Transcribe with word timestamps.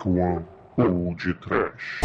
Dark 0.00 0.06
One 0.06 0.44
ou 0.78 1.14
de 1.14 1.34
Trash. 1.34 2.00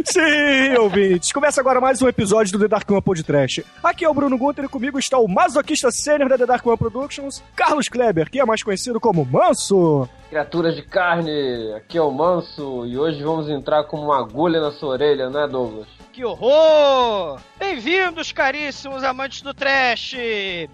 Sim, 0.04 0.78
ouvintes. 0.78 1.32
Começa 1.32 1.60
agora 1.60 1.80
mais 1.80 2.00
um 2.00 2.08
episódio 2.08 2.52
do 2.52 2.58
The 2.58 2.68
Dark 2.68 2.90
One 2.90 3.02
Podcast. 3.02 3.64
Aqui 3.82 4.04
é 4.04 4.08
o 4.08 4.14
Bruno 4.14 4.38
Gunter 4.38 4.64
e 4.64 4.68
comigo 4.68 4.98
está 4.98 5.18
o 5.18 5.28
masoquista 5.28 5.90
sênior 5.90 6.28
da 6.28 6.38
The 6.38 6.46
Dark 6.46 6.64
One 6.64 6.78
Productions, 6.78 7.42
Carlos 7.54 7.88
Kleber, 7.88 8.30
que 8.30 8.40
é 8.40 8.44
mais 8.44 8.62
conhecido 8.62 9.00
como 9.00 9.24
Manso. 9.24 10.08
Criaturas 10.30 10.76
de 10.76 10.82
carne, 10.82 11.74
aqui 11.76 11.98
é 11.98 12.02
o 12.02 12.10
Manso 12.10 12.86
e 12.86 12.96
hoje 12.96 13.22
vamos 13.22 13.48
entrar 13.50 13.84
como 13.84 14.04
uma 14.04 14.18
agulha 14.18 14.60
na 14.60 14.70
sua 14.70 14.90
orelha, 14.90 15.28
né, 15.28 15.46
Douglas? 15.46 15.88
Que 16.12 16.24
horror! 16.24 17.40
Bem-vindos, 17.58 18.32
caríssimos 18.32 19.02
amantes 19.02 19.42
do 19.42 19.52
trash! 19.52 20.14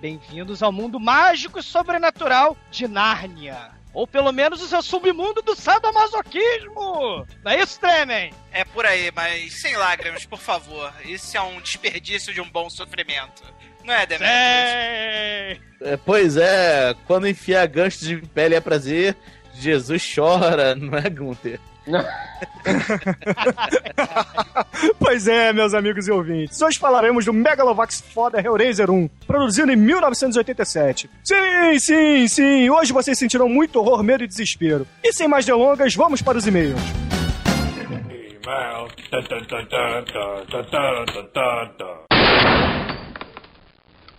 Bem-vindos 0.00 0.62
ao 0.62 0.70
mundo 0.70 1.00
mágico 1.00 1.58
e 1.58 1.62
sobrenatural 1.62 2.56
de 2.70 2.86
Nárnia. 2.86 3.77
Ou 3.98 4.06
pelo 4.06 4.30
menos 4.30 4.62
o 4.62 4.68
seu 4.68 4.80
submundo 4.80 5.42
do 5.42 5.56
sadomasoquismo! 5.56 7.26
Não 7.44 7.50
é 7.50 7.60
isso, 7.60 7.80
Tremen? 7.80 8.32
É 8.52 8.64
por 8.64 8.86
aí, 8.86 9.10
mas 9.12 9.60
sem 9.60 9.76
lágrimas, 9.76 10.24
por 10.24 10.38
favor. 10.38 10.94
Isso 11.04 11.36
é 11.36 11.40
um 11.40 11.60
desperdício 11.60 12.32
de 12.32 12.40
um 12.40 12.48
bom 12.48 12.70
sofrimento. 12.70 13.42
Não 13.82 13.92
é, 13.92 14.06
Demetrius? 14.06 14.30
É... 14.30 15.58
É, 15.80 15.96
pois 15.96 16.36
é, 16.36 16.94
quando 17.08 17.26
enfiar 17.26 17.66
gancho 17.66 18.04
de 18.04 18.18
pele 18.18 18.54
é 18.54 18.60
prazer, 18.60 19.16
Jesus 19.52 20.14
chora, 20.14 20.76
não 20.76 20.96
é, 20.96 21.10
Gunther? 21.10 21.58
pois 24.98 25.26
é, 25.26 25.52
meus 25.52 25.74
amigos 25.74 26.08
e 26.08 26.10
ouvintes. 26.10 26.60
Hoje 26.60 26.78
falaremos 26.78 27.24
do 27.24 27.32
Megalovax 27.32 28.02
foda 28.12 28.40
Hellraiser 28.40 28.90
1, 28.90 29.08
produzido 29.26 29.72
em 29.72 29.76
1987. 29.76 31.08
Sim, 31.24 31.78
sim, 31.78 32.28
sim. 32.28 32.70
Hoje 32.70 32.92
vocês 32.92 33.18
sentirão 33.18 33.48
muito 33.48 33.78
horror, 33.78 34.02
medo 34.02 34.24
e 34.24 34.28
desespero. 34.28 34.86
E 35.02 35.12
sem 35.12 35.26
mais 35.26 35.46
delongas, 35.46 35.94
vamos 35.94 36.22
para 36.22 36.38
os 36.38 36.46
e-mails. 36.46 36.80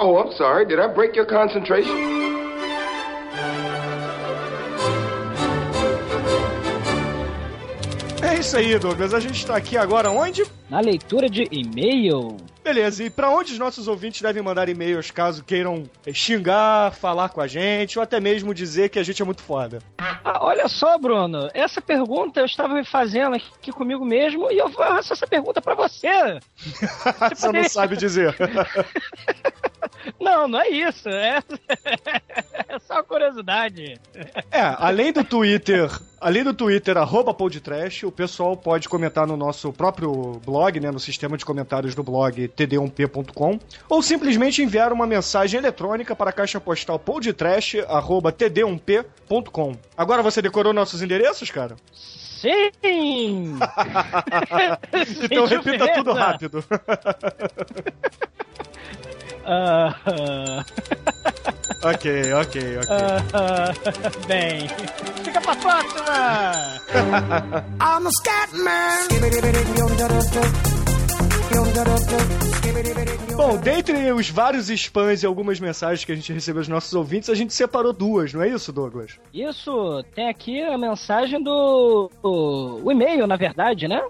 Oh, 0.02 0.18
I'm 0.18 0.32
sorry. 0.38 0.66
Did 0.66 0.80
I 0.80 0.88
break 0.88 1.16
your 1.16 1.26
concentration? 1.26 1.94
É 8.30 8.36
isso 8.36 8.56
aí, 8.56 8.78
Douglas. 8.78 9.12
A 9.12 9.20
gente 9.20 9.38
está 9.38 9.58
aqui 9.58 9.76
agora 9.76 10.12
onde? 10.12 10.44
Na 10.70 10.80
leitura 10.80 11.28
de 11.28 11.48
e-mail. 11.52 12.38
Beleza, 12.64 13.04
e 13.04 13.10
para 13.10 13.28
onde 13.32 13.54
os 13.54 13.58
nossos 13.58 13.88
ouvintes 13.88 14.22
devem 14.22 14.44
mandar 14.44 14.70
e-mails 14.70 15.10
caso 15.10 15.44
queiram 15.44 15.90
xingar, 16.14 16.94
falar 16.94 17.30
com 17.30 17.42
a 17.42 17.48
gente 17.48 17.98
ou 17.98 18.04
até 18.04 18.20
mesmo 18.20 18.54
dizer 18.54 18.90
que 18.90 19.00
a 19.00 19.04
gente 19.04 19.20
é 19.20 19.26
muito 19.26 19.42
foda? 19.42 19.80
Ah, 19.98 20.46
olha 20.46 20.68
só, 20.68 20.96
Bruno, 21.00 21.50
essa 21.56 21.82
pergunta 21.82 22.40
eu 22.40 22.46
estava 22.46 22.76
me 22.76 22.86
fazendo 22.86 23.36
aqui 23.36 23.72
comigo 23.72 24.06
mesmo 24.06 24.52
e 24.52 24.60
eu 24.60 24.70
faço 24.70 25.14
essa 25.14 25.26
pergunta 25.26 25.60
para 25.60 25.74
você. 25.74 26.40
você 27.34 27.52
não 27.52 27.64
sabe 27.64 27.98
dizer. 27.98 28.36
Não, 30.20 30.48
não 30.48 30.62
é 30.62 30.70
isso. 30.70 31.10
É, 31.10 31.40
é 32.68 32.80
só 32.80 33.04
curiosidade. 33.04 34.00
É, 34.52 34.62
além 34.78 35.12
do 35.12 35.24
Twitter, 35.24 35.90
além 36.20 36.44
do 36.44 36.54
Twitter, 36.54 36.98
arroba 36.98 37.34
podtrash, 37.34 38.04
o 38.04 38.12
pessoal 38.12 38.56
pode 38.56 38.88
comentar 38.88 39.28
no 39.28 39.38
nosso 39.38 39.72
próprio 39.74 40.40
blog, 40.46 40.80
né, 40.80 40.92
no 40.92 41.00
sistema 41.00 41.38
de 41.38 41.46
comentários 41.46 41.96
do 41.96 42.04
blog 42.04 42.48
td1p.com, 42.48 43.60
ou 43.88 44.02
simplesmente 44.02 44.62
enviar 44.62 44.92
uma 44.94 45.08
mensagem 45.08 45.58
eletrônica 45.58 46.16
para 46.16 46.30
a 46.30 46.34
caixa 46.34 46.60
postal 46.60 47.00
podtrash, 47.00 47.76
arroba 47.88 48.32
td1p.com. 48.32 49.76
Agora 49.98 50.22
você 50.22 50.42
decorou 50.42 50.74
nossos 50.74 51.02
endereços, 51.02 51.52
cara? 51.52 51.76
Sim! 51.92 52.72
então 55.24 55.46
repita 55.46 55.94
tudo 55.94 56.14
rápido. 56.14 56.64
Uh, 59.50 60.62
ok, 61.82 62.34
ok, 62.34 62.78
ok. 62.78 62.96
Uh, 63.34 64.28
bem, 64.28 64.68
fica 65.24 65.42
pra 65.42 65.56
próxima! 65.56 66.80
I'm 67.82 68.06
a 68.06 68.12
Bom, 73.36 73.58
dentre 73.58 74.12
os 74.12 74.30
vários 74.30 74.70
spams 74.70 75.24
e 75.24 75.26
algumas 75.26 75.60
mensagens 75.60 76.06
que 76.06 76.12
a 76.12 76.16
gente 76.16 76.32
recebeu 76.32 76.62
dos 76.62 76.68
nossos 76.68 76.94
ouvintes, 76.94 77.30
a 77.30 77.34
gente 77.34 77.54
separou 77.54 77.92
duas, 77.92 78.34
não 78.34 78.44
é 78.44 78.50
isso, 78.50 78.72
Douglas? 78.72 79.20
Isso, 79.34 80.04
tem 80.14 80.30
aqui 80.30 80.62
a 80.62 80.78
mensagem 80.78 81.42
do. 81.42 82.12
o, 82.22 82.82
o 82.84 82.92
e-mail, 82.92 83.26
na 83.26 83.36
verdade, 83.36 83.88
né? 83.88 84.02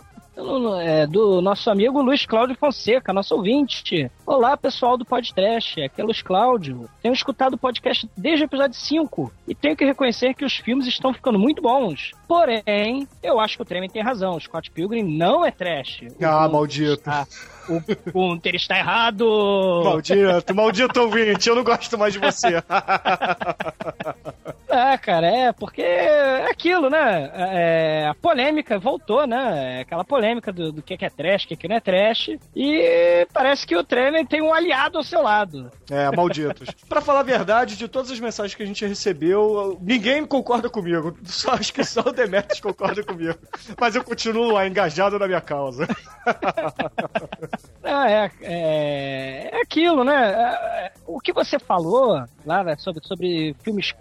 É, 0.82 1.06
do 1.06 1.42
nosso 1.42 1.70
amigo 1.70 2.02
Luiz 2.02 2.26
Cláudio 2.26 2.56
Fonseca, 2.56 3.12
nosso 3.12 3.36
ouvinte. 3.36 4.10
Olá, 4.26 4.56
pessoal 4.56 4.98
do 4.98 5.04
podcast, 5.04 5.82
aqui 5.82 6.00
é 6.00 6.04
Luiz 6.04 6.22
Cláudio. 6.22 6.90
Tenho 7.02 7.14
escutado 7.14 7.54
o 7.54 7.58
podcast 7.58 8.10
desde 8.16 8.44
o 8.44 8.46
episódio 8.46 8.78
5 8.78 9.32
e 9.48 9.54
tenho 9.54 9.76
que 9.76 9.84
reconhecer 9.84 10.34
que 10.34 10.46
os 10.46 10.56
filmes 10.56 10.88
estão 10.88 11.14
ficando 11.14 11.38
muito 11.38 11.62
bons. 11.62 12.12
Porém, 12.28 13.08
eu 13.22 13.40
acho 13.40 13.58
que 13.58 13.64
o 13.64 13.66
Tremen 13.66 13.90
tem 13.90 14.02
razão. 14.02 14.36
O 14.36 14.40
Scott 14.40 14.72
Pilgrim 14.72 15.04
não 15.04 15.46
é 15.46 15.52
trash. 15.52 16.04
Ah, 16.22 16.48
o, 16.48 16.52
maldito. 16.52 17.04
Ah, 17.06 17.28
o 17.68 18.12
Gunter 18.12 18.56
está 18.56 18.78
errado! 18.78 19.26
Maldito, 19.84 20.56
maldito 20.56 21.02
ouvinte, 21.02 21.50
eu 21.50 21.56
não 21.56 21.64
gosto 21.64 21.98
mais 21.98 22.14
de 22.14 22.20
você. 22.20 22.64
É, 24.70 24.98
cara, 24.98 25.28
é, 25.28 25.52
porque 25.52 25.82
é 25.82 26.50
aquilo, 26.50 26.90
né? 26.92 27.32
É, 27.34 28.08
a 28.08 28.14
polêmica 28.14 28.78
voltou, 28.78 29.26
né? 29.26 29.78
É 29.78 29.82
aquela 29.82 30.06
polêmica 30.06 30.54
do, 30.54 30.72
do 30.72 30.84
que 30.84 30.94
é 31.04 31.10
trash, 31.10 31.46
o 31.46 31.48
que 31.48 31.68
não 31.68 31.76
é 31.76 31.80
trash. 31.80 32.38
E 32.56 33.28
parece 33.34 33.66
que 33.66 33.76
o 33.76 33.84
Tremen 33.84 34.26
tem 34.26 34.42
um 34.42 34.54
aliado 34.54 34.98
ao 35.00 35.04
seu 35.04 35.24
lado. 35.24 35.72
É, 35.90 36.16
malditos. 36.16 36.70
pra 36.88 37.02
falar 37.02 37.22
a 37.22 37.24
verdade, 37.24 37.76
de 37.76 37.88
todas 37.88 38.12
as 38.12 38.20
mensagens 38.20 38.54
que 38.54 38.62
a 38.62 38.66
gente 38.66 38.86
recebeu, 38.86 39.78
ninguém 39.82 40.24
concorda 40.24 40.70
comigo. 40.70 41.18
Só 41.26 41.52
acho 41.54 41.74
que 41.74 41.84
só 41.84 42.02
o 42.02 42.12
Demetrius 42.12 42.60
concorda 42.60 43.04
comigo. 43.04 43.40
Mas 43.80 43.96
eu 43.96 44.04
continuo 44.04 44.52
lá, 44.52 44.68
engajado 44.68 45.18
na 45.18 45.28
minha 45.28 45.42
causa. 45.42 45.88
Ah, 47.84 48.10
é, 48.10 48.32
é, 48.42 49.50
é 49.52 49.62
aquilo, 49.62 50.04
né? 50.04 50.32
É, 50.32 50.92
o 51.08 51.20
que 51.20 51.34
você 51.34 51.58
falou 51.58 52.24
lá 52.46 52.64
né, 52.64 52.76
sobre, 52.78 53.06
sobre 53.06 53.56
filmes 53.64 53.92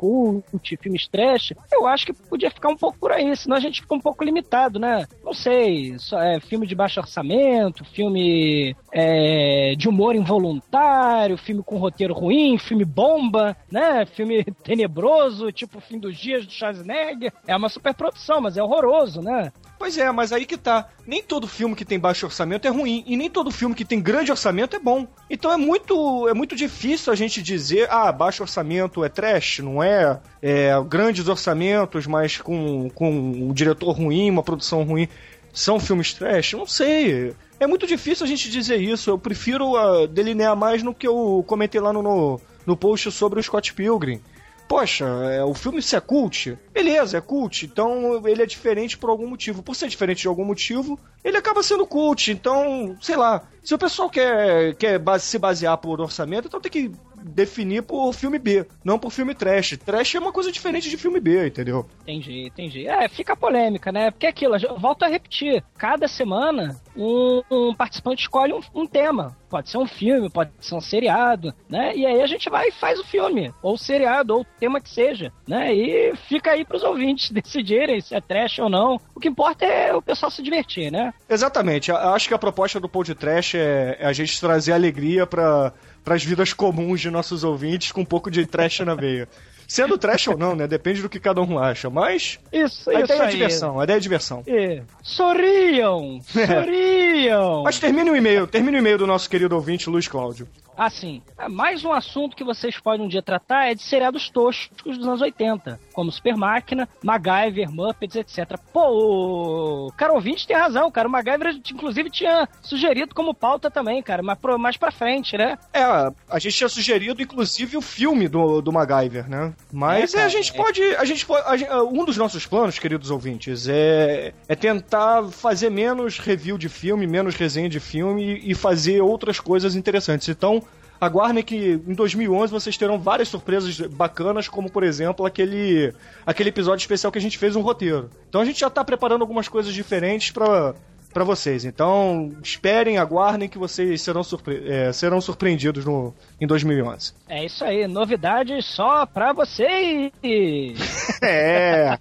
cult, 0.59 0.77
filmes 0.77 1.09
trash, 1.09 1.55
eu 1.73 1.87
acho 1.87 2.07
que 2.07 2.13
podia 2.13 2.51
ficar 2.51 2.69
um 2.69 2.77
pouco 2.77 2.99
por 2.99 3.13
aí, 3.13 3.35
senão 3.37 3.57
a 3.57 3.61
gente 3.61 3.81
fica 3.81 3.95
um 3.95 4.01
pouco 4.01 4.25
limitado, 4.25 4.79
né? 4.79 5.07
Não 5.25 5.33
sei, 5.33 5.99
só, 5.99 6.21
é, 6.21 6.41
filme 6.41 6.67
de 6.67 6.75
baixo 6.75 7.01
orçamento, 7.01 7.85
filme 7.85 8.77
é, 8.93 9.75
de 9.77 9.89
humor 9.89 10.15
involuntário, 10.15 11.39
filme 11.39 11.63
com 11.63 11.79
roteiro 11.79 12.15
ruim, 12.15 12.59
filme 12.59 12.85
bomba, 12.85 13.57
né? 13.71 14.05
Filme 14.07 14.45
tenebroso, 14.63 15.53
tipo 15.53 15.81
Fim 15.81 15.99
dos 15.99 16.17
Dias 16.17 16.45
do 16.45 16.53
Schwarzenegger. 16.53 17.33
É 17.47 17.57
uma 17.57 17.69
superprodução, 17.69 18.41
mas 18.41 18.57
é 18.57 18.63
horroroso, 18.63 19.23
né? 19.23 19.53
Pois 19.79 19.97
é, 19.97 20.11
mas 20.11 20.33
aí 20.33 20.45
que 20.45 20.57
tá. 20.57 20.89
Nem 21.07 21.23
todo 21.23 21.47
filme 21.47 21.77
que 21.77 21.85
tem 21.85 21.99
baixo 21.99 22.27
orçamento 22.27 22.67
é 22.67 22.71
ruim. 22.71 23.05
E 23.07 23.17
nem 23.17 23.31
todo 23.31 23.51
filme 23.51 23.75
que 23.75 23.85
tem 23.85 24.01
grande 24.01 24.33
orçamento 24.33 24.75
é 24.75 24.79
bom. 24.81 25.07
Então 25.31 25.53
é 25.53 25.57
muito, 25.57 26.29
é 26.29 26.35
muito 26.35 26.57
difícil 26.57 27.13
a 27.13 27.17
gente 27.17 27.41
dizer, 27.41 27.89
ah, 27.91 28.11
baixo 28.11 28.43
orçamento 28.43 29.05
é 29.05 29.09
trash, 29.09 29.61
não 29.61 29.81
é? 29.81 30.19
é 30.43 30.73
grandes 30.89 31.29
orçamentos, 31.29 32.07
mas 32.07 32.39
com, 32.39 32.91
com 32.91 33.11
um 33.11 33.53
diretor 33.53 33.93
ruim, 33.93 34.31
uma 34.31 34.43
produção 34.43 34.83
ruim, 34.83 35.09
são 35.53 35.79
filmes 35.79 36.13
trash? 36.13 36.55
Não 36.55 36.67
sei. 36.67 37.35
É 37.61 37.67
muito 37.67 37.87
difícil 37.87 38.25
a 38.25 38.29
gente 38.29 38.51
dizer 38.51 38.81
isso. 38.81 39.11
Eu 39.11 39.19
prefiro 39.19 39.75
uh, 39.75 40.09
delinear 40.09 40.57
mais 40.57 40.83
no 40.83 40.93
que 40.93 41.07
eu 41.07 41.45
comentei 41.47 41.81
lá 41.81 41.93
no, 41.93 42.03
no, 42.03 42.41
no 42.67 42.77
post 42.77 43.13
sobre 43.13 43.39
o 43.39 43.43
Scott 43.43 43.73
Pilgrim 43.75 44.21
poxa, 44.69 45.07
é, 45.07 45.43
o 45.43 45.55
filme 45.55 45.81
se 45.81 45.97
é 45.97 46.01
cult, 46.01 46.57
beleza, 46.73 47.17
é 47.17 47.21
cult, 47.21 47.65
então 47.65 48.23
ele 48.29 48.43
é 48.43 48.47
diferente 48.47 48.99
por 48.99 49.09
algum 49.09 49.27
motivo. 49.27 49.63
Por 49.63 49.75
ser 49.75 49.89
diferente 49.89 50.23
de 50.23 50.29
algum 50.29 50.45
motivo, 50.45 51.01
ele 51.25 51.37
acaba 51.37 51.63
sendo 51.63 51.87
cult. 51.87 52.31
Então, 52.31 52.97
sei 53.01 53.17
lá, 53.17 53.43
se 53.69 53.75
o 53.75 53.79
pessoal 53.79 54.09
quer, 54.09 54.75
quer 54.77 54.99
base, 54.99 55.27
se 55.27 55.39
basear 55.39 55.77
por 55.77 56.01
orçamento, 56.01 56.49
então 56.49 56.59
tem 56.59 56.73
que 56.73 56.91
definir 57.23 57.83
por 57.83 58.15
filme 58.15 58.39
B, 58.39 58.67
não 58.83 58.99
por 58.99 59.11
filme 59.11 59.35
trash. 59.35 59.77
Trash 59.85 60.15
é 60.15 60.19
uma 60.19 60.33
coisa 60.33 60.51
diferente 60.51 60.89
de 60.89 60.97
filme 60.97 61.21
B, 61.21 61.49
entendeu? 61.49 61.87
Entendi, 62.03 62.47
entendi. 62.47 62.89
É, 62.89 63.07
fica 63.09 63.37
polêmica, 63.37 63.93
né? 63.93 64.11
Porque 64.11 64.25
é 64.25 64.31
aquilo, 64.31 64.57
volto 64.79 65.03
a 65.03 65.09
repetir, 65.09 65.63
cada 65.77 66.09
semana 66.09 66.81
um, 66.97 67.43
um 67.51 67.75
participante 67.75 68.23
escolhe 68.23 68.53
um, 68.53 68.61
um 68.75 68.87
tema. 68.87 69.37
pode 69.51 69.69
ser 69.69 69.79
um 69.79 69.87
filme, 69.87 70.31
pode 70.31 70.51
ser 70.61 70.75
um 70.75 70.81
seriado, 70.81 71.53
né? 71.69 71.95
E 71.95 72.07
aí 72.07 72.23
a 72.23 72.27
gente 72.27 72.49
vai 72.49 72.69
e 72.69 72.73
faz 72.73 72.99
o 72.99 73.05
filme, 73.05 73.53
ou 73.63 73.75
o 73.75 73.79
seriado, 73.79 74.35
ou 74.35 74.41
o 74.41 74.47
tema 74.59 74.81
que 74.81 74.91
seja, 74.91 75.33
né? 75.47 75.75
E 75.75 76.17
fica 76.29 76.53
aí 76.53 76.65
pros 76.65 76.83
ouvintes 76.83 77.31
decidirem 77.33 78.01
se 78.01 78.15
é 78.15 78.21
trash 78.21 78.59
ou 78.59 78.69
não. 78.69 78.99
O 79.15 79.21
que 79.21 79.29
importa 79.29 79.65
é 79.65 79.95
o 79.95 80.03
pessoal 80.03 80.31
se 80.31 80.43
divertir, 80.43 80.91
né? 80.91 81.13
Exatamente. 81.29 81.91
Eu 81.91 81.99
Acho 81.99 82.29
que 82.29 82.35
a 82.35 82.39
proposta 82.39 82.81
do 82.81 82.89
Pod 82.89 83.15
Trash 83.15 83.55
é, 83.59 83.97
é 84.01 84.07
a 84.07 84.13
gente 84.13 84.41
trazer 84.41 84.73
alegria 84.73 85.27
para 85.27 85.73
as 86.07 86.25
vidas 86.25 86.53
comuns 86.53 87.01
de 87.01 87.11
nossos 87.11 87.45
ouvintes 87.45 87.93
com 87.93 88.01
um 88.03 88.07
pouco 88.07 88.31
de 88.31 88.47
trash 88.47 88.81
na 88.81 88.95
veia. 88.95 89.29
Sendo 89.69 89.99
trash 89.99 90.29
ou 90.29 90.39
não, 90.39 90.57
né? 90.57 90.67
Depende 90.67 91.03
do 91.03 91.11
que 91.11 91.21
cada 91.21 91.43
um 91.43 91.59
acha. 91.59 91.91
Mas 91.91 92.39
Isso, 92.51 92.89
a 92.89 92.95
isso 92.95 93.05
ideia 93.05 93.19
é 93.19 93.27
aí. 93.27 93.31
diversão, 93.33 93.79
a 93.79 93.85
ideia 93.85 93.99
é 93.99 94.01
diversão. 94.01 94.43
É. 94.47 94.83
Sorriam! 95.03 96.21
Sorriam! 96.25 97.63
Mas 97.65 97.79
termine 97.79 98.11
o 98.11 98.17
e-mail, 98.17 98.47
termine 98.47 98.79
o 98.79 98.81
e-mail 98.81 98.97
do 98.97 99.07
nosso 99.07 99.29
querido 99.29 99.55
ouvinte, 99.55 99.91
Luiz 99.91 100.09
Cláudio. 100.09 100.49
Assim, 100.79 101.21
mais 101.51 101.85
um 101.85 101.93
assunto 101.93 102.37
que 102.37 102.45
vocês 102.45 102.79
podem 102.79 103.05
um 103.05 103.09
dia 103.09 103.21
tratar 103.21 103.69
é 103.69 103.75
de 103.75 103.83
seriados 103.83 104.31
toscos 104.31 104.97
dos 104.97 105.09
anos 105.09 105.21
80, 105.21 105.81
como 105.93 106.13
Super 106.13 106.37
Máquina, 106.37 106.89
MacGyver, 107.03 107.69
Muppets, 107.69 108.15
etc. 108.15 108.57
Pô, 108.73 109.89
o 109.89 109.93
cara 109.97 110.13
ouvinte 110.13 110.47
tem 110.47 110.57
razão, 110.57 110.89
cara. 110.89 111.09
O 111.09 111.11
MacGyver, 111.11 111.61
inclusive, 111.73 112.09
tinha 112.09 112.49
sugerido 112.63 113.13
como 113.13 113.35
pauta 113.35 113.69
também, 113.69 114.01
cara, 114.01 114.23
mas 114.23 114.39
mais 114.57 114.77
pra 114.77 114.93
frente, 114.93 115.37
né? 115.37 115.59
É, 115.73 115.83
a 115.83 116.39
gente 116.39 116.57
tinha 116.57 116.69
sugerido, 116.69 117.21
inclusive, 117.21 117.77
o 117.77 117.83
filme 117.83 118.29
do, 118.29 118.61
do 118.61 118.73
MacGyver, 118.73 119.29
né? 119.29 119.53
Mas 119.73 120.15
É, 120.15 120.19
é, 120.19 120.21
a 120.21 120.27
cara, 120.27 120.29
gente 120.29 120.53
é. 120.53 120.57
pode. 120.57 120.83
A 120.95 121.05
gente 121.05 121.27
pode 121.27 121.67
um 121.93 122.05
dos 122.05 122.17
nossos 122.17 122.47
planos, 122.47 122.79
queridos 122.79 123.11
ouvintes, 123.11 123.67
é, 123.67 124.33
é 124.49 124.55
tentar 124.55 125.25
fazer 125.25 125.71
menos 125.71 126.21
review 126.21 126.57
de 126.57 126.69
filme, 126.69 127.05
menos 127.05 127.35
resenha 127.35 127.69
de 127.69 127.81
filme 127.81 128.41
e 128.45 128.55
fazer 128.55 129.01
outras 129.01 129.41
coisas 129.41 129.75
interessantes. 129.75 130.29
Então. 130.29 130.63
Aguardem 131.01 131.45
que 131.45 131.81
em 131.87 131.95
2011 131.95 132.53
vocês 132.53 132.77
terão 132.77 132.99
várias 132.99 133.29
surpresas 133.29 133.79
bacanas, 133.81 134.49
como 134.49 134.71
por 134.71 134.83
exemplo 134.83 135.25
aquele, 135.25 135.93
aquele 136.27 136.49
episódio 136.49 136.83
especial 136.83 137.13
que 137.13 137.19
a 137.19 137.23
gente 137.23 137.39
fez 137.39 137.55
um 137.55 137.61
roteiro. 137.61 138.11
Então 138.29 138.41
a 138.41 138.45
gente 138.45 138.61
já 138.61 138.69
tá 138.69 138.85
preparando 138.85 139.23
algumas 139.23 139.49
coisas 139.49 139.73
diferentes 139.73 140.31
pra 140.31 140.75
para 141.13 141.25
vocês. 141.25 141.65
Então, 141.65 142.33
esperem, 142.43 142.99
aguardem 142.99 143.49
que 143.49 143.59
vocês 143.59 144.01
serão, 144.03 144.23
surpre 144.23 144.63
é, 144.67 144.93
serão 144.93 145.21
surpreendidos 145.21 145.85
no, 145.85 146.15
em 146.41 146.47
2011. 146.47 147.13
É 147.29 147.45
isso 147.45 147.65
aí, 147.65 147.87
novidades 147.87 148.65
só 148.67 149.07
pra 149.07 149.33
vocês! 149.33 150.13
É. 151.21 151.99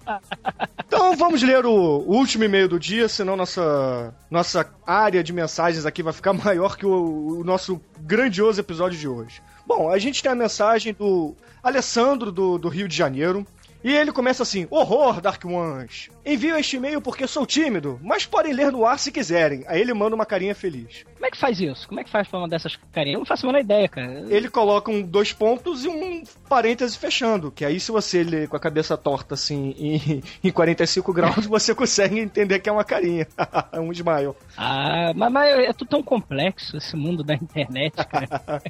Então 0.86 1.16
vamos 1.16 1.42
ler 1.42 1.66
o, 1.66 1.72
o 1.72 2.16
último 2.16 2.44
e-mail 2.44 2.68
do 2.68 2.78
dia, 2.78 3.08
senão 3.08 3.36
nossa, 3.36 4.14
nossa 4.30 4.70
área 4.86 5.24
de 5.24 5.32
mensagens 5.32 5.84
aqui 5.84 6.02
vai 6.02 6.12
ficar 6.12 6.32
maior 6.34 6.76
que 6.76 6.86
o, 6.86 7.40
o 7.40 7.44
nosso 7.44 7.80
grandioso 8.00 8.60
episódio 8.60 8.98
de 8.98 9.08
hoje. 9.08 9.42
Bom, 9.66 9.90
a 9.90 9.98
gente 9.98 10.22
tem 10.22 10.30
a 10.30 10.36
mensagem 10.36 10.94
do 10.94 11.34
Alessandro 11.62 12.30
do, 12.30 12.58
do 12.58 12.68
Rio 12.68 12.88
de 12.88 12.96
Janeiro. 12.96 13.46
E 13.82 13.94
ele 13.94 14.12
começa 14.12 14.42
assim: 14.42 14.66
Horror, 14.70 15.20
Dark 15.20 15.44
Ones! 15.44 16.10
Envio 16.24 16.56
este 16.56 16.76
e-mail 16.76 17.00
porque 17.00 17.26
sou 17.26 17.46
tímido, 17.46 17.98
mas 18.02 18.26
podem 18.26 18.52
ler 18.52 18.72
no 18.72 18.84
ar 18.84 18.98
se 18.98 19.12
quiserem. 19.12 19.64
Aí 19.66 19.80
ele 19.80 19.94
manda 19.94 20.14
uma 20.14 20.26
carinha 20.26 20.54
feliz. 20.54 21.04
Como 21.14 21.26
é 21.26 21.30
que 21.30 21.38
faz 21.38 21.60
isso? 21.60 21.88
Como 21.88 22.00
é 22.00 22.04
que 22.04 22.10
faz 22.10 22.28
pra 22.28 22.38
uma 22.38 22.48
dessas 22.48 22.76
carinhas? 22.92 23.14
Eu 23.14 23.20
não 23.20 23.26
faço 23.26 23.46
a 23.46 23.48
menor 23.48 23.60
ideia, 23.60 23.88
cara. 23.88 24.24
Ele 24.28 24.48
coloca 24.48 24.90
um 24.90 25.02
dois 25.02 25.32
pontos 25.32 25.84
e 25.84 25.88
um 25.88 26.22
parêntese 26.48 26.98
fechando. 26.98 27.50
Que 27.50 27.64
aí, 27.64 27.80
se 27.80 27.90
você 27.90 28.22
ler 28.22 28.48
com 28.48 28.56
a 28.56 28.60
cabeça 28.60 28.96
torta 28.96 29.34
assim 29.34 29.74
em, 29.78 30.22
em 30.42 30.50
45 30.50 31.12
graus, 31.12 31.46
você 31.46 31.74
consegue 31.74 32.18
entender 32.18 32.58
que 32.58 32.68
é 32.68 32.72
uma 32.72 32.84
carinha. 32.84 33.26
um 33.74 33.92
smile. 33.92 34.34
Ah, 34.56 35.12
mas, 35.14 35.32
mas 35.32 35.58
é 35.58 35.72
tudo 35.72 35.88
tão 35.88 36.02
complexo 36.02 36.76
esse 36.76 36.96
mundo 36.96 37.22
da 37.22 37.34
internet, 37.34 37.94
cara. 38.06 38.62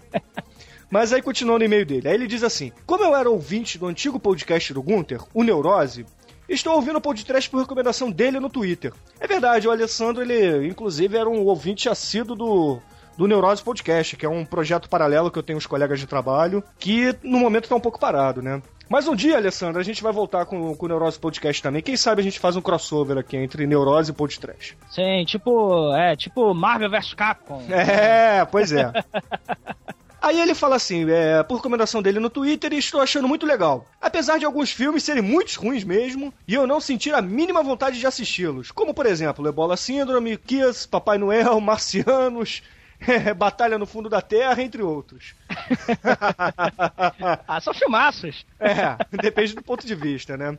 Mas 0.91 1.13
aí 1.13 1.21
continua 1.21 1.59
no 1.59 1.65
e-mail 1.65 1.85
dele. 1.85 2.09
Aí 2.09 2.15
ele 2.15 2.27
diz 2.27 2.43
assim: 2.43 2.73
Como 2.87 3.05
eu 3.05 3.15
era 3.15 3.31
ouvinte 3.31 3.79
do 3.79 3.87
antigo 3.87 4.19
podcast 4.19 4.73
do 4.73 4.83
Gunter, 4.83 5.21
o 5.35 5.43
Neurose, 5.43 6.07
estou 6.49 6.75
ouvindo 6.75 6.97
o 6.97 7.01
podcast 7.01 7.49
por 7.51 7.61
recomendação 7.61 8.11
dele 8.11 8.41
no 8.41 8.49
Twitter. 8.49 8.93
É 9.21 9.27
verdade, 9.27 9.69
o 9.69 9.71
Alessandro, 9.71 10.23
ele 10.23 10.67
inclusive 10.67 11.17
era 11.17 11.29
um 11.29 11.45
ouvinte 11.45 11.89
assíduo 11.89 12.37
do. 12.37 12.79
Do 13.17 13.27
Neurose 13.27 13.65
Podcast, 13.65 14.17
que 14.17 14.25
é 14.25 14.29
um 14.29 14.45
projeto 14.45 14.89
paralelo 14.89 15.29
que 15.29 15.37
eu 15.37 15.43
tenho 15.43 15.57
com 15.57 15.59
os 15.59 15.67
colegas 15.67 15.99
de 15.99 16.07
trabalho, 16.07 16.63
que 16.79 17.17
no 17.25 17.41
momento 17.41 17.69
tá 17.69 17.75
um 17.75 17.81
pouco 17.81 17.99
parado, 17.99 18.41
né? 18.41 18.63
Mas 18.89 19.09
um 19.09 19.15
dia, 19.17 19.37
Alessandro, 19.37 19.81
a 19.81 19.85
gente 19.85 20.03
vai 20.03 20.13
voltar 20.13 20.47
com, 20.47 20.75
com 20.75 20.87
o 20.87 20.89
Neurose 20.89 21.19
Podcast 21.19 21.61
também. 21.61 21.83
Quem 21.83 21.97
sabe 21.97 22.21
a 22.21 22.25
gente 22.25 22.39
faz 22.39 22.55
um 22.55 22.61
crossover 22.61 23.19
aqui 23.19 23.37
entre 23.37 23.67
Neurose 23.67 24.13
e 24.13 24.15
Podcast. 24.15 24.79
Sim, 24.89 25.25
tipo, 25.27 25.93
é, 25.95 26.15
tipo 26.15 26.55
Marvel 26.55 26.91
vs 26.91 27.15
Capcom. 27.15 27.63
É, 27.69 28.45
pois 28.45 28.71
é. 28.71 28.91
Aí 30.21 30.41
ele 30.41 30.55
fala 30.55 30.77
assim, 30.77 31.09
é, 31.11 31.43
por 31.43 31.57
recomendação 31.57 32.03
dele 32.03 32.19
no 32.19 32.29
Twitter, 32.29 32.73
e 32.73 32.79
estou 32.79 33.01
achando 33.01 33.29
muito 33.29 33.47
legal. 33.47 33.87
Apesar 34.01 34.39
de 34.39 34.45
alguns 34.45 34.71
filmes 34.71 35.05
serem 35.05 35.23
muito 35.23 35.55
ruins 35.61 35.85
mesmo, 35.85 36.35
e 36.47 36.55
eu 36.55 36.67
não 36.67 36.81
sentir 36.81 37.15
a 37.15 37.23
mínima 37.23 37.63
vontade 37.63 38.01
de 38.01 38.07
assisti-los. 38.07 38.73
Como, 38.73 38.93
por 38.93 39.07
exemplo, 39.07 39.47
Ebola 39.47 39.77
Síndrome, 39.77 40.37
Kiss, 40.37 40.89
Papai 40.89 41.19
Noel, 41.19 41.61
Marcianos, 41.63 42.63
Batalha 43.37 43.79
no 43.79 43.87
Fundo 43.87 44.09
da 44.09 44.21
Terra, 44.21 44.61
entre 44.63 44.83
outros. 44.83 45.35
ah, 47.47 47.61
são 47.61 47.73
filmaços. 47.73 48.45
É, 48.59 48.97
depende 49.23 49.55
do 49.55 49.63
ponto 49.63 49.87
de 49.87 49.95
vista, 49.95 50.37
né? 50.37 50.59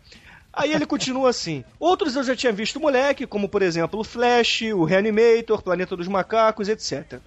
Aí 0.51 0.73
ele 0.73 0.85
continua 0.85 1.29
assim. 1.29 1.63
Outros 1.79 2.15
eu 2.15 2.23
já 2.23 2.35
tinha 2.35 2.51
visto 2.51 2.79
moleque, 2.79 3.27
como 3.27 3.47
por 3.47 3.61
exemplo 3.61 3.99
o 3.99 4.03
Flash, 4.03 4.63
o 4.73 4.83
Reanimator, 4.83 5.61
Planeta 5.61 5.95
dos 5.95 6.07
Macacos, 6.07 6.67
etc. 6.67 7.19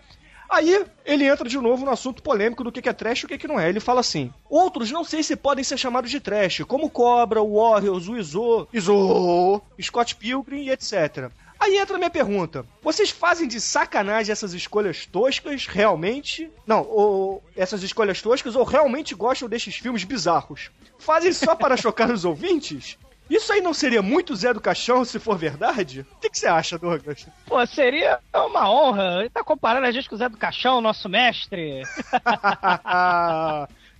Aí 0.52 0.84
ele 1.06 1.26
entra 1.26 1.48
de 1.48 1.56
novo 1.56 1.86
no 1.86 1.90
assunto 1.90 2.22
polêmico 2.22 2.62
do 2.62 2.70
que 2.70 2.86
é 2.86 2.92
trash 2.92 3.22
e 3.22 3.24
o 3.24 3.28
que 3.28 3.48
não 3.48 3.58
é. 3.58 3.70
Ele 3.70 3.80
fala 3.80 4.00
assim: 4.00 4.30
outros 4.50 4.90
não 4.90 5.02
sei 5.02 5.22
se 5.22 5.34
podem 5.34 5.64
ser 5.64 5.78
chamados 5.78 6.10
de 6.10 6.20
trash, 6.20 6.60
como 6.68 6.90
Cobra, 6.90 7.40
o 7.40 7.58
Warriors, 7.58 8.06
o 8.06 8.18
Izo, 8.18 8.68
Izo, 8.70 9.62
Scott 9.80 10.14
Pilgrim 10.14 10.64
e 10.64 10.70
etc. 10.70 11.30
Aí 11.58 11.78
entra 11.78 11.96
a 11.96 11.98
minha 11.98 12.10
pergunta: 12.10 12.66
vocês 12.82 13.08
fazem 13.08 13.48
de 13.48 13.62
sacanagem 13.62 14.30
essas 14.30 14.52
escolhas 14.52 15.06
toscas 15.06 15.66
realmente? 15.66 16.50
Não, 16.66 16.82
ou 16.86 17.42
essas 17.56 17.82
escolhas 17.82 18.20
toscas 18.20 18.54
ou 18.54 18.62
realmente 18.62 19.14
gostam 19.14 19.48
destes 19.48 19.76
filmes 19.76 20.04
bizarros? 20.04 20.70
Fazem 20.98 21.32
só 21.32 21.56
para 21.56 21.78
chocar 21.78 22.10
os 22.10 22.26
ouvintes? 22.26 22.98
Isso 23.32 23.50
aí 23.50 23.62
não 23.62 23.72
seria 23.72 24.02
muito 24.02 24.36
Zé 24.36 24.52
do 24.52 24.60
Caixão 24.60 25.06
se 25.06 25.18
for 25.18 25.38
verdade? 25.38 26.00
O 26.12 26.20
que, 26.20 26.28
que 26.28 26.38
você 26.38 26.46
acha, 26.46 26.78
Douglas? 26.78 27.26
Pô, 27.46 27.64
seria 27.64 28.18
uma 28.34 28.70
honra. 28.70 29.20
Ele 29.20 29.30
tá 29.30 29.42
comparando 29.42 29.86
a 29.86 29.90
gente 29.90 30.06
com 30.06 30.14
o 30.14 30.18
Zé 30.18 30.28
do 30.28 30.36
Caixão, 30.36 30.82
nosso 30.82 31.08
mestre. 31.08 31.80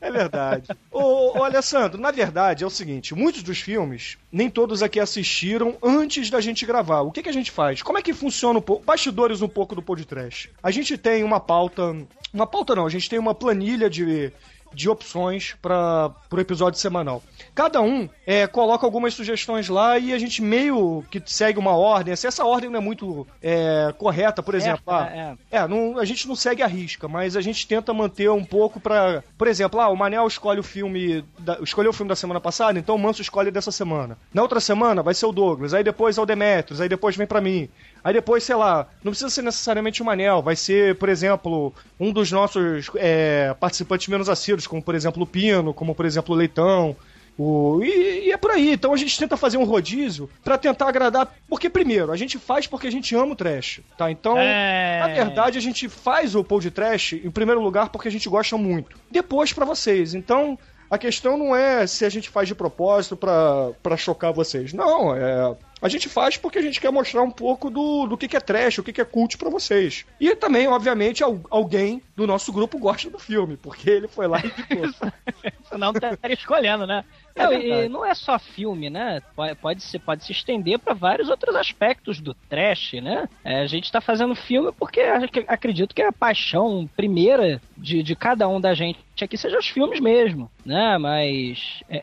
é 0.02 0.10
verdade. 0.10 0.68
Ô, 0.90 1.38
ô, 1.38 1.44
Alessandro, 1.44 1.98
na 1.98 2.10
verdade 2.10 2.62
é 2.62 2.66
o 2.66 2.70
seguinte: 2.70 3.14
muitos 3.14 3.42
dos 3.42 3.58
filmes, 3.58 4.18
nem 4.30 4.50
todos 4.50 4.82
aqui 4.82 5.00
assistiram 5.00 5.78
antes 5.82 6.28
da 6.28 6.42
gente 6.42 6.66
gravar. 6.66 7.00
O 7.00 7.10
que, 7.10 7.22
que 7.22 7.30
a 7.30 7.32
gente 7.32 7.50
faz? 7.50 7.80
Como 7.80 7.96
é 7.96 8.02
que 8.02 8.12
funciona 8.12 8.58
um 8.58 8.62
pouco? 8.62 8.84
Bastidores 8.84 9.40
um 9.40 9.48
pouco 9.48 9.74
do 9.74 9.80
podcast. 9.80 10.52
A 10.62 10.70
gente 10.70 10.98
tem 10.98 11.24
uma 11.24 11.40
pauta. 11.40 11.96
Uma 12.34 12.46
pauta 12.46 12.74
não, 12.74 12.84
a 12.84 12.90
gente 12.90 13.08
tem 13.08 13.18
uma 13.18 13.34
planilha 13.34 13.88
de 13.88 14.30
de 14.74 14.88
opções 14.88 15.54
para 15.60 16.12
o 16.30 16.40
episódio 16.40 16.78
semanal. 16.78 17.22
Cada 17.54 17.80
um 17.80 18.08
é, 18.26 18.46
coloca 18.46 18.86
algumas 18.86 19.14
sugestões 19.14 19.68
lá 19.68 19.98
e 19.98 20.12
a 20.12 20.18
gente 20.18 20.40
meio 20.40 21.04
que 21.10 21.22
segue 21.26 21.58
uma 21.58 21.76
ordem. 21.76 22.14
Se 22.16 22.26
essa 22.26 22.44
ordem 22.44 22.70
não 22.70 22.78
é 22.78 22.82
muito 22.82 23.26
é, 23.42 23.92
correta, 23.98 24.42
por 24.42 24.54
exemplo, 24.54 24.82
ah, 24.86 25.36
é. 25.50 25.58
é 25.58 25.68
não, 25.68 25.98
a 25.98 26.04
gente 26.04 26.26
não 26.26 26.34
segue 26.34 26.62
a 26.62 26.66
risca, 26.66 27.08
mas 27.08 27.36
a 27.36 27.40
gente 27.40 27.66
tenta 27.66 27.92
manter 27.92 28.30
um 28.30 28.44
pouco 28.44 28.80
para, 28.80 29.22
por 29.36 29.46
exemplo, 29.46 29.80
ah, 29.80 29.88
o 29.88 29.96
Manel 29.96 30.26
escolhe 30.26 30.60
o 30.60 30.64
filme, 30.64 31.24
da, 31.38 31.58
escolheu 31.60 31.90
o 31.90 31.94
filme 31.94 32.08
da 32.08 32.16
semana 32.16 32.40
passada, 32.40 32.78
então 32.78 32.94
o 32.94 32.98
Manso 32.98 33.22
escolhe 33.22 33.50
dessa 33.50 33.70
semana. 33.70 34.16
Na 34.32 34.42
outra 34.42 34.60
semana 34.60 35.02
vai 35.02 35.14
ser 35.14 35.26
o 35.26 35.32
Douglas, 35.32 35.74
aí 35.74 35.84
depois 35.84 36.18
é 36.18 36.20
o 36.20 36.26
Demetrius, 36.26 36.80
aí 36.80 36.88
depois 36.88 37.16
vem 37.16 37.26
para 37.26 37.40
mim. 37.40 37.68
Aí 38.04 38.12
depois, 38.12 38.42
sei 38.42 38.56
lá, 38.56 38.88
não 39.02 39.12
precisa 39.12 39.30
ser 39.30 39.42
necessariamente 39.42 40.02
o 40.02 40.04
Manel, 40.04 40.42
vai 40.42 40.56
ser, 40.56 40.96
por 40.96 41.08
exemplo, 41.08 41.72
um 42.00 42.12
dos 42.12 42.32
nossos 42.32 42.90
é, 42.96 43.54
participantes 43.60 44.08
menos 44.08 44.28
assíduos, 44.28 44.66
como 44.66 44.82
por 44.82 44.94
exemplo 44.94 45.22
o 45.22 45.26
Pino, 45.26 45.72
como 45.72 45.94
por 45.94 46.04
exemplo 46.04 46.34
o 46.34 46.38
Leitão. 46.38 46.96
O... 47.38 47.80
E, 47.82 48.26
e, 48.26 48.32
é 48.32 48.36
por 48.36 48.50
aí. 48.50 48.72
Então 48.72 48.92
a 48.92 48.96
gente 48.96 49.18
tenta 49.18 49.36
fazer 49.36 49.56
um 49.56 49.64
rodízio 49.64 50.28
para 50.44 50.58
tentar 50.58 50.88
agradar. 50.88 51.34
Porque, 51.48 51.70
primeiro, 51.70 52.12
a 52.12 52.16
gente 52.16 52.38
faz 52.38 52.66
porque 52.66 52.88
a 52.88 52.92
gente 52.92 53.14
ama 53.14 53.32
o 53.32 53.36
trash, 53.36 53.80
tá? 53.96 54.10
Então, 54.10 54.36
é... 54.36 55.00
na 55.00 55.08
verdade, 55.08 55.56
a 55.56 55.60
gente 55.60 55.88
faz 55.88 56.34
o 56.34 56.44
pod 56.44 56.70
trash, 56.70 57.14
em 57.14 57.30
primeiro 57.30 57.62
lugar, 57.62 57.88
porque 57.88 58.08
a 58.08 58.10
gente 58.10 58.28
gosta 58.28 58.56
muito. 58.56 58.96
Depois 59.10 59.52
para 59.52 59.64
vocês. 59.64 60.14
Então. 60.14 60.58
A 60.90 60.98
questão 60.98 61.38
não 61.38 61.56
é 61.56 61.86
se 61.86 62.04
a 62.04 62.10
gente 62.10 62.28
faz 62.28 62.46
de 62.46 62.54
propósito 62.54 63.16
para 63.16 63.96
chocar 63.96 64.30
vocês. 64.30 64.74
Não, 64.74 65.16
é. 65.16 65.56
A 65.82 65.88
gente 65.88 66.08
faz 66.08 66.36
porque 66.36 66.60
a 66.60 66.62
gente 66.62 66.80
quer 66.80 66.92
mostrar 66.92 67.22
um 67.22 67.30
pouco 67.30 67.68
do, 67.68 68.06
do 68.06 68.16
que, 68.16 68.28
que 68.28 68.36
é 68.36 68.40
trash, 68.40 68.78
o 68.78 68.84
que, 68.84 68.92
que 68.92 69.00
é 69.00 69.04
cult 69.04 69.36
para 69.36 69.50
vocês. 69.50 70.06
E 70.20 70.36
também, 70.36 70.68
obviamente, 70.68 71.24
alguém 71.50 72.00
do 72.14 72.24
nosso 72.24 72.52
grupo 72.52 72.78
gosta 72.78 73.10
do 73.10 73.18
filme, 73.18 73.56
porque 73.56 73.90
ele 73.90 74.06
foi 74.06 74.28
lá 74.28 74.38
e 74.38 74.48
ficou. 74.48 74.88
Senão 75.68 75.90
estaria 75.90 76.34
escolhendo, 76.34 76.86
né? 76.86 77.04
Não, 77.36 77.52
É 77.52 77.54
e 77.54 77.58
verdade. 77.68 77.88
não 77.88 78.04
é 78.04 78.14
só 78.14 78.38
filme, 78.38 78.90
né? 78.90 79.22
Pode, 79.34 79.54
pode, 79.56 79.82
se, 79.82 79.98
pode 79.98 80.24
se 80.24 80.32
estender 80.32 80.78
para 80.78 80.94
vários 80.94 81.28
outros 81.28 81.54
aspectos 81.56 82.20
do 82.20 82.34
trash, 82.34 82.94
né? 83.02 83.28
É, 83.44 83.60
a 83.60 83.66
gente 83.66 83.90
tá 83.90 84.00
fazendo 84.00 84.34
filme 84.34 84.70
porque 84.78 85.00
ac- 85.00 85.44
acredito 85.48 85.94
que 85.94 86.02
a 86.02 86.12
paixão 86.12 86.88
primeira 86.96 87.60
de, 87.76 88.02
de 88.02 88.14
cada 88.14 88.46
um 88.48 88.60
da 88.60 88.74
gente 88.74 88.98
aqui 89.20 89.36
seja 89.38 89.58
os 89.58 89.68
filmes 89.68 90.00
mesmo, 90.00 90.50
né? 90.64 90.98
Mas 90.98 91.80
é, 91.88 92.00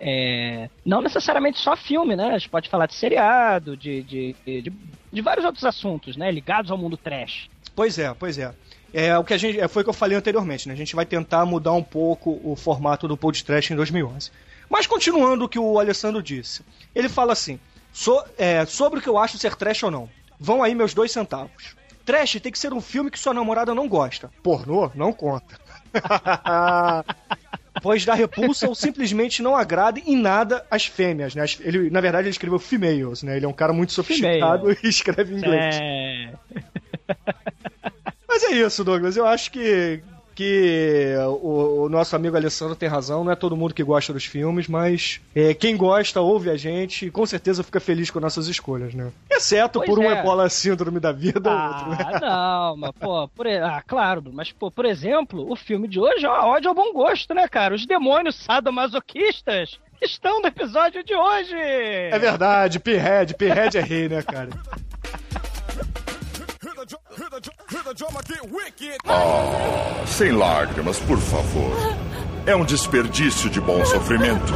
é, 0.65 0.69
não 0.85 1.01
necessariamente 1.01 1.59
só 1.59 1.75
filme, 1.75 2.15
né? 2.15 2.29
A 2.29 2.37
gente 2.37 2.49
pode 2.49 2.69
falar 2.69 2.85
de 2.87 2.95
seriado, 2.95 3.75
de, 3.77 4.01
de, 4.03 4.35
de, 4.45 4.73
de 5.11 5.21
vários 5.21 5.45
outros 5.45 5.63
assuntos, 5.65 6.15
né? 6.17 6.31
Ligados 6.31 6.71
ao 6.71 6.77
mundo 6.77 6.97
trash. 6.97 7.49
Pois 7.75 7.97
é, 7.99 8.13
pois 8.13 8.37
é. 8.37 8.53
É 8.91 9.15
o 9.17 9.23
que 9.23 9.33
a 9.33 9.37
gente, 9.37 9.59
é, 9.59 9.67
foi 9.67 9.81
o 9.81 9.85
que 9.85 9.89
eu 9.89 9.93
falei 9.93 10.17
anteriormente, 10.17 10.67
né? 10.67 10.73
A 10.73 10.77
gente 10.77 10.95
vai 10.95 11.05
tentar 11.05 11.45
mudar 11.45 11.73
um 11.73 11.83
pouco 11.83 12.39
o 12.43 12.55
formato 12.55 13.07
do 13.07 13.15
podcast 13.15 13.71
em 13.71 13.75
2011. 13.75 14.31
Mas 14.69 14.85
continuando 14.87 15.45
o 15.45 15.49
que 15.49 15.59
o 15.59 15.79
Alessandro 15.79 16.21
disse, 16.21 16.61
ele 16.93 17.09
fala 17.09 17.33
assim: 17.33 17.59
so- 17.91 18.23
é, 18.37 18.65
sobre 18.65 18.99
o 18.99 19.01
que 19.01 19.09
eu 19.09 19.17
acho 19.17 19.37
ser 19.37 19.55
trash 19.55 19.83
ou 19.83 19.91
não. 19.91 20.09
Vão 20.39 20.63
aí 20.63 20.73
meus 20.75 20.93
dois 20.93 21.11
centavos. 21.11 21.75
Trash 22.05 22.39
tem 22.41 22.51
que 22.51 22.57
ser 22.57 22.73
um 22.73 22.81
filme 22.81 23.11
que 23.11 23.19
sua 23.19 23.33
namorada 23.33 23.75
não 23.75 23.87
gosta. 23.87 24.31
Pornô 24.41 24.89
não 24.95 25.11
conta. 25.13 25.59
pois 27.83 28.05
dá 28.05 28.13
repulsa 28.13 28.67
ou 28.67 28.75
simplesmente 28.75 29.41
não 29.41 29.55
agrada 29.55 29.99
em 29.99 30.15
nada 30.15 30.65
as 30.71 30.85
fêmeas, 30.85 31.35
né? 31.35 31.45
Ele, 31.59 31.89
na 31.89 32.01
verdade, 32.01 32.23
ele 32.25 32.31
escreveu 32.31 32.57
females, 32.59 33.21
né? 33.23 33.37
Ele 33.37 33.45
é 33.45 33.49
um 33.49 33.53
cara 33.53 33.73
muito 33.73 33.93
sofisticado 33.93 34.71
e 34.83 34.87
escreve 34.87 35.35
em 35.35 35.37
inglês. 35.37 35.75
É... 35.79 36.33
Mas 38.27 38.43
é 38.43 38.51
isso, 38.51 38.83
Douglas. 38.83 39.15
Eu 39.17 39.25
acho 39.25 39.51
que, 39.51 40.01
que 40.39 41.13
o, 41.27 41.83
o 41.83 41.89
nosso 41.89 42.15
amigo 42.15 42.37
Alessandro 42.37 42.73
tem 42.73 42.87
razão. 42.87 43.25
Não 43.25 43.31
é 43.33 43.35
todo 43.35 43.57
mundo 43.57 43.73
que 43.73 43.83
gosta 43.83 44.13
dos 44.13 44.23
filmes, 44.23 44.69
mas 44.69 45.19
é, 45.35 45.53
quem 45.53 45.75
gosta 45.75 46.21
ouve 46.21 46.49
a 46.49 46.55
gente 46.55 47.07
e 47.07 47.11
com 47.11 47.25
certeza 47.25 47.61
fica 47.61 47.81
feliz 47.81 48.09
com 48.09 48.21
nossas 48.21 48.47
escolhas, 48.47 48.93
né? 48.93 49.11
Exceto 49.29 49.79
Pois 49.79 49.89
por 49.89 49.99
um 49.99 50.09
é. 50.09 50.17
ebola 50.17 50.47
síndrome 50.47 50.97
da 50.97 51.11
vida 51.11 51.51
ou 51.51 51.57
outro, 51.57 51.89
né? 51.89 51.97
Ah, 51.99 52.19
não, 52.21 52.77
mas 52.77 52.91
pô, 52.97 53.27
por, 53.27 53.47
ah, 53.47 53.83
claro, 53.85 54.23
mas 54.31 54.49
pô, 54.49 54.71
por 54.71 54.85
exemplo, 54.85 55.51
o 55.51 55.57
filme 55.57 55.89
de 55.89 55.99
hoje 55.99 56.25
é 56.25 56.29
uma 56.29 56.45
ódio 56.45 56.69
ao 56.69 56.75
bom 56.75 56.93
gosto, 56.93 57.33
né, 57.33 57.45
cara? 57.45 57.75
Os 57.75 57.85
demônios 57.85 58.37
sadomasoquistas 58.37 59.77
estão 60.01 60.39
no 60.41 60.47
episódio 60.47 61.03
de 61.03 61.13
hoje. 61.13 61.53
É 61.53 62.17
verdade, 62.17 62.79
Pinhead. 62.79 63.33
Pinhead 63.33 63.77
é 63.77 63.81
rei, 63.81 64.07
né, 64.07 64.21
cara? 64.21 64.51
Ah, 69.05 70.03
sem 70.07 70.31
lágrimas, 70.31 70.99
por 70.99 71.19
favor. 71.19 71.71
É 72.45 72.55
um 72.55 72.65
desperdício 72.65 73.49
de 73.49 73.61
bom 73.61 73.85
sofrimento. 73.85 74.53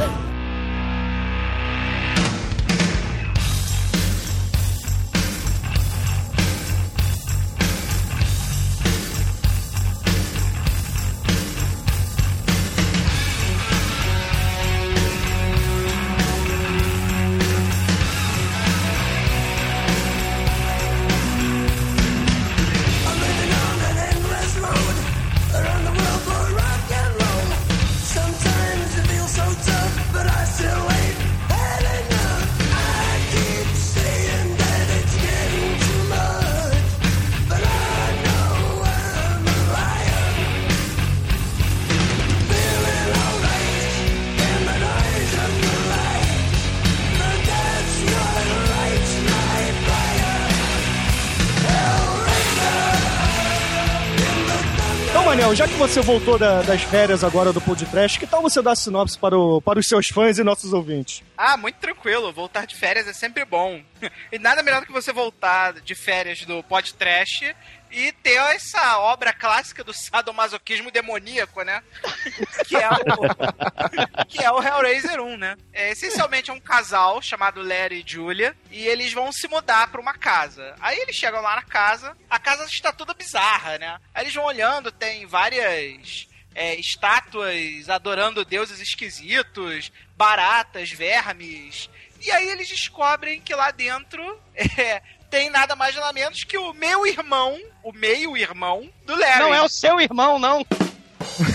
Você 55.94 56.00
voltou 56.00 56.36
da- 56.36 56.60
das 56.62 56.82
férias 56.82 57.22
agora 57.22 57.52
do 57.52 57.60
podcast, 57.60 58.18
que 58.18 58.26
tal 58.26 58.42
você 58.42 58.60
dar 58.60 58.74
sinopse 58.74 59.16
para, 59.16 59.38
o- 59.38 59.62
para 59.62 59.78
os 59.78 59.86
seus 59.86 60.08
fãs 60.08 60.38
e 60.38 60.42
nossos 60.42 60.72
ouvintes? 60.72 61.22
Ah, 61.38 61.56
muito 61.56 61.76
tranquilo. 61.76 62.32
Voltar 62.32 62.66
de 62.66 62.74
férias 62.74 63.06
é 63.06 63.12
sempre 63.12 63.44
bom. 63.44 63.80
E 64.32 64.38
nada 64.38 64.60
melhor 64.64 64.80
do 64.80 64.86
que 64.88 64.92
você 64.92 65.12
voltar 65.12 65.74
de 65.74 65.94
férias 65.94 66.44
do 66.44 66.64
podcast 66.64 67.54
e 67.94 68.10
ter 68.10 68.40
essa 68.54 68.98
obra 68.98 69.32
clássica 69.32 69.84
do 69.84 69.94
sadomasoquismo 69.94 70.90
demoníaco, 70.90 71.62
né? 71.62 71.80
Que 72.66 72.76
é 72.76 72.88
o, 72.90 74.24
que 74.26 74.42
é 74.42 74.50
o 74.50 74.62
Hellraiser 74.62 75.20
1, 75.20 75.36
né? 75.36 75.56
É, 75.72 75.90
essencialmente 75.90 76.50
é 76.50 76.52
um 76.52 76.60
casal 76.60 77.20
chamado 77.22 77.62
Larry 77.62 78.00
e 78.00 78.10
Julia 78.10 78.56
e 78.70 78.86
eles 78.86 79.12
vão 79.12 79.30
se 79.30 79.46
mudar 79.46 79.90
pra 79.92 80.00
uma 80.00 80.14
casa. 80.14 80.74
Aí 80.80 80.98
eles 80.98 81.14
chegam 81.14 81.40
lá 81.40 81.56
na 81.56 81.62
casa, 81.62 82.16
a 82.28 82.38
casa 82.38 82.64
está 82.64 82.90
toda 82.92 83.14
bizarra, 83.14 83.78
né? 83.78 84.00
Aí 84.14 84.24
eles 84.24 84.34
vão 84.34 84.44
olhando, 84.44 84.90
tem 84.90 85.26
várias 85.26 86.26
é, 86.54 86.74
estátuas 86.76 87.88
adorando 87.88 88.44
deuses 88.44 88.80
esquisitos, 88.80 89.92
baratas, 90.16 90.90
vermes. 90.90 91.88
E 92.24 92.30
aí 92.30 92.48
eles 92.48 92.68
descobrem 92.68 93.40
que 93.40 93.54
lá 93.54 93.70
dentro 93.70 94.40
é, 94.78 95.02
tem 95.34 95.50
nada 95.50 95.74
mais 95.74 95.96
nada 95.96 96.12
menos 96.12 96.44
que 96.44 96.56
o 96.56 96.72
meu 96.72 97.04
irmão, 97.04 97.60
o 97.82 97.92
meio-irmão 97.92 98.88
do 99.04 99.16
Larry. 99.16 99.40
Não 99.40 99.52
é 99.52 99.60
o 99.60 99.68
seu 99.68 100.00
irmão, 100.00 100.38
não. 100.38 100.64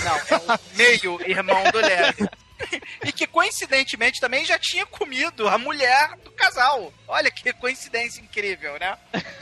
Não, 0.03 0.17
é 0.17 0.53
o 0.53 0.75
meio-irmão 0.75 1.63
do 1.71 1.79
Larry. 1.79 2.29
E 3.05 3.13
que 3.13 3.25
coincidentemente 3.25 4.19
também 4.19 4.43
já 4.43 4.59
tinha 4.59 4.86
comido 4.86 5.48
a 5.48 5.57
mulher 5.57 6.13
do 6.25 6.31
casal. 6.31 6.93
Olha 7.07 7.31
que 7.31 7.53
coincidência 7.53 8.19
incrível, 8.19 8.77
né? 8.77 8.98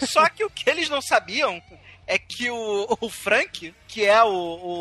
Só 0.07 0.29
que 0.29 0.45
o 0.45 0.51
que 0.51 0.69
eles 0.69 0.87
não 0.87 1.01
sabiam 1.01 1.59
é 2.07 2.17
que 2.17 2.49
o, 2.49 2.97
o 3.01 3.09
Frank, 3.09 3.75
que 3.87 4.05
é 4.05 4.23
o, 4.23 4.29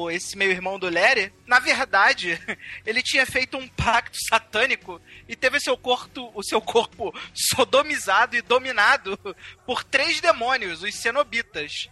o- 0.04 0.10
esse 0.10 0.36
meio-irmão 0.38 0.78
do 0.78 0.88
Larry, 0.88 1.32
na 1.46 1.58
verdade, 1.58 2.40
ele 2.86 3.02
tinha 3.02 3.26
feito 3.26 3.56
um 3.58 3.66
pacto 3.68 4.16
satânico 4.28 5.00
e 5.28 5.34
teve 5.36 5.58
seu 5.60 5.76
corpo, 5.76 6.30
o 6.34 6.42
seu 6.42 6.60
corpo 6.60 7.12
sodomizado 7.34 8.36
e 8.36 8.42
dominado 8.42 9.18
por 9.66 9.82
três 9.84 10.20
demônios, 10.20 10.82
os 10.82 10.94
cenobitas. 10.94 11.88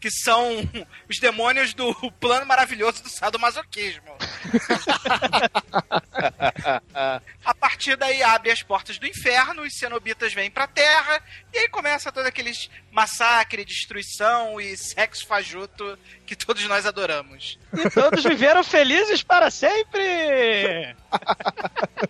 Que 0.00 0.08
são 0.08 0.56
os 1.10 1.18
demônios 1.18 1.74
do 1.74 1.92
plano 2.12 2.46
maravilhoso 2.46 3.02
do 3.02 3.08
sadomasoquismo. 3.08 4.16
A 7.44 7.54
partir 7.58 7.96
daí 7.96 8.22
abre 8.22 8.52
as 8.52 8.62
portas 8.62 8.98
do 8.98 9.06
inferno, 9.06 9.62
os 9.62 9.76
cenobitas 9.76 10.32
vêm 10.32 10.48
pra 10.48 10.68
terra, 10.68 11.20
e 11.52 11.58
aí 11.58 11.68
começa 11.68 12.12
todo 12.12 12.26
aqueles 12.26 12.70
massacre, 12.92 13.64
destruição 13.64 14.60
e 14.60 14.76
sexo 14.76 15.26
fajuto 15.26 15.98
que 16.26 16.36
todos 16.36 16.62
nós 16.68 16.84
adoramos. 16.84 17.58
E 17.72 17.88
todos 17.90 18.22
viveram 18.22 18.62
felizes 18.62 19.22
para 19.22 19.50
sempre. 19.50 20.94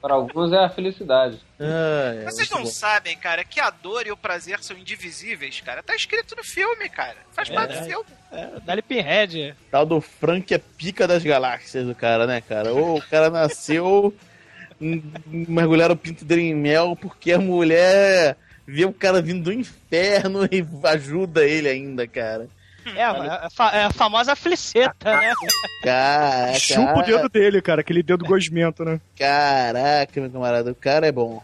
Para 0.00 0.14
alguns 0.14 0.52
é 0.52 0.58
a 0.58 0.68
felicidade. 0.68 1.40
Ah, 1.58 2.14
é, 2.16 2.24
Vocês 2.24 2.50
não 2.50 2.64
bom. 2.64 2.66
sabem, 2.66 3.16
cara, 3.16 3.44
que 3.44 3.60
a 3.60 3.70
dor 3.70 4.06
e 4.06 4.10
o 4.10 4.16
prazer 4.16 4.60
são 4.62 4.76
indivisíveis, 4.76 5.60
cara. 5.60 5.82
Tá 5.82 5.94
escrito 5.94 6.34
no 6.36 6.42
filme, 6.42 6.88
cara. 6.88 7.16
Faz 7.30 7.48
parte 7.48 7.78
do 7.78 7.84
filme. 7.84 8.06
É, 8.32 8.60
Dali 8.64 8.82
Pinhead. 8.82 9.54
Tal 9.70 9.86
do 9.86 10.00
Frank 10.00 10.52
é 10.52 10.58
pica 10.58 11.06
das 11.06 11.22
galáxias, 11.22 11.88
o 11.88 11.94
cara, 11.94 12.26
né, 12.26 12.40
cara? 12.40 12.72
Ou 12.72 12.98
o 12.98 13.02
cara 13.02 13.30
nasceu, 13.30 14.12
mergulharam 14.80 15.94
o 15.94 15.98
pinto 15.98 16.24
dele 16.24 16.42
em 16.42 16.54
mel 16.54 16.96
porque 17.00 17.32
a 17.32 17.38
mulher 17.38 18.36
vê 18.66 18.84
o 18.84 18.92
cara 18.92 19.20
vindo 19.22 19.44
do 19.44 19.52
inferno 19.52 20.44
e 20.50 20.64
ajuda 20.88 21.44
ele 21.44 21.68
ainda, 21.68 22.06
cara. 22.06 22.48
É, 22.96 23.02
a, 23.04 23.46
a 23.46 23.50
fa- 23.50 23.70
é 23.70 23.84
a 23.84 23.90
famosa 23.90 24.34
fliceta, 24.34 25.16
né? 25.16 25.32
Caraca, 25.84 26.58
Chupa 26.58 26.98
o 26.98 27.02
dedo 27.02 27.28
dele, 27.28 27.62
cara, 27.62 27.80
aquele 27.80 28.02
dedo 28.02 28.24
gosmento, 28.24 28.84
né? 28.84 29.00
Caraca, 29.16 30.20
meu 30.20 30.30
camarada, 30.30 30.72
o 30.72 30.74
cara 30.74 31.06
é 31.06 31.12
bom. 31.12 31.42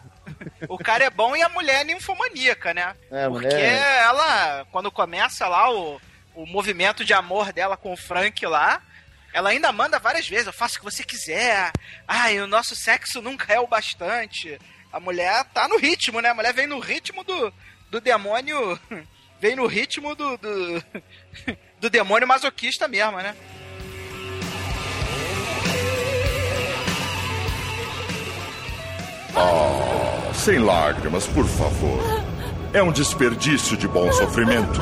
O 0.68 0.76
cara 0.76 1.04
é 1.04 1.10
bom 1.10 1.36
e 1.36 1.42
a 1.42 1.48
mulher 1.48 1.82
é 1.82 1.84
ninfomaníaca, 1.84 2.74
né? 2.74 2.94
É, 3.10 3.24
a 3.24 3.30
Porque 3.30 3.46
mulher. 3.46 4.02
ela, 4.02 4.64
quando 4.72 4.90
começa 4.90 5.46
lá 5.46 5.70
o, 5.72 6.00
o 6.34 6.44
movimento 6.44 7.04
de 7.04 7.14
amor 7.14 7.52
dela 7.52 7.76
com 7.76 7.92
o 7.92 7.96
Frank 7.96 8.44
lá, 8.44 8.82
ela 9.32 9.50
ainda 9.50 9.70
manda 9.72 9.98
várias 9.98 10.28
vezes, 10.28 10.46
eu 10.48 10.52
faço 10.52 10.74
o 10.76 10.78
que 10.80 10.84
você 10.84 11.04
quiser. 11.04 11.70
Ai, 12.06 12.40
o 12.40 12.46
nosso 12.48 12.74
sexo 12.74 13.22
nunca 13.22 13.52
é 13.52 13.60
o 13.60 13.66
bastante. 13.66 14.58
A 14.92 14.98
mulher 14.98 15.44
tá 15.52 15.68
no 15.68 15.78
ritmo, 15.78 16.20
né? 16.20 16.30
A 16.30 16.34
mulher 16.34 16.52
vem 16.52 16.66
no 16.66 16.78
ritmo 16.78 17.22
do, 17.24 17.52
do 17.90 18.00
demônio. 18.00 18.78
Vem 19.40 19.54
no 19.54 19.68
ritmo 19.68 20.16
do, 20.16 20.36
do, 20.36 20.82
do 21.80 21.88
demônio 21.88 22.26
masoquista 22.26 22.88
mesmo, 22.88 23.18
né? 23.18 23.36
Oh, 29.36 30.34
sem 30.34 30.58
lágrimas, 30.58 31.28
por 31.28 31.46
favor. 31.46 32.00
É 32.72 32.82
um 32.82 32.90
desperdício 32.90 33.76
de 33.76 33.86
bom 33.86 34.10
sofrimento. 34.10 34.80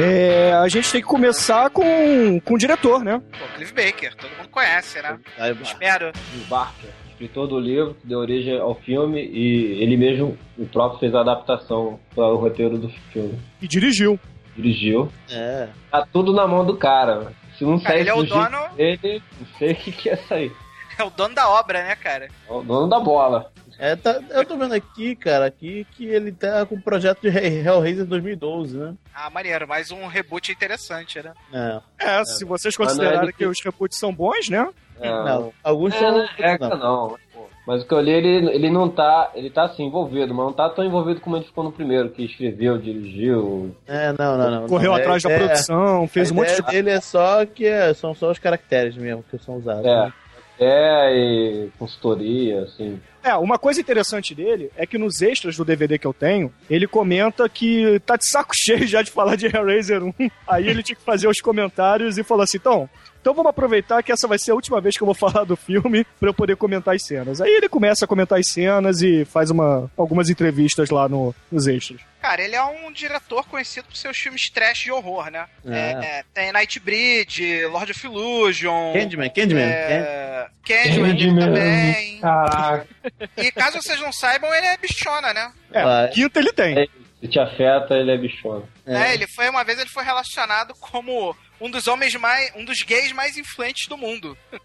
É, 0.00 0.52
a 0.52 0.68
gente 0.68 0.90
tem 0.92 1.00
que 1.00 1.06
começar 1.06 1.70
com, 1.70 2.38
com 2.40 2.54
o 2.54 2.58
diretor, 2.58 3.02
né? 3.02 3.20
Pô, 3.32 3.44
Clive 3.56 3.72
Baker, 3.72 4.14
todo 4.14 4.30
mundo 4.36 4.48
conhece, 4.48 5.02
né? 5.02 5.18
Aí. 5.38 5.56
Espero. 5.60 6.12
Barker, 6.48 6.90
escritor 7.10 7.48
do 7.48 7.58
livro, 7.58 7.94
que 7.94 8.06
deu 8.06 8.18
origem 8.20 8.58
ao 8.60 8.74
filme, 8.76 9.20
e 9.20 9.82
ele 9.82 9.96
mesmo, 9.96 10.38
o 10.56 10.66
próprio, 10.66 11.00
fez 11.00 11.14
a 11.14 11.20
adaptação 11.20 11.98
para 12.14 12.28
o 12.28 12.36
roteiro 12.36 12.78
do 12.78 12.88
filme. 13.12 13.38
E 13.60 13.66
dirigiu. 13.66 14.18
Dirigiu. 14.56 15.10
É. 15.30 15.68
Tá 15.90 16.06
tudo 16.12 16.32
na 16.32 16.46
mão 16.46 16.64
do 16.64 16.76
cara. 16.76 17.32
Se 17.58 17.64
não 17.64 17.78
Cara, 17.80 17.94
sair 17.94 18.00
ele 18.02 18.10
é 18.10 18.14
o 18.14 18.22
dono- 18.22 18.68
dele, 18.76 19.22
não 19.40 19.46
sei 19.58 19.72
o 19.72 19.74
que, 19.74 19.90
que 19.92 20.08
ia 20.08 20.16
sair. 20.28 20.52
É 20.96 21.02
o 21.02 21.10
dono 21.10 21.34
da 21.34 21.48
obra, 21.48 21.82
né, 21.82 21.96
cara? 21.96 22.28
É 22.48 22.52
o 22.52 22.62
dono 22.62 22.88
da 22.88 23.00
bola. 23.00 23.52
É, 23.78 23.94
tá- 23.94 24.20
eu 24.30 24.44
tô 24.44 24.56
vendo 24.56 24.74
aqui, 24.74 25.14
cara, 25.14 25.46
aqui 25.46 25.86
que 25.92 26.04
ele 26.04 26.32
tá 26.32 26.66
com 26.66 26.74
o 26.74 26.80
projeto 26.82 27.20
de 27.20 27.28
Hell- 27.28 27.64
Hellraiser 27.76 28.04
2012, 28.04 28.76
né? 28.76 28.94
Ah, 29.14 29.30
maneiro, 29.30 29.68
mais 29.68 29.90
um 29.92 30.06
reboot 30.06 30.50
interessante, 30.50 31.22
né? 31.22 31.32
É. 31.52 31.80
É, 32.18 32.24
se 32.24 32.44
vocês 32.44 32.74
Mas 32.76 32.96
não 32.96 33.04
é 33.04 33.06
considerarem 33.06 33.32
que 33.34 33.46
os 33.46 33.62
reboots 33.62 33.96
são 33.98 34.12
bons, 34.12 34.48
né? 34.48 34.68
É, 35.00 35.08
Não, 35.08 35.52
alguns 35.62 35.94
É, 35.94 35.98
são. 35.98 36.10
não 36.10 36.28
é 36.38 36.58
não. 36.58 36.76
não. 36.76 37.16
Mas 37.64 37.82
o 37.82 37.86
que 37.86 37.92
eu 37.92 38.00
li, 38.00 38.10
ele, 38.10 38.50
ele 38.50 38.70
não 38.70 38.88
tá. 38.88 39.30
Ele 39.34 39.50
tá 39.50 39.64
assim, 39.64 39.84
envolvido, 39.84 40.34
mas 40.34 40.46
não 40.46 40.52
tá 40.54 40.70
tão 40.70 40.82
envolvido 40.84 41.20
como 41.20 41.36
ele 41.36 41.44
ficou 41.44 41.62
no 41.62 41.70
primeiro, 41.70 42.08
que 42.08 42.24
escreveu, 42.24 42.78
dirigiu. 42.78 43.76
É, 43.86 44.12
não, 44.18 44.38
não, 44.38 44.50
não. 44.50 44.66
Correu 44.66 44.92
não, 44.92 44.98
atrás 44.98 45.22
é, 45.24 45.28
da 45.28 45.34
é, 45.34 45.38
produção, 45.38 46.08
fez 46.08 46.30
a 46.30 46.32
um 46.32 46.36
monte 46.38 46.54
de. 46.56 46.62
dele 46.62 46.88
é 46.90 47.00
só 47.00 47.44
que 47.44 47.66
é- 47.66 47.92
são 47.92 48.14
só 48.14 48.30
os 48.30 48.38
caracteres 48.38 48.96
mesmo 48.96 49.22
que 49.30 49.36
são 49.38 49.56
usados. 49.58 49.84
É. 49.84 50.06
né? 50.06 50.12
É, 50.58 51.14
e 51.14 51.68
consultoria, 51.78 52.62
assim. 52.62 53.00
É, 53.22 53.34
uma 53.36 53.58
coisa 53.58 53.80
interessante 53.80 54.34
dele 54.34 54.70
é 54.76 54.86
que 54.86 54.98
nos 54.98 55.20
extras 55.20 55.56
do 55.56 55.64
DVD 55.64 55.98
que 55.98 56.06
eu 56.06 56.14
tenho, 56.14 56.52
ele 56.68 56.86
comenta 56.86 57.48
que 57.48 58.00
tá 58.06 58.16
de 58.16 58.26
saco 58.26 58.54
cheio 58.56 58.86
já 58.86 59.02
de 59.02 59.10
falar 59.10 59.36
de 59.36 59.46
Hellraiser 59.46 60.02
1. 60.02 60.12
Aí 60.46 60.68
ele 60.68 60.82
tinha 60.82 60.96
que 60.96 61.04
fazer 61.04 61.28
os 61.28 61.40
comentários 61.40 62.18
e 62.18 62.24
falou 62.24 62.42
assim: 62.42 62.56
então, 62.56 62.88
então 63.20 63.34
vamos 63.34 63.50
aproveitar 63.50 64.02
que 64.02 64.10
essa 64.10 64.26
vai 64.26 64.38
ser 64.38 64.52
a 64.52 64.54
última 64.54 64.80
vez 64.80 64.96
que 64.96 65.02
eu 65.02 65.06
vou 65.06 65.14
falar 65.14 65.44
do 65.44 65.56
filme 65.56 66.04
pra 66.18 66.30
eu 66.30 66.34
poder 66.34 66.56
comentar 66.56 66.94
as 66.94 67.04
cenas. 67.04 67.40
Aí 67.40 67.50
ele 67.50 67.68
começa 67.68 68.04
a 68.04 68.08
comentar 68.08 68.38
as 68.38 68.48
cenas 68.48 69.02
e 69.02 69.24
faz 69.24 69.50
uma, 69.50 69.90
algumas 69.96 70.30
entrevistas 70.30 70.90
lá 70.90 71.08
no, 71.08 71.34
nos 71.50 71.66
extras. 71.66 72.00
Cara, 72.20 72.42
ele 72.42 72.56
é 72.56 72.62
um 72.62 72.90
diretor 72.90 73.46
conhecido 73.46 73.86
por 73.86 73.96
seus 73.96 74.18
filmes 74.18 74.50
trash 74.50 74.86
e 74.86 74.90
horror, 74.90 75.30
né? 75.30 75.46
É. 75.64 76.18
É, 76.18 76.24
tem 76.34 76.52
Nightbreed, 76.52 77.66
Lord 77.66 77.92
of 77.92 78.06
Illusion. 78.06 78.92
Candyman, 78.92 79.30
Candyman. 79.30 79.62
É, 79.62 80.48
Candyman 80.66 81.14
dele 81.14 81.40
também. 81.40 82.20
Caraca. 82.20 82.88
E 83.36 83.52
caso 83.52 83.80
vocês 83.80 84.00
não 84.00 84.12
saibam, 84.12 84.52
ele 84.52 84.66
é 84.66 84.76
bichona, 84.76 85.32
né? 85.32 85.52
É, 85.72 85.84
Vai. 85.84 86.08
quinta 86.08 86.40
ele 86.40 86.52
tem. 86.52 86.78
É. 86.78 86.86
Se 87.20 87.28
te 87.28 87.38
afeta, 87.38 87.94
ele 87.94 88.12
é 88.12 88.16
bichona. 88.16 88.64
É, 88.86 89.14
ele 89.14 89.26
foi 89.26 89.48
uma 89.48 89.64
vez 89.64 89.78
ele 89.78 89.90
foi 89.90 90.04
relacionado 90.04 90.74
como 90.74 91.36
um 91.60 91.70
dos 91.70 91.86
homens 91.88 92.14
mais, 92.16 92.52
um 92.54 92.64
dos 92.64 92.82
gays 92.82 93.12
mais 93.12 93.36
influentes 93.36 93.88
do 93.88 93.96
mundo. 93.96 94.36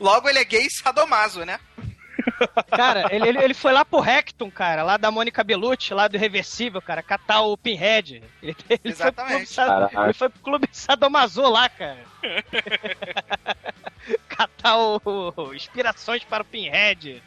Logo 0.00 0.28
ele 0.28 0.38
é 0.38 0.44
gay 0.44 0.68
sadomaso, 0.70 1.44
né? 1.44 1.60
Cara, 2.70 3.06
ele, 3.14 3.28
ele, 3.28 3.38
ele 3.44 3.54
foi 3.54 3.72
lá 3.72 3.84
pro 3.84 4.00
Recton, 4.00 4.50
cara, 4.50 4.82
lá 4.82 4.96
da 4.96 5.10
Mônica 5.10 5.42
Bellucci, 5.44 5.94
lá 5.94 6.08
do 6.08 6.18
Reversível, 6.18 6.82
cara, 6.82 7.02
catar 7.02 7.42
o 7.42 7.56
Pinhead. 7.56 8.22
Ele, 8.42 8.56
ele 8.68 8.80
Exatamente. 8.84 9.54
Foi 9.54 9.64
pro 9.64 9.88
clube, 9.88 10.04
ele 10.04 10.12
foi 10.12 10.28
pro 10.28 10.40
clube 10.42 10.68
Sadomaso 10.72 11.42
lá, 11.42 11.68
cara. 11.68 11.98
catar 14.28 14.76
o, 14.78 15.00
o- 15.36 15.54
inspirações 15.54 16.24
para 16.24 16.42
o 16.42 16.46
Pinhead. 16.46 17.22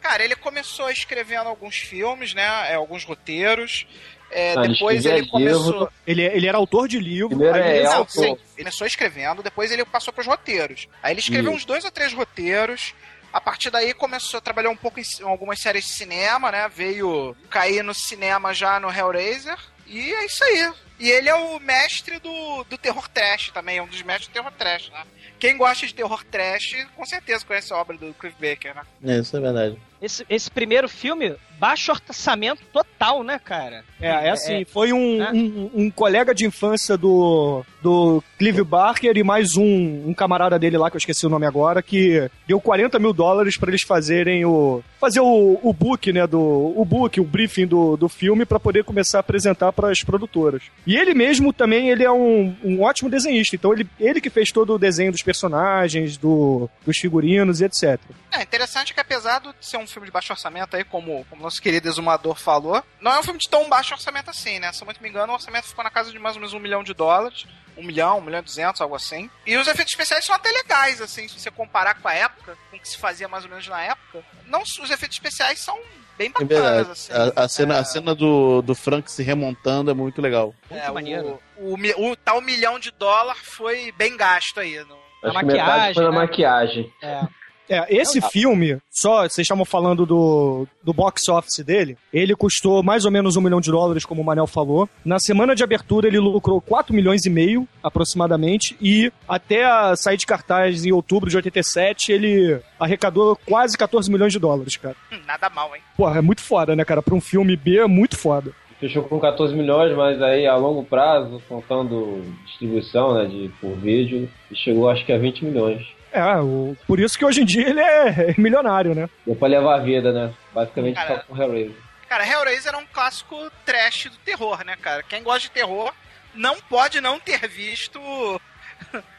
Cara, 0.00 0.22
ele 0.24 0.36
começou 0.36 0.90
escrevendo 0.90 1.48
alguns 1.48 1.76
filmes, 1.76 2.34
né? 2.34 2.44
é, 2.70 2.74
alguns 2.74 3.04
roteiros. 3.04 3.86
É, 4.30 4.54
ele 4.54 4.68
depois 4.74 4.96
escrevia 4.98 5.18
ele 5.22 5.28
começou. 5.30 5.90
Ele, 6.06 6.22
ele 6.22 6.46
era 6.48 6.58
autor 6.58 6.88
de 6.88 6.98
livro. 6.98 7.28
Primeiro 7.28 7.54
aí 7.54 7.62
é 7.62 7.76
ele- 7.76 7.84
Não, 7.84 7.92
autor. 7.98 8.10
sim. 8.12 8.24
Ele 8.32 8.38
começou 8.58 8.86
escrevendo, 8.86 9.42
depois 9.42 9.70
ele 9.70 9.84
passou 9.84 10.12
pros 10.12 10.26
roteiros. 10.26 10.88
Aí 11.02 11.12
ele 11.12 11.20
escreveu 11.20 11.50
Isso. 11.52 11.58
uns 11.58 11.64
dois 11.64 11.84
ou 11.84 11.90
três 11.90 12.12
roteiros. 12.12 12.94
A 13.34 13.40
partir 13.40 13.68
daí 13.68 13.92
começou 13.92 14.38
a 14.38 14.40
trabalhar 14.40 14.70
um 14.70 14.76
pouco 14.76 15.00
em 15.00 15.02
em 15.20 15.24
algumas 15.24 15.58
séries 15.58 15.84
de 15.86 15.90
cinema, 15.90 16.52
né? 16.52 16.68
Veio 16.68 17.36
cair 17.50 17.82
no 17.82 17.92
cinema 17.92 18.54
já 18.54 18.78
no 18.78 18.88
Hellraiser. 18.88 19.58
E 19.88 20.14
é 20.14 20.24
isso 20.24 20.44
aí. 20.44 20.72
E 21.00 21.10
ele 21.10 21.28
é 21.28 21.34
o 21.34 21.58
mestre 21.58 22.20
do, 22.20 22.62
do 22.62 22.78
terror 22.78 23.08
trash 23.08 23.50
também, 23.50 23.78
é 23.78 23.82
um 23.82 23.88
dos 23.88 24.02
mestres 24.02 24.28
do 24.28 24.32
terror 24.32 24.52
trash, 24.52 24.88
né? 24.90 25.04
Quem 25.40 25.56
gosta 25.56 25.84
de 25.84 25.92
terror 25.92 26.22
trash, 26.24 26.86
com 26.94 27.04
certeza 27.04 27.44
conhece 27.44 27.72
a 27.72 27.76
obra 27.76 27.98
do 27.98 28.14
Cliff 28.14 28.36
Baker, 28.40 28.72
né? 28.76 28.82
É, 29.04 29.18
isso 29.18 29.36
é 29.36 29.40
verdade. 29.40 29.82
Esse, 30.00 30.24
esse 30.30 30.48
primeiro 30.48 30.88
filme, 30.88 31.36
baixo 31.58 31.92
orçamento 31.92 32.62
total, 32.72 33.22
né, 33.22 33.38
cara? 33.38 33.84
É, 34.00 34.08
é 34.08 34.30
assim, 34.30 34.64
foi 34.64 34.92
um, 34.92 35.22
É. 35.22 35.30
um, 35.32 35.70
um 35.74 35.90
colega 35.90 36.34
de 36.34 36.44
infância 36.44 36.96
do, 36.96 37.64
do 37.82 38.22
Clive 38.38 38.62
Barker 38.62 39.16
e 39.16 39.22
mais 39.22 39.56
um, 39.56 40.08
um 40.08 40.12
camarada 40.14 40.58
dele 40.58 40.76
lá, 40.76 40.90
que 40.90 40.96
eu 40.96 40.98
esqueci 40.98 41.24
o 41.26 41.30
nome 41.30 41.46
agora, 41.46 41.82
que 41.82 42.28
deu 42.46 42.60
40 42.60 42.98
mil 42.98 43.12
dólares 43.12 43.56
pra 43.56 43.70
eles 43.70 43.82
fazerem 43.82 44.44
o. 44.44 44.82
fazer 45.00 45.20
o, 45.20 45.58
o 45.62 45.72
book, 45.72 46.12
né? 46.12 46.26
Do, 46.26 46.40
o 46.40 46.84
book, 46.84 47.20
o 47.20 47.24
briefing 47.24 47.66
do, 47.66 47.96
do 47.96 48.08
filme 48.08 48.44
pra 48.44 48.60
poder 48.60 48.84
começar 48.84 49.18
a 49.18 49.20
apresentar 49.20 49.72
pras 49.72 50.02
produtoras. 50.02 50.62
E 50.86 50.96
ele 50.96 51.14
mesmo 51.14 51.52
também, 51.52 51.88
ele 51.88 52.04
é 52.04 52.10
um, 52.12 52.54
um 52.62 52.82
ótimo 52.82 53.08
desenhista, 53.08 53.56
então 53.56 53.72
ele, 53.72 53.86
ele 53.98 54.20
que 54.20 54.28
fez 54.30 54.50
todo 54.50 54.74
o 54.74 54.78
desenho 54.78 55.12
dos 55.12 55.22
personagens, 55.22 56.16
do, 56.16 56.68
dos 56.84 56.98
figurinos 56.98 57.60
e 57.60 57.64
etc. 57.64 57.98
É 58.32 58.42
interessante 58.42 58.92
que 58.92 59.00
apesar 59.00 59.40
de 59.40 59.48
ser 59.60 59.76
um 59.76 59.86
filme 59.86 60.06
de 60.06 60.12
baixo 60.12 60.32
orçamento 60.32 60.74
aí, 60.76 60.84
como 60.84 61.20
o 61.20 61.24
nosso 61.44 61.62
querido 61.62 61.88
exumador 61.88 62.36
falou, 62.36 62.82
não 63.00 63.12
é 63.12 63.18
um 63.18 63.22
filme 63.22 63.38
de 63.38 63.48
tão 63.48 63.68
baixo 63.68 63.94
orçamento 63.94 64.30
assim, 64.30 64.58
né? 64.58 64.72
Se 64.72 64.82
eu 64.82 64.86
muito 64.86 65.02
me 65.02 65.08
engano, 65.08 65.32
o 65.32 65.34
orçamento 65.34 65.66
ficou 65.66 65.84
na 65.84 65.90
casa 65.90 66.10
de 66.10 66.18
mais 66.18 66.34
ou 66.36 66.40
menos 66.40 66.54
um 66.54 66.58
milhão 66.58 66.82
de 66.82 66.92
dólares. 66.92 67.46
Um 67.76 67.82
milhão, 67.82 68.18
um 68.18 68.20
milhão 68.20 68.38
e 68.38 68.42
duzentos, 68.42 68.80
algo 68.80 68.94
assim. 68.94 69.28
E 69.44 69.56
os 69.56 69.66
efeitos 69.66 69.92
especiais 69.92 70.24
são 70.24 70.34
até 70.34 70.48
legais, 70.48 71.00
assim, 71.00 71.26
se 71.26 71.40
você 71.40 71.50
comparar 71.50 71.94
com 71.94 72.06
a 72.06 72.14
época, 72.14 72.56
com 72.70 72.76
o 72.76 72.80
que 72.80 72.88
se 72.88 72.96
fazia 72.96 73.26
mais 73.26 73.42
ou 73.42 73.50
menos 73.50 73.66
na 73.66 73.82
época. 73.82 74.22
Não, 74.46 74.62
os 74.62 74.90
efeitos 74.90 75.16
especiais 75.16 75.58
são 75.58 75.76
bem 76.16 76.30
bacanas, 76.30 76.88
assim. 76.88 77.12
A, 77.12 77.44
a 77.44 77.48
cena, 77.48 77.74
É, 77.74 77.78
a 77.80 77.84
cena 77.84 78.14
do, 78.14 78.62
do 78.62 78.76
Frank 78.76 79.10
se 79.10 79.24
remontando 79.24 79.90
é 79.90 79.94
muito 79.94 80.22
legal. 80.22 80.54
Muito 80.70 80.84
é, 80.84 80.90
maneiro. 80.90 81.40
O, 81.56 81.74
o, 81.74 82.10
o 82.12 82.16
tal 82.16 82.40
milhão 82.40 82.78
de 82.78 82.92
dólar 82.92 83.36
foi 83.42 83.92
bem 83.92 84.16
gasto 84.16 84.60
aí. 84.60 84.78
No... 84.84 84.96
Acho 85.24 85.36
A 85.36 85.40
que 85.40 85.46
metade 85.46 85.68
maquiagem, 85.68 85.94
foi 85.94 86.04
na 86.04 86.10
né? 86.10 86.16
maquiagem. 86.16 86.92
É. 87.02 87.20
É, 87.68 87.86
esse 87.94 88.20
filme, 88.20 88.78
só, 88.90 89.22
vocês 89.22 89.44
estavam 89.44 89.64
falando 89.64 90.04
do, 90.04 90.66
do 90.82 90.92
box 90.92 91.28
office 91.30 91.64
dele, 91.64 91.96
ele 92.12 92.34
custou 92.34 92.82
mais 92.82 93.04
ou 93.04 93.10
menos 93.10 93.36
um 93.36 93.40
milhão 93.40 93.60
de 93.60 93.70
dólares, 93.70 94.04
como 94.04 94.20
o 94.20 94.24
Manel 94.24 94.46
falou. 94.46 94.88
Na 95.04 95.18
semana 95.18 95.54
de 95.54 95.64
abertura, 95.64 96.06
ele 96.06 96.18
lucrou 96.18 96.60
4 96.60 96.94
milhões 96.94 97.24
e 97.24 97.30
meio, 97.30 97.66
aproximadamente, 97.82 98.76
e 98.80 99.10
até 99.28 99.64
a 99.64 99.96
sair 99.96 100.16
de 100.16 100.26
cartaz 100.26 100.84
em 100.84 100.92
outubro 100.92 101.30
de 101.30 101.36
87, 101.36 102.12
ele 102.12 102.60
arrecadou 102.78 103.38
quase 103.46 103.78
14 103.78 104.10
milhões 104.10 104.32
de 104.32 104.38
dólares, 104.38 104.76
cara. 104.76 104.96
Hum, 105.12 105.18
Nada 105.26 105.48
mal, 105.48 105.74
hein? 105.74 105.82
Porra, 105.96 106.18
é 106.18 106.22
muito 106.22 106.42
foda, 106.42 106.76
né, 106.76 106.84
cara? 106.84 107.02
Pra 107.02 107.14
um 107.14 107.20
filme 107.20 107.56
B, 107.56 107.78
é 107.78 107.86
muito 107.86 108.16
foda. 108.18 108.52
Fechou 108.78 109.02
com 109.04 109.18
14 109.18 109.54
milhões, 109.54 109.96
mas 109.96 110.20
aí 110.20 110.46
a 110.46 110.56
longo 110.56 110.84
prazo, 110.84 111.40
contando 111.48 112.22
distribuição, 112.44 113.14
né, 113.14 113.24
de, 113.24 113.50
por 113.60 113.74
vídeo, 113.76 114.28
chegou 114.52 114.90
acho 114.90 115.04
que 115.06 115.12
a 115.12 115.18
20 115.18 115.44
milhões. 115.44 115.86
É, 116.14 116.36
o- 116.40 116.76
por 116.86 117.00
isso 117.00 117.18
que 117.18 117.24
hoje 117.24 117.42
em 117.42 117.44
dia 117.44 117.68
ele 117.68 117.80
é 117.80 118.34
milionário, 118.38 118.94
né? 118.94 119.08
Deu 119.26 119.34
pra 119.34 119.48
levar 119.48 119.74
a 119.74 119.82
vida, 119.82 120.12
né? 120.12 120.32
Basicamente 120.52 120.94
Cara. 120.94 121.16
só 121.16 121.22
com 121.26 121.42
Hellraiser. 121.42 121.74
Cara, 122.08 122.24
Hellraiser 122.26 122.72
é 122.72 122.76
um 122.76 122.86
clássico 122.86 123.50
trash 123.66 124.04
do 124.04 124.16
terror, 124.18 124.64
né, 124.64 124.76
cara? 124.80 125.02
Quem 125.02 125.22
gosta 125.24 125.40
de 125.40 125.50
terror 125.50 125.92
não 126.32 126.56
pode 126.60 127.00
não 127.00 127.18
ter 127.18 127.48
visto 127.48 127.98
o 128.00 128.40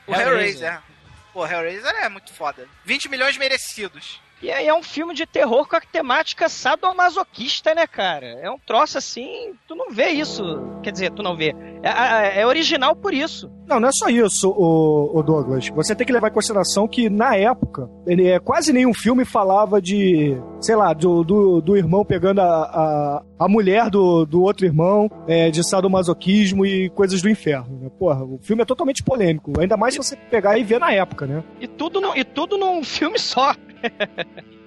Hellraiser. 0.08 0.28
Hellraiser. 0.28 0.80
Pô, 1.34 1.46
Hellraiser 1.46 1.94
é 2.04 2.08
muito 2.08 2.34
foda. 2.34 2.66
20 2.86 3.10
milhões 3.10 3.38
merecidos. 3.38 4.22
E 4.42 4.52
aí 4.52 4.68
é 4.68 4.74
um 4.74 4.84
filme 4.84 5.14
de 5.14 5.26
terror 5.26 5.68
com 5.68 5.76
a 5.76 5.82
temática 5.82 6.50
sadomasoquista, 6.50 7.74
né, 7.74 7.88
cara? 7.88 8.28
É 8.42 8.50
um 8.50 8.60
troço 8.60 8.98
assim, 8.98 9.54
tu 9.68 9.76
não 9.76 9.90
vê 9.90 10.10
isso. 10.10 10.44
Quer 10.84 10.92
dizer, 10.92 11.12
tu 11.12 11.24
não 11.24 11.36
vê. 11.36 11.56
É, 11.82 12.42
é- 12.42 12.48
original 12.48 12.96
por 12.96 13.14
isso. 13.14 13.50
Não, 13.68 13.80
não 13.80 13.90
é 13.90 13.92
só 13.92 14.08
isso, 14.08 14.50
o, 14.50 15.24
Douglas. 15.24 15.70
Você 15.70 15.96
tem 15.96 16.06
que 16.06 16.14
levar 16.14 16.28
em 16.30 16.34
consideração 16.34 16.88
que, 16.88 17.10
na 17.10 17.36
época, 17.36 17.90
ele 18.06 18.28
é, 18.28 18.40
quase 18.40 18.72
nenhum 18.72 18.94
filme 18.94 19.26
falava 19.26 19.82
de, 19.82 20.38
sei 20.62 20.76
lá, 20.76 20.94
do, 20.94 21.24
do, 21.24 21.62
do 21.62 21.76
irmão 21.76 22.06
pegando 22.06 22.42
a, 22.42 22.46
a, 22.46 23.24
a 23.40 23.48
mulher 23.48 23.90
do, 23.90 24.26
do 24.26 24.44
outro 24.44 24.66
irmão, 24.66 25.10
é, 25.28 25.50
de 25.50 25.68
sadomasoquismo 25.68 26.66
e 26.66 26.90
coisas 26.92 27.22
do 27.22 27.30
inferno. 27.30 27.80
Né? 27.80 27.90
Porra, 27.98 28.24
o 28.24 28.38
filme 28.44 28.62
é 28.62 28.66
totalmente 28.66 29.02
polêmico. 29.02 29.54
Ainda 29.60 29.76
mais 29.78 29.96
se 29.96 29.98
você 29.98 30.16
pegar 30.16 30.58
e 30.60 30.64
ver 30.64 30.80
na 30.80 30.92
época, 30.92 31.26
né? 31.26 31.44
E 31.60 31.68
tudo, 31.68 32.00
no, 32.00 32.16
e 32.16 32.24
tudo 32.24 32.58
num 32.58 32.84
filme 32.84 33.18
só. 33.18 33.56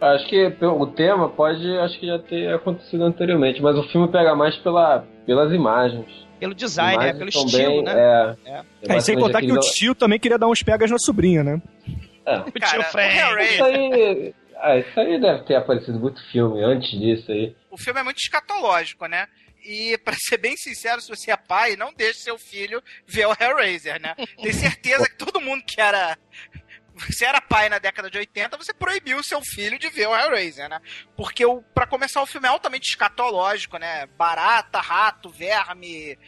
Acho 0.00 0.28
que 0.28 0.46
o 0.64 0.87
tema 0.87 1.28
pode, 1.28 1.66
acho 1.78 1.98
que 1.98 2.07
já 2.07 2.18
ter 2.18 2.54
acontecido 2.54 3.02
anteriormente, 3.04 3.61
mas 3.61 3.76
o 3.76 3.83
filme 3.88 4.09
pega 4.09 4.35
mais 4.35 4.57
pela, 4.57 5.04
pelas 5.26 5.52
imagens. 5.52 6.07
pelo 6.38 6.54
design, 6.54 7.04
é, 7.04 7.12
pelo 7.12 7.33
são 7.33 7.46
estilo, 7.46 7.83
né? 7.83 7.92
É, 7.96 8.37
É. 8.44 8.96
é 8.96 9.00
sem 9.00 9.18
contar 9.18 9.40
que 9.40 9.52
o 9.52 9.59
tio 9.59 9.94
também 9.94 10.20
queria 10.20 10.38
dar 10.38 10.46
uns 10.46 10.62
pegas 10.62 10.90
na 10.90 10.98
sobrinha, 10.98 11.42
né? 11.42 11.61
É. 12.24 12.38
O 12.38 12.44
tio 12.44 12.61
Cara, 12.61 12.85
Frank. 12.85 13.44
Isso 13.44 13.64
aí, 13.64 14.35
ah, 14.61 14.76
isso 14.76 15.00
aí 15.00 15.20
deve 15.20 15.42
ter 15.44 15.57
aparecido 15.57 15.98
muito 15.98 16.20
filme 16.31 16.62
antes 16.62 16.90
disso 16.90 17.33
aí. 17.33 17.54
o 17.70 17.76
filme 17.76 18.00
é 18.00 18.02
muito 18.04 18.18
escatológico, 18.18 19.07
né? 19.07 19.26
E, 19.64 19.98
pra 19.98 20.14
ser 20.14 20.38
bem 20.38 20.57
sincero, 20.57 21.00
se 21.00 21.09
você 21.09 21.33
é 21.33 21.37
pai, 21.37 21.74
não 21.74 21.92
deixe 21.92 22.20
seu 22.20 22.38
filho 22.38 22.81
ver 23.07 23.26
o 23.26 23.35
Hellraiser, 23.38 24.00
né? 24.00 24.14
Tenho 24.40 24.54
certeza 24.54 25.09
que 25.09 25.16
todo 25.16 25.40
mundo 25.40 25.62
que 25.66 25.81
era. 25.81 26.16
Você 27.06 27.24
era 27.24 27.40
pai 27.40 27.68
na 27.68 27.78
década 27.78 28.11
de 28.11 28.18
80, 28.18 28.56
você 28.56 28.72
proibiu 28.72 29.18
o 29.18 29.24
seu 29.24 29.40
filho 29.40 29.78
de 29.78 29.88
ver 29.88 30.08
o 30.08 30.16
Hellraiser, 30.16 30.68
né? 30.68 30.80
Porque, 31.16 31.44
o, 31.44 31.62
pra 31.62 31.87
começar, 31.87 32.22
o 32.22 32.26
filme 32.26 32.46
é 32.46 32.50
altamente 32.50 32.90
escatológico, 32.90 33.78
né? 33.78 34.06
Barata, 34.06 34.80
rato, 34.80 35.30
verme, 35.30 36.18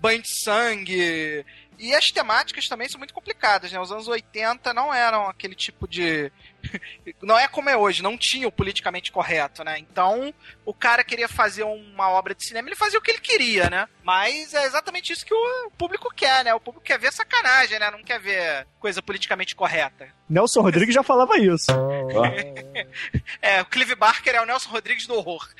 banho 0.00 0.22
de 0.22 0.42
sangue. 0.42 1.44
E 1.78 1.94
as 1.94 2.04
temáticas 2.08 2.68
também 2.68 2.86
são 2.90 2.98
muito 2.98 3.14
complicadas, 3.14 3.72
né? 3.72 3.80
Os 3.80 3.90
anos 3.90 4.06
80 4.06 4.74
não 4.74 4.92
eram 4.92 5.26
aquele 5.26 5.54
tipo 5.54 5.88
de. 5.88 6.30
não 7.22 7.38
é 7.38 7.48
como 7.48 7.70
é 7.70 7.76
hoje, 7.76 8.02
não 8.02 8.18
tinha 8.18 8.46
o 8.46 8.52
politicamente 8.52 9.10
correto, 9.10 9.64
né? 9.64 9.78
Então, 9.78 10.34
o 10.66 10.74
cara 10.74 11.02
queria 11.02 11.26
fazer 11.26 11.62
uma 11.62 12.10
obra 12.10 12.34
de 12.34 12.46
cinema, 12.46 12.68
ele 12.68 12.76
fazia 12.76 12.98
o 12.98 13.02
que 13.02 13.10
ele 13.10 13.20
queria, 13.20 13.70
né? 13.70 13.88
Mas 14.02 14.54
é 14.54 14.64
exatamente 14.64 15.12
isso 15.12 15.26
que 15.26 15.34
o 15.34 15.70
público 15.76 16.10
quer, 16.14 16.42
né? 16.44 16.54
O 16.54 16.60
público 16.60 16.84
quer 16.84 16.98
ver 16.98 17.12
sacanagem, 17.12 17.78
né? 17.78 17.90
Não 17.90 18.02
quer 18.02 18.18
ver 18.18 18.66
coisa 18.78 19.02
politicamente 19.02 19.54
correta. 19.54 20.08
Nelson 20.28 20.62
Rodrigues 20.62 20.94
já 20.94 21.02
falava 21.02 21.36
isso. 21.38 21.66
É, 23.42 23.60
o 23.62 23.66
Clive 23.66 23.94
Barker 23.94 24.34
é 24.34 24.42
o 24.42 24.46
Nelson 24.46 24.70
Rodrigues 24.70 25.06
do 25.06 25.14
horror. 25.14 25.46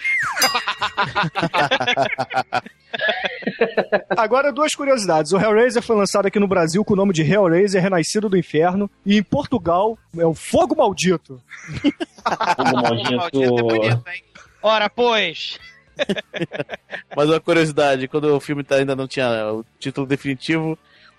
Agora, 4.16 4.52
duas 4.52 4.74
curiosidades. 4.74 5.32
O 5.32 5.38
Hellraiser 5.38 5.82
foi 5.82 5.96
lançado 5.96 6.26
aqui 6.26 6.38
no 6.38 6.48
Brasil 6.48 6.84
com 6.84 6.94
o 6.94 6.96
nome 6.96 7.12
de 7.12 7.22
Hellraiser 7.22 7.82
Renascido 7.82 8.28
do 8.28 8.36
Inferno. 8.36 8.90
E 9.04 9.16
em 9.16 9.22
Portugal 9.22 9.98
é 10.16 10.26
o 10.26 10.34
Fogo 10.34 10.76
Maldito. 10.76 11.40
Fogo 11.82 12.82
Maldito 12.82 13.12
é 13.12 13.16
Maldito. 13.16 13.54
bonito, 13.54 14.08
hein? 14.08 14.24
Ora, 14.62 14.90
pois. 14.90 15.58
Mas 17.16 17.28
uma 17.28 17.40
curiosidade, 17.40 18.08
quando 18.08 18.34
o 18.36 18.40
filme 18.40 18.62
tá- 18.64 18.76
ainda 18.76 18.94
não 18.96 19.06
tinha 19.08 19.52
o 19.52 19.64
título 19.78 20.06
definitivo, 20.06 20.78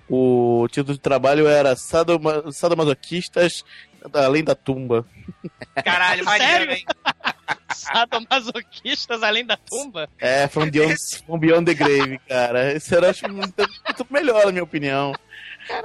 o 0.10 0.68
título 0.70 0.94
de 0.96 1.00
trabalho 1.00 1.48
era 1.48 1.76
Sadoma- 1.76 2.52
Sadomasoquistas 2.52 3.64
Além 4.14 4.44
da 4.44 4.56
Tumba. 4.56 5.06
Caralho, 5.86 6.26
maneiro, 6.26 6.54
Sério? 6.54 6.74
hein? 6.74 6.86
Sadomasoquistas 7.74 9.24
além 9.24 9.46
da 9.46 9.58
tumba. 9.58 10.10
É, 10.20 10.48
From 10.48 10.70
Beyond, 10.70 10.96
from 11.26 11.38
Beyond 11.40 11.66
the 11.66 11.74
Grave, 11.74 12.20
cara. 12.28 12.74
Esse 12.74 12.96
era 12.96 13.10
acho, 13.10 13.30
muito, 13.32 13.54
muito 13.86 14.08
melhor, 14.10 14.46
na 14.46 14.52
minha 14.52 14.64
opinião. 14.64 15.14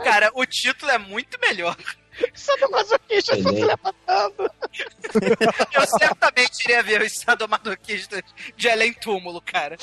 Cara, 0.02 0.30
o 0.34 0.44
título 0.46 0.90
é 0.90 0.98
muito 0.98 1.38
melhor. 1.40 1.76
Sadomasoquistas 2.34 3.38
estão 3.38 3.52
se 3.52 3.64
levantando. 3.64 4.50
Eu 5.72 5.86
certamente 5.86 6.64
iria 6.64 6.82
ver 6.82 7.02
os 7.02 7.12
sadomasoquistas 7.12 8.22
de 8.56 8.68
além 8.68 8.92
túmulo, 8.92 9.40
cara. 9.40 9.76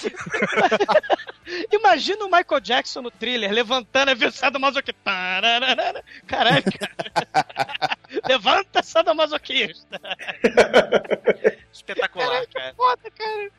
Imagina 1.72 2.26
o 2.26 2.32
Michael 2.32 2.62
Jackson 2.62 3.02
no 3.02 3.12
thriller, 3.12 3.52
levantando 3.52 4.12
a 4.12 4.14
ver 4.14 4.28
o 4.28 4.32
sadomasoquista. 4.32 5.00
Tararara. 5.04 6.04
Caralho, 6.28 6.64
cara. 6.64 7.98
Levanta, 8.28 8.84
sadomasoquista. 8.84 10.00
Espetacular, 11.72 12.46
cara. 12.48 12.74
Foda, 12.76 13.12
cara. 13.12 13.52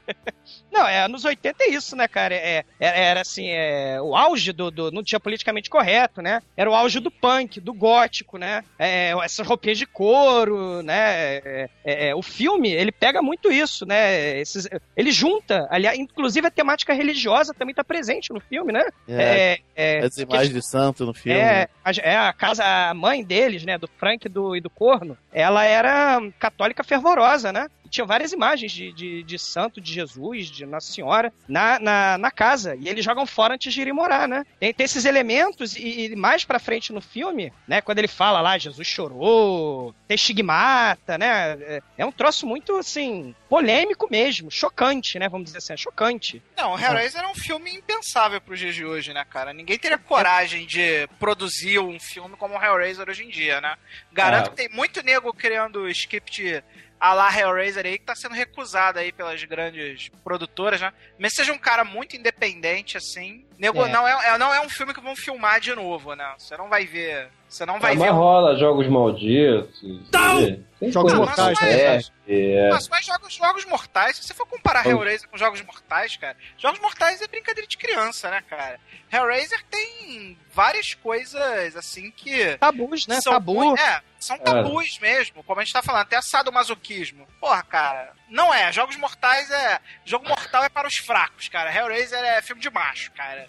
Não, 0.70 0.86
é, 0.86 1.02
anos 1.02 1.24
80 1.24 1.64
é 1.64 1.68
isso, 1.70 1.96
né, 1.96 2.08
cara? 2.08 2.34
É, 2.34 2.64
era, 2.78 2.96
era 2.96 3.20
assim, 3.20 3.48
é, 3.48 4.00
o 4.00 4.16
auge 4.16 4.52
do, 4.52 4.70
do. 4.70 4.90
Não 4.90 5.02
tinha 5.02 5.20
politicamente 5.20 5.70
correto, 5.70 6.22
né? 6.22 6.42
Era 6.56 6.70
o 6.70 6.74
auge 6.74 7.00
do 7.00 7.10
punk, 7.10 7.60
do 7.60 7.72
gótico, 7.72 8.38
né? 8.38 8.63
É, 8.78 9.12
essas 9.22 9.46
roupinhas 9.46 9.78
de 9.78 9.86
couro, 9.86 10.82
né? 10.82 11.36
É, 11.36 11.70
é, 11.84 12.08
é, 12.08 12.14
o 12.14 12.22
filme, 12.22 12.70
ele 12.72 12.90
pega 12.90 13.22
muito 13.22 13.50
isso, 13.50 13.86
né? 13.86 14.38
Esses, 14.40 14.68
ele 14.96 15.12
junta, 15.12 15.66
aliás, 15.70 15.98
inclusive 15.98 16.46
a 16.46 16.50
temática 16.50 16.92
religiosa 16.92 17.54
também 17.54 17.74
tá 17.74 17.84
presente 17.84 18.32
no 18.32 18.40
filme, 18.40 18.72
né? 18.72 18.84
É, 19.08 19.60
é, 19.76 19.98
as 20.00 20.18
imagens 20.18 20.52
de 20.52 20.66
santo 20.66 21.06
no 21.06 21.14
filme. 21.14 21.38
é, 21.38 21.68
a, 21.84 21.90
é 22.02 22.16
a 22.16 22.32
casa, 22.32 22.64
a 22.64 22.94
mãe 22.94 23.22
deles, 23.22 23.64
né, 23.64 23.78
do 23.78 23.88
Frank 23.98 24.26
e 24.26 24.30
do, 24.30 24.56
e 24.56 24.60
do 24.60 24.70
Corno, 24.70 25.16
ela 25.32 25.64
era 25.64 26.20
católica 26.38 26.82
fervorosa, 26.82 27.52
né? 27.52 27.68
Tinha 27.90 28.04
várias 28.04 28.32
imagens 28.32 28.72
de, 28.72 28.92
de, 28.92 29.22
de 29.22 29.38
santo, 29.38 29.80
de 29.80 29.92
Jesus, 29.92 30.50
de 30.50 30.66
Nossa 30.66 30.92
Senhora, 30.92 31.32
na, 31.46 31.78
na, 31.78 32.18
na 32.18 32.30
casa. 32.30 32.74
E 32.74 32.88
eles 32.88 33.04
jogam 33.04 33.24
fora 33.24 33.54
antes 33.54 33.72
de 33.72 33.80
irem 33.80 33.92
morar, 33.92 34.26
né? 34.26 34.44
Tem, 34.58 34.74
tem 34.74 34.84
esses 34.84 35.04
elementos, 35.04 35.76
e, 35.76 36.06
e 36.06 36.16
mais 36.16 36.44
pra 36.44 36.58
frente 36.58 36.92
no 36.92 37.00
filme, 37.00 37.52
né, 37.68 37.80
quando 37.80 37.98
ele 37.98 38.08
fala 38.08 38.40
lá, 38.40 38.53
Jesus 38.58 38.86
chorou, 38.86 39.94
tem 40.08 40.14
estigmata, 40.14 41.16
né? 41.18 41.52
É, 41.60 41.82
é 41.98 42.06
um 42.06 42.12
troço 42.12 42.46
muito, 42.46 42.76
assim, 42.76 43.34
polêmico 43.48 44.08
mesmo, 44.10 44.50
chocante, 44.50 45.18
né? 45.18 45.28
Vamos 45.28 45.46
dizer 45.46 45.58
assim, 45.58 45.72
é 45.72 45.76
chocante. 45.76 46.42
Não, 46.56 46.74
o 46.74 46.78
Hellraiser 46.78 47.22
é 47.22 47.28
um 47.28 47.34
filme 47.34 47.74
impensável 47.74 48.40
pros 48.40 48.58
dias 48.58 48.74
de 48.74 48.84
hoje, 48.84 49.12
né, 49.12 49.24
cara? 49.28 49.52
Ninguém 49.52 49.78
teria 49.78 49.98
coragem 49.98 50.66
de 50.66 51.06
produzir 51.18 51.78
um 51.78 51.98
filme 52.00 52.36
como 52.36 52.56
o 52.58 52.62
Hellraiser 52.62 53.08
hoje 53.08 53.24
em 53.24 53.28
dia, 53.28 53.60
né? 53.60 53.76
Garanto 54.12 54.46
É. 54.46 54.50
que 54.50 54.56
tem 54.56 54.68
muito 54.68 55.02
nego 55.02 55.32
criando 55.32 55.88
script 55.88 56.62
a 57.00 57.12
la 57.12 57.28
Hellraiser 57.38 57.84
aí 57.84 57.98
que 57.98 58.04
tá 58.04 58.14
sendo 58.14 58.34
recusado 58.34 58.98
aí 58.98 59.12
pelas 59.12 59.42
grandes 59.44 60.08
produtoras, 60.22 60.80
né? 60.80 60.90
Mas 61.18 61.34
seja 61.34 61.52
um 61.52 61.58
cara 61.58 61.84
muito 61.84 62.16
independente, 62.16 62.96
assim. 62.96 63.44
Nego, 63.58 63.84
É. 63.84 63.88
Não, 63.90 64.08
é, 64.08 64.28
é- 64.28 64.38
não 64.38 64.54
é 64.54 64.60
um 64.60 64.68
filme 64.70 64.94
que 64.94 65.00
vão 65.02 65.14
filmar 65.14 65.60
de 65.60 65.74
novo, 65.74 66.14
né? 66.14 66.34
Você 66.38 66.56
não 66.56 66.68
vai 66.68 66.86
ver. 66.86 67.28
Você 67.54 67.64
não 67.64 67.78
vai 67.78 67.92
Ah, 67.92 67.94
ver. 67.94 68.00
mas 68.00 68.10
rola 68.10 68.56
jogos 68.58 68.88
malditos. 68.88 69.80
tem- 69.80 70.66
tem 70.80 70.90
Jogos 70.90 71.12
coisa 71.12 71.24
mortais, 71.24 71.56
que 71.56 71.64
né? 71.64 71.96
é, 72.26 72.64
é. 72.66 72.68
Mas, 72.68 72.88
mas 72.88 73.06
jogos, 73.06 73.32
jogos 73.32 73.64
mortais, 73.64 74.16
se 74.16 74.24
você 74.24 74.34
for 74.34 74.44
comparar. 74.44 74.84
Hellraiser 74.84 75.28
com 75.28 75.38
jogos 75.38 75.62
mortais, 75.62 76.16
cara, 76.16 76.36
jogos 76.58 76.80
mortais 76.80 77.22
é 77.22 77.28
brincadeira 77.28 77.68
de 77.68 77.76
criança, 77.78 78.28
né, 78.28 78.42
cara? 78.50 78.80
Hellraiser 79.12 79.62
tem 79.70 80.36
várias 80.52 80.94
coisas, 80.94 81.76
assim, 81.76 82.10
que. 82.10 82.56
Tabus, 82.58 83.06
né? 83.06 83.20
são 83.20 83.34
Tabu. 83.34 83.54
muito- 83.54 83.80
é, 83.80 84.00
são 84.18 84.36
tabus 84.36 84.98
mesmo, 84.98 85.44
como 85.44 85.60
a 85.60 85.64
gente 85.64 85.72
tá 85.72 85.80
falando, 85.80 86.02
até 86.02 86.20
sadomasoquismo. 86.20 87.24
Porra, 87.40 87.62
cara, 87.62 88.12
não 88.28 88.52
é. 88.52 88.72
Jogos 88.72 88.96
mortais 88.96 89.48
é. 89.52 89.78
Jogo 90.04 90.28
mortal 90.28 90.64
é 90.64 90.68
para 90.68 90.88
os 90.88 90.96
fracos, 90.96 91.48
cara. 91.48 91.72
Hellraiser 91.72 92.18
é 92.18 92.42
filme 92.42 92.60
de 92.60 92.68
macho, 92.68 93.12
cara. 93.12 93.44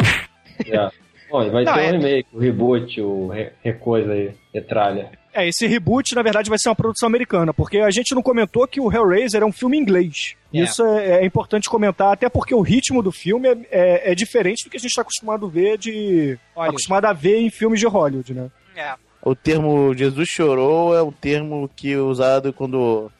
é. 0.64 1.05
Bom, 1.30 1.50
vai 1.52 1.64
Não, 1.64 1.74
ter 1.74 1.80
é- 1.82 1.88
um 1.88 1.92
remake, 2.00 2.30
o 2.34 2.40
reboot, 2.40 3.02
o 3.02 3.28
re- 3.28 3.52
recoisa 3.64 4.12
aí, 4.14 4.32
retralha. 4.54 5.10
É, 5.34 5.46
esse 5.48 5.68
reboot, 5.68 6.16
na 6.16 6.22
verdade, 6.22 6.50
vai 6.50 6.58
ser 6.58 6.70
uma 6.70 6.76
produção 6.76 7.08
americana, 7.08 7.54
porque 7.54 7.80
a 7.80 7.92
gente 7.92 8.16
não 8.16 8.22
comentou 8.22 8.66
que 8.68 8.80
o 8.80 8.90
Hellraiser 8.92 9.42
é 9.42 9.46
um 9.46 9.52
filme 9.52 9.78
inglês. 9.78 10.36
É. 10.54 10.60
Isso 10.60 10.82
é, 10.86 11.22
é 11.22 11.26
importante 11.26 11.70
comentar, 11.70 12.14
até 12.14 12.30
porque 12.30 12.56
o 12.56 12.62
ritmo 12.62 13.04
do 13.04 13.12
filme 13.12 13.50
é, 13.50 13.58
é- 13.70 14.12
é 14.12 14.16
diferente 14.16 14.64
do 14.64 14.70
que 14.70 14.78
a 14.78 14.80
gente 14.80 14.92
está 14.92 15.02
acostumado 15.02 15.46
a 15.46 15.50
ver 15.50 15.78
de. 15.78 16.38
Olha, 16.56 16.70
acostumado 16.70 17.06
a 17.06 17.12
ver 17.14 17.38
em 17.40 17.50
filmes 17.50 17.80
de 17.82 17.86
Hollywood, 17.86 18.34
né? 18.34 18.50
É. 18.78 18.94
O 19.22 19.36
termo 19.36 19.94
Jesus 19.94 20.30
chorou 20.30 20.96
é 20.96 21.02
o 21.02 21.12
termo 21.12 21.70
que 21.76 21.92
é 21.94 21.98
usado 21.98 22.54
quando 22.54 23.12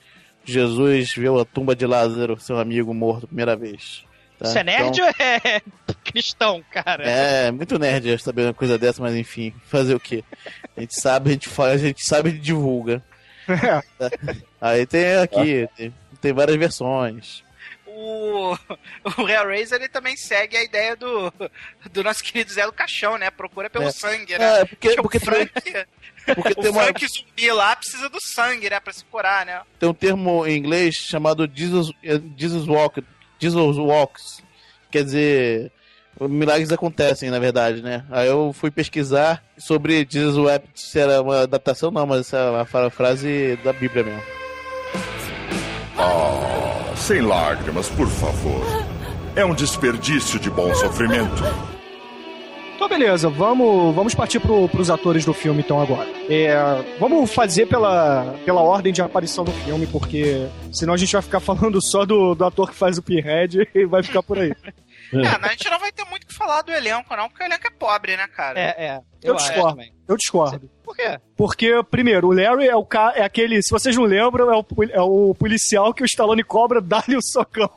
Jesus 0.46 1.14
viu 1.16 1.40
a 1.40 1.44
tumba 1.46 1.76
de 1.76 1.86
Lázaro, 1.86 2.40
seu 2.40 2.58
amigo 2.60 2.94
morto, 2.94 3.26
a 3.26 3.28
primeira 3.28 3.56
vez. 3.56 4.04
tá? 4.38 4.46
Você 4.46 4.60
é 4.60 4.64
nerd 4.64 4.88
Então, 4.90 5.06
ou 5.06 5.12
é 5.20 5.62
cristão, 6.12 6.64
cara? 6.72 7.04
é, 7.04 7.52
muito 7.52 7.78
nerd 7.80 8.18
saber 8.20 8.44
uma 8.44 8.54
coisa 8.54 8.78
dessa, 8.78 9.02
mas 9.02 9.16
enfim, 9.16 9.54
fazer 9.66 9.96
o 9.96 10.00
quê? 10.00 10.24
A 10.76 10.82
gente 10.82 11.00
sabe, 11.00 11.30
a 11.30 11.34
gente 11.34 11.50
faz, 11.50 11.82
a 11.82 11.88
gente 11.88 12.06
sabe 12.06 12.30
e 12.30 12.38
divulga. 12.38 13.04
Aí 14.60 14.86
tem 14.86 15.16
aqui, 15.18 15.68
tem, 15.76 15.94
tem 16.22 16.34
várias 16.34 16.58
versões. 16.58 17.44
O, 17.88 18.54
o 19.18 19.30
Hellraiser 19.30 19.80
ele 19.80 19.88
também 19.88 20.18
segue 20.18 20.58
a 20.58 20.64
ideia 20.64 20.96
do, 20.98 21.32
do 21.92 22.04
nosso 22.04 22.22
querido 22.22 22.52
Zé 22.52 22.66
do 22.66 22.74
Caixão, 22.74 23.18
né? 23.18 23.30
Procura 23.32 23.70
pelo 23.70 23.86
É. 23.86 23.92
sangue, 23.92 24.38
né? 24.38 24.62
É, 24.62 24.66
porque, 24.66 24.96
Porque 24.96 25.02
porque, 25.02 25.18
o 25.18 25.20
tem, 25.22 25.48
Frank, 25.48 25.86
porque 26.36 26.52
o 26.60 26.62
tem, 26.62 26.72
uma, 26.72 26.84
Frank 26.84 27.08
zumbi 27.08 27.52
lá 27.52 27.76
precisa 27.76 28.10
do 28.10 28.20
sangue, 28.20 28.70
né? 28.70 28.80
Pra 28.82 28.92
se 28.92 29.06
curar, 29.06 29.46
né? 29.46 29.62
tem 29.80 29.88
um 29.88 29.94
termo 29.94 30.46
em 30.46 30.58
inglês 30.58 30.96
chamado 30.96 31.50
Jesus, 31.54 31.92
eh, 32.04 32.20
Jesus 32.36 32.68
Walk, 32.68 33.02
Jesus 33.40 33.78
Walks. 33.78 34.44
Quer 34.92 35.04
dizer, 35.06 35.72
milagres 36.22 36.72
acontecem, 36.72 37.30
na 37.30 37.40
verdade, 37.40 37.82
né? 37.82 38.04
Aí 38.12 38.28
eu 38.28 38.54
fui 38.54 38.72
pesquisar 38.72 39.44
sobre 39.58 40.06
Jesus 40.10 40.38
Wept, 40.38 40.70
se 40.76 41.00
era 41.00 41.22
uma 41.22 41.42
adaptação, 41.42 41.92
não, 41.92 42.06
mas 42.06 42.22
essa 42.22 42.38
é 42.38 42.50
uma 42.50 42.66
fra- 42.66 42.90
frase 42.90 43.58
da 43.64 43.74
Bíblia 43.74 44.04
mesmo. 44.04 44.22
Ah, 45.98 46.94
sem 46.96 47.22
lágrimas, 47.22 47.90
por 47.90 48.08
favor. 48.08 48.62
É 49.36 49.44
um 49.46 49.54
desperdício 49.54 50.40
de 50.40 50.50
bom 50.50 50.74
sofrimento. 50.76 51.44
Então, 52.76 52.90
beleza, 52.90 53.30
vamos, 53.30 53.96
vamos 53.96 54.14
partir 54.14 54.40
pro, 54.40 54.68
pros 54.68 54.90
atores 54.90 55.24
do 55.24 55.34
filme, 55.34 55.62
então, 55.62 55.82
agora. 55.82 56.08
É, 56.30 56.56
vamos 57.00 57.34
fazer 57.34 57.66
pela, 57.68 58.36
pela 58.44 58.62
ordem 58.62 58.92
de 58.92 59.02
aparição 59.02 59.46
do 59.46 59.52
filme, 59.52 59.88
porque 59.88 60.46
senão 60.74 60.94
a 60.94 60.98
gente 60.98 61.14
vai 61.14 61.22
ficar 61.22 61.40
falando 61.40 61.82
só 61.82 62.06
do, 62.06 62.36
do 62.36 62.44
ator 62.46 62.70
que 62.70 62.76
faz 62.76 62.98
o 62.98 63.02
Pinhead 63.02 63.68
e 63.74 63.86
vai 63.86 64.04
ficar 64.04 64.22
por 64.22 64.38
aí. 64.38 64.54
É, 65.14 65.38
mas 65.40 65.44
a 65.44 65.48
gente 65.50 65.70
não 65.70 65.80
vai 65.80 65.92
ter 65.92 66.04
muito 66.06 66.24
o 66.24 66.28
que 66.28 66.34
falar 66.34 66.62
do 66.62 66.72
elenco, 66.72 67.16
não, 67.16 67.30
porque 67.30 67.44
o 67.44 67.46
elenco 67.46 67.68
é 67.68 67.72
pobre, 67.72 68.16
né, 68.18 68.28
cara? 68.28 68.60
É, 68.60 68.76
é. 68.78 69.00
Eu 69.24 69.36
acho 69.36 69.48
discordo. 69.52 69.82
Eu 70.08 70.18
discordo. 70.18 70.70
Por 70.84 70.96
quê? 70.96 71.20
Porque, 71.36 71.84
primeiro, 71.90 72.28
o 72.28 72.32
Larry 72.34 72.68
é 72.68 72.76
o 72.76 72.86
ca... 72.86 73.14
é 73.16 73.24
aquele. 73.24 73.62
Se 73.64 73.72
vocês 73.72 73.96
não 73.96 74.04
lembram, 74.04 74.54
é 74.54 74.58
o, 74.58 74.66
é 74.92 75.02
o 75.02 75.34
policial 75.34 75.94
que 75.94 76.04
o 76.04 76.06
Stallone 76.06 76.44
cobra 76.44 76.80
dá-lhe 76.82 77.16
o 77.16 77.22
socão. 77.24 77.70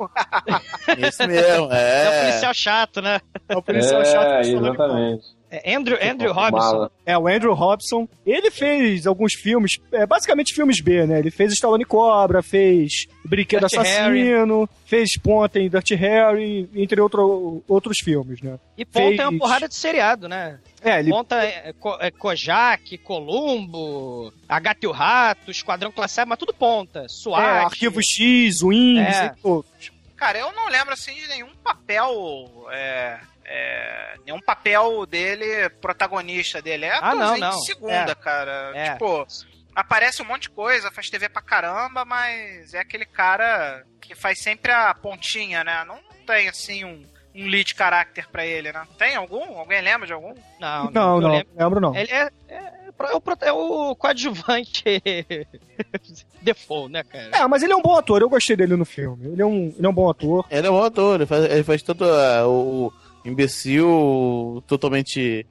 Isso 0.99 1.27
mesmo, 1.27 1.73
É, 1.73 2.05
é. 2.05 2.09
o 2.09 2.25
policial 2.27 2.55
chato, 2.55 3.01
né? 3.01 3.21
É 3.49 3.57
o 3.57 3.63
policial 3.63 4.05
chato 4.05 4.27
que 4.27 4.35
o 4.35 4.37
É, 4.37 4.41
Stallone 4.43 4.77
cobra. 4.77 5.19
É 5.51 5.75
Andrew, 5.75 5.97
Andrew 6.03 6.33
Robinson. 6.33 6.59
Mala. 6.73 6.91
É, 7.07 7.17
o 7.17 7.27
Andrew 7.27 7.55
Robson. 7.55 8.07
Ele 8.27 8.51
fez 8.51 9.07
alguns 9.07 9.33
filmes, 9.35 9.79
é, 9.91 10.05
basicamente 10.05 10.53
filmes 10.55 10.81
B, 10.81 11.07
né? 11.07 11.19
Ele 11.19 11.31
fez 11.31 11.53
Stallone 11.55 11.85
Cobra, 11.87 12.43
fez 12.43 13.07
Brinquedo 13.25 13.61
Dirty 13.67 13.79
Assassino, 13.79 14.69
fez 14.85 15.17
Ponta 15.19 15.59
em 15.59 15.71
Dirty 15.71 15.95
Harry, 15.95 16.69
entre 16.75 17.01
outro, 17.01 17.63
outros 17.67 17.99
filmes, 18.01 18.43
né? 18.43 18.59
E 18.77 18.85
Ponta 18.85 19.23
é 19.23 19.25
uma 19.25 19.31
Fez- 19.31 19.41
porrada 19.41 19.69
de 19.69 19.75
seriado, 19.75 20.29
né? 20.29 20.59
É, 20.83 20.99
ele 21.01 21.11
Ponta 21.11 21.37
é, 21.43 21.73
Co- 21.81 21.97
é 22.01 22.11
Kojak, 22.11 22.99
Columbo, 22.99 24.33
Agatha 24.49 24.81
e 24.83 24.87
o 24.87 24.93
Rato, 24.93 25.51
Esquadrão 25.51 25.91
Classe 25.91 26.21
A, 26.21 26.27
mas 26.27 26.39
tudo 26.39 26.53
ponta. 26.53 27.01
é, 27.01 27.09
SWAT. 27.09 27.43
Arquivo 27.65 28.01
X, 28.03 28.63
Wings, 28.63 29.17
É. 29.17 29.27
entre 29.27 29.39
outros. 29.43 29.93
Cara, 30.17 30.39
eu 30.39 30.53
não 30.53 30.69
lembro 30.69 30.93
assim 30.93 31.15
de 31.15 31.27
nenhum 31.29 31.49
papel. 31.65 32.67
É, 32.73 33.19
é, 33.51 34.15
nenhum 34.27 34.41
papel 34.41 35.07
dele, 35.07 35.69
protagonista 35.81 36.61
dele. 36.61 36.85
É 36.85 36.99
Ah, 37.01 37.15
não, 37.15 37.39
não. 37.39 37.51
de 37.51 37.65
segunda, 37.65 38.13
É. 38.13 38.15
cara. 38.15 38.73
É. 38.75 38.93
Tipo, 38.93 39.27
aparece 39.75 40.21
um 40.21 40.27
monte 40.27 40.43
de 40.43 40.51
coisa, 40.51 40.91
faz 40.91 41.09
TV 41.09 41.29
pra 41.29 41.41
caramba, 41.41 42.05
mas 42.05 42.75
é 42.75 42.81
aquele 42.81 43.07
cara 43.07 43.83
que 44.01 44.15
faz 44.15 44.39
sempre 44.43 44.71
a 44.71 44.93
pontinha, 44.95 45.65
né? 45.65 45.83
Não 45.87 45.99
tem 46.27 46.49
assim 46.49 46.85
um, 46.85 47.03
um 47.35 47.47
lead 47.47 47.75
character 47.75 48.29
pra 48.31 48.45
ele, 48.45 48.71
né? 48.71 48.87
Tem 48.99 49.17
algum? 49.17 49.59
Alguém 49.59 49.81
lembra 49.81 50.07
de 50.07 50.13
algum? 50.13 50.35
Não, 50.61 50.91
Não, 50.91 51.15
eu 51.17 51.21
não, 51.23 51.31
lembro. 51.33 51.49
lembro 51.57 51.81
não. 51.81 51.97
Ele 51.97 52.13
é, 52.13 52.29
é, 52.49 52.73
é 53.01 53.15
o, 53.15 53.23
é 53.41 53.53
o 53.53 53.97
coadjuvante 53.97 54.83
default, 56.43 56.93
né, 56.93 57.03
cara? 57.05 57.31
É, 57.33 57.47
mas 57.47 57.63
ele 57.63 57.73
é 57.73 57.77
um 57.77 57.83
bom 57.83 57.97
ator, 57.97 58.21
eu 58.21 58.29
gostei 58.29 58.57
dele 58.57 58.77
no 58.77 58.85
filme. 58.85 59.27
Ele 59.33 59.43
é 59.43 59.47
um, 59.47 59.75
ele 59.77 59.87
é 59.87 59.89
um 59.89 59.93
bom 59.95 60.11
ator. 60.11 60.45
Ele 60.51 60.67
é 60.67 60.71
um 60.71 60.75
bom 60.75 60.85
ator, 60.85 61.15
ele 61.17 61.27
faz, 61.27 61.45
ele 61.45 61.63
faz 61.65 61.83
tanto 61.83 62.05
ah, 62.05 62.47
o 62.47 62.93
imbecil 63.25 64.63
totalmente 64.67 65.47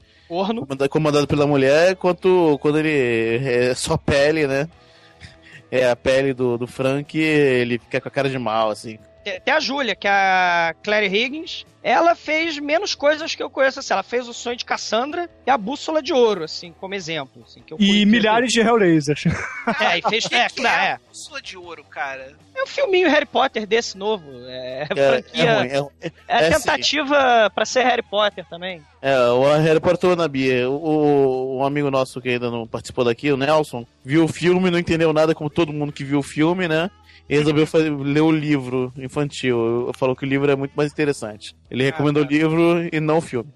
comandado 0.89 1.27
pela 1.27 1.47
mulher, 1.47 1.95
quanto 1.95 2.57
quando 2.61 2.79
ele 2.79 3.37
é 3.45 3.73
só 3.73 3.97
pele, 3.97 4.45
né? 4.47 4.67
É 5.69 5.89
a 5.89 5.95
pele 5.95 6.33
do, 6.33 6.57
do 6.57 6.67
Frank, 6.67 7.17
ele 7.17 7.79
fica 7.79 7.99
com 7.99 8.07
a 8.07 8.11
cara 8.11 8.29
de 8.29 8.39
mal, 8.39 8.69
assim. 8.69 8.97
Tem 9.43 9.53
a 9.53 9.59
Júlia, 9.59 9.95
que 9.95 10.07
é 10.07 10.11
a 10.11 10.75
Clary 10.83 11.07
Higgins. 11.07 11.65
Ela 11.83 12.15
fez 12.15 12.57
menos 12.59 12.93
coisas 12.95 13.33
que 13.33 13.41
eu 13.41 13.49
conheço. 13.49 13.79
Assim, 13.79 13.93
ela 13.93 14.03
fez 14.03 14.27
o 14.27 14.33
Sonho 14.33 14.57
de 14.57 14.65
Cassandra 14.65 15.29
e 15.45 15.49
a 15.49 15.57
Bússola 15.57 16.01
de 16.01 16.11
Ouro, 16.11 16.43
assim, 16.43 16.73
como 16.79 16.93
exemplo. 16.93 17.43
Assim, 17.45 17.61
que 17.61 17.73
eu 17.73 17.77
E 17.79 18.05
milhares 18.05 18.51
de 18.51 18.59
Hellraisers. 18.59 19.23
É, 19.79 19.97
e 19.99 20.01
fez. 20.01 20.25
O 20.25 20.29
que 20.29 20.35
É, 20.35 20.47
que 20.49 20.65
é 20.65 20.69
é. 20.69 20.91
a 20.93 20.99
Bússola 21.07 21.41
de 21.41 21.57
ouro, 21.57 21.83
cara? 21.83 22.35
É 22.55 22.63
um 22.63 22.67
filminho 22.67 23.09
Harry 23.09 23.25
Potter 23.25 23.65
desse 23.65 23.97
novo. 23.97 24.25
É, 24.47 24.87
É, 24.89 25.09
franquia. 25.11 25.43
é 25.43 25.57
ruim, 25.59 25.67
é, 25.69 25.77
ruim. 25.79 25.89
É, 26.01 26.11
é 26.27 26.47
assim. 26.47 26.57
tentativa 26.59 27.51
pra 27.53 27.65
ser 27.65 27.83
Harry 27.83 28.01
Potter 28.03 28.45
também. 28.49 28.81
É, 29.01 29.17
o 29.29 29.43
Harry 29.57 29.79
Potter 29.79 30.15
na 30.15 30.27
Bia. 30.27 30.69
O, 30.69 31.59
um 31.59 31.63
amigo 31.65 31.89
nosso 31.91 32.19
que 32.19 32.29
ainda 32.29 32.49
não 32.49 32.67
participou 32.67 33.05
daqui, 33.05 33.31
o 33.31 33.37
Nelson, 33.37 33.85
viu 34.03 34.25
o 34.25 34.27
filme, 34.27 34.69
não 34.71 34.79
entendeu 34.79 35.13
nada, 35.13 35.35
como 35.35 35.49
todo 35.49 35.71
mundo 35.71 35.93
que 35.93 36.03
viu 36.03 36.19
o 36.19 36.23
filme, 36.23 36.67
né? 36.67 36.89
E 37.29 37.37
resolveu 37.37 37.67
fazer- 37.67 37.89
ler 37.89 38.21
o 38.21 38.31
livro 38.31 38.91
infantil. 38.97 39.91
Falou 39.95 40.15
que 40.15 40.25
o 40.25 40.27
livro 40.27 40.49
é 40.49 40.55
muito 40.55 40.71
mais 40.75 40.91
interessante. 40.91 41.55
Ele 41.69 41.83
recomendou 41.83 42.23
o 42.23 42.25
livro 42.27 42.87
e 42.91 42.99
não 42.99 43.17
o 43.17 43.21
filme. 43.21 43.49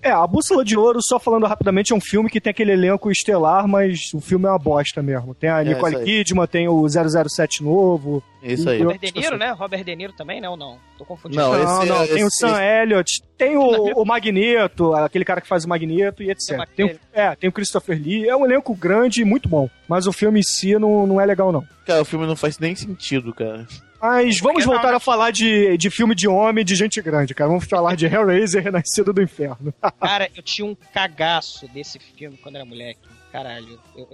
É, 0.00 0.10
A 0.10 0.26
Bússola 0.26 0.64
de 0.64 0.76
Ouro, 0.78 1.02
só 1.02 1.18
falando 1.18 1.44
rapidamente, 1.46 1.92
é 1.92 1.96
um 1.96 2.00
filme 2.00 2.30
que 2.30 2.40
tem 2.40 2.50
aquele 2.52 2.72
elenco 2.72 3.10
estelar, 3.10 3.66
mas 3.66 4.12
o 4.14 4.20
filme 4.20 4.46
é 4.46 4.48
uma 4.50 4.58
bosta 4.58 5.02
mesmo. 5.02 5.34
Tem 5.34 5.50
a 5.50 5.60
É, 5.60 5.64
Nicole 5.64 5.96
aí. 5.96 6.04
Kidman, 6.04 6.46
tem 6.46 6.68
o 6.68 6.86
007 6.88 7.64
novo. 7.64 8.22
Isso 8.40 8.70
aí. 8.70 8.80
Robert 8.80 9.00
De 9.00 9.12
Niro, 9.12 9.36
né? 9.36 9.50
Robert 9.50 9.82
De 9.84 9.96
Niro 9.96 10.12
também, 10.12 10.40
né? 10.40 10.48
Ou 10.48 10.56
não? 10.56 10.78
Tô 10.96 11.04
confundindo. 11.04 11.42
Não, 11.42 11.52
Não, 11.52 11.62
esse 11.82 11.88
não, 11.88 12.02
é- 12.02 12.06
tem 12.06 12.24
o 12.24 12.28
esse- 12.28 12.36
Sam 12.38 12.62
Elliott, 12.62 13.22
tem 13.36 13.56
o, 13.56 14.00
o 14.00 14.04
Magneto, 14.04 14.94
aquele 14.94 15.24
cara 15.24 15.40
que 15.40 15.48
faz 15.48 15.64
o 15.64 15.68
Magneto 15.68 16.22
e 16.22 16.30
etc. 16.30 16.48
Tem 16.48 16.56
o 16.56 16.66
Tem 16.76 16.84
o, 16.84 16.88
aquele. 16.90 17.00
é, 17.12 17.34
tem 17.34 17.50
o 17.50 17.52
Christopher 17.52 18.00
Lee, 18.00 18.28
é 18.28 18.36
um 18.36 18.44
elenco 18.44 18.74
grande 18.76 19.22
e 19.22 19.24
muito 19.24 19.48
bom. 19.48 19.68
Mas 19.88 20.06
o 20.06 20.12
filme 20.12 20.38
em 20.38 20.44
si 20.44 20.78
não, 20.78 21.06
não 21.08 21.20
é 21.20 21.26
legal, 21.26 21.50
não. 21.50 21.64
Cara, 21.84 22.02
o 22.02 22.04
filme 22.04 22.24
não 22.26 22.36
faz 22.36 22.58
nem 22.60 22.74
sentido, 22.76 23.34
cara. 23.34 23.66
Mas 24.00 24.40
vamos 24.40 24.62
que 24.62 24.66
não, 24.66 24.74
voltar 24.74 24.90
né? 24.90 24.96
a 24.96 25.00
falar 25.00 25.30
de, 25.30 25.76
de 25.76 25.90
filme 25.90 26.14
de 26.14 26.28
homem, 26.28 26.64
de 26.64 26.74
gente 26.74 27.00
grande, 27.02 27.34
cara. 27.34 27.48
Vamos 27.48 27.64
falar 27.64 27.96
de 27.96 28.06
Hellraiser, 28.06 28.62
Renascido 28.64 29.12
do 29.12 29.22
Inferno. 29.22 29.74
Cara, 30.00 30.30
eu 30.36 30.42
tinha 30.42 30.66
um 30.66 30.74
cagaço 30.74 31.66
desse 31.68 31.98
filme 31.98 32.36
quando 32.36 32.56
era 32.56 32.64
moleque. 32.64 33.00
Caralho. 33.32 33.78
Eu, 33.96 34.08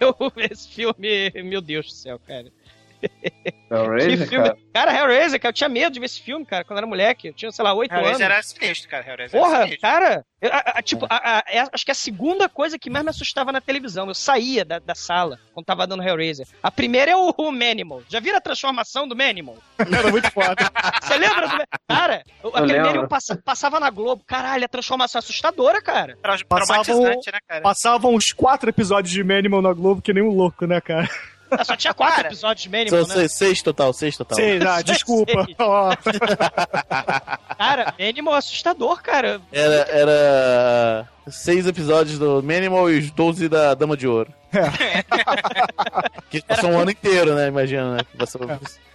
eu- 0.20 0.32
esse 0.36 0.68
filme, 0.68 1.30
meu 1.44 1.60
Deus 1.60 1.86
do 1.86 1.92
céu, 1.92 2.20
cara. 2.26 2.52
Hellraiser, 3.70 4.28
filme. 4.28 4.44
cara. 4.48 4.56
Cara, 4.74 4.92
Hellraiser, 4.98 5.40
cara, 5.40 5.50
eu 5.50 5.54
tinha 5.54 5.68
medo 5.68 5.92
de 5.92 6.00
ver 6.00 6.06
esse 6.06 6.20
filme, 6.20 6.44
cara, 6.44 6.64
quando 6.64 6.78
era 6.78 6.86
moleque. 6.86 7.28
Eu 7.28 7.32
tinha, 7.34 7.50
sei 7.52 7.64
lá, 7.64 7.72
8 7.72 7.92
anos. 7.92 8.02
Hellraiser 8.04 8.26
era 8.30 8.42
sinistro, 8.42 8.88
cara. 8.90 9.08
Hellraiser 9.08 9.38
era 9.40 9.46
Porra, 9.48 9.62
sinistro. 9.64 9.80
cara, 9.80 10.24
eu- 10.40 10.52
a- 10.52 10.58
a- 10.76 10.82
tipo, 10.82 11.06
a- 11.08 11.38
a- 11.38 11.44
é- 11.46 11.66
acho 11.72 11.84
que 11.84 11.90
a 11.90 11.94
segunda 11.94 12.48
coisa 12.48 12.78
que 12.78 12.90
mais 12.90 13.04
me 13.04 13.10
assustava 13.10 13.52
na 13.52 13.60
televisão, 13.60 14.08
eu 14.08 14.14
saía 14.14 14.64
da, 14.64 14.78
da 14.78 14.94
sala 14.94 15.38
quando 15.54 15.66
tava 15.66 15.86
dando 15.86 16.02
Hellraiser. 16.02 16.46
A 16.62 16.70
primeira 16.70 17.12
é 17.12 17.16
o, 17.16 17.32
o 17.36 17.52
Manimal. 17.52 18.02
Já 18.08 18.18
viram 18.20 18.38
a 18.38 18.40
transformação 18.40 19.06
do 19.06 19.14
Manimal? 19.16 19.56
Era 19.78 20.10
muito 20.10 20.30
foda. 20.32 20.56
Você 21.02 21.16
lembra 21.16 21.46
do 21.48 21.60
Cara, 21.88 22.24
o- 22.42 22.48
aquele 22.48 22.72
lembro. 22.72 22.86
Manimal 22.86 23.08
passa- 23.08 23.36
passava 23.44 23.78
na 23.80 23.90
Globo. 23.90 24.24
Caralho, 24.26 24.64
a 24.64 24.68
transformação 24.68 25.18
é 25.18 25.20
assustadora, 25.20 25.80
cara. 25.82 26.16
Tra- 26.22 26.36
Passava 26.48 26.84
Traumatizante, 26.84 27.30
né, 27.32 27.38
cara? 27.46 27.60
Passavam 27.62 28.14
uns 28.14 28.32
quatro 28.32 28.68
episódios 28.70 29.12
de 29.12 29.22
Manimal 29.22 29.62
na 29.62 29.72
Globo, 29.72 30.02
que 30.02 30.12
nem 30.12 30.22
um 30.22 30.30
louco, 30.30 30.66
né, 30.66 30.80
cara? 30.80 31.08
Ah, 31.50 31.64
Só 31.64 31.76
tinha 31.76 31.92
quatro 31.92 32.16
Cara, 32.16 32.28
episódios 32.28 32.62
de 32.62 32.68
Manimal, 32.68 33.04
São 33.04 33.08
né? 33.08 33.14
seis, 33.14 33.32
seis 33.32 33.62
total, 33.62 33.92
seis 33.92 34.16
total. 34.16 34.36
Sei, 34.36 34.60
ah, 34.62 34.82
desculpa. 34.82 35.32
Sei. 35.44 35.56
Ó, 35.58 35.94
Cara, 37.56 37.94
Manimal 37.98 38.34
é 38.34 38.38
assustador, 38.38 39.02
cara. 39.02 39.40
Era, 39.52 39.74
era 39.90 41.08
seis 41.28 41.66
episódios 41.66 42.18
do 42.18 42.42
Manimal 42.42 42.90
e 42.90 42.98
os 42.98 43.10
12 43.10 43.48
da 43.48 43.74
Dama 43.74 43.96
de 43.96 44.06
Ouro. 44.06 44.32
que 46.30 46.42
passou 46.42 46.70
um 46.70 46.78
ano 46.78 46.90
inteiro, 46.90 47.34
né? 47.34 47.48
Imagina, 47.48 47.96
né? 47.96 48.00
Passou... 48.18 48.40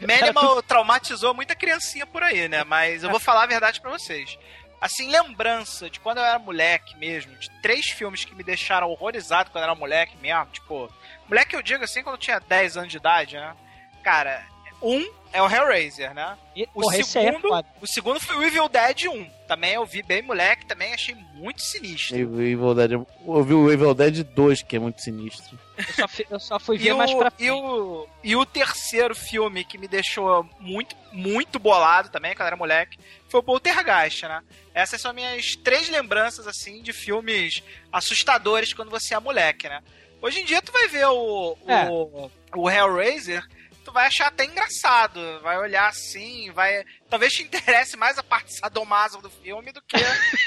Manimal 0.02 0.62
traumatizou 0.64 1.34
muita 1.34 1.56
criancinha 1.56 2.06
por 2.06 2.24
aí, 2.24 2.48
né? 2.48 2.64
Mas 2.64 3.04
eu 3.04 3.10
vou 3.10 3.20
falar 3.20 3.44
a 3.44 3.48
verdade 3.48 3.80
pra 3.82 3.92
vocês. 3.92 4.38
Assim, 4.82 5.10
lembrança 5.10 5.90
de 5.90 6.00
quando 6.00 6.18
eu 6.18 6.24
era 6.24 6.38
moleque 6.38 6.98
mesmo, 6.98 7.34
de 7.38 7.50
três 7.62 7.86
filmes 7.88 8.26
que 8.26 8.36
me 8.36 8.44
deixaram 8.44 8.90
horrorizado 8.90 9.50
quando 9.50 9.64
eu 9.64 9.70
era 9.70 9.76
moleque 9.76 10.16
mesmo, 10.22 10.46
tipo, 10.52 10.92
moleque 11.28 11.56
eu 11.56 11.62
digo 11.62 11.84
assim 11.84 12.04
quando 12.04 12.16
eu 12.16 12.20
tinha 12.22 12.40
10 12.40 12.78
anos 12.78 12.92
de 12.92 12.98
idade, 12.98 13.36
né? 13.36 13.56
Cara, 14.04 14.44
um 14.82 15.04
é 15.34 15.42
o 15.42 15.50
Hellraiser, 15.50 16.14
né? 16.14 16.38
E, 16.56 16.64
O 16.74 16.82
porra, 16.82 16.98
é 16.98 17.04
segundo- 17.04 17.42
foda. 17.50 17.68
O 17.82 17.88
segundo 17.88 18.20
foi 18.20 18.36
o 18.38 18.44
Evil 18.44 18.70
Dead 18.70 19.06
1. 19.08 19.30
Também 19.48 19.74
eu 19.74 19.86
vi 19.86 20.02
bem 20.02 20.22
moleque, 20.22 20.66
também 20.66 20.94
achei 20.94 21.14
muito 21.34 21.62
sinistro. 21.62 22.16
Evil 22.18 22.74
Dead. 22.74 22.92
Eu 22.92 23.44
vi 23.44 23.54
o 23.54 23.72
Evil 23.72 23.94
Dead 23.94 24.24
2, 24.24 24.62
que 24.64 24.76
é 24.76 24.80
muito 24.80 25.02
sinistro. 25.02 25.60
Eu 25.78 25.84
só, 25.94 26.08
fi- 26.08 26.28
eu 26.30 26.40
só 26.40 26.60
fui 26.60 26.78
E 26.78 26.80
ver 26.80 26.94
o, 26.94 26.98
mais 26.98 27.14
pra 27.14 27.32
e, 27.38 27.52
o, 27.52 28.08
e 28.24 28.36
o 28.36 28.46
terceiro 28.46 29.14
filme 29.14 29.66
que 29.66 29.78
me 29.78 29.88
deixou 29.90 30.48
muito, 30.60 30.96
muito 31.12 31.60
bolado 31.60 32.10
também, 32.10 32.34
quando 32.34 32.48
era 32.48 32.56
moleque, 32.56 32.98
foi 33.28 33.40
o 33.42 33.44
Poltergeist, 33.44 34.24
né? 34.24 34.42
Essas 34.74 35.02
são 35.02 35.14
minhas 35.14 35.56
três 35.58 35.90
lembranças, 35.90 36.48
assim, 36.48 36.82
de 36.82 36.94
filmes 36.94 37.62
assustadores 37.92 38.74
quando 38.74 38.90
você 38.90 39.14
é 39.14 39.20
moleque, 39.20 39.68
né? 39.68 39.82
Hoje 40.26 40.40
em 40.42 40.46
dia 40.46 40.60
tu 40.60 40.72
vai 40.72 40.88
ver 40.88 41.06
o, 41.06 41.56
É. 41.68 41.88
o, 41.88 42.32
o 42.56 42.68
Hellraiser, 42.68 43.46
tu 43.84 43.92
vai 43.92 44.08
achar 44.08 44.26
até 44.26 44.44
engraçado, 44.44 45.40
vai 45.44 45.56
olhar 45.60 45.88
assim, 45.88 46.52
vai... 46.52 46.84
Talvez 47.10 47.34
te 47.34 47.44
interesse 47.44 47.96
mais 47.96 48.18
a 48.18 48.24
parte 48.24 48.54
sadomaso 48.54 49.22
do 49.22 49.30
filme 49.30 49.72
do 49.72 49.82
que 49.82 49.96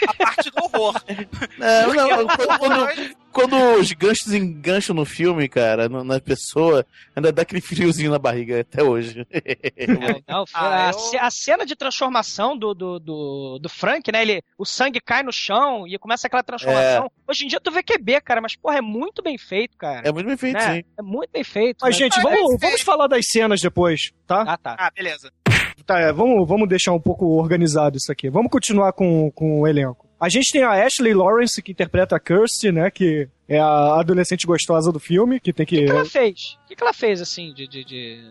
a 0.06 0.14
parte 0.14 0.50
do 0.50 0.58
horror. 0.64 0.94
Não, 1.58 1.94
não, 1.94 2.26
quando, 2.58 3.16
quando, 3.32 3.56
os 3.80 3.92
ganchos 3.92 4.32
engancham 4.32 4.94
no 4.94 5.04
filme, 5.04 5.48
cara, 5.48 5.88
no- 5.88 6.04
na 6.04 6.20
pessoa, 6.20 6.84
ainda 7.14 7.32
dá 7.32 7.42
aquele 7.42 7.60
friozinho 7.60 8.10
na 8.10 8.18
barriga 8.18 8.60
até 8.60 8.82
hoje. 8.82 9.26
Não, 9.88 10.22
não, 10.28 10.44
Ah, 10.52 10.90
a, 10.90 11.26
a 11.26 11.30
cena 11.30 11.64
de 11.64 11.74
transformação 11.76 12.56
do, 12.56 12.74
do, 12.74 12.98
do, 12.98 13.58
do 13.60 13.68
Frank, 13.68 14.10
né? 14.12 14.22
Ele, 14.22 14.42
o 14.56 14.64
sangue 14.64 15.00
cai 15.00 15.22
no 15.22 15.32
chão 15.32 15.86
e 15.86 15.98
começa 15.98 16.26
aquela 16.26 16.42
transformação. 16.42 17.10
Hoje 17.26 17.44
em 17.44 17.48
dia 17.48 17.60
tu 17.60 17.70
vê 17.70 17.82
QB, 17.82 18.20
cara, 18.22 18.40
mas 18.40 18.56
porra, 18.56 18.78
é 18.78 18.82
muito 18.82 19.22
bem 19.22 19.36
feito, 19.38 19.76
cara. 19.76 20.08
É 20.08 20.12
muito 20.12 20.26
bem 20.26 20.36
feito, 20.36 20.54
né? 20.54 20.76
sim. 20.76 20.84
É 20.98 21.02
muito 21.02 21.30
bem 21.30 21.44
feito. 21.44 21.78
Mas, 21.82 21.94
né? 21.98 21.98
gente, 22.04 22.20
vamos, 22.20 22.54
é 22.54 22.58
vamos 22.58 22.80
falar 22.82 23.06
das 23.06 23.28
cenas 23.28 23.60
depois, 23.60 24.12
tá? 24.26 24.42
Ah, 24.42 24.56
tá. 24.56 24.76
Ah, 24.78 24.90
beleza. 24.90 25.32
Tá, 25.88 25.98
é, 26.00 26.12
vamos, 26.12 26.46
vamos 26.46 26.68
deixar 26.68 26.92
um 26.92 27.00
pouco 27.00 27.24
organizado 27.24 27.96
isso 27.96 28.12
aqui. 28.12 28.28
Vamos 28.28 28.50
continuar 28.52 28.92
com, 28.92 29.30
com 29.30 29.62
o 29.62 29.66
elenco. 29.66 30.06
A 30.20 30.28
gente 30.28 30.52
tem 30.52 30.62
a 30.62 30.84
Ashley 30.84 31.14
Lawrence, 31.14 31.62
que 31.62 31.72
interpreta 31.72 32.14
a 32.14 32.20
Kirsty, 32.20 32.70
né? 32.70 32.90
Que 32.90 33.26
é 33.48 33.58
a 33.58 33.98
adolescente 33.98 34.46
gostosa 34.46 34.92
do 34.92 35.00
filme, 35.00 35.40
que 35.40 35.50
tem 35.50 35.64
O 35.64 35.66
que. 35.66 35.78
que, 35.78 35.84
que 35.86 35.90
ela 35.90 36.04
fez? 36.04 36.58
O 36.62 36.68
que, 36.68 36.76
que 36.76 36.82
ela 36.82 36.92
fez, 36.92 37.22
assim, 37.22 37.54
de... 37.54 37.66
de, 37.66 37.84
de... 37.86 38.22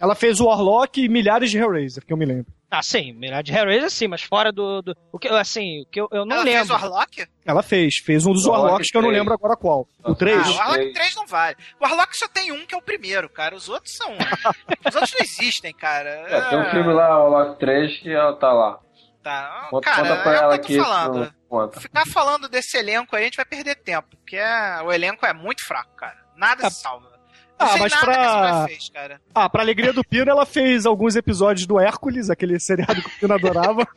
Ela 0.00 0.14
fez 0.14 0.40
o 0.40 0.46
Warlock 0.46 0.98
e 0.98 1.10
milhares 1.10 1.50
de 1.50 1.58
Hellraiser, 1.58 2.06
que 2.06 2.12
eu 2.12 2.16
me 2.16 2.24
lembro. 2.24 2.46
Ah, 2.74 2.82
sim, 2.82 3.14
de 3.44 3.52
Hellraiser 3.52 3.90
sim, 3.90 4.08
mas 4.08 4.22
fora 4.22 4.50
do. 4.50 4.80
do 4.80 4.96
o 5.12 5.18
que, 5.18 5.28
assim, 5.28 5.82
o 5.82 5.86
que 5.86 6.00
eu, 6.00 6.08
eu 6.10 6.24
não 6.24 6.36
Ela 6.36 6.44
lembro. 6.44 6.58
fez 6.60 6.70
o 6.70 6.72
Warlock? 6.72 7.26
Ela 7.44 7.62
fez, 7.62 7.96
fez 7.98 8.24
um 8.24 8.32
dos 8.32 8.46
Warlock 8.46 8.64
Warlocks 8.64 8.90
que 8.90 8.96
eu 8.96 9.02
não 9.02 9.10
lembro 9.10 9.34
agora 9.34 9.54
qual. 9.56 9.86
O 10.02 10.08
Nossa. 10.08 10.18
3? 10.20 10.38
Ah, 10.38 10.40
o 10.50 10.54
Warlock 10.56 10.78
três. 10.78 10.94
3 10.94 11.14
não 11.16 11.26
vale. 11.26 11.56
O 11.78 11.84
Warlock 11.84 12.16
só 12.16 12.26
tem 12.28 12.50
um 12.50 12.64
que 12.64 12.74
é 12.74 12.78
o 12.78 12.82
primeiro, 12.82 13.28
cara. 13.28 13.54
Os 13.54 13.68
outros 13.68 13.94
são. 13.94 14.10
Os 14.88 14.94
outros 14.94 15.12
não 15.12 15.20
existem, 15.20 15.74
cara. 15.74 16.08
É, 16.08 16.40
tem 16.48 16.58
um 16.60 16.70
filme 16.70 16.92
lá, 16.94 17.22
o 17.22 17.28
Lock 17.28 17.58
3, 17.60 17.98
que 17.98 18.10
ela 18.10 18.34
tá 18.36 18.50
lá. 18.50 18.78
Tá. 19.22 19.66
Conta, 19.70 19.90
cara, 19.90 20.08
conta 20.08 20.22
pra 20.22 20.32
é 20.32 20.36
ela 20.38 20.46
o 20.54 20.58
que 20.58 20.64
aqui. 20.64 20.74
eu 20.74 20.82
tô 20.82 20.88
falando. 20.90 21.34
Conta. 21.50 21.80
Ficar 21.80 22.06
falando 22.06 22.48
desse 22.48 22.78
elenco 22.78 23.14
aí, 23.14 23.20
a 23.22 23.24
gente 23.26 23.36
vai 23.36 23.44
perder 23.44 23.74
tempo. 23.76 24.08
Porque 24.16 24.36
é- 24.36 24.80
o 24.82 24.90
elenco 24.90 25.26
é 25.26 25.34
muito 25.34 25.62
fraco, 25.64 25.94
cara. 25.94 26.16
Nada 26.34 26.66
Ah, 26.66 26.70
se 26.70 26.80
salva. 26.80 27.11
Ah, 27.58 27.76
mas 27.78 27.94
pra- 27.94 28.66
fez. 28.66 28.90
Ah, 29.34 29.48
pra 29.48 29.62
alegria 29.62 29.92
do 29.92 30.02
Pino, 30.04 30.30
ela 30.30 30.44
fez 30.44 30.84
alguns 30.86 31.14
episódios 31.16 31.66
do 31.66 31.78
Hércules, 31.78 32.28
aquele 32.30 32.58
seriado 32.58 33.00
que 33.02 33.08
o 33.08 33.18
Pino 33.20 33.34
adorava. 33.34 33.86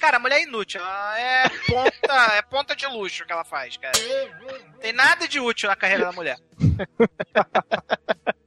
Cara, 0.00 0.16
a 0.16 0.20
mulher 0.20 0.38
é 0.40 0.42
inútil. 0.42 0.80
Ela 0.80 1.20
é 1.20 1.48
ponta, 1.68 2.14
é 2.36 2.42
ponta 2.42 2.74
de 2.74 2.86
luxo 2.88 3.24
que 3.24 3.32
ela 3.32 3.44
faz, 3.44 3.76
cara. 3.76 3.92
Tem 4.80 4.92
nada 4.92 5.28
de 5.28 5.38
útil 5.38 5.68
na 5.68 5.76
carreira 5.76 6.06
da 6.06 6.12
mulher. 6.12 6.38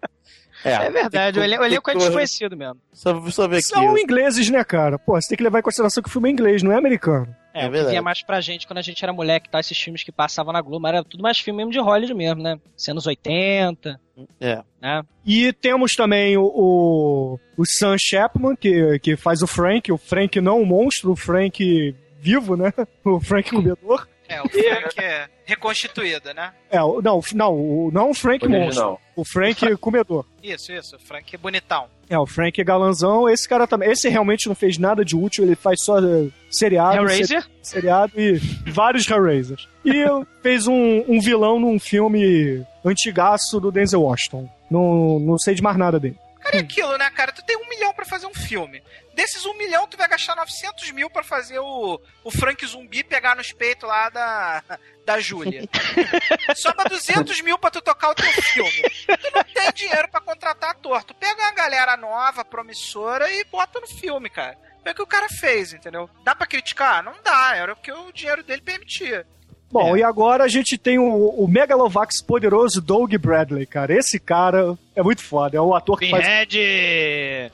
É 0.69 0.89
verdade, 0.89 1.39
o 1.39 1.41
tem 1.41 1.59
o 1.59 1.63
elenco 1.63 1.89
é 1.91 1.95
desconhecido 1.95 2.57
mesmo. 2.57 2.77
Só, 2.91 3.19
só 3.29 3.47
ver 3.47 3.57
aqui. 3.57 3.65
São 3.67 3.97
ingleses, 3.97 4.49
né, 4.49 4.63
cara? 4.63 4.97
Pô, 4.97 5.13
você 5.19 5.29
tem 5.29 5.37
que 5.37 5.43
levar 5.43 5.59
em 5.59 5.63
consideração 5.63 6.01
que 6.01 6.09
o 6.09 6.11
filme 6.11 6.29
é 6.29 6.31
inglês, 6.31 6.63
não 6.63 6.71
é 6.71 6.77
americano. 6.77 7.27
É, 7.53 7.65
É 7.65 7.69
verdade. 7.69 7.91
vinha 7.91 8.01
mais 8.01 8.21
pra 8.21 8.41
gente 8.41 8.67
quando 8.67 8.79
a 8.79 8.81
gente 8.81 9.01
era 9.03 9.13
moleque, 9.13 9.49
tá? 9.49 9.59
Esses 9.59 9.77
filmes 9.77 10.03
que 10.03 10.11
passavam 10.11 10.51
na 10.51 10.61
Globo, 10.61 10.85
era 10.87 11.03
tudo 11.03 11.21
mais 11.23 11.39
filme 11.39 11.57
mesmo 11.59 11.71
de 11.71 11.79
Hollywood 11.79 12.13
mesmo, 12.13 12.41
né? 12.43 12.57
Anos 12.89 13.07
80, 13.07 13.99
É. 14.41 14.61
né? 14.81 15.03
E 15.25 15.53
temos 15.53 15.93
também 15.93 16.35
o, 16.37 16.43
o, 16.43 17.39
o 17.57 17.65
Sam 17.65 17.95
Chapman, 17.97 18.55
que, 18.55 18.99
que 18.99 19.15
faz 19.15 19.41
o 19.41 19.47
Frank, 19.47 19.89
o 19.91 19.97
Frank 19.97 20.39
não 20.41 20.61
o 20.61 20.65
monstro, 20.65 21.11
o 21.11 21.15
Frank 21.15 21.95
vivo, 22.19 22.57
né? 22.57 22.73
O 23.05 23.19
Frank 23.21 23.49
comedor. 23.55 24.07
É, 24.27 24.41
o 24.41 24.49
Frank 24.49 24.99
é 24.99 25.27
reconstituído, 25.45 26.33
né? 26.33 26.51
É, 26.69 26.81
o- 26.81 27.01
não, 27.01 27.19
o- 27.19 27.23
não, 27.35 27.53
o- 27.53 27.91
não 27.91 28.09
o 28.09 28.13
Frank 28.13 28.47
monstro, 28.47 28.65
Original. 28.65 29.01
o 29.15 29.23
Frank 29.25 29.75
comedor. 29.77 30.25
Isso, 30.41 30.71
isso. 30.71 30.95
O 30.95 30.99
Frank 30.99 31.37
bonitão. 31.37 31.85
É, 32.09 32.17
o 32.19 32.25
Frank 32.25 32.63
galanzão, 32.63 33.27
esse 33.29 33.47
cara 33.47 33.65
também. 33.67 33.89
Esse 33.91 34.09
realmente 34.09 34.47
não 34.47 34.55
fez 34.55 34.77
nada 34.77 35.03
de 35.05 35.15
útil, 35.15 35.43
ele 35.43 35.55
faz 35.55 35.83
só 35.83 35.97
eh, 35.99 36.27
seriado, 36.51 36.97
Hellraiser? 36.97 37.43
se- 37.61 37.71
seriado 37.73 38.13
e 38.15 38.33
vários 38.71 39.09
Hellraisers. 39.09 39.67
E 39.83 40.03
fez 40.41 40.67
um, 40.67 41.03
um 41.07 41.19
vilão 41.19 41.59
num 41.59 41.79
filme 41.79 42.63
antigaço 42.83 43.59
do 43.59 43.71
Denzel 43.71 44.01
Washington. 44.03 44.49
Não, 44.69 45.19
não 45.19 45.37
sei 45.37 45.53
de 45.55 45.61
mais 45.61 45.77
nada 45.77 45.99
dele. 45.99 46.17
É 46.55 46.59
aquilo, 46.59 46.97
né, 46.97 47.09
cara? 47.09 47.31
Tu 47.31 47.43
tem 47.43 47.57
um 47.57 47.69
milhão 47.69 47.93
pra 47.93 48.05
fazer 48.05 48.25
um 48.25 48.33
filme. 48.33 48.83
Desses 49.13 49.45
um 49.45 49.53
milhão, 49.55 49.87
tu 49.87 49.97
vai 49.97 50.07
gastar 50.07 50.35
900 50.35 50.91
mil 50.91 51.09
pra 51.09 51.23
fazer 51.23 51.59
o, 51.59 52.01
o 52.23 52.31
Frank 52.31 52.65
zumbi 52.65 53.03
pegar 53.03 53.35
nos 53.35 53.51
peitos 53.51 53.87
lá 53.87 54.09
da, 54.09 54.63
da 55.05 55.19
Júlia. 55.19 55.63
Sobra 56.55 56.89
200 56.89 57.41
mil 57.41 57.57
pra 57.57 57.71
tu 57.71 57.81
tocar 57.81 58.09
o 58.09 58.15
teu 58.15 58.31
filme. 58.43 58.89
Tu 59.05 59.31
não 59.33 59.43
tem 59.43 59.71
dinheiro 59.73 60.09
pra 60.09 60.21
contratar 60.21 60.71
ator. 60.71 61.03
Tu 61.03 61.13
pega 61.13 61.41
uma 61.41 61.51
galera 61.51 61.95
nova, 61.95 62.43
promissora 62.43 63.31
e 63.31 63.43
bota 63.45 63.79
no 63.79 63.87
filme, 63.87 64.29
cara. 64.29 64.57
Foi 64.83 64.91
o 64.91 64.95
que 64.95 65.01
o 65.01 65.07
cara 65.07 65.27
fez, 65.29 65.73
entendeu? 65.73 66.09
Dá 66.23 66.35
pra 66.35 66.45
criticar? 66.45 67.01
Não 67.03 67.15
dá. 67.23 67.55
Era 67.55 67.73
o 67.73 67.75
que 67.75 67.91
o 67.91 68.11
dinheiro 68.11 68.43
dele 68.43 68.61
permitia. 68.61 69.25
Bom, 69.71 69.97
e 69.97 70.03
agora 70.03 70.43
a 70.43 70.47
gente 70.47 70.77
tem 70.77 70.97
o, 70.99 71.05
o 71.29 71.47
Megalovax 71.47 72.21
poderoso 72.21 72.79
Doug 72.81 73.13
Bradley, 73.15 73.65
cara. 73.65 73.93
Esse 73.93 74.19
cara 74.19 74.77
é 74.95 75.03
muito 75.03 75.21
foda, 75.21 75.57
é 75.57 75.61
o 75.61 75.73
ator 75.75 75.99
que 75.99 76.09
faz... 76.09 76.23
Pinhead! 76.25 77.51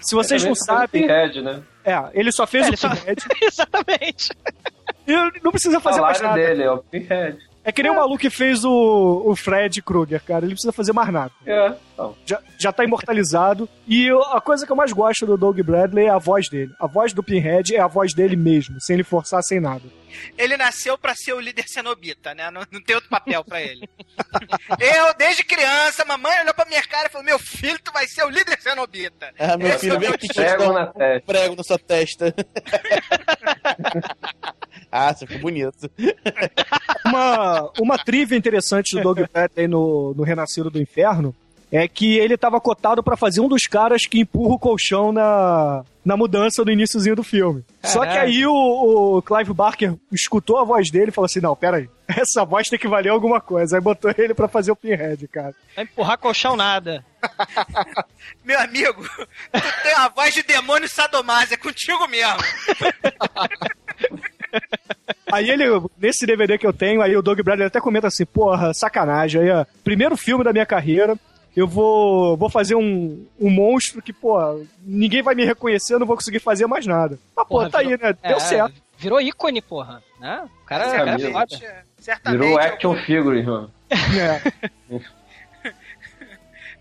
Se 0.00 0.14
vocês 0.14 0.44
não 0.44 0.54
sabem, 0.54 1.02
Pinhead, 1.02 1.40
né? 1.42 1.62
é, 1.84 1.98
ele 2.14 2.30
só 2.32 2.46
fez 2.46 2.66
É, 2.66 2.70
o 2.70 2.76
só- 2.76 2.88
Pinhead 2.94 3.22
Exatamente. 3.42 4.30
e 5.06 5.12
não 5.42 5.50
precisa 5.50 5.78
O 5.78 5.80
fazer 5.80 6.00
mais 6.00 6.20
nada. 6.20 6.34
dele 6.34 6.62
é 6.62 6.70
o 6.70 6.78
Pinhead. 6.78 7.38
É 7.64 7.72
que 7.72 7.82
nem 7.82 7.90
o 7.90 7.96
maluco 7.96 8.18
que 8.18 8.28
fez 8.30 8.64
o, 8.64 9.22
o 9.24 9.34
Fred 9.34 9.80
Krueger, 9.82 10.22
cara. 10.22 10.44
Ele 10.44 10.52
precisa 10.54 10.72
fazer 10.72 10.92
mais 10.92 11.10
nada. 11.10 11.32
É, 11.46 11.74
então. 11.94 12.14
Já, 12.26 12.40
já 12.58 12.72
tá 12.72 12.84
imortalizado. 12.84 13.66
E 13.86 14.06
eu- 14.06 14.22
a 14.22 14.40
coisa 14.40 14.66
que 14.66 14.72
eu 14.72 14.76
mais 14.76 14.92
gosto 14.92 15.24
do 15.24 15.36
Doug 15.38 15.58
Bradley 15.60 16.06
é 16.06 16.10
a 16.10 16.18
voz 16.18 16.48
dele. 16.50 16.72
A 16.78 16.86
voz 16.86 17.14
do 17.14 17.22
Pinhead 17.22 17.74
é 17.74 17.80
a 17.80 17.86
voz 17.86 18.12
dele 18.12 18.36
mesmo, 18.36 18.78
sem 18.80 18.94
ele 18.94 19.04
forçar, 19.04 19.42
sem 19.42 19.60
nada. 19.60 19.82
Ele 20.38 20.56
nasceu 20.56 20.96
pra 20.96 21.14
ser 21.14 21.32
o 21.32 21.40
líder 21.40 21.64
cenobita, 21.66 22.34
né? 22.34 22.48
Não, 22.50 22.62
não 22.70 22.80
tem 22.82 22.94
outro 22.94 23.10
papel 23.10 23.42
pra 23.44 23.60
ele. 23.60 23.88
Eu, 24.78 25.12
desde 25.18 25.42
criança, 25.42 26.04
mamãe 26.04 26.40
olhou 26.42 26.54
pra 26.54 26.66
minha 26.66 26.82
cara 26.82 27.08
e 27.08 27.10
falou: 27.10 27.24
Meu 27.24 27.38
filho, 27.38 27.78
tu 27.82 27.90
vai 27.92 28.06
ser 28.06 28.24
o 28.24 28.28
líder 28.30 28.60
cenobita. 28.60 29.32
Ah, 29.38 29.56
meu 29.56 29.68
Esse 29.68 29.80
filho, 29.80 29.94
é 29.94 29.96
o 29.96 30.00
vem 30.00 30.12
que 30.12 30.28
Prego 30.32 30.72
na 30.72 30.82
um 30.84 30.92
testa. 30.92 31.26
prego 31.26 31.56
na 31.56 31.62
sua 31.64 31.78
testa. 31.78 32.34
ah, 34.96 35.12
você 35.12 35.26
ficou 35.26 35.42
bonito. 35.42 35.90
Uma, 37.04 37.70
uma 37.78 37.98
trivia 37.98 38.36
interessante 38.36 38.96
do 38.96 39.02
Doug 39.02 39.20
Bradley 39.30 39.68
no, 39.68 40.14
no 40.14 40.22
Renascido 40.22 40.70
do 40.70 40.80
Inferno 40.80 41.34
é 41.70 41.86
que 41.86 42.16
ele 42.16 42.36
tava 42.36 42.60
cotado 42.60 43.02
pra 43.02 43.16
fazer 43.16 43.40
um 43.40 43.48
dos 43.48 43.66
caras 43.66 44.06
que 44.06 44.20
empurra 44.20 44.54
o 44.54 44.58
colchão 44.58 45.12
na, 45.12 45.84
na 46.04 46.16
mudança 46.16 46.64
do 46.64 46.70
iníciozinho 46.70 47.16
do 47.16 47.22
filme. 47.22 47.64
Só 47.82 48.02
que 48.02 48.16
aí 48.16 48.46
o, 48.46 48.54
o 49.16 49.22
Clive 49.22 49.52
Barker 49.52 49.94
escutou 50.12 50.58
a 50.58 50.64
voz 50.64 50.90
dele 50.90 51.08
e 51.08 51.12
falou 51.12 51.26
assim: 51.26 51.40
Não, 51.40 51.56
pera 51.56 51.78
aí, 51.78 51.88
essa 52.08 52.44
voz 52.44 52.68
tem 52.68 52.78
que 52.78 52.88
valer 52.88 53.10
alguma 53.10 53.40
coisa. 53.40 53.76
Aí 53.76 53.82
botou 53.82 54.14
ele 54.16 54.34
pra 54.34 54.48
fazer 54.48 54.70
o 54.70 54.76
Pinhead, 54.76 55.26
cara. 55.28 55.54
Vai 55.74 55.84
empurrar 55.84 56.16
colchão 56.16 56.56
nada. 56.56 57.04
Meu 58.44 58.60
amigo, 58.60 59.02
tu 59.52 59.82
tem 59.82 59.94
uma 59.96 60.08
voz 60.08 60.32
de 60.32 60.42
demônio 60.42 60.88
sadomaso, 60.88 61.54
é 61.54 61.56
contigo 61.56 62.06
mesmo. 62.06 62.38
Aí 65.32 65.50
ele, 65.50 65.64
nesse 65.98 66.26
DVD 66.26 66.56
que 66.58 66.66
eu 66.66 66.72
tenho, 66.72 67.02
aí 67.02 67.16
o 67.16 67.22
Doug 67.22 67.40
Bradley 67.40 67.66
até 67.66 67.80
comenta 67.80 68.06
assim, 68.06 68.24
porra, 68.24 68.72
sacanagem, 68.72 69.42
aí, 69.42 69.50
ó, 69.50 69.64
primeiro 69.82 70.16
filme 70.16 70.44
da 70.44 70.52
minha 70.52 70.66
carreira, 70.66 71.16
eu 71.56 71.66
vou, 71.66 72.36
vou 72.36 72.48
fazer 72.48 72.74
um, 72.74 73.26
um 73.40 73.50
monstro 73.50 74.02
que, 74.02 74.12
pô, 74.12 74.64
ninguém 74.82 75.22
vai 75.22 75.34
me 75.34 75.44
reconhecer, 75.44 75.94
eu 75.94 75.98
não 75.98 76.06
vou 76.06 76.16
conseguir 76.16 76.40
fazer 76.40 76.66
mais 76.66 76.86
nada. 76.86 77.18
Mas, 77.36 77.46
pô, 77.46 77.54
Porra, 77.56 77.70
tá 77.70 77.78
aí, 77.78 77.90
né? 77.90 78.12
Deu 78.22 78.36
É, 78.36 78.40
certo. 78.40 78.82
Virou 78.96 79.20
ícone, 79.20 79.60
porra. 79.60 80.02
Né? 80.20 80.48
O 80.62 80.66
cara, 80.66 80.84
É, 80.84 80.96
cara 80.96 81.10
é 81.14 81.32
foda. 81.32 81.84
Certamente, 81.98 82.40
Virou 82.40 82.58
action 82.58 82.90
algum, 82.90 83.02
figure, 83.02 83.38
irmão. 83.38 83.70
É. 83.90 85.00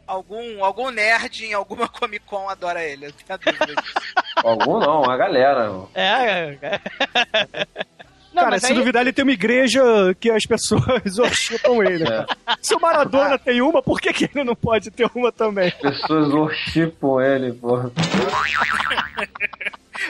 algum, 0.06 0.64
algum 0.64 0.90
nerd 0.90 1.46
em 1.46 1.54
alguma 1.54 1.88
Comic 1.88 2.26
Con 2.26 2.50
adora 2.50 2.84
ele, 2.84 3.08
eu 3.08 3.12
tenho 3.14 3.26
a 3.30 3.38
dúvida 3.38 3.66
disso. 3.66 3.94
Algum 4.38 4.80
não, 4.80 5.04
a 5.10 5.16
galera. 5.18 5.72
É, 5.94 6.02
é. 6.04 6.58
é. 6.62 7.68
Não, 8.34 8.46
Cara, 8.46 8.60
se 8.60 8.66
aí- 8.66 8.74
duvidar, 8.74 9.04
ele 9.04 9.14
tem 9.14 9.22
uma 9.24 9.32
igreja 9.32 9.80
que 10.20 10.32
as 10.32 10.44
pessoas 10.44 10.82
worshipam 11.20 11.84
ele. 11.84 12.04
É. 12.04 12.26
Se 12.64 12.74
o 12.74 12.80
Maradona 12.80 13.38
tem 13.38 13.62
uma, 13.62 13.82
por 13.84 14.02
que, 14.02 14.12
que 14.12 14.26
ele 14.34 14.44
não 14.44 14.56
pode 14.56 14.90
ter 14.90 15.08
uma 15.14 15.32
também? 15.32 15.70
Pessoas 15.80 16.34
worshipam 16.34 17.22
ele, 17.22 17.54
porra. 17.54 17.92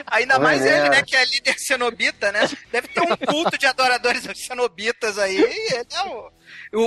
Ainda 0.06 0.38
mais 0.38 0.64
É. 0.64 0.78
ele, 0.80 0.88
né, 0.88 1.02
que 1.02 1.14
é 1.14 1.24
líder 1.26 1.54
cenobita, 1.58 2.32
né? 2.32 2.48
Deve 2.72 2.88
ter 2.88 3.00
um 3.02 3.14
culto 3.16 3.58
de 3.58 3.66
adoradores 3.66 4.22
cenobitas 4.34 5.18
aí, 5.18 5.36
ele 5.36 5.86
é 5.94 6.02
o... 6.06 6.30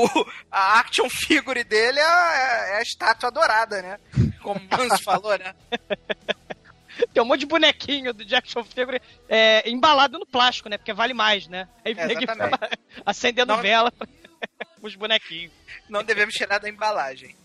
o- 0.05 0.25
a 0.51 0.79
action 0.79 1.07
figure 1.09 1.63
dele 1.63 1.99
é 1.99 2.03
a, 2.03 2.67
é 2.73 2.77
a 2.77 2.81
estátua 2.81 3.29
adorada, 3.29 3.81
né? 3.81 3.99
Como 4.41 4.59
o 4.59 4.77
Manso 4.77 5.03
falou, 5.03 5.37
né? 5.37 5.53
Tem 7.17 7.23
um 7.23 7.27
monte 7.27 7.39
de 7.39 7.45
bonequinho 7.47 8.13
do 8.13 8.23
Jackson 8.23 8.63
Figure 8.63 9.01
é, 9.27 9.67
embalado 9.67 10.19
no 10.19 10.25
plástico, 10.27 10.69
né? 10.69 10.77
Porque 10.77 10.93
vale 10.93 11.15
mais, 11.15 11.47
né? 11.47 11.67
Aí 11.83 11.95
É, 11.97 12.11
exatamente. 12.11 12.19
fica 12.59 12.69
acendendo 13.03 13.53
Não- 13.55 13.59
vela 13.59 13.91
os 14.83 14.95
bonequinhos. 14.95 15.51
Não 15.89 16.03
devemos 16.03 16.35
tirar 16.35 16.59
da 16.59 16.69
embalagem. 16.69 17.35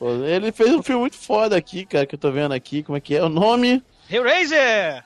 Pô, 0.00 0.14
ele 0.24 0.50
fez 0.50 0.74
um 0.74 0.82
filme 0.82 1.02
muito 1.02 1.14
foda 1.14 1.56
aqui, 1.56 1.86
cara, 1.86 2.06
que 2.06 2.16
eu 2.16 2.18
tô 2.18 2.32
vendo 2.32 2.52
aqui. 2.54 2.82
Como 2.82 2.98
é 2.98 3.00
que 3.00 3.14
é 3.14 3.22
o 3.22 3.28
nome? 3.28 3.84
Hellraiser! 4.10 5.04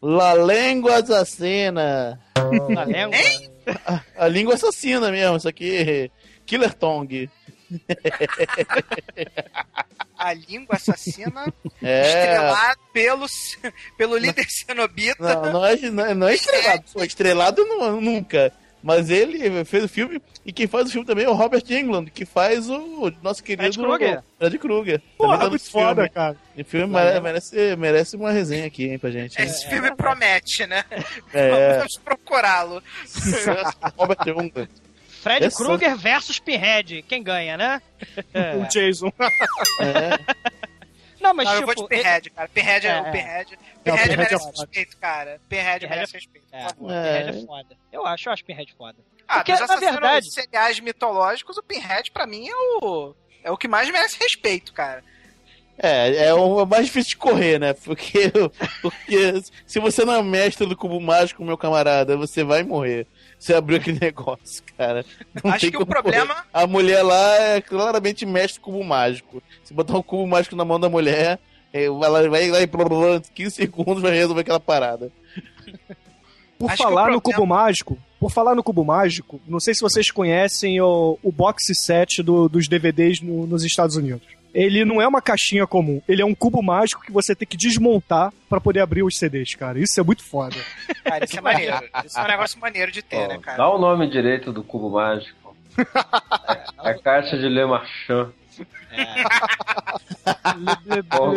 La, 0.00 0.32
La 0.32 0.34
Língua 0.34 0.96
Assassina. 1.02 2.18
Na 2.70 2.84
língua. 2.86 3.10
A 4.16 4.26
língua 4.28 4.54
assassina 4.54 5.10
mesmo, 5.10 5.36
isso 5.36 5.48
aqui. 5.48 6.10
Killer 6.46 6.72
Tongue. 6.72 7.28
A 10.16 10.32
língua 10.32 10.76
assassina 10.76 11.52
É. 11.82 12.06
estrelada 12.06 12.78
pelo, 12.92 13.26
pelo 13.98 14.16
líder 14.16 14.46
cenobita. 14.48 15.16
Não, 15.34 15.52
não 15.52 15.66
é, 15.66 15.76
não 15.90 16.06
é, 16.06 16.14
não 16.14 16.28
é 16.28 16.34
estrelado. 16.34 16.84
Pô, 16.92 17.02
estrelado 17.04 17.64
nu- 17.64 18.00
nunca. 18.00 18.52
Mas 18.82 19.08
ele 19.08 19.64
fez 19.64 19.82
o 19.84 19.88
filme. 19.88 20.20
E 20.44 20.52
quem 20.52 20.66
faz 20.66 20.88
o 20.88 20.90
filme 20.90 21.06
também 21.06 21.24
é 21.24 21.28
o 21.28 21.32
Robert 21.32 21.62
Englund, 21.70 22.10
que 22.10 22.26
faz 22.26 22.68
o 22.68 23.10
nosso 23.22 23.42
querido 23.42 23.82
Krueger. 23.82 24.22
Fred 24.38 24.58
Krueger. 24.58 25.02
Porra, 25.16 25.36
tá 25.38 25.40
muito 25.44 25.52
nesse 25.54 25.70
filme. 25.70 25.86
foda, 25.86 26.08
cara. 26.10 26.36
E 26.54 26.60
o 26.60 26.64
filme 26.66 26.86
mere- 26.92 27.18
merece, 27.20 27.76
merece 27.76 28.14
uma 28.16 28.30
resenha 28.30 28.66
aqui, 28.66 28.84
hein, 28.88 28.98
pra 28.98 29.10
gente. 29.10 29.40
Esse 29.40 29.66
filme 29.70 29.94
promete, 29.96 30.66
né? 30.66 30.84
É. 31.32 31.78
Vamos 31.80 31.96
procurá-lo. 31.96 32.82
Robert 33.96 34.18
Englund. 34.28 34.68
Fred 35.24 35.46
É 35.46 35.50
Krueger 35.50 35.96
versus 35.96 36.38
Pinhead. 36.38 37.02
Quem 37.08 37.22
ganha, 37.22 37.56
né? 37.56 37.82
O 38.62 38.66
Jason. 38.68 39.10
Não, 41.20 41.32
mas 41.32 41.48
eu 41.48 41.54
tipo. 41.54 41.66
vou 41.66 41.74
de 41.74 41.88
Pinhead, 41.88 42.30
cara. 42.30 42.48
Pinhead 42.48 42.86
é, 42.86 42.90
É, 42.90 43.00
o 43.00 43.06
é. 43.06 43.10
Pinhead. 43.10 43.58
Não, 43.84 43.94
Pinhead 43.96 44.16
merece 44.16 44.34
é 44.34 44.50
respeito, 44.50 44.96
cara. 44.98 45.40
Pinhead 45.48 45.78
Pinhead 45.80 45.88
merece 45.88 46.12
é- 46.16 46.18
respeito, 46.18 46.46
por 46.50 46.56
É, 46.56 46.62
favor. 46.68 46.88
Pinhead 46.88 47.24
É. 47.24 47.28
é 47.42 47.46
foda. 47.46 47.76
Eu 47.92 48.06
acho, 48.06 48.28
eu 48.28 48.32
acho 48.34 48.44
Pinhead 48.44 48.74
foda. 48.76 48.98
Ah, 49.26 49.36
Porque, 49.36 49.52
dos 49.52 49.60
na 49.60 49.64
assassinos 49.64 49.92
verdade- 49.94 50.30
seriais 50.30 50.80
mitológicos, 50.80 51.56
o 51.56 51.62
Pinhead, 51.62 52.10
pra 52.10 52.26
mim, 52.26 52.46
é 52.48 52.54
o... 52.54 53.14
É 53.42 53.50
o 53.50 53.56
que 53.56 53.66
mais 53.68 53.88
merece 53.90 54.18
respeito, 54.20 54.72
cara. 54.74 55.02
É, 55.78 56.26
é 56.26 56.34
o 56.34 56.64
mais 56.66 56.86
difícil 56.86 57.10
de 57.10 57.16
correr, 57.16 57.58
né? 57.58 57.72
Porque, 57.72 58.30
porque 58.82 59.42
se 59.66 59.80
você 59.80 60.04
não 60.04 60.14
é 60.14 60.22
mestre 60.22 60.66
do 60.66 60.76
cubo 60.76 61.00
mágico, 61.00 61.42
meu 61.44 61.56
camarada, 61.58 62.16
você 62.18 62.44
vai 62.44 62.62
morrer. 62.62 63.06
Você 63.44 63.52
abriu 63.52 63.76
aquele 63.76 63.98
negócio, 64.00 64.62
cara. 64.74 65.04
Não 65.42 65.50
Acho 65.52 65.70
que 65.70 65.76
o 65.76 65.84
problema- 65.84 66.34
correr. 66.34 66.46
A 66.50 66.66
mulher 66.66 67.02
lá 67.02 67.36
é 67.42 67.60
claramente 67.60 68.24
mestre 68.24 68.58
do 68.58 68.64
cubo 68.64 68.82
mágico. 68.82 69.42
Se 69.62 69.74
botar 69.74 69.98
um 69.98 70.02
cubo 70.02 70.26
mágico 70.26 70.56
na 70.56 70.64
mão 70.64 70.80
da 70.80 70.88
mulher, 70.88 71.38
é, 71.70 71.84
ela 71.84 72.26
vai 72.30 72.48
lá 72.50 72.62
em 72.62 72.66
15 73.34 73.54
segundos 73.54 74.02
vai 74.02 74.12
resolver 74.12 74.40
aquela 74.40 74.58
parada. 74.60 75.12
Por 76.58 76.70
Acho 76.70 76.82
falar 76.84 77.10
o 77.10 77.12
no 77.14 77.20
problema- 77.20 77.34
Cubo 77.42 77.46
Mágico, 77.46 77.98
por 78.20 78.30
falar 78.30 78.54
no 78.54 78.62
Cubo 78.62 78.84
Mágico, 78.84 79.40
não 79.46 79.58
sei 79.60 79.74
se 79.74 79.80
vocês 79.82 80.10
conhecem 80.10 80.80
o, 80.80 81.18
o 81.22 81.32
box 81.32 81.64
set 81.84 82.22
do- 82.22 82.48
dos 82.48 82.68
DVDs 82.68 83.20
no- 83.20 83.44
nos 83.46 83.64
Estados 83.64 83.96
Unidos. 83.96 84.26
Ele 84.54 84.84
não 84.84 85.02
é 85.02 85.08
uma 85.08 85.20
caixinha 85.20 85.66
comum, 85.66 86.00
ele 86.08 86.22
é 86.22 86.24
um 86.24 86.34
cubo 86.34 86.62
mágico 86.62 87.02
que 87.02 87.10
você 87.10 87.34
tem 87.34 87.46
que 87.48 87.56
desmontar 87.56 88.32
pra 88.48 88.60
poder 88.60 88.80
abrir 88.80 89.02
os 89.02 89.18
CDs, 89.18 89.54
cara. 89.56 89.78
Isso 89.80 89.98
é 89.98 90.02
muito 90.04 90.22
foda. 90.22 90.56
Cara, 91.04 91.24
isso 91.24 91.36
é 91.36 91.40
maneiro. 91.40 91.76
Isso 92.04 92.18
é 92.18 92.22
um 92.22 92.28
negócio 92.28 92.60
maneiro 92.60 92.92
de 92.92 93.02
ter, 93.02 93.16
Ó, 93.24 93.28
né, 93.28 93.38
cara? 93.42 93.58
Dá 93.58 93.68
o 93.68 93.78
nome 93.78 94.08
direito 94.08 94.52
do 94.52 94.62
cubo 94.62 94.88
mágico. 94.90 95.54
É 96.84 96.90
a 96.90 96.98
caixa 96.98 97.36
de 97.38 97.48
Le 97.48 97.64
Marchand. 97.66 98.30
Ó, 101.18 101.34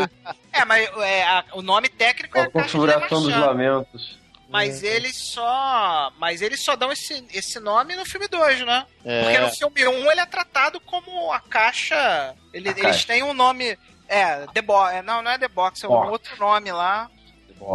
É, 0.54 0.66
mas 0.66 0.90
é, 1.00 1.24
a- 1.24 1.44
o 1.54 1.62
nome 1.62 1.88
técnico 1.90 2.38
é 2.38 2.42
a 2.42 2.44
a 2.44 2.50
caixa 2.52 2.66
de 2.68 2.72
configuração 2.74 3.22
dos 3.22 3.36
lamentos. 3.36 4.20
Mas 4.58 4.84
eles 4.84 5.16
só. 5.16 6.12
Mas 6.18 6.42
eles 6.42 6.64
só 6.64 6.76
dão 6.76 6.92
esse, 6.92 7.24
esse 7.34 7.60
nome 7.60 7.96
no 7.96 8.06
filme 8.06 8.28
2, 8.28 8.66
né? 8.66 8.86
Porque 8.98 9.10
É, 9.38 9.40
no 9.40 9.50
filme 9.52 9.88
1 9.88 9.92
um, 9.92 10.12
ele 10.12 10.22
é 10.22 10.26
tratado 10.26 10.80
como 10.82 11.32
a 11.32 11.40
caixa. 11.40 12.36
Ele- 12.54 12.70
A 12.70 12.72
eles 12.72 12.82
caixa. 12.84 13.08
têm 13.08 13.24
um 13.24 13.34
nome. 13.34 13.78
É, 14.08 14.46
The 14.54 14.62
Box. 14.62 14.94
É, 14.96 15.02
não, 15.02 15.22
não 15.22 15.32
é 15.32 15.38
The 15.38 15.48
Box, 15.48 15.84
é 15.84 15.88
um 15.88 15.92
Box. 15.92 16.12
outro 16.12 16.38
nome 16.40 16.72
lá. 16.72 17.10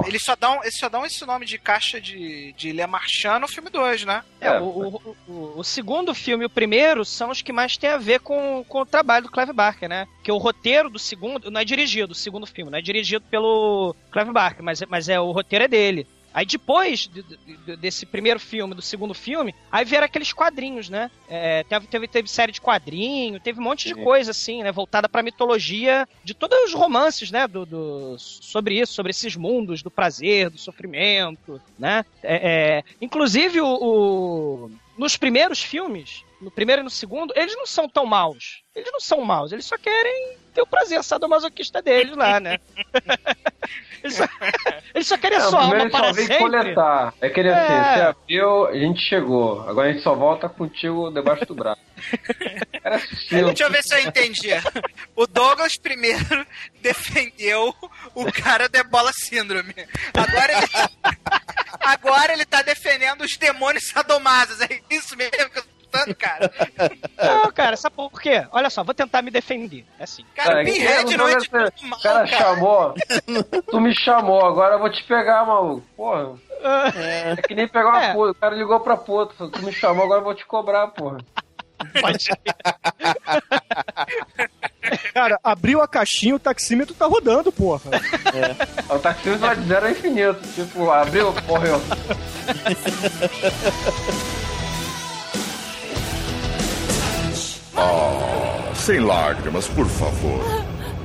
Eles 0.06 0.22
só 0.22 0.36
dão, 0.36 0.62
eles 0.62 0.78
só 0.78 0.88
dão 0.88 1.04
esse 1.04 1.26
nome 1.26 1.44
de 1.44 1.58
caixa 1.58 2.00
de, 2.00 2.52
de 2.52 2.70
Le 2.70 2.86
Marchand 2.86 3.40
no 3.40 3.48
filme 3.48 3.68
2, 3.68 4.04
né? 4.04 4.22
É, 4.40 4.46
É, 4.46 4.60
o, 4.60 4.64
o, 4.64 5.16
o- 5.26 5.52
o 5.58 5.64
segundo 5.64 6.14
filme 6.14 6.44
e 6.44 6.46
o 6.46 6.50
primeiro 6.50 7.04
são 7.04 7.30
os 7.30 7.42
que 7.42 7.52
mais 7.52 7.76
têm 7.76 7.90
a 7.90 7.96
ver 7.98 8.20
com, 8.20 8.64
com 8.68 8.82
o 8.82 8.86
trabalho 8.86 9.24
do 9.26 9.32
Clive 9.32 9.52
Barker, 9.52 9.88
né? 9.88 10.06
Porque 10.14 10.30
o 10.30 10.38
roteiro 10.38 10.88
do 10.88 11.00
segundo 11.00 11.50
não 11.50 11.60
é 11.60 11.64
dirigido, 11.64 12.12
o 12.12 12.14
segundo 12.14 12.46
filme, 12.46 12.70
não 12.70 12.78
é 12.78 12.82
dirigido 12.82 13.24
pelo 13.28 13.92
Clive 14.12 14.30
Barker, 14.30 14.62
mas, 14.62 14.80
é- 14.82 14.86
mas 14.86 15.08
é, 15.08 15.18
o 15.18 15.32
roteiro 15.32 15.64
é 15.64 15.68
dele. 15.68 16.06
Aí 16.34 16.46
depois 16.46 17.06
de- 17.08 17.22
de- 17.22 17.76
desse 17.76 18.06
primeiro 18.06 18.40
filme, 18.40 18.74
do 18.74 18.82
segundo 18.82 19.12
filme, 19.14 19.54
aí 19.70 19.84
vieram 19.84 20.06
aqueles 20.06 20.32
quadrinhos, 20.32 20.88
né? 20.88 21.10
É, 21.28 21.62
teve, 21.64 21.86
teve, 21.86 22.08
teve 22.08 22.28
série 22.28 22.52
de 22.52 22.60
quadrinho, 22.60 23.38
teve 23.40 23.60
um 23.60 23.62
monte 23.62 23.88
de 23.88 23.94
Sim. 23.94 24.02
coisa 24.04 24.30
assim, 24.30 24.62
né? 24.62 24.72
Voltada 24.72 25.08
pra 25.08 25.22
mitologia 25.22 26.08
de 26.24 26.34
todos 26.34 26.56
os 26.64 26.72
romances, 26.74 27.30
né? 27.30 27.46
Do, 27.46 27.66
do- 27.66 28.16
sobre 28.18 28.78
isso, 28.80 28.92
sobre 28.94 29.10
esses 29.10 29.36
mundos 29.36 29.82
do 29.82 29.90
prazer, 29.90 30.48
do 30.50 30.58
sofrimento, 30.58 31.60
né? 31.78 32.04
É, 32.22 32.36
é, 32.78 32.84
inclusive, 33.00 33.60
o, 33.60 33.66
o- 33.66 34.70
nos 34.96 35.16
primeiros 35.16 35.62
filmes, 35.62 36.22
no 36.42 36.50
primeiro 36.50 36.82
e 36.82 36.84
no 36.84 36.90
segundo, 36.90 37.32
eles 37.36 37.54
não 37.56 37.66
são 37.66 37.88
tão 37.88 38.04
maus. 38.04 38.62
Eles 38.74 38.90
não 38.92 39.00
são 39.00 39.20
maus, 39.22 39.52
eles 39.52 39.64
só 39.66 39.76
querem 39.78 40.36
ter 40.52 40.60
o 40.62 40.66
prazer 40.66 41.02
sadomasoquista 41.02 41.80
deles 41.80 42.14
lá, 42.16 42.38
né? 42.40 42.58
eles, 44.02 44.16
só, 44.16 44.24
eles 44.94 45.06
só 45.06 45.16
querem 45.16 45.38
a 45.38 45.40
É, 45.40 45.44
sua 45.48 45.60
alma 45.62 45.70
primeiro 45.76 45.88
ele 45.88 45.96
só 45.96 46.02
para 46.02 46.12
vem 46.12 46.26
sempre. 46.26 46.42
coletar. 46.42 47.14
É 47.20 47.26
assim, 47.26 47.40
É. 47.40 47.94
você 47.94 48.00
abriu, 48.02 48.66
a 48.66 48.74
gente 48.74 49.00
chegou. 49.00 49.62
Agora 49.68 49.88
a 49.88 49.92
gente 49.92 50.02
só 50.02 50.14
volta 50.14 50.48
contigo 50.48 51.10
debaixo 51.10 51.46
do 51.46 51.54
braço. 51.54 51.80
Era. 52.84 53.00
Deixa 53.30 53.62
eu 53.64 53.70
ver 53.70 53.82
se 53.82 53.94
eu 53.94 54.00
entendi. 54.00 54.48
O 55.14 55.26
Douglas 55.26 55.76
primeiro 55.78 56.46
defendeu 56.82 57.74
o 58.14 58.32
cara 58.32 58.68
do 58.68 58.76
Ebola 58.76 59.12
Síndrome. 59.14 59.74
Agora 60.12 60.52
ele, 60.58 60.68
agora 61.80 62.32
ele 62.32 62.44
tá 62.44 62.60
defendendo 62.62 63.22
os 63.22 63.36
demônios 63.36 63.84
sadomasos. 63.88 64.60
É 64.60 64.80
isso 64.90 65.16
mesmo 65.16 65.50
que 65.50 65.58
eu 65.60 65.64
falando, 65.92 66.14
cara? 66.14 66.50
Não, 67.22 67.52
cara, 67.52 67.76
sabe 67.76 67.94
por 67.96 68.20
quê? 68.20 68.44
Olha 68.50 68.70
só, 68.70 68.82
vou 68.82 68.94
tentar 68.94 69.22
me 69.22 69.30
defender. 69.30 69.84
É 69.98 70.04
assim. 70.04 70.24
Cara, 70.34 70.48
Cara, 70.50 70.62
o 70.62 70.64
Pinhead 70.64 71.16
não 71.16 71.28
é 71.28 71.36
de 71.36 71.50
mal, 71.86 71.98
O 71.98 72.02
cara 72.02 72.26
cara. 72.28 72.38
chamou. 72.38 72.94
tu 73.70 73.80
me 73.80 73.94
chamou, 73.94 74.44
agora 74.46 74.74
eu 74.74 74.78
vou 74.80 74.90
te 74.90 75.02
pegar, 75.04 75.44
maluco. 75.46 75.84
Porra. 75.96 76.34
É 76.96 77.36
que 77.42 77.54
nem 77.54 77.68
pegar 77.68 77.88
uma 77.90 78.04
É. 78.04 78.12
puta. 78.12 78.30
O 78.30 78.34
cara 78.34 78.54
ligou 78.56 78.80
pra 78.80 78.96
puta. 78.96 79.34
falou, 79.34 79.52
Tu 79.52 79.62
me 79.62 79.72
chamou, 79.72 80.04
agora 80.04 80.20
eu 80.20 80.24
vou 80.24 80.34
te 80.34 80.44
cobrar, 80.46 80.88
porra. 80.88 81.18
Pode 82.00 82.28
Cara, 85.12 85.36
abriu 85.42 85.82
a 85.82 85.88
caixinha, 85.88 86.36
o 86.36 86.38
taxímetro 86.38 86.94
tá 86.94 87.06
rodando, 87.06 87.50
porra. 87.50 87.90
O 88.88 88.98
taxista 89.00 89.38
vai 89.38 89.56
de 89.56 89.66
zero 89.66 89.86
a 89.86 89.90
infinito. 89.90 90.40
Tipo, 90.54 90.88
abriu, 90.92 91.34
morreu. 91.48 91.80
Sem 98.74 99.00
lágrimas, 99.00 99.68
por 99.68 99.86
favor. 99.86 100.40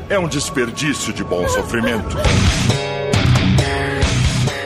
É 0.09 0.17
um 0.17 0.27
desperdício 0.27 1.11
de 1.13 1.23
bom 1.23 1.47
sofrimento. 1.47 2.17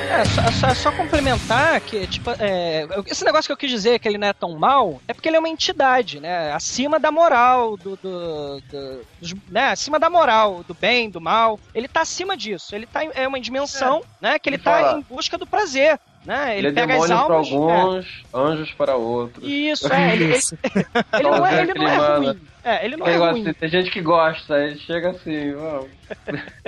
É, 0.09 0.25
só, 0.25 0.51
só, 0.51 0.73
só 0.75 0.91
complementar 0.91 1.79
que, 1.81 2.05
tipo, 2.05 2.29
é, 2.37 2.85
esse 3.07 3.23
negócio 3.23 3.47
que 3.47 3.51
eu 3.53 3.57
quis 3.57 3.69
dizer 3.71 3.97
que 3.97 4.07
ele 4.07 4.17
não 4.17 4.27
é 4.27 4.33
tão 4.33 4.57
mal 4.57 5.01
é 5.07 5.13
porque 5.13 5.27
ele 5.29 5.37
é 5.37 5.39
uma 5.39 5.49
entidade, 5.49 6.19
né? 6.19 6.51
Acima 6.51 6.99
da 6.99 7.11
moral, 7.11 7.75
do. 7.77 7.95
do, 7.95 8.61
do- 8.69 9.01
dos- 9.19 9.33
né? 9.49 9.69
Acima 9.71 9.97
da 9.99 10.09
moral, 10.09 10.63
do 10.67 10.73
bem, 10.75 11.09
do 11.09 11.19
mal. 11.19 11.59
Ele 11.73 11.87
tá 11.87 12.01
acima 12.01 12.35
disso. 12.37 12.75
Ele 12.75 12.85
tá 12.85 13.03
em 13.03 13.09
é 13.15 13.27
uma 13.27 13.39
dimensão, 13.39 14.03
né? 14.19 14.37
Que 14.37 14.49
ele 14.49 14.57
E 14.57 14.59
tá 14.59 14.71
fala- 14.79 14.99
em 14.99 15.01
busca 15.01 15.37
do 15.37 15.47
prazer. 15.47 15.99
Né? 16.23 16.57
Ele, 16.57 16.67
é 16.67 16.71
pega 16.71 16.93
as 16.95 17.01
demônio 17.09 17.25
para 17.25 17.35
almas. 17.35 17.51
alguns, 17.51 18.23
anjos 18.33 18.71
para 18.73 18.95
outros. 18.95 19.43
é. 19.43 19.47
Isso, 19.47 19.87
é. 19.93 20.13
Ele, 20.13 20.23
ele, 20.25 20.35
Isso. 20.37 20.57
ele 21.13 21.23
não 21.29 21.47
é, 21.47 21.61
ele 21.61 21.73
não 21.73 21.87
é 21.87 22.17
ruim. 22.17 22.41
É, 22.63 22.85
ele 22.85 22.95
não 22.97 23.07
é 23.07 23.15
ruim. 23.17 23.43
de- 23.43 23.53
tem 23.55 23.69
gente 23.69 23.89
que 23.89 24.01
gosta, 24.01 24.53
aí 24.55 24.77
chega 24.77 25.09
assim, 25.11 25.53
ó. 25.55 25.83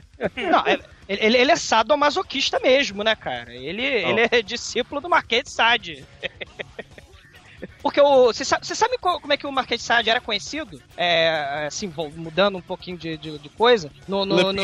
Não, 0.49 0.65
ele, 0.65 0.83
ele, 1.09 1.37
ele 1.37 1.51
é 1.51 1.55
sadomasoquista 1.57 2.57
mesmo, 2.59 3.03
né, 3.03 3.13
cara? 3.13 3.53
Ele, 3.53 3.83
ele 3.85 4.21
é 4.31 4.41
discípulo 4.41 5.01
do 5.01 5.09
Marquês 5.09 5.43
de 5.43 5.51
Sade. 5.51 6.05
Porque 7.81 7.99
o. 7.99 8.27
Você 8.27 8.45
sabe, 8.45 8.65
você 8.65 8.73
sabe 8.75 8.97
como 8.97 9.31
é 9.33 9.35
que 9.37 9.45
o 9.45 9.51
Marquês 9.51 9.81
de 9.81 9.85
Sade 9.87 10.09
era 10.09 10.21
conhecido? 10.21 10.81
É, 10.95 11.65
assim, 11.67 11.91
mudando 12.15 12.57
um 12.57 12.61
pouquinho 12.61 12.97
de, 12.97 13.17
de, 13.17 13.37
de 13.37 13.49
coisa. 13.49 13.91
No, 14.07 14.25
no, 14.25 14.53
no- 14.53 14.63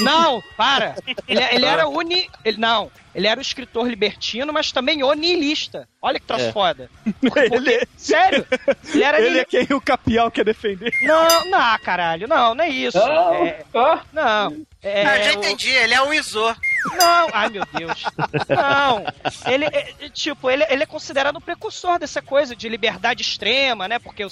Não, 0.00 0.42
para! 0.56 0.94
Ele, 1.28 1.42
ele 1.52 1.66
era 1.66 1.86
uni. 1.86 2.28
Ele, 2.44 2.56
não, 2.58 2.90
ele 3.14 3.26
era 3.26 3.38
o 3.38 3.42
escritor 3.42 3.88
libertino, 3.88 4.52
mas 4.52 4.72
também 4.72 5.02
onilista. 5.02 5.88
Olha 6.00 6.18
que 6.18 6.26
troço 6.26 6.46
É. 6.46 6.52
foda. 6.52 6.90
Ele, 7.52 7.86
Sério? 7.96 8.44
Ele 8.92 9.04
era 9.04 9.20
ele 9.20 9.38
é 9.38 9.44
quem 9.44 9.66
o 9.70 9.80
Capial 9.80 10.30
quer 10.32 10.44
defender. 10.44 10.92
Não, 11.02 11.44
não, 11.48 11.78
caralho, 11.78 12.26
não, 12.26 12.54
não 12.54 12.64
é 12.64 12.68
isso. 12.68 12.98
Não, 12.98 13.34
É, 13.34 13.62
ah, 13.74 14.00
não. 14.12 14.66
É, 14.82 15.06
Ah, 15.06 15.18
eu 15.18 15.24
já 15.24 15.30
o- 15.30 15.34
entendi, 15.34 15.68
ele 15.70 15.94
é 15.94 16.02
o 16.02 16.12
Iso. 16.12 16.40
Não, 16.98 17.28
ai 17.32 17.48
meu 17.50 17.62
Deus. 17.72 18.02
Não. 18.48 19.04
Ele 19.52 19.64
é, 19.66 19.94
é, 20.00 20.08
tipo, 20.08 20.50
ele, 20.50 20.64
ele 20.68 20.82
é 20.82 20.86
considerado 20.86 21.36
o 21.36 21.40
precursor 21.40 22.00
dessa 22.00 22.20
coisa 22.20 22.56
de 22.56 22.68
liberdade 22.68 23.22
extrema, 23.22 23.86
né? 23.86 24.00
Porque 24.00 24.24
o, 24.24 24.28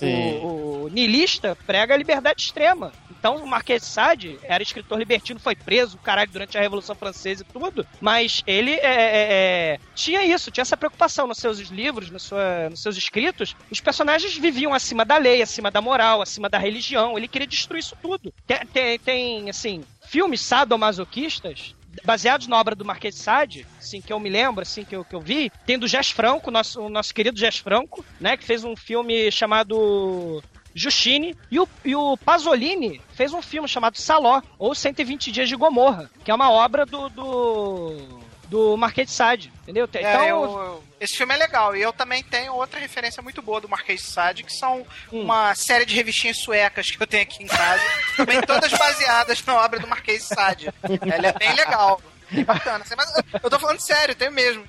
o, 0.00 0.84
o 0.84 0.88
niilista 0.88 1.56
prega 1.66 1.92
a 1.92 1.96
liberdade 1.96 2.40
extrema. 2.42 2.90
Então 3.10 3.36
o 3.36 3.46
Marquês 3.46 3.82
de 3.82 3.88
Sade 3.88 4.38
era 4.42 4.62
escritor 4.62 4.98
libertino, 4.98 5.38
foi 5.38 5.54
preso, 5.54 5.96
caralho, 5.98 6.30
durante 6.30 6.58
a 6.58 6.60
Revolução 6.60 6.94
Francesa 6.96 7.44
e 7.48 7.52
tudo. 7.52 7.86
Mas 8.00 8.11
ele 8.46 8.72
é, 8.72 8.78
é, 8.84 9.26
é, 9.30 9.78
tinha 9.94 10.24
isso, 10.24 10.50
tinha 10.50 10.62
essa 10.62 10.76
preocupação 10.76 11.26
nos 11.26 11.38
seus 11.38 11.58
livros, 11.58 12.10
na 12.10 12.18
sua, 12.18 12.68
nos 12.70 12.80
seus 12.80 12.96
escritos. 12.96 13.54
Os 13.70 13.80
personagens 13.80 14.36
viviam 14.36 14.74
acima 14.74 15.04
da 15.04 15.16
lei, 15.16 15.42
acima 15.42 15.70
da 15.70 15.80
moral, 15.80 16.22
acima 16.22 16.48
da 16.48 16.58
religião. 16.58 17.16
Ele 17.16 17.28
queria 17.28 17.46
destruir 17.46 17.80
isso 17.80 17.96
tudo. 18.00 18.32
Tem, 18.46 18.66
tem, 18.66 18.98
tem, 18.98 19.50
assim, 19.50 19.84
filmes 20.06 20.40
sadomasoquistas 20.40 21.74
baseados 22.04 22.46
na 22.46 22.58
obra 22.58 22.74
do 22.74 22.84
Marquês 22.84 23.14
de 23.14 23.20
Sade, 23.20 23.66
assim, 23.78 24.00
que 24.00 24.12
eu 24.12 24.18
me 24.18 24.30
lembro, 24.30 24.62
assim, 24.62 24.84
que 24.84 24.96
eu, 24.96 25.04
que 25.04 25.14
eu 25.14 25.20
vi, 25.20 25.52
tem 25.66 25.78
do 25.78 25.86
Jess 25.86 26.10
Franco, 26.10 26.50
nosso, 26.50 26.80
o 26.80 26.88
nosso 26.88 27.12
querido 27.12 27.38
Jess 27.38 27.58
Franco, 27.58 28.04
né, 28.20 28.36
que 28.36 28.44
fez 28.44 28.64
um 28.64 28.74
filme 28.74 29.30
chamado 29.30 30.42
Justine, 30.74 31.36
e 31.50 31.58
o, 31.60 31.68
e 31.84 31.94
o 31.94 32.16
Pasolini 32.16 33.00
fez 33.14 33.32
um 33.32 33.42
filme 33.42 33.68
chamado 33.68 33.98
Saló, 33.98 34.40
ou 34.58 34.74
120 34.74 35.30
Dias 35.32 35.48
de 35.48 35.56
Gomorra, 35.56 36.10
que 36.24 36.30
é 36.30 36.34
uma 36.34 36.50
obra 36.50 36.84
do, 36.86 37.08
do, 37.10 38.20
do 38.46 38.76
Marquês 38.76 39.08
de 39.08 39.14
Sade, 39.14 39.52
entendeu? 39.62 39.88
É, 39.94 39.98
Então, 40.00 40.24
eu- 40.26 40.42
eu- 40.44 40.84
esse 41.00 41.16
filme 41.16 41.34
é 41.34 41.36
legal. 41.36 41.74
E 41.76 41.82
eu 41.82 41.92
também 41.92 42.22
tenho 42.22 42.54
outra 42.54 42.78
referência 42.78 43.22
muito 43.22 43.42
boa 43.42 43.60
do 43.60 43.68
Marquês 43.68 44.00
de 44.02 44.06
Sade, 44.06 44.44
que 44.44 44.52
são 44.52 44.86
Hum. 45.12 45.22
uma 45.22 45.54
série 45.54 45.84
de 45.84 45.94
revistinhas 45.94 46.38
suecas 46.38 46.90
que 46.90 47.02
eu 47.02 47.06
tenho 47.06 47.22
aqui 47.24 47.42
em 47.42 47.46
casa. 47.48 47.82
também 48.16 48.40
todas 48.42 48.70
baseadas 48.72 49.44
na 49.44 49.56
obra 49.64 49.80
do 49.80 49.88
Marquês 49.88 50.22
de 50.22 50.28
Sade. 50.34 50.72
Ela 51.12 51.28
é 51.28 51.32
bem 51.32 51.54
legal. 51.54 52.00
Bem 52.30 52.44
bacana. 52.44 52.84
Mas 52.96 53.16
eu- 53.16 53.40
eu 53.42 53.50
tô 53.50 53.58
falando 53.58 53.80
sério, 53.80 54.14
tenho 54.14 54.32
mesmo. 54.32 54.64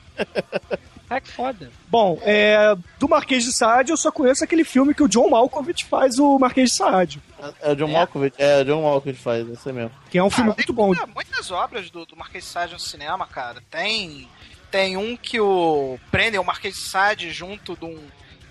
Ah, 1.18 1.22
que 1.22 1.32
foda. 1.32 1.72
Bom, 1.88 2.20
é, 2.24 2.76
do 3.00 3.08
Marquês 3.10 3.44
de 3.44 3.54
Sade 3.54 3.92
eu 3.92 3.98
só 3.98 4.12
conheço 4.12 4.44
aquele 4.44 4.64
filme 4.64 4.94
que 4.94 5.04
o 5.04 5.08
John 5.08 5.30
Malkovich 5.30 5.86
faz 5.86 6.18
o 6.20 6.38
Marquês 6.40 6.72
de 6.72 6.76
Sade, 6.78 7.22
É 7.62 7.72
o 7.72 7.76
John 7.76 7.88
Malkovich, 7.88 8.36
é 8.38 8.62
o 8.62 8.66
John 8.66 8.82
Malkovich 8.84 9.20
faz, 9.20 9.48
esse 9.50 9.72
mesmo. 9.72 9.92
que 10.10 10.18
é 10.18 10.24
um 10.24 10.30
filme 10.30 10.52
Ah, 10.52 10.54
tem 10.54 10.66
muito 10.66 10.74
bom. 10.74 10.88
muita- 10.88 11.08
muitas 11.08 11.52
obras 11.52 11.90
do, 11.90 12.06
do 12.06 12.16
Marquês 12.16 12.44
de 12.46 12.50
Sade 12.50 12.74
no 12.74 12.80
cinema, 12.80 13.26
cara. 13.28 13.62
Tem, 13.70 14.28
tem 14.72 14.98
um 14.98 15.16
que 15.18 15.40
o 15.40 15.98
prendem 16.12 16.40
o 16.40 16.44
Marquês 16.44 16.76
de 16.76 16.82
Sade 16.90 17.32
junto 17.32 17.76
de 17.76 17.86
um, 17.86 18.00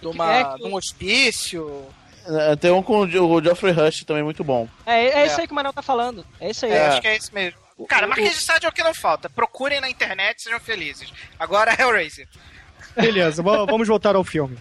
de 0.01 0.07
uma, 0.07 0.35
É 0.37 0.45
que- 0.45 0.57
de 0.59 0.65
um 0.65 0.75
hospício. 0.75 1.87
É, 2.25 2.55
Tem 2.55 2.71
um 2.71 2.83
com 2.83 3.01
o 3.01 3.11
Geoffrey 3.43 3.73
Rush 3.73 4.05
também 4.05 4.23
muito 4.23 4.45
bom. 4.45 4.69
É, 4.87 5.07
é, 5.07 5.19
É. 5.23 5.27
isso 5.27 5.41
aí 5.41 5.47
que 5.47 5.53
o 5.53 5.57
Manel 5.57 5.73
tá 5.73 5.83
falando. 5.83 6.25
É 6.41 6.51
isso 6.51 6.65
aí. 6.65 6.71
É, 6.71 6.77
É. 6.77 6.87
acho 6.89 7.01
que 7.01 7.09
é 7.09 7.17
esse 7.17 7.35
mesmo. 7.35 7.61
Cara, 7.89 8.07
Marquês 8.07 8.35
de 8.39 8.45
Sade 8.45 8.65
é 8.65 8.69
o 8.69 8.73
que 8.73 8.83
não 8.83 8.95
falta. 8.95 9.29
Procurem 9.29 9.81
na 9.81 9.91
internet, 9.91 10.41
sejam 10.41 10.61
felizes. 10.61 11.13
Agora, 11.37 11.75
Hellraiser. 11.77 12.29
Beleza, 12.97 13.43
va- 13.43 13.65
vamos 13.65 13.89
voltar 13.89 14.15
ao 14.17 14.25
filme. 14.25 14.57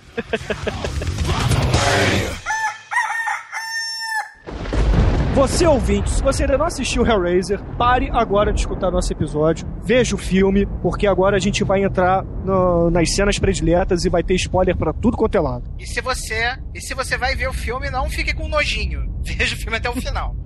Você 5.34 5.66
ouvinte, 5.66 6.10
se 6.10 6.22
você 6.22 6.44
ainda 6.44 6.58
não 6.58 6.66
assistiu 6.66 7.06
Hellraiser, 7.08 7.64
pare 7.78 8.10
agora 8.12 8.52
de 8.52 8.60
escutar 8.60 8.92
nosso 8.92 9.12
episódio, 9.14 9.66
veja 9.82 10.14
o 10.14 10.18
filme, 10.18 10.66
porque 10.82 11.08
agora 11.08 11.38
a 11.38 11.40
gente 11.40 11.64
vai 11.64 11.82
entrar 11.84 12.22
no- 12.24 12.92
nas 12.92 13.16
cenas 13.16 13.40
prediletas 13.40 14.04
e 14.04 14.10
vai 14.10 14.22
ter 14.24 14.36
spoiler 14.36 14.76
pra 14.76 14.92
tudo 14.92 15.16
quanto 15.16 15.36
é 15.38 15.40
lado. 15.40 15.64
E 15.80 15.86
se 15.88 16.02
você, 16.02 16.54
e 16.76 16.82
se 16.82 16.94
você 16.94 17.18
vai 17.18 17.34
ver 17.36 17.48
o 17.48 17.54
filme, 17.54 17.90
não 17.90 18.10
fique 18.10 18.34
com 18.36 18.48
nojinho. 18.50 19.10
Veja 19.24 19.56
o 19.56 19.58
filme 19.58 19.78
até 19.78 19.90
o 19.90 19.94
final. 19.94 20.36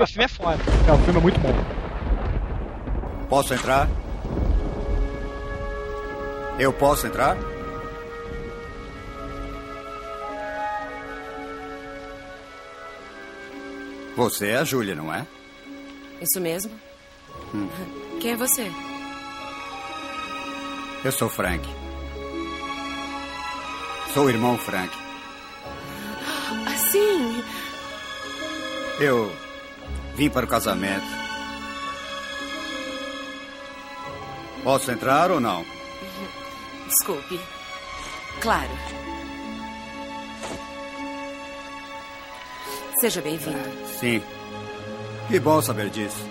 O 0.00 0.06
filme 0.06 0.24
é 0.24 0.28
foda. 0.28 0.58
É, 0.88 0.92
o 0.92 0.98
filme 0.98 1.18
é 1.18 1.22
muito 1.22 1.38
bom. 1.40 1.52
Posso 3.28 3.54
entrar? 3.54 3.88
Eu 6.58 6.72
posso 6.72 7.06
entrar? 7.06 7.36
Você 14.16 14.48
é 14.48 14.58
a 14.58 14.64
Júlia, 14.64 14.94
não 14.94 15.12
é? 15.12 15.26
Isso 16.20 16.40
mesmo? 16.40 16.70
Hum. 17.52 17.68
Quem 18.20 18.32
é 18.32 18.36
você? 18.36 18.70
Eu 21.04 21.10
sou 21.10 21.28
Frank. 21.28 21.68
Sou 24.12 24.26
o 24.26 24.30
irmão 24.30 24.56
Frank. 24.56 24.96
Assim. 26.72 27.42
Eu 29.00 29.34
vim 30.14 30.30
para 30.30 30.46
o 30.46 30.48
casamento. 30.48 31.04
Posso 34.62 34.90
entrar 34.92 35.32
ou 35.32 35.40
não? 35.40 35.64
Desculpe. 36.88 37.40
Claro. 38.40 38.70
Seja 43.00 43.20
bem-vindo. 43.20 43.86
Sim. 43.98 44.22
Que 45.28 45.40
bom 45.40 45.60
saber 45.62 45.90
disso. 45.90 46.24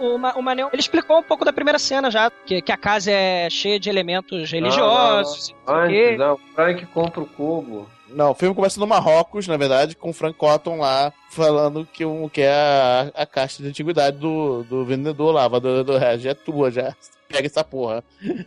O, 0.00 0.18
Ma- 0.18 0.32
o 0.34 0.42
Manel, 0.42 0.68
ele 0.72 0.80
explicou 0.80 1.18
um 1.18 1.22
pouco 1.22 1.44
da 1.44 1.52
primeira 1.52 1.78
cena 1.78 2.10
já, 2.10 2.28
que, 2.44 2.60
que 2.60 2.72
a 2.72 2.76
casa 2.76 3.10
é 3.12 3.48
cheia 3.48 3.78
de 3.78 3.88
elementos 3.88 4.50
religiosos. 4.50 5.54
não 5.66 5.74
sei 5.76 5.84
o 5.84 5.88
quê. 5.88 6.04
Antes, 6.08 6.18
não, 6.18 6.34
o 6.34 6.38
Frank 6.54 6.86
compra 6.86 7.20
o 7.20 7.26
cubo. 7.26 7.88
Não, 8.14 8.30
o 8.30 8.34
filme 8.34 8.54
começa 8.54 8.78
no 8.80 8.86
Marrocos, 8.86 9.46
na 9.46 9.56
verdade, 9.56 9.96
com 9.96 10.10
o 10.10 10.12
Frank 10.12 10.36
Cotton 10.38 10.76
lá 10.78 11.12
falando 11.30 11.86
que, 11.86 12.04
um, 12.04 12.28
que 12.28 12.42
é 12.42 12.52
a, 12.52 13.22
a 13.22 13.26
caixa 13.26 13.62
de 13.62 13.68
antiguidade 13.68 14.18
do, 14.18 14.62
do 14.64 14.84
vendedor 14.84 15.32
lá, 15.32 15.48
do, 15.48 15.82
do, 15.84 15.98
já 16.18 16.30
é 16.30 16.34
tua, 16.34 16.70
já. 16.70 16.94
Pega 17.28 17.46
essa 17.46 17.64
porra. 17.64 18.04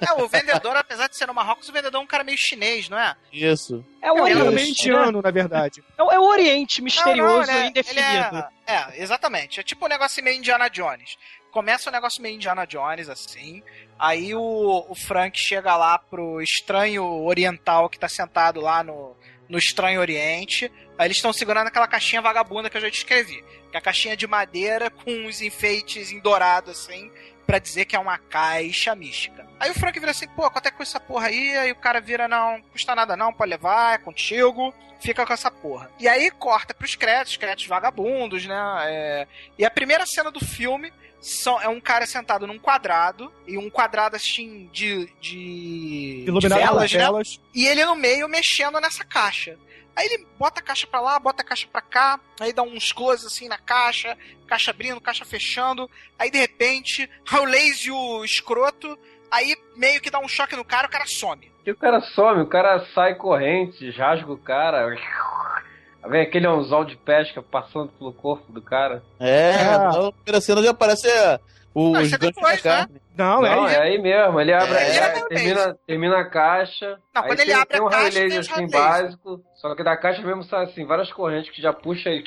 É, 0.00 0.12
o 0.22 0.28
vendedor, 0.28 0.76
apesar 0.76 1.08
de 1.08 1.16
ser 1.16 1.26
no 1.26 1.34
Marrocos, 1.34 1.68
o 1.68 1.72
vendedor 1.72 2.00
é 2.00 2.02
um 2.02 2.06
cara 2.06 2.22
meio 2.24 2.38
chinês, 2.38 2.88
não 2.88 2.96
é? 2.98 3.14
Isso. 3.32 3.84
É 4.00 4.10
o 4.12 4.18
É 4.26 4.36
um 4.36 4.46
Oriente. 4.46 4.70
indiano, 4.82 5.20
na 5.20 5.30
verdade. 5.30 5.82
É 5.98 6.02
o, 6.02 6.10
é 6.12 6.18
o 6.18 6.22
Oriente 6.22 6.80
misterioso 6.80 7.18
Não, 7.18 7.46
não, 7.46 7.52
e 7.52 7.56
ele 7.56 7.64
é- 7.64 7.68
indefinido. 7.68 8.44
é, 8.66 8.74
é, 8.74 9.02
exatamente. 9.02 9.58
É 9.60 9.62
tipo 9.64 9.84
um 9.84 9.88
negócio 9.88 10.22
meio 10.22 10.36
Indiana 10.38 10.68
Jones. 10.70 11.16
Começa 11.50 11.90
um 11.90 11.92
negócio 11.92 12.22
meio 12.22 12.36
Indiana 12.36 12.64
Jones, 12.64 13.08
assim. 13.08 13.62
Aí 13.98 14.34
o, 14.34 14.86
o 14.88 14.94
Frank 14.94 15.38
chega 15.38 15.76
lá 15.76 15.98
pro 15.98 16.40
estranho 16.40 17.04
oriental 17.24 17.88
que 17.88 17.98
tá 17.98 18.08
sentado 18.08 18.60
lá 18.60 18.82
no, 18.84 19.16
no 19.48 19.58
estranho 19.58 20.00
oriente. 20.00 20.70
Aí 20.96 21.06
eles 21.06 21.16
estão 21.16 21.32
segurando 21.32 21.66
aquela 21.68 21.88
caixinha 21.88 22.22
vagabunda 22.22 22.70
que 22.70 22.76
eu 22.76 22.80
já 22.80 22.88
descrevi. 22.88 23.42
Que 23.70 23.76
é 23.76 23.78
a 23.78 23.82
caixinha 23.82 24.16
de 24.16 24.26
madeira 24.26 24.90
com 24.90 25.10
uns 25.10 25.42
enfeites 25.42 26.12
em 26.12 26.20
dourado, 26.20 26.70
assim, 26.70 27.10
pra 27.46 27.58
dizer 27.58 27.84
que 27.86 27.96
é 27.96 27.98
uma 27.98 28.18
caixa 28.18 28.94
mística. 28.94 29.46
Aí 29.58 29.70
o 29.70 29.74
Frank 29.74 29.98
vira 29.98 30.12
assim, 30.12 30.28
pô, 30.28 30.48
quanto 30.50 30.66
é 30.66 30.70
que 30.70 30.76
custa 30.76 30.98
essa 30.98 31.04
porra 31.06 31.26
aí? 31.28 31.56
Aí 31.56 31.72
o 31.72 31.76
cara 31.76 32.00
vira, 32.00 32.28
não, 32.28 32.62
custa 32.70 32.94
nada 32.94 33.16
não, 33.16 33.32
pode 33.32 33.50
levar, 33.50 33.94
é 33.94 33.98
contigo. 33.98 34.72
Fica 35.00 35.24
com 35.24 35.32
essa 35.32 35.50
porra. 35.50 35.90
E 35.98 36.08
aí 36.08 36.30
corta 36.30 36.74
pros 36.74 36.96
créditos, 36.96 37.36
créditos 37.36 37.66
vagabundos, 37.66 38.44
né? 38.46 38.56
É, 38.86 39.26
E 39.56 39.64
a 39.64 39.70
primeira 39.70 40.04
cena 40.06 40.30
do 40.30 40.44
filme 40.44 40.92
são, 41.20 41.60
é 41.60 41.68
um 41.68 41.80
cara 41.80 42.06
sentado 42.06 42.46
num 42.46 42.58
quadrado, 42.58 43.32
e 43.46 43.58
um 43.58 43.68
quadrado 43.68 44.16
assim 44.16 44.68
de. 44.72 45.06
de, 45.20 46.22
de 46.22 46.24
Iluminado 46.26 46.60
velas, 46.60 46.90
por 46.90 46.98
né? 46.98 47.04
velas. 47.04 47.40
E 47.54 47.66
ele 47.66 47.84
no 47.84 47.96
meio 47.96 48.28
mexendo 48.28 48.80
nessa 48.80 49.04
caixa. 49.04 49.58
Aí 49.96 50.06
ele 50.06 50.24
bota 50.38 50.60
a 50.60 50.62
caixa 50.62 50.86
pra 50.86 51.00
lá, 51.00 51.18
bota 51.18 51.42
a 51.42 51.44
caixa 51.44 51.66
pra 51.66 51.80
cá, 51.80 52.20
aí 52.38 52.52
dá 52.52 52.62
uns 52.62 52.92
closes 52.92 53.26
assim 53.26 53.48
na 53.48 53.58
caixa, 53.58 54.16
caixa 54.46 54.70
abrindo, 54.70 55.00
caixa 55.00 55.24
fechando. 55.24 55.90
Aí 56.16 56.30
de 56.30 56.38
repente, 56.38 57.10
o 57.32 57.44
laser 57.44 57.92
o 57.92 58.24
escroto, 58.24 58.96
aí 59.28 59.56
meio 59.76 60.00
que 60.00 60.10
dá 60.10 60.20
um 60.20 60.28
choque 60.28 60.54
no 60.54 60.64
cara, 60.64 60.86
o 60.86 60.90
cara 60.90 61.04
some. 61.06 61.50
E 61.66 61.70
o 61.72 61.76
cara 61.76 62.00
some, 62.00 62.42
o 62.42 62.46
cara 62.46 62.86
sai 62.94 63.16
corrente, 63.16 63.90
rasga 63.90 64.32
o 64.32 64.38
cara. 64.38 64.86
Vem 66.08 66.22
aquele 66.22 66.46
anzol 66.46 66.84
de 66.84 66.96
pesca 66.96 67.42
passando 67.42 67.88
pelo 67.92 68.12
corpo 68.12 68.50
do 68.52 68.62
cara. 68.62 69.02
É, 69.20 69.52
Ah. 69.54 69.78
na 69.92 70.12
primeira 70.12 70.40
cena 70.40 70.62
já 70.62 70.70
aparece 70.70 71.08
é, 71.08 71.38
o- 71.74 71.92
Não, 71.92 72.00
é 72.00 72.08
depois, 72.18 72.60
carne. 72.62 73.00
Não, 73.16 73.42
Não, 73.42 73.66
é, 73.68 73.74
é 73.74 73.82
aí 73.82 73.98
mesmo. 74.00 74.40
Ele 74.40 74.52
abre, 74.52 74.76
É, 74.76 74.88
ele 74.88 74.98
é 74.98 75.12
mesmo. 75.12 75.28
termina, 75.28 75.78
termina 75.86 76.18
a 76.20 76.30
caixa. 76.30 76.98
Não, 77.14 77.22
aí 77.22 77.28
quando 77.28 77.40
ele 77.40 77.50
tem, 77.52 77.60
abre 77.60 77.68
tem 77.68 77.80
a 77.80 77.84
um 77.84 77.88
caixa, 77.90 78.10
tem 78.12 78.22
laser 78.22 78.40
os 78.40 78.50
assim 78.52 78.66
básico. 78.70 79.40
Só 79.56 79.74
que 79.74 79.82
da 79.82 79.96
caixa 79.96 80.22
mesmo 80.22 80.44
sai 80.44 80.64
assim, 80.64 80.86
várias 80.86 81.12
correntes 81.12 81.50
que 81.52 81.60
já 81.60 81.72
puxa 81.72 82.10
e 82.10 82.22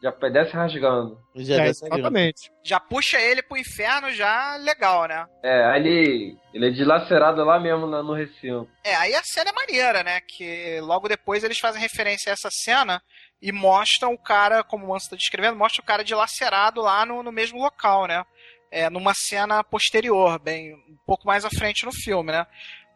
já 0.00 0.12
desce 0.30 0.52
rasgando. 0.52 1.18
Já 1.34 1.56
é, 1.56 1.60
desce 1.64 1.84
exatamente. 1.84 2.52
Já 2.64 2.78
puxa 2.78 3.20
ele 3.20 3.42
pro 3.42 3.56
inferno, 3.58 4.12
já 4.12 4.54
legal, 4.58 5.08
né? 5.08 5.26
É, 5.42 5.64
aí 5.64 5.80
ele, 5.80 6.36
ele 6.54 6.68
é 6.68 6.70
dilacerado 6.70 7.44
lá 7.44 7.58
mesmo 7.58 7.84
na- 7.88 8.00
no 8.00 8.12
recinto. 8.14 8.68
É, 8.84 8.94
aí 8.94 9.12
a 9.16 9.22
cena 9.24 9.50
é 9.50 9.52
maneira, 9.52 10.04
né? 10.04 10.20
Que 10.20 10.78
logo 10.82 11.08
depois 11.08 11.42
eles 11.42 11.58
fazem 11.58 11.82
referência 11.82 12.30
a 12.30 12.34
essa 12.34 12.48
cena 12.48 13.02
e 13.40 13.52
mostram 13.52 14.12
o 14.12 14.18
cara, 14.18 14.64
como 14.64 14.86
o 14.86 14.88
Manso 14.88 15.10
tá 15.10 15.16
descrevendo, 15.16 15.56
mostra 15.56 15.80
o 15.80 15.84
cara 15.84 16.04
dilacerado 16.04 16.80
lá 16.80 17.06
no, 17.06 17.22
no 17.22 17.32
mesmo 17.32 17.58
local, 17.58 18.06
né? 18.06 18.24
É, 18.70 18.90
numa 18.90 19.14
cena 19.14 19.64
posterior, 19.64 20.38
bem, 20.38 20.74
um 20.74 20.98
pouco 21.06 21.26
mais 21.26 21.44
à 21.44 21.50
frente 21.50 21.86
no 21.86 21.92
filme, 21.92 22.32
né? 22.32 22.46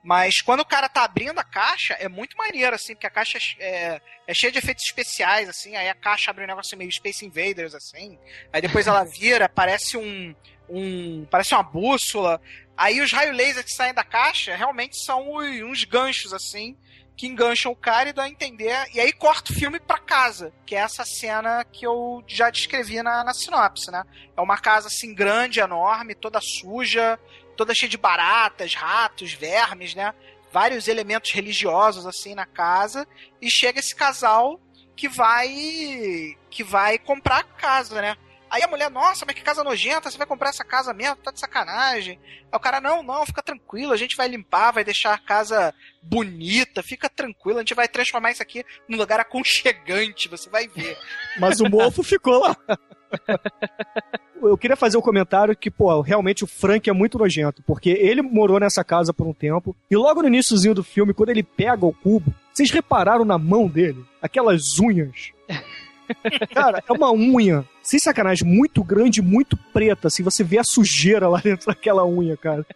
Mas 0.03 0.41
quando 0.41 0.61
o 0.61 0.67
cara 0.67 0.89
tá 0.89 1.05
abrindo 1.05 1.39
a 1.39 1.45
caixa, 1.45 1.95
é 1.95 2.09
muito 2.09 2.37
maneiro, 2.37 2.75
assim, 2.75 2.95
porque 2.95 3.07
a 3.07 3.11
caixa 3.11 3.39
é, 3.61 4.01
é 4.27 4.35
cheia 4.35 4.51
de 4.51 4.59
efeitos 4.59 4.85
especiais, 4.85 5.49
assim, 5.49 5.77
aí 5.77 5.89
a 5.89 5.95
caixa 5.95 6.31
abre 6.31 6.43
um 6.43 6.49
negócio 6.49 6.77
meio 6.77 6.91
Space 6.91 7.25
Invaders, 7.25 7.75
assim, 7.75 8.19
aí 8.53 8.61
depois 8.61 8.89
ela 8.89 9.05
vira, 9.07 9.49
parece 9.49 9.97
um. 9.97 10.35
um 10.69 11.25
parece 11.31 11.55
uma 11.55 11.63
bússola. 11.63 12.41
Aí 12.77 13.01
os 13.01 13.13
raios 13.13 13.37
laser 13.37 13.63
que 13.63 13.73
saem 13.73 13.95
da 13.95 14.03
caixa 14.03 14.57
realmente 14.57 14.97
são 15.05 15.33
uns 15.33 15.85
ganchos, 15.85 16.33
assim, 16.33 16.77
que 17.23 17.29
engancham 17.29 17.71
o 17.71 17.77
cara 17.77 18.09
e 18.09 18.13
dá 18.13 18.25
a 18.25 18.29
entender. 18.29 18.77
E 18.93 18.99
aí 18.99 19.13
corta 19.13 19.53
o 19.53 19.55
filme 19.55 19.79
pra 19.79 19.97
casa, 19.97 20.53
que 20.67 20.75
é 20.75 20.81
essa 20.81 21.05
cena 21.05 21.65
que 21.65 21.87
eu 21.87 22.21
já 22.27 22.51
descrevi 22.51 23.01
na, 23.01 23.23
na 23.23 23.33
sinopse, 23.33 23.93
né? 23.93 24.03
É 24.37 24.41
uma 24.41 24.59
casa 24.59 24.89
assim 24.89 25.15
grande, 25.15 25.61
enorme, 25.61 26.17
toda 26.17 26.41
suja, 26.41 27.17
toda 27.57 27.77
cheia 27.77 27.89
de 27.89 27.97
baratas, 27.97 28.75
ratos, 28.75 29.35
vermes, 29.35 29.95
né? 29.95 30.13
Vários 30.53 30.89
elementos 30.89 31.31
religiosos 31.31 32.09
assim 32.09 32.35
na 32.35 32.45
casa. 32.45 33.07
E 33.41 33.49
chega 33.49 33.79
esse 33.79 33.95
casal 33.95 34.61
que 34.97 35.07
vai 35.07 36.37
que 36.51 36.65
vai 36.65 36.99
comprar 36.99 37.39
a 37.39 37.45
casa, 37.45 38.03
né? 38.03 38.17
Aí 38.53 38.63
a 38.63 38.69
mulher, 38.69 38.91
nossa, 38.91 39.25
mas 39.25 39.35
que 39.35 39.41
casa 39.41 39.65
nojenta, 39.65 40.11
você 40.11 40.19
vai 40.19 40.27
comprar 40.27 40.51
essa 40.51 40.63
casa 40.63 40.93
mesmo? 40.93 41.17
Tá 41.17 41.31
de 41.31 41.41
sacanagem. 41.41 42.21
Aí 42.21 42.57
o 42.57 42.61
cara, 42.61 42.83
não, 42.83 43.03
não, 43.03 43.25
fica 43.25 43.43
tranquilo, 43.43 43.95
a 43.95 43.97
gente 43.97 44.15
vai 44.15 44.29
limpar, 44.29 44.73
vai 44.73 44.85
deixar 44.85 45.15
a 45.15 45.19
casa 45.19 45.73
bonita, 46.03 46.83
fica 46.83 47.09
tranquilo, 47.09 47.57
a 47.57 47.63
gente 47.63 47.73
vai 47.73 47.89
transformar 47.89 48.31
isso 48.31 48.43
aqui 48.43 48.63
num 48.87 48.99
lugar 48.99 49.19
aconchegante, 49.19 50.29
você 50.29 50.51
vai 50.51 50.69
ver. 50.69 50.99
Mas 51.41 51.61
o 51.61 51.65
mofo 51.71 52.03
ficou 52.03 52.41
lá. 52.41 52.55
Eu 54.43 54.59
queria 54.59 54.77
fazer 54.77 54.99
um 54.99 55.03
comentário 55.03 55.57
que, 55.57 55.71
pô, 55.71 56.03
realmente 56.03 56.45
o 56.45 56.49
Frank 56.49 56.91
é 56.91 56.93
muito 56.93 57.17
nojento, 57.17 57.63
porque 57.63 57.91
ele 57.91 58.21
morou 58.21 58.61
nessa 58.61 58.85
casa 58.85 59.15
por 59.15 59.27
um 59.27 59.33
tempo, 59.33 59.75
e 59.91 59.97
logo 59.97 60.21
no 60.21 60.29
iníciozinho 60.29 60.75
do 60.75 60.83
filme, 60.83 61.15
quando 61.15 61.31
ele 61.31 61.45
pega 61.45 61.87
o 61.87 61.93
cubo, 61.93 62.35
vocês 62.53 62.71
repararam 62.71 63.25
na 63.25 63.39
mão 63.39 63.67
dele? 63.67 64.05
Aquelas 64.21 64.79
unhas. 64.79 65.31
Cara, 66.53 66.83
é 66.87 66.93
uma 66.93 67.13
unha, 67.13 67.65
sem 67.83 67.99
sacanagem, 67.99 68.47
muito 68.47 68.83
grande, 68.83 69.23
muito 69.23 69.57
preta, 69.73 70.09
assim, 70.09 70.23
você 70.23 70.45
vê 70.45 70.59
a 70.59 70.65
sujeira 70.65 71.29
lá 71.29 71.41
dentro 71.41 71.67
daquela 71.67 72.07
unha, 72.07 72.37
cara. 72.37 72.67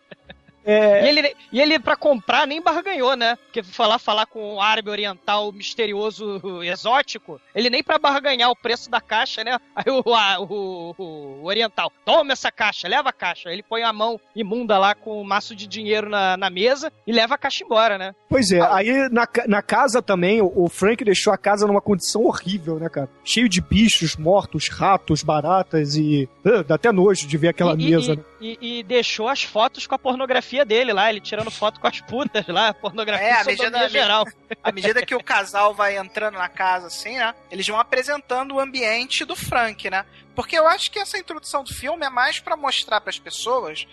É... 0.66 1.04
E 1.04 1.08
ele, 1.08 1.36
e 1.52 1.60
ele, 1.60 1.78
pra 1.78 1.96
comprar, 1.96 2.46
nem 2.46 2.60
barganhou, 2.60 3.16
né? 3.16 3.36
Porque 3.36 3.62
falar, 3.62 3.98
falar 3.98 4.26
com 4.26 4.56
um 4.56 4.60
árabe 4.60 4.90
oriental 4.90 5.52
misterioso, 5.52 6.40
exótico, 6.64 7.40
ele 7.54 7.70
nem 7.70 7.82
pra 7.82 7.98
barganhar 7.98 8.50
o 8.50 8.56
preço 8.56 8.90
da 8.90 9.00
caixa, 9.00 9.44
né? 9.44 9.58
Aí 9.74 9.84
o, 9.90 10.14
a, 10.14 10.40
o, 10.40 10.94
o, 10.98 11.44
oriental, 11.44 11.92
toma 12.04 12.32
essa 12.32 12.50
caixa, 12.50 12.88
leva 12.88 13.10
a 13.10 13.12
caixa. 13.12 13.50
Ele 13.50 13.62
põe 13.62 13.82
a 13.82 13.92
mão 13.92 14.20
imunda 14.34 14.76
lá 14.76 14.94
com 14.94 15.20
um 15.20 15.24
maço 15.24 15.54
de 15.54 15.66
dinheiro 15.66 16.08
na, 16.10 16.36
na 16.36 16.50
mesa 16.50 16.92
e 17.06 17.12
leva 17.12 17.36
a 17.36 17.38
caixa 17.38 17.64
embora, 17.64 17.96
né? 17.96 18.14
Pois 18.28 18.50
é, 18.50 18.60
aí 18.60 19.08
na, 19.10 19.26
na 19.46 19.62
casa 19.62 20.02
também, 20.02 20.42
o 20.42 20.68
Frank 20.68 21.04
deixou 21.04 21.32
a 21.32 21.38
casa 21.38 21.66
numa 21.66 21.80
condição 21.80 22.24
horrível, 22.24 22.78
né, 22.78 22.88
cara? 22.88 23.08
Cheio 23.24 23.48
de 23.48 23.60
bichos 23.60 24.16
mortos, 24.16 24.68
ratos, 24.68 25.22
baratas 25.22 25.96
e. 25.96 26.28
Uh, 26.44 26.64
dá 26.64 26.74
até 26.74 26.90
nojo 26.90 27.26
de 27.26 27.36
ver 27.36 27.48
aquela 27.48 27.74
e, 27.74 27.90
mesa, 27.90 28.12
e, 28.12 28.16
né? 28.16 28.24
E, 28.40 28.58
e, 28.60 28.82
deixou 28.82 29.28
as 29.28 29.42
fotos 29.42 29.86
com 29.86 29.94
a 29.94 29.98
pornografia 29.98 30.55
dele 30.64 30.92
lá, 30.92 31.10
ele 31.10 31.20
tirando 31.20 31.50
foto 31.50 31.80
com 31.80 31.86
as 31.86 32.00
putas 32.00 32.46
lá, 32.46 32.72
pornografia 32.74 33.26
é, 33.26 33.40
à 33.40 33.44
medida, 33.44 33.88
geral. 33.88 34.26
À 34.62 34.72
medida 34.72 35.04
que 35.04 35.14
o 35.14 35.22
casal 35.22 35.74
vai 35.74 35.96
entrando 35.96 36.38
na 36.38 36.48
casa, 36.48 36.86
assim, 36.86 37.16
né? 37.16 37.34
Eles 37.50 37.66
vão 37.66 37.78
apresentando 37.78 38.54
o 38.54 38.60
ambiente 38.60 39.24
do 39.24 39.36
Frank, 39.36 39.88
né? 39.90 40.04
Porque 40.34 40.58
eu 40.58 40.66
acho 40.66 40.90
que 40.90 40.98
essa 40.98 41.18
introdução 41.18 41.64
do 41.64 41.72
filme 41.72 42.04
é 42.04 42.10
mais 42.10 42.38
para 42.40 42.56
mostrar 42.56 43.00
para 43.00 43.10
as 43.10 43.18
pessoas 43.18 43.86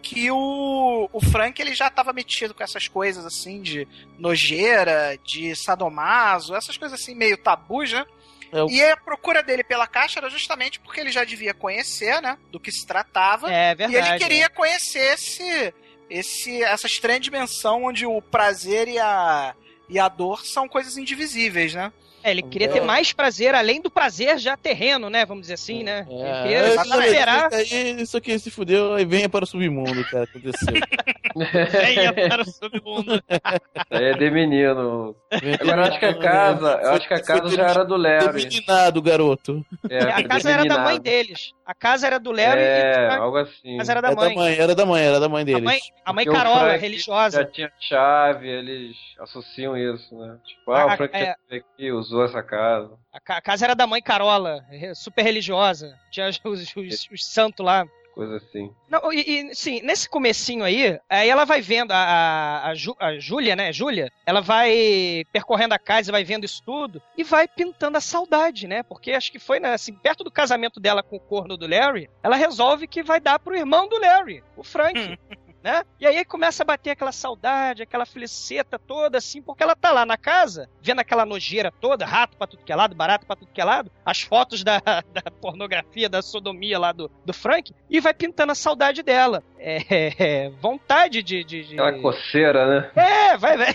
que 0.00 0.30
o, 0.30 1.08
o 1.12 1.20
Frank 1.20 1.60
ele 1.60 1.74
já 1.74 1.88
estava 1.88 2.12
metido 2.12 2.54
com 2.54 2.62
essas 2.62 2.86
coisas 2.86 3.26
assim 3.26 3.60
de 3.60 3.86
nojeira, 4.18 5.18
de 5.24 5.54
sadomaso, 5.56 6.54
essas 6.54 6.76
coisas 6.76 7.00
assim 7.00 7.14
meio 7.14 7.36
tabus, 7.36 7.92
né? 7.92 8.06
Eu... 8.52 8.68
E 8.68 8.82
a 8.82 8.96
procura 8.96 9.42
dele 9.42 9.62
pela 9.62 9.86
caixa 9.86 10.20
era 10.20 10.30
justamente 10.30 10.80
porque 10.80 11.00
ele 11.00 11.10
já 11.10 11.24
devia 11.24 11.52
conhecer, 11.52 12.20
né? 12.22 12.38
Do 12.50 12.58
que 12.58 12.72
se 12.72 12.86
tratava. 12.86 13.52
É 13.52 13.74
verdade. 13.74 14.08
E 14.08 14.10
ele 14.10 14.18
queria 14.18 14.46
é. 14.46 14.48
conhecer 14.48 15.14
esse, 15.14 15.74
esse, 16.10 16.62
essa 16.62 16.86
estranha 16.86 17.20
dimensão 17.20 17.84
onde 17.84 18.06
o 18.06 18.20
prazer 18.20 18.88
e 18.88 18.98
a, 18.98 19.54
e 19.88 19.98
a 19.98 20.08
dor 20.08 20.44
são 20.44 20.68
coisas 20.68 20.96
indivisíveis, 20.96 21.74
né? 21.74 21.92
É, 22.22 22.32
ele 22.32 22.42
queria 22.42 22.66
é. 22.66 22.70
ter 22.70 22.80
mais 22.80 23.12
prazer, 23.12 23.54
além 23.54 23.80
do 23.80 23.90
prazer 23.90 24.38
já 24.38 24.56
terreno, 24.56 25.08
né? 25.08 25.24
Vamos 25.24 25.42
dizer 25.42 25.54
assim, 25.54 25.82
né? 25.84 26.06
É. 26.10 26.14
Ele 26.14 26.42
queria 26.42 26.84
superar... 26.84 27.48
Aí, 27.52 28.02
isso 28.02 28.16
aqui 28.16 28.38
se 28.38 28.50
fudeu 28.50 28.98
e 28.98 29.04
venha 29.04 29.28
para 29.28 29.44
o 29.44 29.46
submundo, 29.46 30.04
cara, 30.10 30.24
aconteceu. 30.24 30.74
venha 31.70 32.12
para 32.12 32.42
o 32.42 32.44
submundo. 32.44 33.22
é 33.90 34.12
de 34.14 34.30
menino. 34.30 35.14
Agora, 35.60 35.82
eu 35.82 35.84
acho 35.84 35.98
que 35.98 36.06
a 36.06 36.18
casa, 36.18 36.80
eu 36.82 36.90
acho 36.90 37.08
que 37.08 37.14
a 37.14 37.22
casa 37.22 37.48
já 37.56 37.68
era 37.68 37.84
do 37.84 37.96
Larry. 37.96 38.46
Deminado, 38.46 39.00
garoto. 39.00 39.64
É, 39.88 39.98
a 39.98 40.22
casa 40.26 40.50
era 40.50 40.64
da 40.64 40.78
mãe 40.78 41.00
deles. 41.00 41.52
A 41.68 41.74
casa 41.74 42.06
era 42.06 42.18
do 42.18 42.32
Larry 42.32 42.62
é, 42.62 43.08
e 43.10 43.14
algo 43.16 43.36
assim. 43.36 43.74
A 43.74 43.78
casa 43.80 43.92
era 43.92 44.00
da 44.00 44.14
mãe. 44.14 44.24
Era 44.24 44.34
da 44.34 44.40
mãe, 44.40 44.54
era 44.56 44.74
da 44.74 44.86
mãe, 44.86 45.04
era 45.04 45.20
da 45.20 45.28
mãe 45.28 45.44
deles. 45.44 45.60
A 45.60 45.64
mãe, 45.64 45.80
a 46.02 46.12
mãe 46.14 46.24
Carola, 46.24 46.76
religiosa. 46.78 47.42
Já 47.42 47.44
tinha 47.44 47.72
chave, 47.78 48.48
eles 48.48 48.96
associam 49.18 49.76
isso, 49.76 50.18
né? 50.18 50.38
Tipo, 50.46 50.72
ah, 50.72 50.86
o 50.86 50.96
Frank 50.96 51.14
é... 51.14 51.36
aqui 51.50 51.92
usou 51.92 52.24
essa 52.24 52.42
casa. 52.42 52.98
A 53.12 53.42
casa 53.42 53.66
era 53.66 53.74
da 53.74 53.86
mãe 53.86 54.00
Carola, 54.00 54.64
super 54.94 55.20
religiosa. 55.20 55.94
Tinha 56.10 56.30
os, 56.30 56.40
os, 56.42 56.74
os, 56.74 57.08
os 57.12 57.26
santos 57.26 57.62
lá 57.62 57.84
coisa 58.18 58.36
assim. 58.38 58.74
Não, 58.90 59.12
e, 59.12 59.20
e, 59.20 59.54
sim, 59.54 59.80
nesse 59.80 60.08
comecinho 60.08 60.64
aí, 60.64 60.98
aí 61.08 61.28
ela 61.28 61.44
vai 61.44 61.60
vendo, 61.60 61.92
a, 61.92 61.96
a, 61.96 62.68
a, 62.70 62.74
Ju, 62.74 62.96
a 62.98 63.16
Júlia, 63.16 63.54
né, 63.54 63.72
Júlia, 63.72 64.10
ela 64.26 64.40
vai 64.40 65.24
percorrendo 65.32 65.72
a 65.72 65.78
casa, 65.78 66.10
vai 66.10 66.24
vendo 66.24 66.44
isso 66.44 66.60
tudo, 66.66 67.00
e 67.16 67.22
vai 67.22 67.46
pintando 67.46 67.96
a 67.96 68.00
saudade, 68.00 68.66
né, 68.66 68.82
porque 68.82 69.12
acho 69.12 69.30
que 69.30 69.38
foi, 69.38 69.60
né, 69.60 69.72
assim, 69.72 69.92
perto 69.92 70.24
do 70.24 70.32
casamento 70.32 70.80
dela 70.80 71.00
com 71.00 71.14
o 71.14 71.20
corno 71.20 71.56
do 71.56 71.68
Larry, 71.68 72.10
ela 72.20 72.34
resolve 72.34 72.88
que 72.88 73.04
vai 73.04 73.20
dar 73.20 73.38
pro 73.38 73.56
irmão 73.56 73.88
do 73.88 74.00
Larry, 74.00 74.42
o 74.56 74.64
Frank. 74.64 75.16
Né? 75.62 75.82
E 76.00 76.06
aí 76.06 76.24
começa 76.24 76.62
a 76.62 76.66
bater 76.66 76.90
aquela 76.90 77.12
saudade, 77.12 77.82
aquela 77.82 78.06
feliceta 78.06 78.78
toda, 78.78 79.18
assim, 79.18 79.42
porque 79.42 79.62
ela 79.62 79.74
tá 79.74 79.90
lá 79.90 80.06
na 80.06 80.16
casa, 80.16 80.68
vendo 80.80 81.00
aquela 81.00 81.26
nojeira 81.26 81.72
toda, 81.80 82.06
rato 82.06 82.36
pra 82.36 82.46
tudo 82.46 82.64
que 82.64 82.72
é 82.72 82.76
lado, 82.76 82.94
barato 82.94 83.26
pra 83.26 83.36
tudo 83.36 83.52
que 83.52 83.60
é 83.60 83.64
lado, 83.64 83.90
as 84.04 84.20
fotos 84.20 84.62
da, 84.62 84.78
da 85.12 85.30
pornografia, 85.40 86.08
da 86.08 86.22
sodomia 86.22 86.78
lá 86.78 86.92
do, 86.92 87.10
do 87.24 87.32
Frank, 87.32 87.74
e 87.90 88.00
vai 88.00 88.14
pintando 88.14 88.52
a 88.52 88.54
saudade 88.54 89.02
dela. 89.02 89.42
É, 89.58 90.44
é 90.46 90.50
vontade 90.50 91.22
de, 91.22 91.42
de, 91.42 91.64
de... 91.64 91.74
Aquela 91.74 92.00
coceira, 92.00 92.66
né? 92.66 92.90
É, 92.94 93.36
vai, 93.36 93.56
vai. 93.56 93.74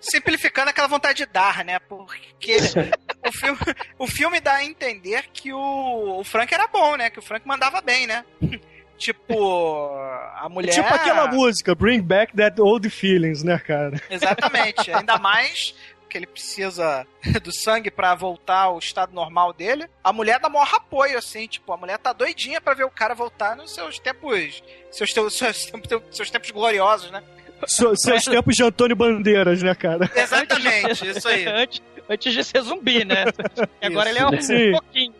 Simplificando 0.00 0.70
aquela 0.70 0.88
vontade 0.88 1.18
de 1.18 1.26
dar, 1.26 1.64
né? 1.64 1.78
Porque 1.80 2.56
o, 3.26 3.32
filme, 3.32 3.58
o 3.98 4.06
filme 4.06 4.40
dá 4.40 4.54
a 4.54 4.64
entender 4.64 5.24
que 5.32 5.52
o, 5.52 6.20
o 6.20 6.24
Frank 6.24 6.52
era 6.52 6.66
bom, 6.68 6.96
né? 6.96 7.10
Que 7.10 7.18
o 7.18 7.22
Frank 7.22 7.46
mandava 7.46 7.80
bem, 7.80 8.06
né? 8.06 8.24
Tipo, 8.96 9.88
a 10.36 10.48
mulher. 10.48 10.70
É 10.70 10.74
tipo 10.74 10.94
aquela 10.94 11.26
música, 11.28 11.74
Bring 11.74 12.00
Back 12.00 12.34
That 12.36 12.60
Old 12.60 12.88
Feelings, 12.90 13.42
né, 13.42 13.58
cara? 13.58 14.00
Exatamente. 14.08 14.92
Ainda 14.92 15.18
mais 15.18 15.74
que 16.08 16.18
ele 16.18 16.26
precisa 16.26 17.04
do 17.42 17.52
sangue 17.52 17.90
para 17.90 18.14
voltar 18.14 18.62
ao 18.62 18.78
estado 18.78 19.12
normal 19.12 19.52
dele. 19.52 19.88
A 20.02 20.12
mulher 20.12 20.38
dá 20.38 20.48
maior 20.48 20.72
apoio, 20.72 21.18
assim, 21.18 21.48
tipo, 21.48 21.72
a 21.72 21.76
mulher 21.76 21.98
tá 21.98 22.12
doidinha 22.12 22.60
para 22.60 22.74
ver 22.74 22.84
o 22.84 22.90
cara 22.90 23.14
voltar 23.14 23.56
nos 23.56 23.74
seus 23.74 23.98
tempos. 23.98 24.62
Seus, 24.92 25.12
seus, 25.12 25.36
seus, 25.36 25.72
seus 26.12 26.30
tempos 26.30 26.50
gloriosos, 26.52 27.10
né? 27.10 27.22
seus 27.66 28.24
tempos 28.24 28.54
de 28.54 28.62
Antônio 28.62 28.94
Bandeiras, 28.94 29.62
né, 29.62 29.74
cara? 29.74 30.10
Exatamente, 30.14 31.08
isso 31.08 31.28
aí. 31.28 31.44
Antes, 32.08 32.32
de 32.32 32.44
ser 32.44 32.60
zumbi, 32.62 33.04
né? 33.04 33.24
E 33.80 33.86
agora 33.86 34.10
ele 34.10 34.18
é 34.18 34.26
um, 34.26 34.40
Sim. 34.40 34.72
pouquinho. 34.72 35.14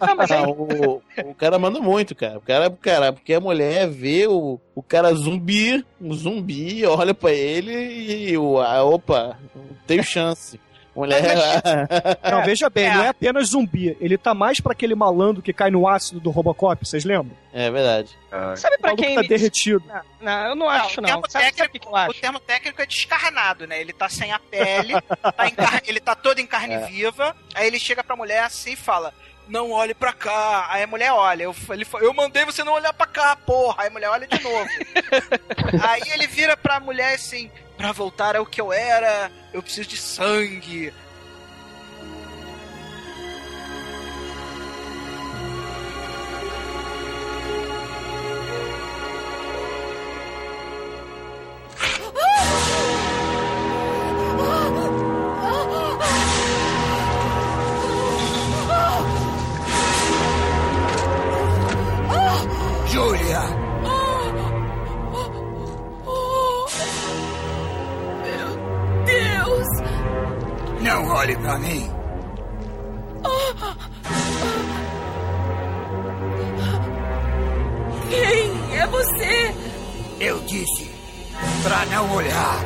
Não, 0.00 0.16
mas 0.16 0.30
aí... 0.30 0.42
o, 0.44 1.02
o 1.24 1.34
cara 1.34 1.58
manda 1.58 1.80
muito, 1.80 2.14
cara. 2.14 2.38
O 2.38 2.40
cara, 2.40 2.70
cara, 2.70 3.12
porque 3.12 3.34
a 3.34 3.40
mulher 3.40 3.88
vê 3.88 4.26
o, 4.26 4.60
o 4.74 4.82
cara 4.82 5.12
zumbi, 5.14 5.84
um 6.00 6.12
zumbi, 6.12 6.84
olha 6.86 7.14
pra 7.14 7.32
ele 7.32 8.30
e 8.30 8.36
o, 8.36 8.58
a, 8.58 8.82
opa, 8.84 9.38
tenho 9.86 10.02
chance. 10.02 10.58
Mulher. 10.98 11.22
Não, 12.28 12.44
veja 12.44 12.68
bem, 12.68 12.86
é. 12.86 12.94
não 12.94 13.04
é 13.04 13.08
apenas 13.08 13.50
zumbi. 13.50 13.96
Ele 14.00 14.18
tá 14.18 14.34
mais 14.34 14.58
para 14.58 14.72
aquele 14.72 14.96
malandro 14.96 15.40
que 15.40 15.52
cai 15.52 15.70
no 15.70 15.86
ácido 15.86 16.18
do 16.18 16.30
Robocop, 16.30 16.84
vocês 16.84 17.04
lembram? 17.04 17.30
É 17.52 17.70
verdade. 17.70 18.18
Ah. 18.32 18.56
Sabe 18.56 18.78
pra 18.78 18.96
quem. 18.96 19.14
tá 19.14 19.22
derretido. 19.22 19.84
Não, 19.86 20.02
não, 20.20 20.48
eu 20.48 20.54
não 20.56 20.68
acho, 20.68 21.00
não. 21.00 21.08
O, 21.08 21.12
termo 21.12 21.30
sabe, 21.30 21.52
técnico, 21.52 21.90
sabe 21.90 22.08
o, 22.08 22.10
o 22.10 22.14
termo 22.14 22.40
técnico 22.40 22.82
é 22.82 22.86
descarnado, 22.86 23.64
né? 23.64 23.80
Ele 23.80 23.92
tá 23.92 24.08
sem 24.08 24.32
a 24.32 24.40
pele, 24.40 24.94
tá 25.36 25.46
em 25.46 25.54
carne, 25.54 25.82
ele 25.86 26.00
tá 26.00 26.16
todo 26.16 26.40
em 26.40 26.46
carne 26.46 26.74
é. 26.74 26.86
viva. 26.86 27.36
Aí 27.54 27.68
ele 27.68 27.78
chega 27.78 28.02
pra 28.02 28.16
mulher 28.16 28.42
assim 28.42 28.72
e 28.72 28.76
fala: 28.76 29.14
não 29.48 29.70
olhe 29.70 29.94
pra 29.94 30.12
cá. 30.12 30.66
Aí 30.70 30.82
a 30.82 30.86
mulher 30.86 31.12
olha. 31.12 31.44
Eu, 31.44 31.56
ele, 31.70 31.86
eu 32.00 32.14
mandei 32.14 32.44
você 32.44 32.62
não 32.62 32.74
olhar 32.74 32.92
pra 32.92 33.06
cá, 33.06 33.34
porra. 33.34 33.82
Aí 33.82 33.88
a 33.88 33.90
mulher 33.90 34.10
olha 34.10 34.26
de 34.26 34.42
novo. 34.42 34.68
aí 35.82 36.02
ele 36.12 36.26
vira 36.26 36.56
pra 36.56 36.78
mulher 36.78 37.14
assim: 37.14 37.50
pra 37.76 37.92
voltar 37.92 38.36
ao 38.36 38.46
que 38.46 38.60
eu 38.60 38.72
era, 38.72 39.30
eu 39.52 39.62
preciso 39.62 39.88
de 39.88 39.96
sangue. 39.96 40.92
Não 70.88 71.06
olhe 71.06 71.36
pra 71.36 71.58
mim! 71.58 71.90
Quem 78.08 78.78
é 78.78 78.86
você? 78.86 79.54
Eu 80.18 80.40
disse 80.44 80.90
pra 81.62 81.84
não 81.90 82.16
olhar. 82.16 82.64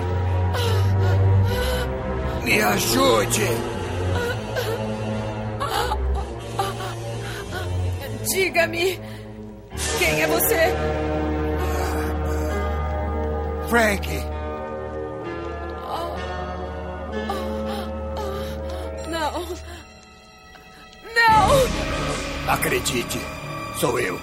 Me 2.45 2.62
ajude! 2.62 3.49
Diga-me. 8.33 9.01
Quem 9.99 10.23
é 10.23 10.27
você? 10.29 10.73
Frank. 13.68 14.32
Não. 19.33 19.47
Não! 21.14 22.53
Acredite, 22.53 23.18
sou 23.78 23.99
eu. 23.99 24.20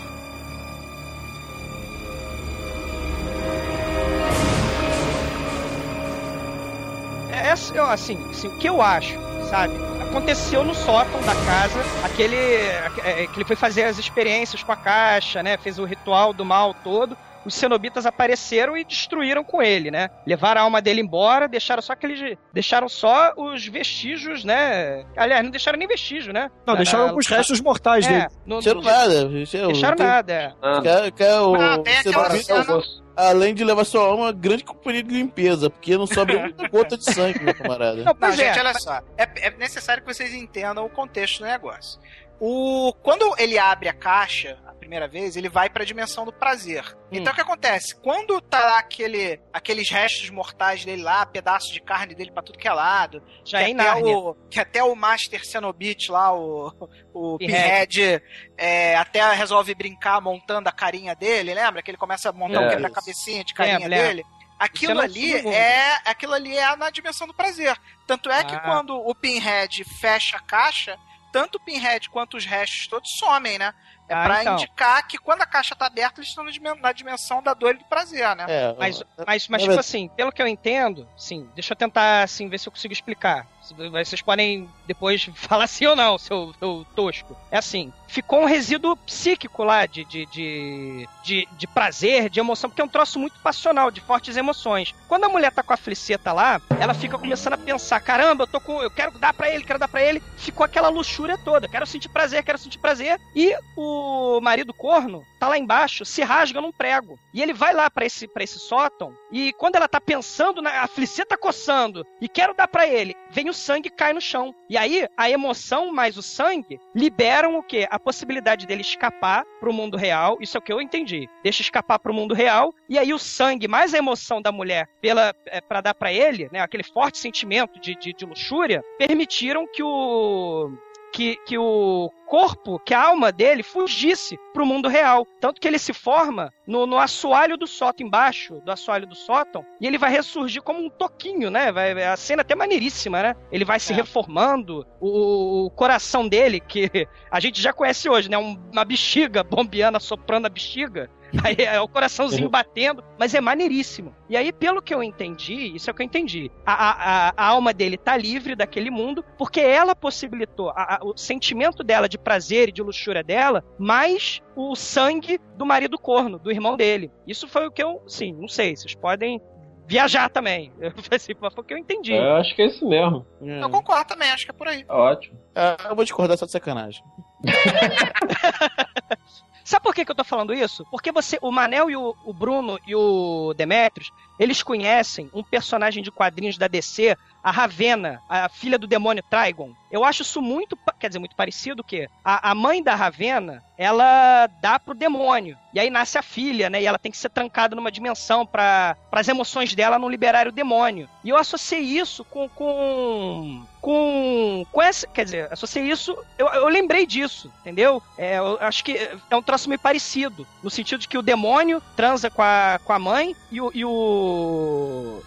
É, 7.31 7.47
é, 7.47 7.79
assim, 7.79 8.17
assim, 8.29 8.47
o 8.47 8.57
que 8.57 8.69
eu 8.69 8.81
acho, 8.81 9.17
sabe? 9.49 9.73
Aconteceu 10.01 10.63
no 10.63 10.75
sótão 10.75 11.21
da 11.21 11.33
casa, 11.33 11.79
aquele 12.03 12.35
é, 12.35 13.27
que 13.31 13.37
ele 13.37 13.45
foi 13.45 13.55
fazer 13.55 13.85
as 13.85 13.97
experiências 13.97 14.61
com 14.61 14.71
a 14.71 14.75
caixa, 14.75 15.41
né? 15.41 15.57
Fez 15.57 15.79
o 15.79 15.85
ritual 15.85 16.33
do 16.33 16.45
mal 16.45 16.73
todo. 16.73 17.17
Os 17.45 17.55
cenobitas 17.55 18.05
apareceram 18.05 18.75
e 18.77 18.83
destruíram 18.83 19.43
com 19.43 19.61
ele, 19.61 19.89
né? 19.89 20.09
Levaram 20.25 20.61
a 20.61 20.63
alma 20.65 20.81
dele 20.81 21.01
embora, 21.01 21.47
deixaram 21.47 21.81
só 21.81 21.93
aqueles. 21.93 22.37
Deixaram 22.53 22.89
só 22.89 23.33
os 23.37 23.65
vestígios, 23.67 24.43
né? 24.43 25.05
Aliás, 25.15 25.43
não 25.43 25.49
deixaram 25.49 25.77
nem 25.79 25.87
vestígio, 25.87 26.33
né? 26.33 26.51
Não, 26.65 26.75
deixaram 26.75 27.07
alguns 27.09 27.27
restos 27.27 27.61
mortais 27.61 28.05
é, 28.05 28.09
dele. 28.09 28.27
no- 28.45 28.59
Deixaram 28.59 28.81
nada. 28.81 29.25
Deixaram 29.29 29.95
nada, 29.97 30.33
é. 30.33 30.53
Ah, 30.61 30.81
Quer, 30.81 31.11
quer 31.11 31.39
o, 31.39 31.55
Ah, 31.55 31.79
tem 31.79 31.97
aquela 31.97 32.29
cena- 32.37 32.81
além 33.15 33.53
de 33.53 33.63
levar 33.63 33.83
sua 33.85 34.01
alma, 34.05 34.31
grande 34.31 34.63
companhia 34.63 35.03
de 35.03 35.13
limpeza, 35.13 35.69
porque 35.69 35.97
não 35.97 36.07
sobra 36.07 36.37
uma 36.57 36.67
gota 36.69 36.97
de 36.97 37.05
sangue, 37.05 37.41
meu 37.43 37.53
camarada. 37.55 37.97
Não, 37.97 38.05
Não, 38.05 38.15
pois 38.15 38.37
é. 38.39 38.53
gente, 38.53 38.59
olha 38.59 38.73
só. 38.79 38.99
É, 39.17 39.27
é 39.47 39.51
necessário 39.57 40.03
que 40.03 40.13
vocês 40.13 40.33
entendam 40.33 40.85
o 40.85 40.89
contexto 40.89 41.39
do 41.39 41.45
negócio. 41.45 41.99
O, 42.39 42.93
quando 43.03 43.35
ele 43.37 43.57
abre 43.59 43.89
a 43.89 43.93
caixa 43.93 44.57
primeira 44.79 45.07
vez, 45.07 45.35
ele 45.35 45.49
vai 45.49 45.69
pra 45.69 45.83
dimensão 45.85 46.25
do 46.25 46.33
prazer. 46.33 46.83
Então 47.11 47.31
o 47.31 47.35
que 47.35 47.41
acontece? 47.41 47.95
Quando 48.01 48.39
tá 48.41 48.59
lá 48.59 48.79
aquele, 48.79 49.39
aqueles 49.53 49.89
restos 49.89 50.29
mortais 50.29 50.83
dele 50.85 51.03
lá, 51.03 51.25
pedaço 51.25 51.71
de 51.71 51.79
carne 51.81 52.15
dele 52.15 52.31
pra 52.31 52.41
tudo 52.41 52.57
que 52.57 52.67
é 52.67 52.73
lado, 52.73 53.21
Já 53.45 53.59
que, 53.59 53.65
é 53.65 53.73
até 53.73 53.83
Nárnia. 53.83 54.17
o, 54.17 54.35
que 54.49 54.59
até 54.59 54.83
o 54.83 54.95
Master 54.95 55.45
Cenobit 55.45 56.11
lá, 56.11 56.33
o, 56.33 56.73
o 57.13 57.37
Pinhead. 57.37 58.21
É, 58.57 58.95
até 58.95 59.21
resolve 59.33 59.73
brincar 59.75 60.19
montando 60.21 60.67
a 60.69 60.71
carinha 60.71 61.13
dele, 61.15 61.53
lembra? 61.53 61.81
Que 61.83 61.91
ele 61.91 61.97
começa 61.97 62.29
a 62.29 62.33
montar 62.33 62.61
É, 62.63 62.65
um 62.65 62.69
quebra-cabecinha 62.69 63.43
de 63.43 63.53
carinha 63.53 63.87
dele. 63.89 64.23
Aquilo 64.57 64.99
é 64.99 65.03
ali 65.05 65.33
é 65.47 65.97
aquilo 66.03 66.33
ali 66.33 66.57
é 66.57 66.75
na 66.75 66.89
dimensão 66.89 67.25
do 67.25 67.33
prazer. 67.33 67.77
Tanto 68.05 68.29
é 68.29 68.43
que 68.43 68.55
Ah. 68.55 68.59
quando 68.59 68.93
o 68.95 69.15
Pinhead 69.15 69.83
fecha 70.01 70.35
a 70.35 70.41
caixa, 70.41 70.97
tanto 71.31 71.55
o 71.55 71.59
Pinhead 71.63 72.09
quanto 72.09 72.35
os 72.35 72.43
restos 72.45 72.87
todos 72.87 73.09
somem, 73.17 73.57
né? 73.57 73.73
É 74.09 74.13
Ah, 74.15 74.23
pra 74.23 74.41
então. 74.41 74.53
indicar 74.55 75.07
que 75.07 75.19
quando 75.19 75.43
a 75.43 75.45
caixa 75.45 75.75
tá 75.75 75.85
aberta, 75.85 76.19
eles 76.19 76.29
estão 76.29 76.43
na 76.43 76.49
dimen- 76.49 76.79
na 76.81 76.91
dimensão 76.91 77.43
da 77.43 77.53
dor 77.53 77.75
e 77.75 77.77
do 77.77 77.85
prazer, 77.85 78.35
né? 78.35 78.45
É, 78.49 78.75
Mas, 78.77 79.03
mas, 79.25 79.47
mas 79.47 79.61
tipo 79.61 79.79
assim, 79.79 80.07
pelo 80.17 80.31
que 80.31 80.41
eu 80.41 80.47
entendo, 80.47 81.07
sim, 81.15 81.47
deixa 81.53 81.73
eu 81.73 81.77
tentar 81.77 82.23
assim, 82.23 82.49
ver 82.49 82.57
se 82.57 82.67
eu 82.67 82.71
consigo 82.71 82.91
explicar. 82.91 83.45
Vocês 83.91 84.21
podem 84.23 84.67
depois 84.87 85.23
falar 85.35 85.67
sim 85.67 85.85
ou 85.85 85.95
não, 85.95 86.17
seu, 86.17 86.53
seu 86.57 86.85
tosco. 86.95 87.37
É 87.51 87.57
assim, 87.59 87.93
ficou 88.09 88.41
um 88.41 88.45
resíduo 88.45 88.97
psíquico 88.97 89.63
lá 89.63 89.85
de, 89.85 90.03
de, 90.03 90.25
de, 90.25 91.07
de, 91.23 91.47
de 91.51 91.67
prazer, 91.67 92.29
de 92.29 92.39
emoção, 92.39 92.69
porque 92.69 92.81
é 92.81 92.85
um 92.85 92.89
troço 92.89 93.19
muito 93.19 93.39
passional, 93.39 93.91
de 93.91 94.01
fortes 94.01 94.35
emoções. 94.35 94.93
Quando 95.07 95.25
a 95.25 95.29
mulher 95.29 95.51
tá 95.51 95.63
com 95.63 95.73
a 95.73 95.77
fliceta 95.77 96.33
lá, 96.33 96.61
ela 96.79 96.93
fica 96.93 97.17
começando 97.17 97.53
a 97.53 97.57
pensar: 97.57 97.99
caramba, 98.01 98.43
eu 98.43 98.47
tô 98.47 98.59
com. 98.59 98.81
Eu 98.81 98.91
quero 98.91 99.17
dar 99.17 99.33
pra 99.33 99.49
ele, 99.49 99.63
quero 99.63 99.79
dar 99.79 99.87
pra 99.87 100.03
ele. 100.03 100.21
Ficou 100.37 100.65
aquela 100.65 100.89
luxúria 100.89 101.37
toda. 101.37 101.67
Quero 101.67 101.85
sentir 101.85 102.09
prazer, 102.09 102.43
quero 102.43 102.57
sentir 102.57 102.79
prazer. 102.79 103.19
E 103.35 103.55
o 103.77 104.41
marido 104.41 104.73
corno 104.73 105.23
tá 105.39 105.47
lá 105.47 105.57
embaixo, 105.57 106.03
se 106.03 106.21
rasga 106.21 106.59
num 106.59 106.71
prego. 106.71 107.17
E 107.33 107.41
ele 107.41 107.53
vai 107.53 107.73
lá 107.73 107.89
pra 107.89 108.05
esse, 108.05 108.27
pra 108.27 108.43
esse 108.43 108.59
sótão. 108.59 109.13
E 109.31 109.53
quando 109.53 109.75
ela 109.75 109.87
tá 109.87 110.01
pensando, 110.01 110.61
na, 110.61 110.81
a 110.81 110.87
fliceta 110.87 111.37
coçando, 111.37 112.05
e 112.19 112.27
quero 112.27 112.53
dar 112.53 112.67
pra 112.67 112.87
ele, 112.87 113.15
vem 113.29 113.49
o 113.49 113.53
sangue 113.53 113.89
cai 113.89 114.13
no 114.13 114.19
chão. 114.19 114.53
E 114.69 114.77
aí, 114.77 115.07
a 115.15 115.29
emoção 115.29 115.91
mais 115.91 116.17
o 116.17 116.23
sangue 116.23 116.79
liberam 116.95 117.57
o 117.57 117.63
quê? 117.63 117.87
A 117.89 117.98
possibilidade 117.99 118.65
dele 118.65 118.81
escapar 118.81 119.43
pro 119.59 119.73
mundo 119.73 119.97
real. 119.97 120.37
Isso 120.41 120.57
é 120.57 120.59
o 120.59 120.61
que 120.61 120.73
eu 120.73 120.81
entendi. 120.81 121.27
Deixa 121.43 121.61
escapar 121.61 121.99
pro 121.99 122.13
mundo 122.13 122.33
real. 122.33 122.73
E 122.87 122.97
aí, 122.97 123.13
o 123.13 123.19
sangue 123.19 123.67
mais 123.67 123.93
a 123.93 123.97
emoção 123.97 124.41
da 124.41 124.51
mulher 124.51 124.87
pela 125.01 125.33
é, 125.45 125.61
para 125.61 125.81
dar 125.81 125.93
pra 125.93 126.11
ele, 126.11 126.49
né? 126.51 126.59
Aquele 126.59 126.83
forte 126.83 127.17
sentimento 127.17 127.79
de, 127.79 127.95
de, 127.95 128.13
de 128.13 128.25
luxúria, 128.25 128.83
permitiram 128.97 129.67
que 129.71 129.83
o 129.83 130.71
que, 131.13 131.35
que 131.45 131.57
o 131.57 132.09
corpo, 132.27 132.79
que 132.79 132.93
a 132.93 133.07
alma 133.07 133.31
dele 133.31 133.63
fugisse 133.63 134.37
pro 134.53 134.65
mundo 134.65 134.87
real. 134.87 135.25
Tanto 135.41 135.59
que 135.59 135.67
ele 135.67 135.79
se 135.79 135.93
forma 135.93 136.51
no, 136.67 136.85
no 136.85 136.97
assoalho 136.99 137.57
do 137.57 137.65
sótão, 137.65 138.05
embaixo 138.05 138.61
do 138.63 138.71
assoalho 138.71 139.07
do 139.07 139.15
sótão, 139.15 139.65
e 139.81 139.87
ele 139.87 139.97
vai 139.97 140.11
ressurgir 140.11 140.61
como 140.61 140.79
um 140.79 140.89
toquinho, 140.89 141.49
né? 141.49 141.71
Vai, 141.71 141.91
a 142.03 142.15
cena 142.15 142.41
é 142.41 142.43
até 142.43 142.53
maneiríssima, 142.55 143.21
né? 143.23 143.35
Ele 143.51 143.65
vai 143.65 143.79
se 143.79 143.93
É. 143.93 143.95
reformando, 143.95 144.85
o, 145.01 145.65
o 145.65 145.69
coração 145.71 146.27
dele, 146.27 146.59
que 146.59 146.89
a 147.31 147.39
gente 147.39 147.61
já 147.61 147.73
conhece 147.73 148.07
hoje, 148.09 148.29
né? 148.29 148.37
Um- 148.37 148.59
uma 148.71 148.85
bexiga 148.85 149.43
bombeando, 149.43 149.99
soprando 149.99 150.45
a 150.45 150.49
bexiga. 150.49 151.09
Aí 151.43 151.55
é 151.59 151.79
o 151.79 151.87
coraçãozinho 151.87 152.49
batendo, 152.49 153.03
mas 153.19 153.33
é 153.35 153.41
maneiríssimo. 153.41 154.15
E 154.29 154.35
aí, 154.35 154.51
pelo 154.51 154.81
que 154.81 154.93
eu 154.93 155.03
entendi, 155.03 155.75
isso 155.75 155.89
é 155.89 155.91
o 155.91 155.95
que 155.95 156.01
eu 156.01 156.05
entendi. 156.05 156.51
A, 156.65 156.73
a, 156.73 157.29
a- 157.37 157.47
alma 157.49 157.71
dele 157.73 157.97
tá 157.97 158.17
livre 158.17 158.55
daquele 158.55 158.89
mundo, 158.89 159.23
porque 159.37 159.59
ela 159.59 159.95
possibilitou 159.95 160.69
a- 160.71 160.95
a- 160.95 160.99
o 161.03 161.15
sentimento 161.17 161.83
dela 161.83 162.09
de 162.09 162.17
prazer 162.17 162.69
e 162.69 162.71
de 162.71 162.81
luxúria 162.81 163.23
dela, 163.23 163.63
mais 163.77 164.41
o 164.55 164.75
sangue 164.75 165.39
do 165.55 165.65
marido 165.65 165.97
corno, 165.99 166.39
do 166.39 166.51
irmão 166.51 166.75
dele. 166.75 167.11
Isso 167.27 167.47
foi 167.47 167.67
o 167.67 167.71
que 167.71 167.83
eu, 167.83 168.01
sim, 168.07 168.33
não 168.33 168.47
sei, 168.47 168.75
vocês 168.75 168.95
podem 168.95 169.39
viajar 169.87 170.29
também. 170.29 170.71
Eu 170.79 170.91
assim, 171.11 171.33
mas 171.39 171.53
foi 171.53 171.63
o 171.63 171.67
que 171.67 171.73
eu 171.73 171.77
entendi. 171.77 172.13
Eu 172.13 172.35
acho 172.37 172.55
que 172.55 172.61
é 172.61 172.67
isso 172.67 172.87
mesmo. 172.87 173.25
é. 173.41 173.63
Eu 173.63 173.69
concordo 173.69 174.05
também, 174.05 174.29
acho 174.31 174.45
que 174.45 174.51
é 174.51 174.53
por 174.53 174.67
aí. 174.67 174.83
Ótimo. 174.87 175.37
Ah, 175.55 175.77
eu 175.89 175.95
vou 175.95 176.03
discordar 176.03 176.37
só 176.37 176.45
de 176.45 176.51
sacanagem. 176.51 177.03
Sabe 179.69 179.83
por 179.83 179.93
que, 179.93 180.03
que 180.03 180.09
eu 180.09 180.15
tô 180.15 180.23
falando 180.23 180.51
isso? 180.51 180.83
Porque 180.89 181.11
você, 181.11 181.37
o 181.43 181.51
Manel 181.51 181.91
e 181.91 181.95
o, 181.95 182.15
o 182.25 182.33
Bruno 182.33 182.79
e 182.87 182.95
o 182.95 183.53
Demetrius, 183.55 184.11
eles 184.39 184.63
conhecem 184.63 185.29
um 185.33 185.43
personagem 185.43 186.01
de 186.01 186.09
quadrinhos 186.09 186.57
da 186.57 186.67
DC, 186.67 187.17
a 187.43 187.51
Ravena, 187.51 188.21
a 188.29 188.47
filha 188.47 188.77
do 188.77 188.87
demônio 188.87 189.23
Trigon. 189.29 189.73
Eu 189.91 190.03
acho 190.03 190.21
isso 190.21 190.41
muito, 190.41 190.77
quer 190.99 191.07
dizer, 191.07 191.19
muito 191.19 191.35
parecido 191.35 191.83
que 191.83 192.07
a, 192.23 192.51
a 192.51 192.55
mãe 192.55 192.81
da 192.81 192.95
Ravena, 192.95 193.63
ela 193.77 194.47
dá 194.61 194.79
pro 194.79 194.93
demônio. 194.93 195.57
E 195.73 195.79
aí 195.79 195.89
nasce 195.89 196.17
a 196.17 196.21
filha, 196.21 196.69
né? 196.69 196.81
E 196.81 196.85
ela 196.85 196.99
tem 196.99 197.11
que 197.11 197.17
ser 197.17 197.29
trancada 197.29 197.75
numa 197.75 197.91
dimensão 197.91 198.45
para 198.45 198.95
as 199.11 199.27
emoções 199.27 199.73
dela 199.73 199.99
não 199.99 200.09
liberarem 200.09 200.51
o 200.51 200.55
demônio. 200.55 201.09
E 201.23 201.29
eu 201.29 201.37
associei 201.37 201.81
isso 201.81 202.23
com 202.25 202.47
com 202.49 203.65
com, 203.81 204.65
com 204.71 204.81
essa, 204.81 205.07
quer 205.07 205.23
dizer, 205.23 205.47
associei 205.51 205.89
isso, 205.89 206.17
eu, 206.37 206.47
eu 206.47 206.67
lembrei 206.67 207.05
disso, 207.05 207.51
entendeu? 207.61 208.03
É, 208.17 208.37
eu 208.37 208.57
acho 208.59 208.83
que 208.83 208.97
é 209.29 209.35
um 209.35 209.41
troço 209.41 209.69
meio 209.69 209.79
parecido, 209.79 210.45
no 210.61 210.69
sentido 210.69 210.99
de 210.99 211.07
que 211.07 211.17
o 211.17 211.21
demônio 211.21 211.81
transa 211.95 212.29
com 212.29 212.41
a, 212.41 212.79
com 212.83 212.91
a 212.91 212.99
mãe 212.99 213.35
e 213.49 213.61
o, 213.61 213.71
e 213.73 213.85
o 213.85 214.28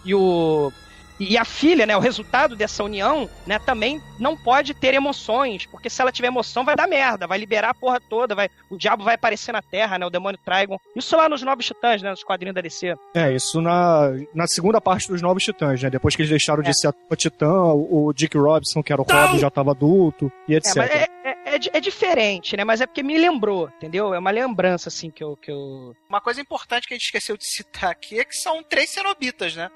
e 0.05 0.13
o 0.15 0.71
e 1.19 1.37
a 1.37 1.45
filha, 1.45 1.85
né, 1.85 1.95
o 1.95 1.99
resultado 1.99 2.55
dessa 2.55 2.83
união, 2.83 3.29
né, 3.45 3.59
também 3.59 4.01
não 4.19 4.35
pode 4.35 4.73
ter 4.73 4.93
emoções, 4.93 5.65
porque 5.65 5.89
se 5.89 6.01
ela 6.01 6.11
tiver 6.11 6.27
emoção 6.27 6.65
vai 6.65 6.75
dar 6.75 6.87
merda, 6.87 7.27
vai 7.27 7.37
liberar 7.37 7.69
a 7.69 7.73
porra 7.73 7.99
toda, 8.01 8.33
vai, 8.33 8.49
o 8.69 8.77
diabo 8.77 9.03
vai 9.03 9.15
aparecer 9.15 9.51
na 9.51 9.61
Terra, 9.61 9.97
né, 9.97 10.05
o 10.05 10.09
demônio 10.09 10.39
Trigon. 10.43 10.77
Isso 10.95 11.15
lá 11.15 11.29
nos 11.29 11.41
Novos 11.43 11.65
Titãs, 11.65 12.01
né, 12.01 12.09
nos 12.09 12.23
quadrinhos 12.23 12.55
da 12.55 12.61
DC. 12.61 12.95
É, 13.13 13.31
isso 13.31 13.61
na, 13.61 14.11
na 14.33 14.47
segunda 14.47 14.81
parte 14.81 15.07
dos 15.07 15.21
Novos 15.21 15.43
Titãs, 15.43 15.81
né? 15.81 15.89
Depois 15.89 16.15
que 16.15 16.23
eles 16.23 16.31
deixaram 16.31 16.63
É. 16.63 16.65
de 16.65 16.77
ser 16.77 16.87
a 16.87 17.15
Titã, 17.15 17.51
o, 17.51 18.11
Dick 18.13 18.37
Robinson, 18.37 18.81
que 18.81 18.91
era 18.91 19.01
o 19.01 19.05
Robin, 19.05 19.37
já 19.37 19.49
tava 19.49 19.71
adulto, 19.71 20.31
e 20.47 20.55
etc. 20.55 20.77
É, 20.77 21.07
é, 21.53 21.55
é, 21.55 21.59
di- 21.59 21.81
diferente, 21.81 22.55
né, 22.57 22.63
mas 22.63 22.81
é 22.81 22.85
porque 22.85 23.03
me 23.03 23.17
lembrou, 23.17 23.69
entendeu? 23.77 24.13
É 24.13 24.19
uma 24.19 24.31
lembrança, 24.31 24.89
assim, 24.89 25.09
que 25.09 25.23
eu... 25.23 25.37
Que 25.37 25.51
eu... 25.51 25.95
Uma 26.09 26.21
coisa 26.21 26.41
importante 26.41 26.87
que 26.87 26.93
a 26.93 26.97
gente 26.97 27.05
esqueceu 27.05 27.35
de 27.37 27.45
citar 27.45 27.89
aqui 27.91 28.19
é 28.19 28.25
que 28.25 28.35
são 28.35 28.61
três 28.63 28.89
cenobitas, 28.89 29.55
né? 29.55 29.69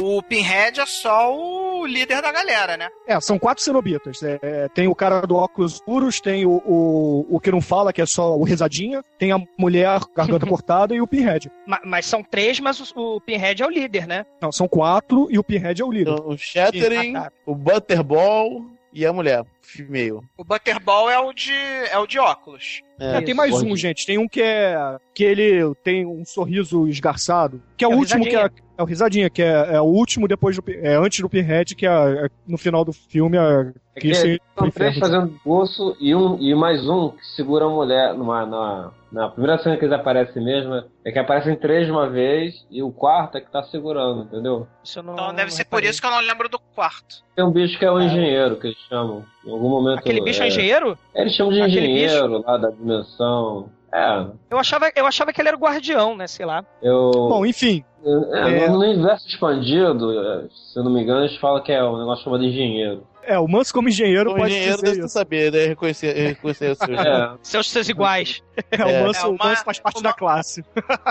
O 0.00 0.22
Pinhead 0.22 0.80
é 0.80 0.86
só 0.86 1.34
o 1.34 1.86
líder 1.86 2.20
da 2.22 2.32
galera, 2.32 2.76
né? 2.76 2.88
É, 3.06 3.18
são 3.20 3.38
quatro 3.38 3.62
cenobitas. 3.62 4.22
É, 4.22 4.38
é, 4.42 4.68
tem 4.68 4.88
o 4.88 4.94
cara 4.94 5.22
do 5.22 5.36
óculos 5.36 5.74
escuros, 5.74 6.20
tem 6.20 6.44
o, 6.46 6.62
o, 6.64 7.26
o 7.36 7.40
que 7.40 7.50
não 7.50 7.60
fala, 7.60 7.92
que 7.92 8.02
é 8.02 8.06
só 8.06 8.36
o 8.36 8.42
risadinha, 8.44 9.04
tem 9.18 9.32
a 9.32 9.38
mulher 9.58 10.00
garganta 10.16 10.46
cortada 10.46 10.94
e 10.94 11.00
o 11.00 11.06
Pinhead. 11.06 11.50
Ma- 11.66 11.80
Mas 11.84 12.06
são 12.06 12.22
três, 12.22 12.58
mas 12.60 12.80
o, 12.80 13.16
o 13.16 13.20
Pinhead 13.20 13.62
é 13.62 13.66
o 13.66 13.70
líder, 13.70 14.06
né? 14.06 14.26
Não, 14.40 14.50
são 14.52 14.66
quatro 14.68 15.28
e 15.30 15.38
o 15.38 15.44
Pinhead 15.44 15.80
é 15.80 15.84
o 15.84 15.92
líder. 15.92 16.12
Então, 16.12 16.28
o 16.28 16.36
Shattering, 16.38 17.16
Ah, 17.16 17.22
tá. 17.24 17.32
o 17.46 17.54
Butterball 17.54 18.64
e 18.94 19.04
a 19.04 19.12
mulher. 19.12 19.44
female. 19.60 20.20
O 20.38 20.44
Butterball 20.44 21.10
é 21.10 21.18
o 21.18 21.32
de, 21.32 21.52
é 21.52 21.98
o 21.98 22.06
de 22.06 22.18
óculos. 22.18 22.80
É, 22.98 23.20
tem 23.22 23.34
mais 23.34 23.52
um, 23.60 23.74
gente. 23.76 24.06
Tem 24.06 24.18
um 24.18 24.28
que 24.28 24.40
é. 24.40 24.76
que 25.12 25.24
ele 25.24 25.74
tem 25.82 26.06
um 26.06 26.24
sorriso 26.24 26.86
esgarçado. 26.86 27.60
Que 27.76 27.84
é, 27.84 27.88
É 27.88 27.90
o 27.90 27.94
o 27.96 27.98
último, 27.98 28.22
que 28.24 28.36
é. 28.36 28.42
Risadinha. 28.42 28.64
É 28.76 28.82
o 28.82 28.86
risadinha, 28.86 29.30
que 29.30 29.42
é, 29.42 29.74
é 29.76 29.80
o 29.80 29.84
último 29.84 30.26
depois 30.28 30.56
do. 30.56 30.62
É 30.68 30.94
antes 30.96 31.20
do 31.20 31.28
Pinhead, 31.28 31.74
que 31.74 31.86
é, 31.86 31.90
é 31.90 32.28
no 32.46 32.56
final 32.58 32.84
do 32.84 32.92
filme. 32.92 33.36
É, 33.36 33.72
É 33.96 34.00
que 34.00 34.08
que 34.08 34.10
esse- 34.10 34.40
são 34.56 34.68
o 34.68 34.70
três 34.72 34.98
fazendo 34.98 35.40
bolso 35.44 35.96
e, 36.00 36.14
um, 36.14 36.36
e 36.40 36.54
mais 36.54 36.86
um 36.88 37.10
que 37.10 37.24
segura 37.36 37.64
a 37.64 37.68
mulher 37.68 38.14
numa, 38.14 38.92
na, 39.14 39.22
na 39.22 39.28
primeira 39.28 39.58
cena 39.62 39.76
que 39.76 39.84
eles 39.84 39.94
aparecem 39.94 40.42
mesmo. 40.44 40.82
É 41.04 41.12
que 41.12 41.18
aparecem 41.18 41.56
três 41.56 41.86
de 41.86 41.92
uma 41.92 42.08
vez 42.08 42.66
e 42.70 42.82
o 42.82 42.90
quarto 42.90 43.36
é 43.38 43.40
que 43.40 43.50
tá 43.50 43.62
segurando, 43.64 44.24
entendeu? 44.24 44.66
Não, 45.02 45.12
Então 45.12 45.28
deve 45.28 45.50
não 45.50 45.50
ser 45.50 45.64
por 45.64 45.82
isso 45.84 46.00
que 46.00 46.06
eu 46.06 46.10
não 46.10 46.20
lembro 46.20 46.48
do 46.48 46.58
quarto. 46.58 47.22
Tem 47.36 47.44
um 47.44 47.50
bicho 47.50 47.78
que 47.78 47.84
é 47.84 47.90
o 47.90 48.00
engenheiro, 48.00 48.56
que 48.56 48.68
eles 48.68 48.78
chamam. 48.88 49.24
Em 49.46 49.50
algum 49.50 49.68
momento. 49.68 49.98
Aquele 50.00 50.20
bicho 50.20 50.42
é 50.42 50.48
engenheiro? 50.48 50.98
Eles 51.14 51.34
chamam 51.34 51.52
de 51.52 51.62
Aquele 51.62 51.86
engenheiro 51.86 52.42
lá 52.44 52.56
da 52.56 52.70
dimensão. 52.70 53.70
É, 53.92 54.26
Eu 54.50 54.58
achava, 54.58 54.90
eu 54.96 55.06
achava 55.06 55.32
que 55.32 55.40
ele 55.40 55.48
era 55.48 55.56
o 55.56 55.60
guardião, 55.60 56.16
né? 56.16 56.26
Sei 56.26 56.44
lá. 56.44 56.64
eu. 56.82 57.12
Bom, 57.12 57.46
enfim. 57.46 57.84
É, 58.04 58.64
É. 58.64 58.68
No 58.68 58.80
universo 58.80 59.26
expandido, 59.28 60.20
é, 60.20 60.48
se 60.50 60.78
eu 60.78 60.82
não 60.82 60.92
me 60.92 61.00
engano, 61.02 61.20
eles 61.20 61.36
falam 61.36 61.62
que 61.62 61.72
é 61.72 61.82
um 61.82 61.98
negócio 61.98 62.24
chamado 62.24 62.44
engenheiro. 62.44 63.06
É, 63.26 63.38
o 63.38 63.48
Manso 63.48 63.72
como 63.72 63.88
engenheiro 63.88 64.32
O 64.32 64.36
pode 64.36 64.52
engenheiro 64.52 64.76
dizer 64.76 64.86
deve 64.92 64.98
isso. 65.06 65.14
saber, 65.14 65.50
né? 65.52 65.66
Reconhecer, 65.66 66.12
reconhecer 66.14 66.70
os 66.72 66.78
seus. 66.78 66.98
É, 66.98 67.34
Seus, 67.42 67.70
seus 67.70 67.88
iguais. 67.88 68.42
É, 68.70 68.76
É. 68.76 68.84
o 69.02 69.06
Manso, 69.06 69.20
É, 69.20 69.26
o 69.28 69.32
Manso 69.32 69.60
Ma- 69.60 69.64
faz 69.64 69.78
parte 69.80 69.98
o 69.98 70.02
da 70.02 70.12
classe. 70.12 70.64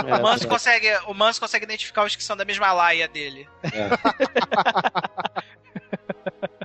É, 0.08 0.16
O 0.16 0.22
Manso, 0.22 0.46
é. 0.46 0.50
consegue, 0.50 0.88
o 1.08 1.14
Manso 1.14 1.40
consegue 1.40 1.66
identificar 1.66 2.06
os 2.06 2.16
que 2.16 2.24
são 2.24 2.38
da 2.38 2.46
mesma 2.46 2.72
laia 2.72 3.08
dele. 3.08 3.48
é. 3.64 3.70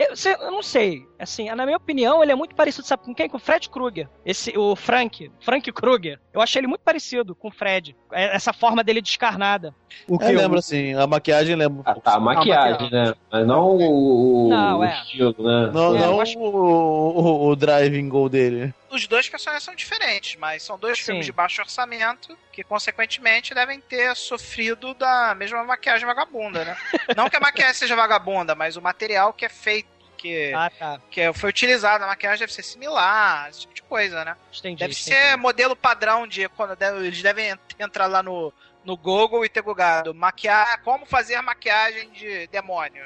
Eu, 0.00 0.14
eu 0.40 0.50
não 0.50 0.62
sei. 0.62 1.06
Assim, 1.18 1.50
na 1.50 1.66
minha 1.66 1.76
opinião, 1.76 2.22
ele 2.22 2.32
é 2.32 2.34
muito 2.34 2.54
parecido, 2.54 2.86
sabe 2.86 3.04
com 3.04 3.14
quem? 3.14 3.28
Com 3.28 3.36
o 3.36 3.40
Fred 3.40 3.68
Krueger. 3.68 4.08
Esse, 4.24 4.56
o 4.56 4.74
Frank. 4.74 5.30
Frank 5.40 5.70
Krueger. 5.72 6.18
Eu 6.32 6.40
achei 6.40 6.60
ele 6.60 6.66
muito 6.68 6.80
parecido 6.80 7.34
com 7.34 7.48
o 7.48 7.52
Fred. 7.52 7.94
É- 8.12 8.34
Essa 8.34 8.52
forma 8.52 8.82
dele 8.82 9.02
descarnada. 9.02 9.74
O 10.08 10.18
que 10.18 10.24
Eu 10.24 10.36
lembro 10.38 10.58
assim, 10.58 10.94
a 10.94 11.06
maquiagem 11.06 11.54
lembra. 11.54 11.82
Ah, 11.84 11.94
tá, 11.96 12.14
a 12.14 12.20
maquiagem, 12.20 12.90
né? 12.90 13.12
Mas 13.30 13.46
não 13.46 13.76
o, 13.76 14.46
o- 14.46 14.48
Não, 14.48 14.78
o 14.78 14.84
é. 14.84 14.94
estilo, 15.02 15.34
né? 15.38 15.70
Não, 15.72 15.94
É, 15.96 15.98
não 16.00 16.20
acho- 16.20 16.38
o, 16.38 16.46
o, 16.48 17.48
o 17.48 17.56
driving 17.56 18.08
goal 18.08 18.28
dele. 18.28 18.72
Os 18.90 19.06
dois 19.06 19.28
personagens 19.28 19.64
são 19.64 19.74
diferentes, 19.74 20.36
mas 20.36 20.62
são 20.62 20.78
dois 20.78 20.98
Sim. 20.98 21.04
filmes 21.04 21.26
de 21.26 21.32
baixo 21.32 21.60
orçamento 21.62 22.36
que, 22.52 22.64
consequentemente, 22.64 23.54
devem 23.54 23.80
ter 23.80 24.14
sofrido 24.16 24.92
da 24.94 25.34
mesma 25.34 25.62
maquiagem 25.64 26.06
vagabunda, 26.06 26.64
né? 26.64 26.76
Não 27.16 27.30
que 27.30 27.36
a 27.36 27.40
maquiagem 27.40 27.74
seja 27.74 27.94
vagabunda, 27.94 28.54
mas 28.54 28.76
o 28.76 28.82
material 28.82 29.32
que 29.32 29.44
é 29.44 29.48
feito, 29.48 29.88
que, 30.18 30.52
Ah, 30.52 30.70
tá. 30.76 31.00
que 31.10 31.32
foi 31.32 31.50
utilizado 31.50 32.00
na 32.00 32.08
maquiagem 32.08 32.40
deve 32.40 32.52
ser 32.52 32.62
similar, 32.64 33.48
esse 33.48 33.60
tipo 33.60 33.74
de 33.74 33.82
coisa, 33.82 34.24
né? 34.24 34.36
Entendi. 34.58 34.76
Deve 34.80 34.92
entendi. 34.92 35.04
ser 35.04 35.36
modelo 35.36 35.76
padrão 35.76 36.26
de 36.26 36.48
quando 36.50 36.76
eles 36.82 37.22
devem 37.22 37.50
ent- 37.50 37.60
entrar 37.78 38.06
lá 38.06 38.22
no, 38.22 38.52
no 38.84 38.96
Google 38.96 39.44
e 39.44 39.48
ter 39.48 39.62
googado 39.62 40.12
maquiar, 40.12 40.82
como 40.82 41.06
fazer 41.06 41.40
maquiagem 41.40 42.10
de 42.10 42.46
demônio. 42.48 43.04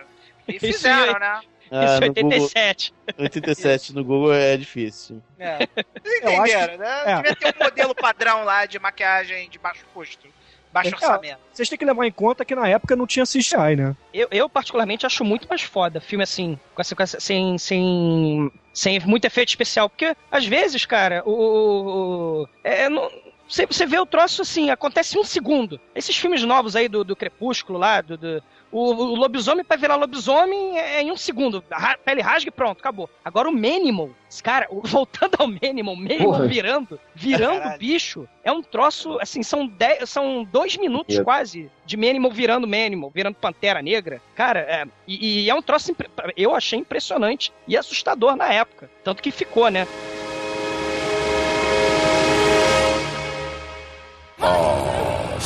E 0.49 0.59
fizeram, 0.61 1.18
né? 1.18 1.41
Ah, 1.70 1.84
Isso, 1.84 2.00
no 2.00 2.14
Google, 2.14 2.30
87. 2.42 2.94
87 3.18 3.94
no 3.94 4.04
Google 4.04 4.34
é 4.34 4.56
difícil. 4.56 5.22
É. 5.38 5.58
Vocês 6.02 6.22
Eu 6.22 6.42
acho 6.42 6.52
entenderam, 6.52 6.78
né? 6.78 7.02
é. 7.06 7.16
Devia 7.16 7.36
ter 7.36 7.54
um 7.60 7.64
modelo 7.64 7.94
padrão 7.94 8.44
lá 8.44 8.66
de 8.66 8.78
maquiagem 8.78 9.48
de 9.48 9.58
baixo 9.58 9.84
custo, 9.92 10.28
baixo 10.72 10.90
É, 10.90 10.94
orçamento. 10.94 11.38
Vocês 11.52 11.68
têm 11.68 11.78
que 11.78 11.84
levar 11.84 12.06
em 12.06 12.12
conta 12.12 12.44
que 12.44 12.54
na 12.54 12.68
época 12.68 12.94
não 12.96 13.06
tinha 13.06 13.24
CGI, 13.24 13.76
né? 13.76 13.96
Eu, 14.12 14.28
eu, 14.30 14.48
particularmente, 14.48 15.06
acho 15.06 15.24
muito 15.24 15.48
mais 15.48 15.62
foda 15.62 16.00
filme 16.00 16.22
assim, 16.22 16.58
com 16.74 16.80
essa, 16.80 16.94
com 16.94 17.02
essa- 17.02 17.20
sem, 17.20 17.56
sem, 17.58 18.50
sem 18.72 19.00
muito 19.00 19.24
efeito 19.24 19.48
especial. 19.48 19.88
Porque, 19.88 20.14
às 20.30 20.44
vezes, 20.46 20.84
cara, 20.84 21.22
o. 21.24 21.30
o- 21.32 22.42
o- 22.42 22.48
é, 22.62 22.88
não- 22.88 23.10
você, 23.49 23.66
você 23.66 23.86
vê 23.86 23.99
o 23.99 24.07
troço 24.07 24.42
assim, 24.42 24.70
acontece 24.70 25.16
em 25.16 25.20
um 25.20 25.24
segundo. 25.24 25.80
Esses 25.95 26.16
filmes 26.16 26.42
novos 26.42 26.74
aí 26.76 26.88
do, 26.88 27.05
do 27.05 27.14
Crepúsculo 27.16 27.78
lá, 27.78 28.01
do, 28.01 28.16
do- 28.16 28.42
o, 28.72 28.90
o 28.92 29.14
lobisomem 29.14 29.64
pra 29.64 29.76
virar 29.76 29.95
lobisomem 29.95 30.76
é 30.76 31.01
em 31.01 31.12
um 31.12 31.16
segundo. 31.16 31.62
A 31.70 31.97
pele 31.97 32.20
rasga 32.20 32.49
e 32.49 32.51
pronto, 32.51 32.80
acabou. 32.80 33.09
Agora 33.24 33.49
o 33.49 33.53
Manimal, 33.53 34.11
cara, 34.42 34.66
voltando 34.82 35.36
ao 35.38 35.47
Manimal, 35.47 35.95
Manimal 35.95 36.26
Porra. 36.32 36.49
virando, 36.49 36.99
virando 37.14 37.55
o 37.59 37.61
Caralho. 37.61 37.78
bicho, 37.78 38.28
é 38.42 38.51
um 38.51 38.61
troço, 38.62 39.16
assim, 39.20 39.45
são, 39.45 39.64
dez, 39.64 40.11
são 40.11 40.42
dois 40.42 40.76
minutos 40.76 41.16
É. 41.16 41.22
quase 41.22 41.70
de 41.86 41.97
Manimal 41.97 42.32
virando 42.32 42.66
Manimal, 42.66 43.11
virando 43.14 43.36
Pantera 43.36 43.80
Negra. 43.80 44.20
Cara, 44.34 44.59
é, 44.61 44.84
e, 45.07 45.45
e 45.45 45.51
é 45.51 45.55
um 45.55 45.62
troço, 45.62 45.92
impre- 45.92 46.11
eu 46.36 46.53
achei 46.53 46.76
impressionante 46.80 47.53
e 47.68 47.76
assustador 47.76 48.34
na 48.34 48.53
época. 48.53 48.90
Tanto 49.05 49.22
que 49.22 49.30
ficou, 49.30 49.68
né? 49.70 49.86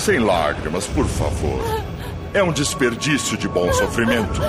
Sem 0.08 0.18
lágrimas, 0.18 0.86
por 0.86 1.04
favor. 1.06 1.60
É 2.32 2.42
um 2.42 2.50
desperdício 2.50 3.36
de 3.36 3.46
bom 3.46 3.70
sofrimento. 3.74 4.40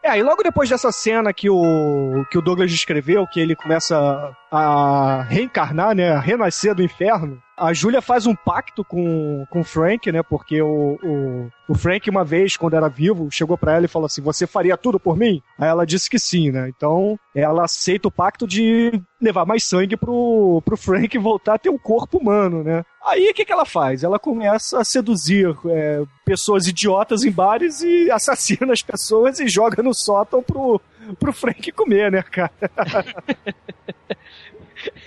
É, 0.00 0.16
e 0.16 0.22
logo 0.22 0.44
depois 0.44 0.70
dessa 0.70 0.92
cena 0.92 1.32
que 1.32 1.50
o, 1.50 2.24
que 2.30 2.38
o 2.38 2.40
Douglas 2.40 2.70
descreveu, 2.70 3.26
que 3.26 3.40
ele 3.40 3.56
começa 3.56 4.32
a 4.48 5.26
reencarnar, 5.28 5.92
né, 5.92 6.12
a 6.12 6.20
renascer 6.20 6.72
do 6.72 6.84
inferno, 6.84 7.42
a 7.56 7.72
Júlia 7.72 8.02
faz 8.02 8.26
um 8.26 8.34
pacto 8.34 8.84
com, 8.84 9.46
com 9.50 9.60
o 9.60 9.64
Frank, 9.64 10.10
né, 10.10 10.22
porque 10.22 10.60
o, 10.60 10.98
o, 11.02 11.50
o 11.68 11.74
Frank, 11.74 12.08
uma 12.10 12.24
vez, 12.24 12.56
quando 12.56 12.74
era 12.74 12.88
vivo, 12.88 13.28
chegou 13.30 13.56
pra 13.56 13.74
ela 13.74 13.84
e 13.84 13.88
falou 13.88 14.06
assim, 14.06 14.20
você 14.20 14.46
faria 14.46 14.76
tudo 14.76 14.98
por 14.98 15.16
mim? 15.16 15.40
Aí 15.58 15.68
ela 15.68 15.86
disse 15.86 16.10
que 16.10 16.18
sim, 16.18 16.50
né, 16.50 16.68
então 16.68 17.18
ela 17.34 17.64
aceita 17.64 18.08
o 18.08 18.12
pacto 18.12 18.46
de 18.46 18.92
levar 19.20 19.46
mais 19.46 19.64
sangue 19.64 19.96
pro, 19.96 20.60
pro 20.64 20.76
Frank 20.76 21.16
voltar 21.18 21.54
a 21.54 21.58
ter 21.58 21.70
um 21.70 21.78
corpo 21.78 22.18
humano, 22.18 22.62
né. 22.64 22.84
Aí 23.04 23.28
o 23.30 23.34
que, 23.34 23.44
que 23.44 23.52
ela 23.52 23.66
faz? 23.66 24.02
Ela 24.02 24.18
começa 24.18 24.80
a 24.80 24.84
seduzir 24.84 25.54
é, 25.66 26.02
pessoas 26.24 26.66
idiotas 26.66 27.22
em 27.22 27.30
bares 27.30 27.82
e 27.82 28.10
assassina 28.10 28.72
as 28.72 28.82
pessoas 28.82 29.38
e 29.38 29.46
joga 29.46 29.82
no 29.82 29.94
sótão 29.94 30.42
pro, 30.42 30.80
pro 31.18 31.32
Frank 31.32 31.70
comer, 31.72 32.10
né, 32.10 32.22
cara? 32.22 32.52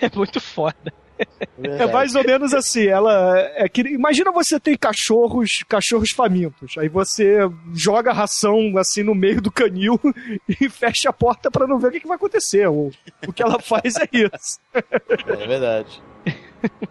É 0.00 0.10
muito 0.16 0.40
foda. 0.40 0.92
É 1.62 1.86
mais 1.86 2.14
ou 2.14 2.22
menos 2.24 2.54
assim, 2.54 2.86
ela 2.86 3.38
é 3.56 3.68
que 3.68 3.80
imagina 3.82 4.30
você 4.30 4.58
tem 4.60 4.76
cachorros, 4.76 5.64
cachorros 5.68 6.10
famintos. 6.10 6.76
Aí 6.78 6.88
você 6.88 7.38
joga 7.74 8.10
a 8.10 8.14
ração 8.14 8.72
assim 8.78 9.02
no 9.02 9.14
meio 9.14 9.40
do 9.40 9.50
canil 9.50 9.98
e 10.48 10.68
fecha 10.68 11.10
a 11.10 11.12
porta 11.12 11.50
pra 11.50 11.66
não 11.66 11.78
ver 11.78 11.88
o 11.88 11.90
que, 11.90 12.00
que 12.00 12.06
vai 12.08 12.16
acontecer. 12.16 12.68
O, 12.68 12.90
o 13.26 13.32
que 13.32 13.42
ela 13.42 13.58
faz 13.62 13.96
é 13.96 14.08
isso. 14.12 14.60
É 14.72 15.46
verdade. 15.46 16.02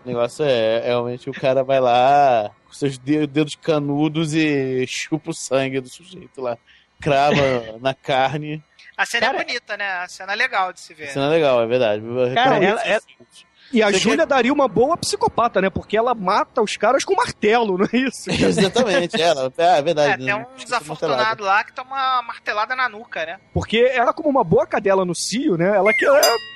O 0.03 0.07
negócio 0.07 0.43
é, 0.45 0.82
realmente 0.86 1.30
o 1.30 1.34
cara 1.34 1.63
vai 1.63 1.80
lá 1.80 2.51
com 2.65 2.73
seus 2.73 2.97
de- 2.97 3.28
dedos 3.28 3.55
canudos 3.55 4.34
e 4.34 4.86
chupa 4.88 5.32
o 5.32 5.34
sangue 5.34 5.80
do 5.82 5.89
sujeito 5.89 6.41
lá. 6.41 6.57
Crava 7.01 7.36
na 7.82 7.93
carne. 7.93 8.63
A 8.97 9.05
cena 9.05 9.28
Cara, 9.28 9.41
é 9.41 9.45
bonita, 9.45 9.78
né? 9.78 9.86
A 9.99 10.07
cena 10.07 10.34
é 10.34 10.36
legal 10.36 10.73
de 10.73 10.80
se 10.80 10.93
ver. 10.93 11.09
Cena 11.09 11.30
legal, 11.30 11.61
é 11.61 11.67
verdade. 11.67 12.01
Cara, 12.34 12.55
ela- 12.63 12.82
ela-. 12.82 13.01
E 13.74 13.84
a 13.84 13.91
Você 13.91 13.99
Júlia 13.99 14.26
daria 14.26 14.53
uma 14.53 14.68
boa 14.68 14.95
psicopata, 14.95 15.61
né? 15.61 15.70
Porque 15.70 15.97
ela 15.97 16.13
mata 16.15 16.61
os 16.61 16.78
caras 16.78 17.03
com 17.03 17.15
martelo, 17.15 17.78
não 17.78 17.86
é 17.91 17.97
isso? 17.97 18.30
Exatamente, 18.32 19.22
ela. 19.22 19.51
É, 19.57 19.63
é 19.63 19.78
É, 19.78 19.82
verdade. 19.82 20.18
tem 20.18 20.26
né? 20.28 20.36
um 20.36 20.41
Esqueci 20.41 20.65
desafortunado 20.65 21.43
lá 21.43 21.63
que 21.63 21.74
toma 21.74 21.95
uma 21.95 22.22
martelada 22.24 22.76
na 22.76 22.88
nuca, 22.88 23.26
né? 23.26 23.39
Porque 23.53 23.78
ela, 23.93 24.13
como 24.13 24.30
uma 24.30 24.43
boa 24.43 24.65
cadela 24.65 25.03
no 25.03 25.13
cio, 25.13 25.57
né? 25.57 25.76
Ela 25.76 25.93
quer 25.93 26.07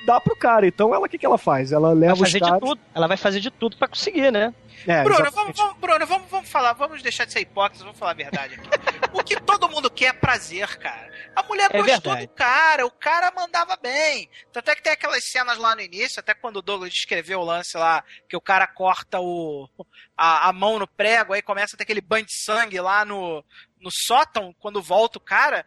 dar 0.06 0.20
pro 0.20 0.34
cara. 0.36 0.66
Então, 0.66 0.94
ela 0.94 1.06
o 1.06 1.08
que, 1.08 1.18
que 1.18 1.26
ela 1.26 1.38
faz? 1.38 1.70
Ela 1.72 1.88
Vai 1.88 1.96
leva 1.98 2.14
os 2.14 2.20
fazer 2.20 2.32
de 2.32 2.40
caras. 2.40 2.60
tudo. 2.60 2.80
Ela 2.94 3.06
vai 3.06 3.16
fazer 3.16 3.40
de 3.40 3.50
tudo 3.50 3.76
pra 3.76 3.88
conseguir, 3.88 4.30
né? 4.30 4.54
É, 4.86 5.02
Bruno, 5.04 5.30
vamos, 5.30 5.56
vamos- 5.56 5.76
Bruno 5.78 6.06
vamos, 6.06 6.30
vamos 6.30 6.48
falar, 6.50 6.72
vamos 6.72 7.02
deixar 7.02 7.24
de 7.24 7.32
ser 7.32 7.40
hipócritas, 7.40 7.82
vamos 7.82 7.98
falar 7.98 8.12
a 8.12 8.14
verdade 8.14 8.54
aqui. 8.54 8.68
o 9.12 9.22
que 9.22 9.40
todo 9.40 9.68
mundo 9.68 9.90
quer 9.90 10.06
é 10.06 10.12
prazer, 10.12 10.76
cara. 10.78 11.10
A 11.34 11.42
mulher 11.44 11.70
É 11.72 11.78
gostou 11.78 11.84
verdade. 12.12 12.26
do 12.26 12.32
cara, 12.34 12.86
o 12.86 12.90
cara 12.90 13.32
mandava 13.34 13.76
bem. 13.76 14.28
Tanto 14.52 14.70
é 14.70 14.74
que 14.74 14.82
tem 14.82 14.92
aquelas 14.92 15.24
cenas 15.24 15.56
lá 15.58 15.74
no 15.74 15.80
início, 15.80 16.20
até 16.20 16.34
quando 16.34 16.56
o 16.56 16.62
Douglas 16.62 16.92
descreveu 16.92 17.40
o 17.40 17.44
lance 17.44 17.76
lá, 17.76 18.02
que 18.28 18.36
o 18.36 18.40
cara 18.40 18.66
corta 18.66 19.20
o, 19.20 19.68
a, 20.16 20.48
a 20.48 20.52
mão 20.52 20.78
no 20.78 20.86
prego, 20.86 21.32
aí 21.32 21.42
começa 21.42 21.74
a 21.74 21.76
ter 21.76 21.84
aquele 21.84 22.00
banho 22.00 22.26
de 22.26 22.34
sangue 22.34 22.80
lá 22.80 23.04
no, 23.04 23.44
no 23.80 23.90
sótão, 23.90 24.54
quando 24.58 24.82
volta 24.82 25.18
o 25.18 25.22
cara. 25.22 25.64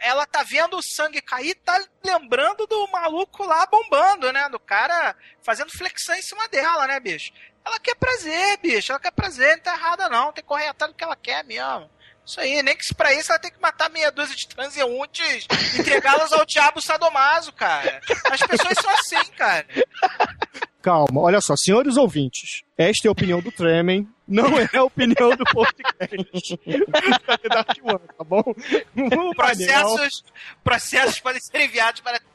Ela 0.00 0.26
tá 0.26 0.42
vendo 0.42 0.76
o 0.76 0.82
sangue 0.82 1.22
cair, 1.22 1.54
tá 1.56 1.82
lembrando 2.04 2.66
do 2.66 2.86
maluco 2.88 3.44
lá 3.44 3.66
bombando, 3.66 4.32
né? 4.32 4.48
Do 4.48 4.60
cara 4.60 5.16
fazendo 5.42 5.70
flexão 5.70 6.14
em 6.14 6.22
cima 6.22 6.46
dela, 6.48 6.86
né, 6.86 7.00
bicho? 7.00 7.32
Ela 7.64 7.78
quer 7.78 7.94
prazer, 7.94 8.58
bicho. 8.58 8.92
Ela 8.92 9.00
quer 9.00 9.12
prazer, 9.12 9.56
não 9.56 9.62
tá 9.62 9.74
errada 9.74 10.08
não. 10.08 10.32
Tem 10.32 10.42
que 10.42 10.48
correr 10.48 10.68
atrás 10.68 10.92
do 10.92 10.96
que 10.96 11.04
ela 11.04 11.16
quer 11.16 11.44
mesmo. 11.44 11.90
Isso 12.24 12.40
aí, 12.40 12.62
nem 12.62 12.76
que 12.76 12.94
pra 12.94 13.12
isso 13.12 13.32
ela 13.32 13.40
tem 13.40 13.50
que 13.50 13.60
matar 13.60 13.90
meia 13.90 14.12
dúzia 14.12 14.36
de 14.36 14.48
transeuntes 14.48 15.46
e 15.74 15.80
entregá-las 15.80 16.32
ao 16.32 16.46
diabo 16.46 16.80
sadomaso, 16.80 17.52
cara. 17.52 18.00
As 18.30 18.40
pessoas 18.40 18.78
são 18.80 18.90
assim, 18.90 19.32
cara. 19.32 19.66
Calma. 20.82 21.20
Olha 21.20 21.40
só, 21.40 21.54
senhores 21.56 21.96
ouvintes, 21.96 22.62
esta 22.76 23.06
é 23.06 23.08
a 23.08 23.12
opinião 23.12 23.40
do 23.40 23.50
Tremen, 23.52 24.08
não 24.26 24.58
é 24.58 24.68
a 24.76 24.84
opinião 24.84 25.30
do 25.36 25.44
podcast. 25.44 26.60
Dark 27.48 27.76
One, 27.82 28.00
tá 28.16 28.24
bom? 28.24 28.42
O 28.46 28.54
Manel- 28.96 29.34
Processos, 29.34 30.24
processos 30.64 31.20
podem 31.20 31.40
ser 31.40 31.60
enviados 31.64 32.00
para. 32.00 32.20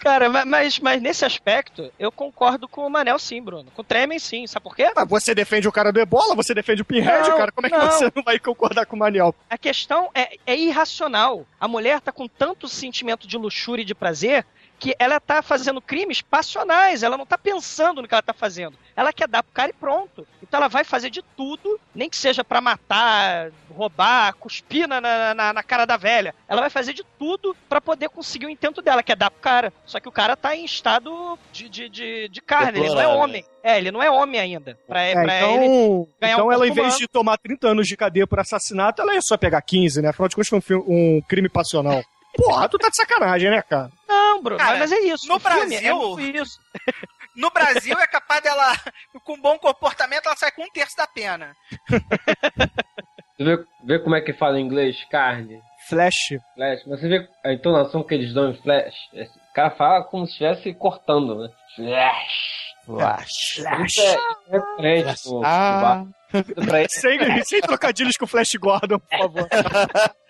Cara, 0.00 0.28
ma- 0.28 0.44
mas, 0.44 0.78
mas 0.80 1.00
nesse 1.00 1.24
aspecto, 1.24 1.92
eu 1.98 2.10
concordo 2.10 2.68
com 2.68 2.86
o 2.86 2.90
Manel 2.90 3.18
sim, 3.18 3.40
Bruno. 3.42 3.70
Com 3.74 3.82
o 3.82 3.84
Tremen 3.84 4.18
sim. 4.18 4.46
Sabe 4.46 4.64
por 4.64 4.74
quê? 4.76 4.92
Mas 4.94 5.08
você 5.08 5.34
defende 5.34 5.68
o 5.68 5.72
cara 5.72 5.92
do 5.92 6.00
Ebola, 6.00 6.34
você 6.34 6.52
defende 6.54 6.82
o 6.82 6.84
Pinhead, 6.84 7.28
Não, 7.28 7.36
cara. 7.36 7.52
Como 7.52 7.66
é 7.66 7.70
que 7.70 7.76
não. 7.76 7.86
você 7.90 8.10
não 8.14 8.22
vai 8.22 8.38
concordar 8.38 8.84
com 8.86 8.96
o 8.96 8.98
Maniel? 8.98 9.34
A 9.48 9.56
questão 9.58 10.10
é, 10.14 10.36
é 10.46 10.56
irracional. 10.56 11.46
A 11.60 11.68
mulher 11.68 12.00
tá 12.00 12.10
com 12.12 12.26
tanto 12.26 12.68
sentimento 12.68 13.26
de 13.28 13.36
luxúria 13.38 13.82
e 13.82 13.86
de 13.86 13.94
prazer 13.94 14.44
que 14.82 14.96
ela 14.98 15.20
tá 15.20 15.40
fazendo 15.42 15.80
crimes 15.80 16.20
passionais. 16.20 17.04
Ela 17.04 17.16
não 17.16 17.24
tá 17.24 17.38
pensando 17.38 18.02
no 18.02 18.08
que 18.08 18.14
ela 18.14 18.20
tá 18.22 18.32
fazendo. 18.32 18.76
Ela 18.96 19.12
quer 19.12 19.28
dar 19.28 19.40
pro 19.44 19.52
cara 19.52 19.70
e 19.70 19.72
pronto. 19.72 20.26
Então 20.42 20.58
ela 20.58 20.66
vai 20.68 20.82
fazer 20.82 21.08
de 21.08 21.22
tudo, 21.36 21.78
nem 21.94 22.10
que 22.10 22.16
seja 22.16 22.42
pra 22.42 22.60
matar, 22.60 23.52
roubar, 23.70 24.34
cuspir 24.34 24.88
na, 24.88 25.00
na, 25.00 25.52
na- 25.52 25.62
cara 25.62 25.84
da 25.84 25.96
velha. 25.96 26.34
Ela 26.48 26.60
vai 26.62 26.68
fazer 26.68 26.92
de 26.94 27.04
tudo 27.16 27.56
pra 27.68 27.80
poder 27.80 28.08
conseguir 28.08 28.46
o 28.46 28.50
intento 28.50 28.82
dela, 28.82 29.04
que 29.04 29.12
é 29.12 29.16
dar 29.16 29.30
pro 29.30 29.40
cara. 29.40 29.72
Só 29.86 30.00
que 30.00 30.08
o 30.08 30.12
cara 30.12 30.34
tá 30.36 30.56
em 30.56 30.64
estado 30.64 31.38
de, 31.52 31.68
de, 31.68 31.88
de, 31.88 32.28
de 32.28 32.40
carne, 32.42 32.80
ele 32.80 32.88
não 32.88 32.94
é 32.94 32.96
Deplorável. 32.96 33.18
homem. 33.22 33.44
É, 33.62 33.78
ele 33.78 33.92
não 33.92 34.02
é 34.02 34.10
homem 34.10 34.40
ainda. 34.40 34.76
Pra, 34.88 35.00
É, 35.00 35.12
pra 35.12 35.42
ele 35.42 35.64
então, 35.64 36.08
ganhar 36.20 36.34
então 36.34 36.46
um 36.48 36.52
ela, 36.52 36.66
em 36.66 36.72
vez 36.72 36.96
de 36.98 37.06
tomar 37.06 37.38
30 37.38 37.68
anos 37.68 37.86
de 37.86 37.96
cadeia 37.96 38.26
por 38.26 38.40
assassinato, 38.40 39.00
ela 39.00 39.14
ia 39.14 39.22
só 39.22 39.36
pegar 39.36 39.62
15, 39.62 40.02
né? 40.02 40.08
Afinal 40.08 40.28
de 40.28 40.34
contas, 40.34 40.48
foi 40.64 40.76
um, 40.76 40.82
um 40.88 41.22
crime 41.28 41.48
passional. 41.48 42.02
Porra, 42.36 42.68
tu 42.68 42.78
tá 42.78 42.88
de 42.88 42.96
sacanagem, 42.96 43.50
né, 43.50 43.62
cara? 43.62 43.90
Não, 44.08 44.42
Bruno, 44.42 44.58
Cara, 44.58 44.78
mas 44.78 44.90
é 44.92 44.98
isso. 45.00 45.26
no 45.28 45.34
o 45.36 45.38
Brasil- 45.38 45.78
é 45.78 45.92
muito 45.92 46.20
isso. 46.42 46.58
No 47.34 47.50
Brasil 47.50 47.98
é 47.98 48.06
capaz 48.06 48.42
dela, 48.42 48.76
com 49.24 49.40
bom 49.40 49.58
comportamento, 49.58 50.26
ela 50.26 50.36
sai 50.36 50.52
com 50.52 50.64
um 50.64 50.68
terço 50.70 50.94
da 50.98 51.06
pena. 51.06 51.56
Você 53.38 53.44
vê, 53.44 53.64
vê 53.84 53.98
como 54.00 54.14
é 54.14 54.20
que 54.20 54.34
fala 54.34 54.60
em 54.60 54.64
inglês 54.66 55.02
carne? 55.10 55.58
Flash. 55.88 56.34
Flash. 56.54 56.82
Mas 56.86 57.00
você 57.00 57.08
vê 57.08 57.26
a 57.42 57.52
entonação 57.54 58.04
que 58.04 58.12
eles 58.14 58.34
dão 58.34 58.50
em 58.50 58.62
flash. 58.62 58.94
Esse 59.14 59.32
cara 59.54 59.70
fala 59.70 60.04
como 60.04 60.26
se 60.26 60.32
estivesse 60.32 60.74
cortando, 60.74 61.34
né? 61.42 61.48
Flash. 61.74 62.74
Flash. 62.84 63.58
Isso 63.86 64.00
é, 64.02 64.12
é 64.56 64.60
pro- 64.60 64.76
pro 64.76 65.42
Ah. 65.44 66.04
ele- 66.34 66.88
Sem, 66.90 67.44
sem 67.44 67.60
trocadilhos 67.62 68.16
com 68.18 68.26
o 68.26 68.28
Flash 68.28 68.52
Gordon, 68.60 68.98
por 68.98 69.18
favor. 69.18 69.48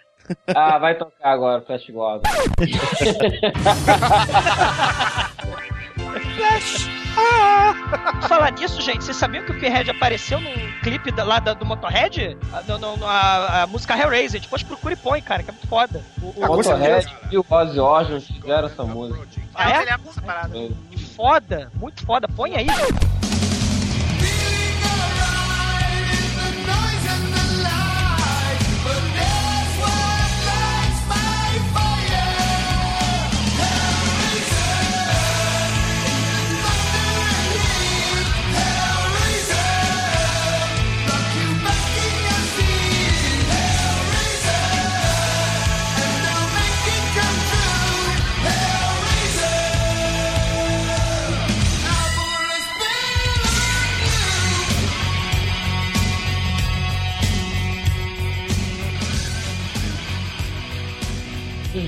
Ah, 0.55 0.79
vai 0.79 0.95
tocar 0.97 1.33
agora, 1.33 1.61
Flash 1.63 1.89
Gordon. 1.91 2.23
Flash. 6.37 6.89
Ah! 7.17 7.75
Falar 8.27 8.53
nisso, 8.53 8.81
gente, 8.81 9.05
vocês 9.05 9.17
sabiam 9.17 9.45
que 9.45 9.53
o 9.53 9.61
Pinhead 9.61 9.91
apareceu 9.91 10.41
num 10.41 10.55
clipe 10.83 11.11
da- 11.13 11.25
lá 11.25 11.39
da- 11.41 11.53
do 11.53 11.67
Motorhead? 11.67 12.37
A, 12.53 12.63
no- 12.63 12.97
no- 12.97 13.07
a- 13.07 13.63
a 13.63 13.67
música 13.67 13.95
Hellraiser. 13.97 14.41
Depois 14.41 14.63
procura 14.63 14.95
e 14.95 14.97
põe, 14.97 15.21
cara, 15.21 15.43
que 15.43 15.51
é 15.51 15.53
muito 15.53 15.67
foda. 15.69 16.03
O, 16.23 16.27
o- 16.29 16.45
O 16.45 16.57
Motorhead 16.57 17.15
e 17.31 17.37
o 17.39 17.45
Ozzy 17.51 17.79
Osbourne 17.81 18.21
fizeram 18.21 18.67
essa 18.69 18.85
música. 18.85 19.27
Ah, 19.55 19.71
é? 19.71 19.85
Parada. 20.25 20.55
Foda, 21.15 21.71
muito 21.75 22.05
foda. 22.07 22.27
Põe 22.29 22.57
aí. 22.57 22.67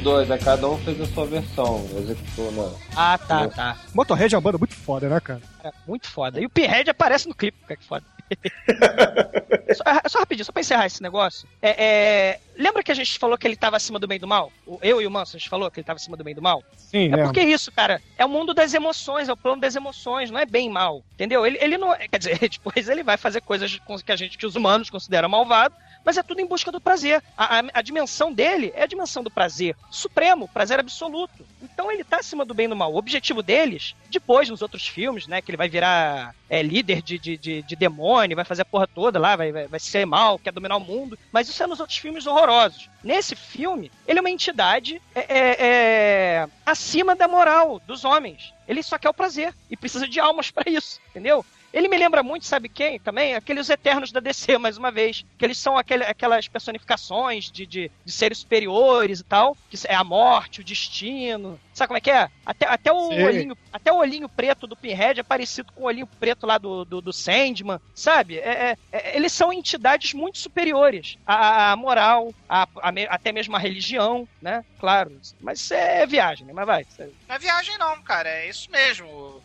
Dois, 0.05 0.30
a 0.30 0.38
cada 0.38 0.68
um 0.68 0.78
fez 0.84 1.00
a 1.00 1.07
sua 1.07 1.26
versão, 1.26 1.84
executou 1.98 2.52
na. 2.52 2.70
Ah, 2.94 3.18
tá, 3.18 3.48
tá. 3.48 3.76
Motorhead 3.94 4.34
é 4.34 4.38
uma 4.38 4.42
banda 4.42 4.59
muito 4.59 4.74
foda, 4.74 5.09
né, 5.09 5.18
cara? 5.18 5.40
Cara, 5.62 5.74
muito 5.88 6.07
foda. 6.09 6.38
E 6.40 6.44
o 6.46 6.50
Pinhead 6.50 6.88
aparece 6.90 7.26
no 7.26 7.34
clipe, 7.34 7.59
cara, 7.66 7.76
que 7.76 7.84
foda. 7.86 8.05
só, 9.74 9.84
só 10.09 10.18
rapidinho, 10.20 10.44
só 10.44 10.52
pra 10.52 10.61
encerrar 10.61 10.86
esse 10.86 11.02
negócio. 11.02 11.48
É, 11.61 11.84
é, 11.84 12.40
lembra 12.57 12.82
que 12.82 12.92
a 12.92 12.94
gente 12.94 13.18
falou 13.18 13.36
que 13.36 13.46
ele 13.46 13.57
tava 13.57 13.76
acima 13.76 13.98
do 13.98 14.07
bem 14.07 14.18
do 14.18 14.26
mal? 14.26 14.52
O- 14.66 14.78
Eu 14.82 15.00
e 15.00 15.07
o 15.07 15.11
Manso, 15.11 15.36
a 15.36 15.38
gente 15.38 15.48
falou 15.48 15.70
que 15.70 15.80
ele 15.80 15.84
tava 15.86 15.96
acima 15.96 16.16
do 16.16 16.24
bem 16.24 16.34
do 16.34 16.42
mal? 16.42 16.62
Sim, 16.76 17.07
É 17.07 17.16
né? 17.16 17.22
porque 17.24 17.40
isso, 17.42 17.72
cara, 17.72 18.00
é 18.18 18.24
o 18.24 18.28
mundo 18.28 18.52
das 18.55 18.72
emoções, 18.74 19.28
é 19.28 19.32
o 19.32 19.36
plano 19.36 19.61
das 19.61 19.74
emoções, 19.76 20.30
não 20.30 20.38
é 20.38 20.46
bem 20.46 20.68
e 20.68 20.70
mal, 20.70 21.02
entendeu? 21.14 21.46
Ele, 21.46 21.59
ele 21.61 21.78
não, 21.78 21.92
é- 21.94 22.09
quer 22.09 22.18
dizer, 22.18 22.38
depois 22.48 22.88
ele 22.88 23.02
vai 23.02 23.16
fazer 23.16 23.40
coisas 23.40 23.78
com- 23.80 23.98
que 23.98 24.12
a 24.12 24.16
gente, 24.16 24.36
que 24.38 24.46
os 24.46 24.55
humanos 24.57 24.90
consideram 24.90 25.28
malvado, 25.28 25.74
mas 26.05 26.16
é 26.18 26.22
tudo 26.22 26.40
em 26.40 26.46
busca 26.46 26.70
do 26.70 26.80
prazer. 26.80 27.22
A, 27.36 27.61
a- 27.61 27.64
a 27.74 27.82
dimensão 27.82 28.32
dele 28.32 28.72
é 28.74 28.82
a 28.82 28.86
dimensão 28.86 29.22
do 29.22 29.30
prazer 29.30 29.76
supremo, 29.90 30.48
prazer 30.48 30.78
absoluto. 30.78 31.44
Então 31.62 31.90
ele 31.90 32.05
tá 32.05 32.18
acima 32.18 32.44
do 32.44 32.55
bem 32.55 32.66
e 32.66 32.68
do 32.68 32.76
mal. 32.76 32.92
O 32.92 32.96
objetivo 32.98 33.42
deles, 33.42 33.94
depois 34.11 34.48
nos 34.48 34.62
outros 34.62 34.86
filmes, 34.86 35.26
né, 35.26 35.40
que 35.40 35.50
ele 35.50 35.57
vai 35.57 35.68
virar 35.68 36.34
é, 36.48 36.62
líder 36.62 37.02
de, 37.02 37.18
de, 37.18 37.36
de, 37.38 37.62
de 37.62 37.76
demônio, 37.76 38.36
vai 38.36 38.44
fazer 38.44 38.62
a 38.62 38.66
porra 38.66 38.86
toda 38.86 39.18
lá, 39.18 39.34
vai, 39.36 39.50
vai, 39.50 39.66
vai 39.66 39.80
ser 39.80 40.05
mal, 40.07 40.38
quer 40.38 40.52
dominar 40.52 40.76
o 40.76 40.80
mundo, 40.80 41.18
mas 41.32 41.48
isso 41.48 41.62
é 41.62 41.66
nos 41.66 41.80
outros 41.80 41.98
filmes 41.98 42.26
horrorosos. 42.26 42.88
Nesse 43.02 43.34
filme, 43.34 43.90
ele 44.07 44.18
é 44.18 44.22
uma 44.22 44.30
entidade 44.30 45.00
é, 45.14 45.20
é, 45.20 45.57
é, 45.59 46.48
acima 46.64 47.16
da 47.16 47.26
moral 47.28 47.80
dos 47.86 48.05
homens. 48.05 48.52
Ele 48.68 48.82
só 48.82 48.98
quer 48.98 49.09
o 49.11 49.14
prazer 49.14 49.55
e 49.70 49.76
precisa 49.76 50.07
de 50.09 50.18
almas 50.20 50.50
pra 50.50 50.70
isso, 50.70 51.00
entendeu? 51.11 51.44
Ele 51.75 51.89
me 51.89 51.99
lembra 51.99 52.22
muito, 52.22 52.47
sabe 52.47 52.68
quem 52.68 53.01
também? 53.01 53.35
Aqueles 53.35 53.68
Eternos 53.68 54.12
da 54.12 54.20
DC, 54.20 54.57
mais 54.59 54.79
uma 54.79 54.93
vez. 54.93 55.25
Que 55.37 55.45
eles 55.45 55.59
são 55.59 55.77
aquele, 55.77 56.05
aquelas 56.05 56.47
personificações 56.47 57.51
de, 57.51 57.66
de, 57.66 57.91
de 58.05 58.12
seres 58.12 58.39
superiores 58.39 59.18
e 59.18 59.25
tal. 59.25 59.57
Que 59.68 59.77
é 59.89 59.95
a 59.95 60.05
morte, 60.05 60.61
o 60.61 60.64
destino. 60.64 61.59
Sabe 61.72 61.89
como 61.89 61.99
é 61.99 62.01
que 62.01 62.12
é? 62.12 62.29
Até, 62.47 62.66
até, 62.68 62.93
o, 62.93 63.09
olhinho, 63.27 63.59
até 63.72 63.93
o 63.93 63.97
olhinho 63.97 64.29
preto 64.29 64.68
do 64.68 64.77
Pinhead 64.77 65.18
é 65.18 65.22
parecido 65.25 65.72
com 65.72 65.83
o 65.83 65.87
olhinho 65.87 66.07
preto 66.07 66.47
lá 66.47 66.59
do, 66.59 66.85
do, 66.85 67.01
do 67.01 67.12
Sandman. 67.12 67.81
Sabe? 67.93 68.39
É, 68.39 68.49
é- 68.70 68.77
é- 68.93 69.16
eles 69.16 69.33
são 69.33 69.53
entidades 69.53 70.14
muito 70.14 70.39
superiores 70.39 71.18
à, 71.27 71.72
à 71.72 71.77
moral, 71.77 72.33
à- 72.49 72.68
à 72.83 72.93
me- 72.93 73.09
até 73.11 73.33
mesmo 73.33 73.57
à 73.57 73.59
religião, 73.59 74.29
né? 74.41 74.64
Claro. 74.79 75.20
Mas 75.41 75.59
isso 75.61 75.75
é 75.75 76.07
viagem, 76.07 76.47
né? 76.47 76.53
Mas 76.55 76.66
vai. 76.66 76.83
isso 76.83 77.03
é- 77.03 77.09
Não 77.29 77.35
é 77.35 77.39
viagem, 77.41 77.77
não, 77.79 78.01
cara. 78.03 78.29
É 78.29 78.49
isso 78.49 78.70
mesmo. 78.70 79.43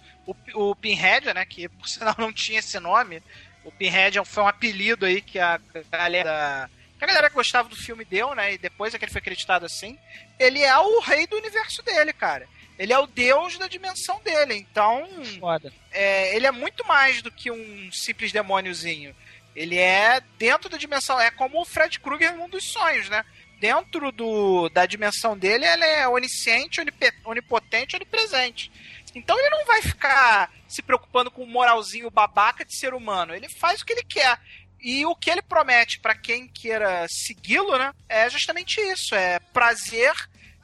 O, 0.54 0.70
o, 0.70 0.76
Pinhead, 0.76 1.34
né? 1.34 1.46
Que 1.46 1.68
por 1.70 1.88
sinal 1.88 2.16
não 2.18 2.32
tinha 2.34 2.60
esse 2.60 2.80
nome. 2.80 3.22
O 3.64 3.72
Pinhead 3.72 4.18
é 4.18 4.22
um- 4.22 4.26
foi 4.26 4.44
um 4.44 4.48
apelido 4.48 5.06
aí 5.06 5.22
que 5.22 5.40
a 5.40 5.60
galera. 5.92 6.70
Que 6.98 7.04
a 7.06 7.08
galera 7.08 7.30
que 7.30 7.36
gostava 7.36 7.70
do 7.70 7.76
filme 7.76 8.04
deu, 8.04 8.36
né? 8.36 8.54
E 8.54 8.58
depois 8.58 8.94
é 8.94 8.98
que 9.00 9.06
ele 9.06 9.12
foi 9.12 9.20
acreditado 9.20 9.66
assim. 9.66 9.98
Ele 10.38 10.62
é 10.62 10.78
o 10.78 11.00
rei 11.00 11.26
do 11.28 11.38
universo 11.38 11.82
dele, 11.84 12.12
cara. 12.14 12.48
Ele 12.78 12.94
é 12.94 13.00
o 13.00 13.08
deus 13.08 13.58
da 13.58 13.68
dimensão 13.68 14.22
dele. 14.22 14.54
Então. 14.56 15.08
Foda. 15.40 15.72
é, 15.92 16.36
ele 16.36 16.46
é 16.48 16.52
muito 16.52 16.86
mais 16.86 17.22
do 17.22 17.32
que 17.32 17.50
um 17.52 17.90
simples 17.92 18.32
demôniozinho. 18.32 19.16
Ele 19.56 19.78
é 19.78 20.22
dentro 20.38 20.70
da 20.70 20.78
dimensão. 20.78 21.20
É 21.20 21.32
como 21.32 21.60
o 21.62 21.66
Fred 21.66 22.00
Krueger 22.00 22.36
mundo 22.36 22.52
dos 22.52 22.66
sonhos, 22.72 23.10
né? 23.10 23.26
Dentro 23.60 24.10
do, 24.14 24.70
da 24.70 24.86
dimensão 24.86 25.38
dele, 25.38 25.66
ele 25.66 25.84
é 25.84 26.08
onisciente, 26.08 26.80
onipotente, 27.26 27.96
onipresente. 27.96 28.72
Então 29.20 29.38
ele 29.38 29.50
não 29.50 29.66
vai 29.66 29.82
ficar 29.82 30.50
se 30.66 30.82
preocupando 30.82 31.30
com 31.30 31.44
o 31.44 31.48
moralzinho 31.48 32.10
babaca 32.10 32.64
de 32.64 32.74
ser 32.74 32.94
humano. 32.94 33.36
Ele 33.36 33.50
faz 33.50 33.82
o 33.82 33.86
que 33.86 33.92
ele 33.92 34.04
quer. 34.04 34.40
E 34.82 35.06
o 35.06 35.14
que 35.14 35.30
ele 35.30 35.42
promete 35.42 36.00
para 36.00 36.16
quem 36.16 36.48
queira 36.48 37.06
segui-lo, 37.10 37.78
né? 37.78 37.94
É 38.08 38.30
justamente 38.30 38.80
isso: 38.80 39.14
é 39.14 39.38
prazer, 39.52 40.14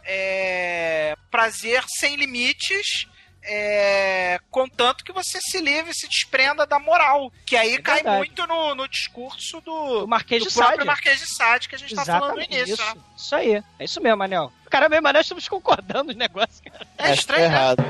é 0.06 1.18
prazer 1.30 1.84
sem 1.88 2.16
limites. 2.16 3.08
É, 3.48 4.40
contanto 4.50 5.04
que 5.04 5.12
você 5.14 5.40
se 5.40 5.60
livre, 5.62 5.94
se 5.94 6.08
desprenda 6.08 6.66
da 6.66 6.80
moral. 6.80 7.32
Que 7.46 7.56
aí 7.56 7.76
É 7.76 7.82
cai 7.82 7.96
verdade. 7.98 8.18
muito 8.18 8.48
no, 8.48 8.74
no 8.74 8.88
discurso 8.88 9.62
do, 9.62 10.06
O 10.06 10.08
Marquês 10.08 10.44
do 10.44 10.50
de 10.50 10.56
próprio 10.56 10.78
Sade. 10.78 10.88
Marquês 10.88 11.20
de 11.20 11.28
Sade 11.36 11.70
que 11.70 11.76
a 11.76 11.78
gente 11.78 11.94
tá 11.94 12.04
falando 12.06 12.36
no 12.36 12.42
Exatamente, 12.42 12.56
início. 12.56 12.74
isso. 12.74 12.96
Né? 12.96 13.02
Isso 13.16 13.36
aí. 13.36 13.64
É 13.80 13.84
isso 13.86 14.02
mesmo, 14.02 14.18
Manel. 14.18 14.52
Caramba, 14.70 15.00
mas 15.00 15.14
nós 15.14 15.26
estamos 15.26 15.48
concordando 15.48 16.10
os 16.12 16.18
negócios, 16.18 16.60
cara. 16.60 16.88
É 16.98 17.14
estranho, 17.14 17.48
né? 17.48 17.54
errado. 17.56 17.84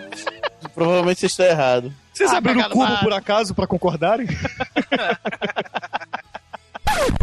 Provavelmente 0.74 1.20
você 1.20 1.26
está 1.26 1.44
errado. 1.46 1.92
Vocês 2.12 2.30
Ah, 2.32 2.36
abriram 2.36 2.60
o 2.60 2.62
pegado 2.68 2.74
cubo 2.74 3.00
por 3.00 3.12
acaso 3.12 3.54
pra 3.54 3.66
concordarem? 3.66 4.26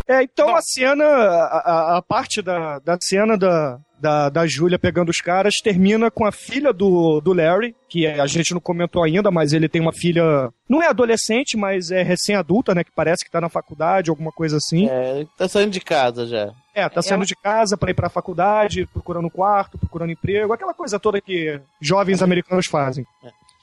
É, 0.08 0.24
então 0.24 0.56
a 0.56 0.62
cena, 0.62 1.06
a, 1.06 1.98
a- 1.98 2.02
parte 2.02 2.42
da, 2.42 2.80
da 2.80 2.98
cena 3.00 3.38
da, 3.38 3.78
da, 4.00 4.30
da 4.30 4.48
Júlia 4.48 4.80
pegando 4.80 5.10
os 5.10 5.22
caras 5.22 5.56
termina 5.64 6.10
com 6.10 6.26
a 6.26 6.32
filha 6.32 6.74
do, 6.74 7.22
do 7.22 7.34
Larry, 7.34 7.76
que 7.88 8.08
a 8.08 8.26
gente 8.26 8.54
não 8.54 8.60
comentou 8.60 9.04
ainda, 9.04 9.30
mas 9.30 9.54
ele 9.54 9.70
tem 9.70 9.82
uma 9.82 9.94
filha, 9.94 10.50
não 10.68 10.82
é 10.82 10.88
adolescente, 10.88 11.56
mas 11.58 11.92
é 11.92 12.02
recém-adulta, 12.02 12.74
né, 12.74 12.84
que 12.84 12.92
parece 12.96 13.24
que 13.24 13.32
tá 13.32 13.40
na 13.40 13.50
faculdade, 13.50 14.10
alguma 14.10 14.32
coisa 14.32 14.58
assim. 14.58 14.88
É, 14.90 15.26
tá 15.38 15.48
saindo 15.48 15.72
de 15.72 15.80
casa 15.82 16.26
já. 16.26 16.52
É, 16.74 16.88
tá 16.90 17.02
saindo 17.02 17.26
de 17.26 17.36
casa 17.36 17.78
pra 17.78 17.92
ir 17.92 17.94
pra 17.94 18.10
faculdade, 18.10 18.88
procurando 18.88 19.26
um 19.26 19.30
quarto, 19.30 19.78
procurando 19.78 20.12
emprego, 20.12 20.54
aquela 20.54 20.74
coisa 20.74 21.00
toda 21.00 21.22
que 21.22 21.60
jovens 21.82 22.22
americanos 22.24 22.66
fazem. 22.68 23.06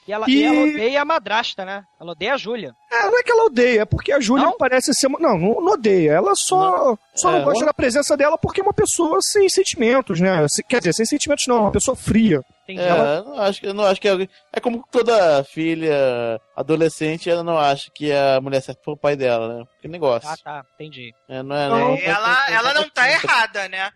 E 0.07 0.13
ela, 0.13 0.25
E- 0.29 0.35
e 0.37 0.43
ela 0.45 0.61
odeia 0.61 1.01
a 1.01 1.05
madrasta, 1.05 1.65
né? 1.65 1.83
Ela 1.99 2.11
odeia 2.13 2.33
a 2.35 2.37
Júlia. 2.37 2.73
É, 2.89 3.03
não 3.03 3.19
é 3.19 3.23
que 3.23 3.31
ela 3.31 3.43
odeia, 3.45 3.81
é 3.81 3.85
porque 3.85 4.11
a 4.13 4.19
Júlia 4.19 4.49
parece 4.57 4.93
ser. 4.93 5.07
uma- 5.07 5.19
Não, 5.19 5.37
não, 5.37 5.61
não 5.61 5.73
odeia. 5.73 6.11
Ela 6.13 6.33
só, 6.35 6.97
só 7.15 7.31
não 7.31 7.39
É, 7.39 7.43
gosta 7.43 7.59
ela- 7.59 7.65
da 7.67 7.73
presença 7.73 8.15
dela 8.15 8.37
porque 8.37 8.61
é 8.61 8.63
uma 8.63 8.73
pessoa 8.73 9.19
sem 9.21 9.49
sentimentos, 9.49 10.19
né? 10.21 10.45
Quer 10.69 10.79
dizer, 10.79 10.93
sem 10.93 11.05
sentimentos 11.05 11.45
não, 11.47 11.61
uma 11.63 11.71
pessoa 11.71 11.95
fria. 11.97 12.41
É, 12.69 12.89
eu 13.19 13.23
não 13.23 13.39
acho, 13.39 13.59
que- 13.61 13.67
eu 13.67 13.73
não 13.73 13.83
acho 13.85 14.01
que 14.01 14.07
é, 14.09 14.27
é 14.53 14.59
como 14.59 14.83
toda 14.91 15.41
filha 15.45 16.39
adolescente, 16.55 17.29
ela 17.29 17.41
não 17.43 17.57
acha 17.57 17.89
que 17.93 18.11
a 18.11 18.41
mulher 18.41 18.61
certa 18.61 18.81
foi 18.83 18.93
o 18.93 18.97
pai 18.97 19.15
dela, 19.15 19.59
né? 19.59 19.65
Que 19.81 19.87
negócio. 19.87 20.27
Ah, 20.29 20.35
tá, 20.43 20.65
entendi. 20.75 21.13
É, 21.29 21.41
não 21.41 21.55
é, 21.55 21.69
Não, 21.69 21.79
não, 21.79 21.95
ela, 21.97 22.49
ela 22.49 22.73
não 22.73 22.89
tá 22.89 23.09
errada, 23.09 23.69
né? 23.69 23.89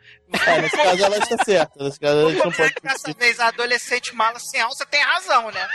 É, 0.48 0.62
nesse 0.62 0.78
caso 0.78 1.04
ela 1.04 1.18
está 1.18 1.44
certa. 1.44 1.84
Nesse 1.84 2.00
caso 2.00 2.28
a 2.28 2.32
gente 2.32 2.44
não 2.46 2.52
pode. 2.52 2.74
Dessa 2.82 3.14
vez 3.14 3.39
a 3.42 3.48
adolescente 3.48 4.16
mala 4.16 4.39
sem 4.39 4.62
alça 4.62 4.86
tem 4.86 5.02
razão, 5.02 5.52
né? 5.52 5.68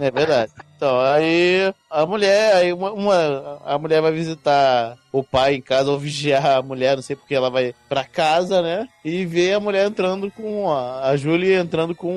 É 0.00 0.10
verdade. 0.10 0.52
Então, 0.76 1.00
aí 1.00 1.72
a 1.88 2.04
mulher, 2.04 2.56
aí 2.56 2.72
uma, 2.72 2.92
uma- 2.92 3.62
a 3.64 3.78
mulher 3.78 4.02
vai 4.02 4.10
visitar 4.12 4.96
o 5.12 5.22
pai 5.22 5.54
em 5.54 5.60
casa 5.60 5.90
ou 5.90 5.98
vigiar 5.98 6.44
a 6.58 6.62
mulher, 6.62 6.96
não 6.96 7.02
sei 7.02 7.14
porque 7.14 7.34
ela 7.34 7.48
vai 7.48 7.74
pra 7.88 8.04
casa, 8.04 8.60
né? 8.60 8.88
E 9.04 9.24
vê 9.24 9.52
a 9.52 9.60
mulher 9.60 9.86
entrando 9.86 10.30
com 10.32 10.70
a, 10.72 11.08
a 11.10 11.16
Julie 11.16 11.54
entrando 11.54 11.94
com 11.94 12.12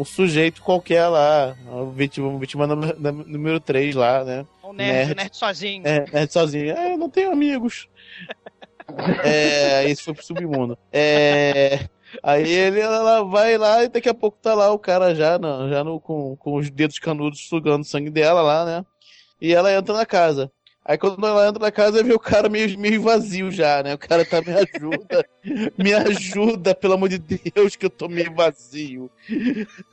um 0.00 0.04
sujeito 0.04 0.62
qualquer 0.62 1.08
lá, 1.08 1.56
vítima, 1.94 2.38
vítima 2.38 2.66
número, 2.66 2.96
número 3.26 3.60
3 3.60 3.94
lá, 3.96 4.22
né? 4.24 4.46
Um 4.62 4.72
nerd, 4.72 5.14
nerd 5.16 5.36
sozinho. 5.36 5.82
É, 5.86 6.04
nerd 6.12 6.32
sozinho. 6.32 6.70
É, 6.76 6.92
eu 6.94 6.98
não 6.98 7.10
tenho 7.10 7.32
amigos. 7.32 7.88
é, 9.24 9.88
esse 9.90 10.02
foi 10.02 10.14
pro 10.14 10.24
submundo. 10.24 10.78
É, 10.92 11.80
aí 12.22 12.50
ele, 12.50 12.80
ela 12.80 13.22
vai 13.22 13.56
lá 13.56 13.84
e 13.84 13.88
daqui 13.88 14.08
a 14.08 14.14
pouco 14.14 14.38
tá 14.40 14.54
lá 14.54 14.72
o 14.72 14.78
cara 14.78 15.14
já, 15.14 15.38
no, 15.38 15.68
já 15.68 15.84
no, 15.84 16.00
com, 16.00 16.36
com 16.36 16.56
os 16.56 16.70
dedos 16.70 16.98
canudos 16.98 17.46
sugando 17.48 17.82
o 17.82 17.86
sangue 17.86 18.10
dela 18.10 18.42
lá, 18.42 18.64
né? 18.64 18.84
E 19.40 19.52
ela 19.54 19.72
entra 19.72 19.94
na 19.94 20.06
casa. 20.06 20.50
Aí 20.84 20.98
quando 20.98 21.24
ela 21.24 21.48
entra 21.48 21.62
na 21.62 21.70
casa, 21.70 22.02
vê 22.02 22.12
o 22.12 22.18
cara 22.18 22.48
meio, 22.48 22.76
meio 22.76 23.00
vazio 23.00 23.52
já, 23.52 23.82
né? 23.84 23.94
O 23.94 23.98
cara 23.98 24.24
tá, 24.24 24.42
me 24.42 24.52
ajuda, 24.52 25.24
me 25.78 25.94
ajuda, 25.94 26.74
pelo 26.74 26.94
amor 26.94 27.08
de 27.08 27.18
Deus, 27.18 27.76
que 27.76 27.86
eu 27.86 27.90
tô 27.90 28.08
meio 28.08 28.34
vazio. 28.34 29.08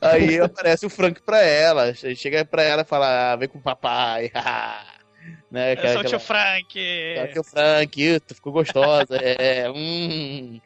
Aí 0.00 0.40
aparece 0.40 0.84
o 0.84 0.90
Frank 0.90 1.22
pra 1.22 1.40
ela, 1.42 1.94
chega 1.94 2.44
pra 2.44 2.62
ela 2.62 2.82
e 2.82 2.84
fala, 2.86 3.32
ah, 3.32 3.36
vem 3.36 3.48
com 3.48 3.58
o 3.58 3.62
papai, 3.62 4.32
né? 5.48 5.74
Eu 5.74 5.92
sou 5.92 6.00
o 6.00 6.04
tio 6.04 6.20
Frank. 6.20 6.80
Aqui 7.22 7.38
o 7.38 7.44
Frank, 7.44 8.02
ih, 8.02 8.18
tu 8.18 8.34
ficou 8.34 8.52
gostosa, 8.52 9.16
é, 9.16 9.70
hum. 9.70 10.60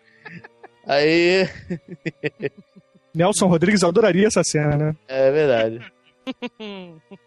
Aí, 0.86 1.48
Nelson 3.14 3.46
Rodrigues 3.46 3.82
adoraria 3.84 4.26
essa 4.26 4.44
cena, 4.44 4.76
né? 4.76 4.96
é 5.08 5.30
verdade. 5.30 5.80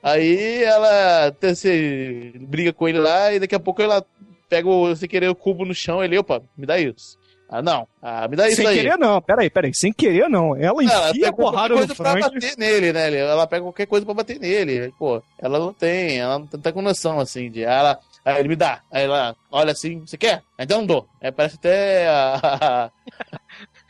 Aí 0.01 0.63
ela 0.63 1.33
se 1.55 2.33
briga 2.39 2.73
com 2.73 2.87
ele 2.87 2.99
lá 2.99 3.33
e 3.33 3.39
daqui 3.39 3.55
a 3.55 3.59
pouco 3.59 3.81
ela 3.81 4.03
pega 4.49 4.67
o, 4.67 4.95
sem 4.95 5.07
querer 5.07 5.29
o 5.29 5.35
cubo 5.35 5.65
no 5.65 5.73
chão 5.73 6.03
ele, 6.03 6.17
opa, 6.17 6.41
me 6.57 6.65
dá 6.65 6.79
isso. 6.79 7.17
Ah, 7.49 7.61
não. 7.61 7.87
Ah, 8.01 8.27
me 8.27 8.35
dá 8.35 8.47
isso 8.47 8.57
sem 8.57 8.67
aí. 8.67 8.75
querer 8.75 8.97
não, 8.97 9.21
peraí, 9.21 9.49
peraí, 9.49 9.73
sem 9.73 9.93
querer 9.93 10.27
não. 10.29 10.53
Ela 10.55 10.65
Ela 10.65 10.83
enfia 10.83 10.97
a 10.97 11.13
pega 11.13 11.31
qualquer 11.31 11.51
porrada 11.51 11.69
no 11.69 11.75
coisa 11.77 11.95
pra 11.95 12.11
Frank. 12.11 12.33
bater 12.33 12.57
nele, 12.57 12.91
né? 12.93 13.15
Ela 13.15 13.47
pega 13.47 13.63
qualquer 13.63 13.85
coisa 13.85 14.05
pra 14.05 14.15
bater 14.15 14.39
nele. 14.39 14.93
Pô, 14.99 15.21
ela 15.39 15.57
não 15.57 15.71
tem, 15.71 16.19
ela 16.19 16.39
não 16.39 16.47
tá 16.47 16.73
com 16.73 16.81
noção, 16.81 17.19
assim, 17.21 17.49
de... 17.49 17.65
Aí, 17.65 17.73
ela, 17.73 17.99
aí 18.25 18.39
ele 18.39 18.49
me 18.49 18.55
dá. 18.57 18.81
Aí 18.91 19.05
ela 19.05 19.33
olha 19.49 19.71
assim, 19.71 20.01
você 20.01 20.17
quer? 20.17 20.43
Então 20.59 20.79
não 20.79 20.87
dou. 20.87 21.07
Aí 21.21 21.31
parece 21.31 21.55
até 21.55 22.07
a... 22.09 22.91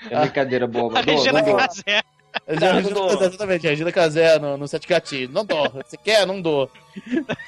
É 0.09 0.19
brincadeira 0.21 0.67
boba. 0.67 0.99
A 0.99 1.01
Dou, 1.01 1.15
Regina. 1.15 1.43
Casé. 1.43 2.03
Exatamente, 2.47 3.65
a 3.67 3.69
Regina 3.71 3.91
Casé 3.91 4.37
no, 4.39 4.57
no 4.57 4.67
Sete 4.67 4.87
Gatinhos. 4.87 5.31
Não 5.31 5.43
dou. 5.45 5.69
Você 5.71 5.97
quer? 5.97 6.25
Não 6.25 6.39
dou. 6.41 6.69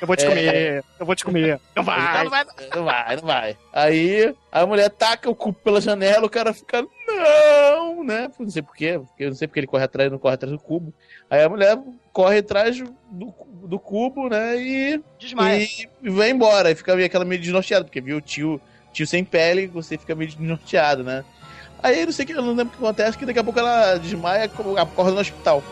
Eu 0.02 0.08
vou 0.08 0.16
te 0.16 0.26
É. 0.26 0.30
comer, 0.30 0.84
eu 1.00 1.06
vou 1.06 1.16
te 1.16 1.24
comer. 1.26 1.60
Não 1.76 1.84
vai. 1.84 2.24
Não 2.24 2.30
vai, 2.30 2.45
não 2.76 2.84
vai, 2.86 3.16
não 3.18 3.24
vai. 3.24 3.58
Aí 3.74 4.36
a 4.52 4.66
mulher 4.66 4.89
taca 4.89 5.30
o 5.30 5.36
cubo 5.36 5.58
pela 5.64 5.80
janela, 5.82 6.26
o 6.26 6.30
cara 6.30 6.54
fica, 6.54 6.86
não, 7.08 8.04
né? 8.04 8.32
Não 8.39 8.50
sei 8.50 8.62
porquê, 8.62 9.00
porque 9.00 9.24
eu 9.24 9.30
não 9.30 9.36
sei 9.36 9.47
porque 9.47 9.60
ele 9.60 9.68
corre 9.68 9.84
atrás, 9.84 10.12
não 10.12 10.18
corre 10.20 10.36
atrás 10.36 10.52
do 10.52 10.60
cubo. 10.60 10.93
Aí 11.30 11.43
a 11.43 11.50
mulher 11.50 11.78
corre 12.12 12.39
atrás 12.39 12.80
do, 13.12 13.34
do 13.64 13.80
cubo, 13.80 14.28
né? 14.30 14.58
E, 14.58 15.02
Desmaia. 15.20 15.68
e 16.02 16.10
vai 16.10 16.30
embora. 16.32 16.72
E 16.72 16.76
fica 16.76 16.95
meio, 16.95 17.06
aquela 17.06 17.26
meio 17.26 17.41
desnorteada, 17.41 17.86
porque 17.86 18.02
viu 18.02 18.18
o 18.18 18.22
tio, 18.22 18.60
tio 18.91 19.06
sem 19.06 19.24
pele, 19.24 19.68
você 19.68 19.97
fica 19.97 20.16
meio 20.16 20.30
desnorteado, 20.32 21.04
né? 21.04 21.24
Aí 21.82 22.05
não 22.05 22.11
sei 22.11 22.23
o 22.23 22.27
que, 22.27 22.34
eu 22.34 22.41
não 22.41 22.53
lembro 22.53 22.67
o 22.67 22.77
que 22.77 22.84
acontece, 22.84 23.17
que 23.17 23.25
daqui 23.25 23.39
a 23.39 23.43
pouco 23.43 23.59
ela 23.59 23.97
desmaia 23.97 24.45
acorda 24.45 25.11
no 25.11 25.19
hospital. 25.19 25.63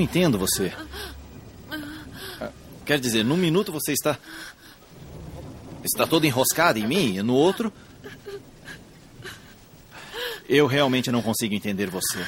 Não 0.00 0.04
entendo 0.04 0.38
você. 0.38 0.72
Quer 2.86 2.98
dizer, 2.98 3.22
num 3.22 3.36
minuto 3.36 3.70
você 3.70 3.92
está. 3.92 4.18
Está 5.84 6.06
todo 6.06 6.26
enroscado 6.26 6.78
em 6.78 6.86
mim, 6.86 7.16
e 7.16 7.22
no 7.22 7.34
outro. 7.34 7.72
Eu 10.48 10.66
realmente 10.66 11.12
não 11.12 11.22
consigo 11.22 11.54
entender 11.54 11.88
você. 11.88 12.26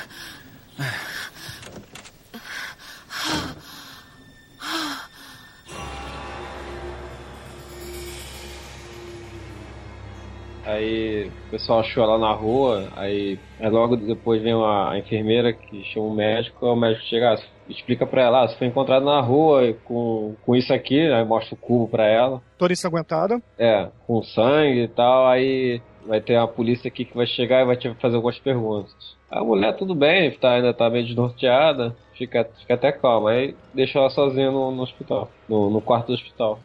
Aí 10.64 11.26
o 11.26 11.50
pessoal 11.50 11.80
achou 11.80 12.04
ela 12.04 12.18
na 12.18 12.32
rua, 12.32 12.92
aí, 12.96 13.38
aí 13.58 13.68
logo 13.68 13.96
depois 13.96 14.40
vem 14.40 14.54
uma, 14.54 14.92
a 14.92 14.98
enfermeira 14.98 15.52
que 15.52 15.84
chama 15.92 16.06
o 16.06 16.14
médico, 16.14 16.64
o 16.64 16.76
médico 16.76 17.04
chega, 17.06 17.34
ah, 17.34 17.38
explica 17.68 18.06
pra 18.06 18.22
ela, 18.22 18.44
ah, 18.44 18.48
você 18.48 18.56
foi 18.56 18.66
encontrado 18.66 19.04
na 19.04 19.20
rua 19.20 19.74
com, 19.84 20.34
com 20.44 20.56
isso 20.56 20.72
aqui, 20.72 21.00
aí 21.00 21.24
mostra 21.24 21.54
o 21.54 21.58
cubo 21.58 21.88
pra 21.88 22.06
ela. 22.06 22.40
Toda 22.58 22.72
ensanguentada. 22.72 23.40
É, 23.58 23.88
com 24.06 24.22
sangue 24.22 24.82
e 24.82 24.88
tal, 24.88 25.26
aí 25.26 25.80
vai 26.06 26.20
ter 26.20 26.36
uma 26.36 26.48
polícia 26.48 26.88
aqui 26.88 27.04
que 27.04 27.16
vai 27.16 27.26
chegar 27.26 27.62
e 27.62 27.66
vai 27.66 27.76
te 27.76 27.92
fazer 27.94 28.16
algumas 28.16 28.38
perguntas. 28.38 28.92
A 29.30 29.42
mulher, 29.42 29.76
tudo 29.76 29.94
bem, 29.94 30.30
tá, 30.32 30.52
ainda 30.52 30.74
tá 30.74 30.90
meio 30.90 31.06
desnorteada, 31.06 31.96
fica, 32.16 32.44
fica 32.60 32.74
até 32.74 32.92
calma, 32.92 33.30
aí 33.30 33.54
deixa 33.72 33.98
ela 33.98 34.10
sozinha 34.10 34.50
no, 34.50 34.70
no 34.70 34.82
hospital, 34.82 35.30
no, 35.48 35.70
no 35.70 35.80
quarto 35.80 36.08
do 36.08 36.14
hospital. 36.14 36.58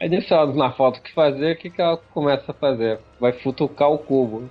Aí 0.00 0.08
deixa 0.08 0.34
ela 0.34 0.52
na 0.52 0.72
foto 0.72 0.98
o 0.98 1.02
que 1.02 1.14
fazer, 1.14 1.54
o 1.54 1.58
que, 1.58 1.70
que 1.70 1.80
ela 1.80 1.96
começa 1.96 2.50
a 2.50 2.54
fazer? 2.54 2.98
Vai 3.20 3.32
futucar 3.34 3.88
o 3.88 3.98
cubo. 3.98 4.50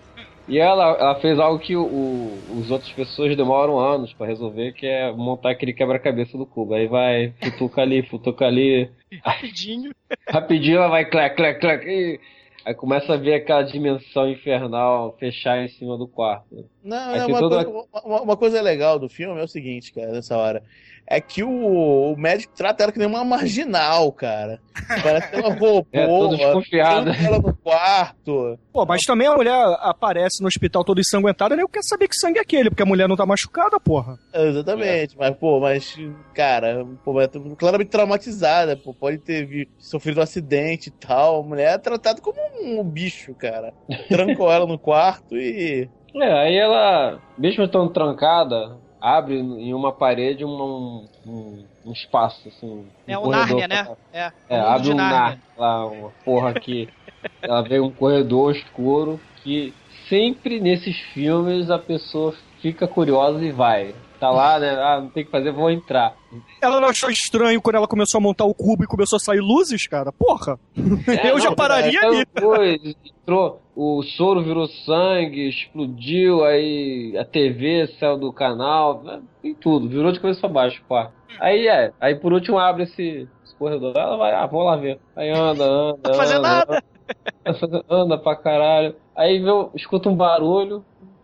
E 0.52 0.60
ela, 0.60 0.84
ela 1.00 1.16
fez 1.22 1.40
algo 1.40 1.60
que 1.60 1.76
o, 1.78 1.84
o- 1.86 2.38
os 2.60 2.70
outras 2.70 2.92
pessoas 2.92 3.36
demoram 3.38 3.80
anos 3.80 4.14
pra 4.14 4.28
resolver, 4.28 4.74
que 4.74 4.86
é 4.86 5.10
montar 5.14 5.52
aquele 5.52 5.72
quebra-cabeça 5.74 6.38
do 6.38 6.46
cubo. 6.46 6.74
Aí 6.74 6.88
vai, 6.88 7.34
futuca 7.42 7.82
ali, 7.82 8.04
futuca 8.04 8.46
ali. 8.46 8.90
Rapidinho. 9.24 9.92
Rapidinho 10.28 10.78
ela 10.78 10.90
vai 10.90 11.06
clac, 11.06 11.36
clac, 11.38 11.60
clac. 11.60 11.86
E 11.88 12.20
Aí 12.64 12.76
começa 12.76 13.14
a 13.14 13.18
ver 13.18 13.34
aquela 13.34 13.64
dimensão 13.64 14.30
infernal 14.30 15.16
fechar 15.20 15.64
em 15.64 15.68
cima 15.70 15.98
do 15.98 16.08
quarto. 16.08 16.64
Não, 16.84 17.14
tem 17.14 17.26
uma, 17.26 17.40
toda- 17.40 17.66
coisa, 17.66 17.88
uma- 18.06 18.22
uma 18.22 18.38
coisa 18.38 18.62
legal 18.62 19.00
do 19.00 19.10
filme 19.10 19.40
é 19.40 19.44
o 19.44 19.48
seguinte, 19.48 19.92
cara, 19.94 20.12
nessa 20.12 20.38
hora. 20.38 20.62
É 21.08 21.20
que 21.20 21.44
o, 21.44 22.12
o 22.14 22.16
médico 22.16 22.54
trata 22.56 22.84
ela 22.84 22.92
que 22.92 23.00
nem 23.00 23.08
uma 23.08 23.24
marginal, 23.26 24.12
cara. 24.12 24.60
Parece 25.04 25.30
que 25.32 25.36
ela 25.38 25.50
roubou. 25.56 25.88
É, 25.92 26.06
toda 26.06 26.38
desconfiada. 26.38 27.12
ela 27.26 27.40
quarto. 27.64 28.58
Pô, 28.74 28.86
mas 28.86 29.02
também 29.04 29.28
a 29.28 29.36
mulher 29.36 29.54
aparece 29.82 30.42
no 30.42 30.48
hospital 30.48 30.84
toda 30.84 31.00
ensanguentada, 31.02 31.56
nem 31.56 31.64
eu 31.64 31.70
quero 31.70 31.86
saber 31.86 32.08
que 32.08 32.16
sangue 32.16 32.40
é 32.40 32.42
aquele, 32.42 32.70
porque 32.70 32.84
a 32.84 32.86
mulher 32.86 33.08
não 33.08 33.16
tá 33.16 33.26
machucada, 33.26 33.80
porra. 33.80 34.18
É, 34.34 34.48
Exatamente, 34.48 35.16
mas, 35.18 35.36
pô, 35.38 35.60
mas, 35.60 35.96
cara, 36.34 36.86
pô, 37.04 37.14
mas 37.14 37.28
é 37.34 37.56
claramente 37.58 37.90
traumatizada, 37.90 38.76
pô, 38.78 38.94
pode 38.94 39.18
ter 39.20 39.68
sofrido 39.80 40.20
um 40.20 40.24
acidente 40.24 40.88
e 40.90 40.92
tal. 40.92 41.42
A 41.42 41.44
mulher 41.44 41.76
é 41.76 41.78
tratada 41.78 42.22
como 42.22 42.38
um 42.62 42.84
bicho, 42.84 43.34
cara. 43.36 43.74
Trancou 44.10 44.52
ela 44.52 44.66
no 44.66 44.78
quarto 44.80 45.36
e. 45.38 45.90
É, 46.16 46.34
aí 46.42 46.58
ela, 46.58 47.20
mesmo 47.38 47.64
estando 47.64 47.90
trancada, 47.92 48.78
abre 49.00 49.40
em 49.40 49.74
uma 49.74 49.94
parede 49.94 50.44
um, 50.44 51.08
um, 51.26 51.66
um 51.86 51.92
espaço, 51.94 52.50
assim. 52.50 52.86
É 53.08 53.18
um 53.18 53.24
o 53.28 53.30
Nárnia, 53.32 53.68
né? 53.68 53.84
pra- 53.86 53.96
É, 54.14 54.32
É, 54.50 54.60
abre 54.60 54.92
um 54.92 54.96
Nárnia. 54.96 55.18
Nárnia 55.20 55.42
lá, 55.58 55.86
uma 55.88 56.10
porra 56.26 56.50
aqui. 56.50 56.90
Ela 57.42 57.62
vê 57.62 57.80
um 57.80 57.92
corredor 57.92 58.56
escuro 58.56 59.20
que 59.44 59.74
sempre 60.08 60.60
nesses 60.60 60.98
filmes 61.14 61.70
a 61.70 61.80
pessoa 61.80 62.34
fica 62.62 62.88
curiosa 62.88 63.44
e 63.44 63.52
vai. 63.52 63.94
Tá 64.20 64.30
lá, 64.30 64.60
né? 64.60 64.70
Ah, 64.80 65.02
não 65.02 65.10
tem 65.10 65.24
o 65.24 65.26
que 65.26 65.32
fazer, 65.32 65.52
vou 65.52 65.72
entrar. 65.72 66.14
Ela 66.62 66.80
não 66.80 66.90
achou 66.90 67.10
estranho 67.10 67.60
quando 67.60 67.78
ela 67.78 67.88
começou 67.88 68.20
a 68.20 68.22
montar 68.22 68.46
o 68.46 68.54
cubo 68.54 68.84
e 68.84 68.88
começou 68.88 69.18
a 69.18 69.20
sair 69.20 69.40
luzes, 69.40 69.88
cara? 69.88 70.12
Porra! 70.12 70.60
É, 71.08 71.32
eu 71.32 71.40
já 71.40 71.50
não, 71.50 71.56
pararia 71.56 72.00
é, 72.00 72.06
ali. 72.06 72.26
Depois, 72.32 72.96
entrou, 73.04 73.60
o 73.76 74.04
soro 74.04 74.44
virou 74.44 74.68
sangue, 74.68 75.50
explodiu, 75.50 76.44
aí 76.44 77.18
a 77.18 77.26
TV 77.26 77.88
saiu 78.00 78.16
do 78.16 78.32
canal, 78.32 79.02
né, 79.02 79.22
tem 79.42 79.56
tudo, 79.56 79.90
virou 79.90 80.12
de 80.12 80.20
cabeça 80.20 80.42
pra 80.42 80.50
baixo, 80.50 80.84
pá. 80.88 81.10
Aí 81.40 81.68
é, 81.68 81.92
aí 82.00 82.14
por 82.14 82.32
último 82.32 82.60
abre 82.60 82.84
esse, 82.84 83.28
esse 83.44 83.56
corredor, 83.58 83.96
ela 83.96 84.18
vai, 84.18 84.34
ah, 84.34 84.46
vamos 84.46 84.66
lá 84.68 84.76
ver. 84.76 85.00
Aí 85.16 85.32
anda, 85.32 85.64
anda, 85.64 86.10
Não 86.10 86.14
fazer 86.14 86.36
anda, 86.36 86.48
nada. 86.48 86.74
anda, 86.74 86.84
anda 87.90 88.18
pra 88.18 88.36
caralho. 88.36 88.96
Aí 89.16 89.40
vê, 89.40 89.50
escuta 89.76 90.10
um 90.10 90.16
barulho, 90.16 90.84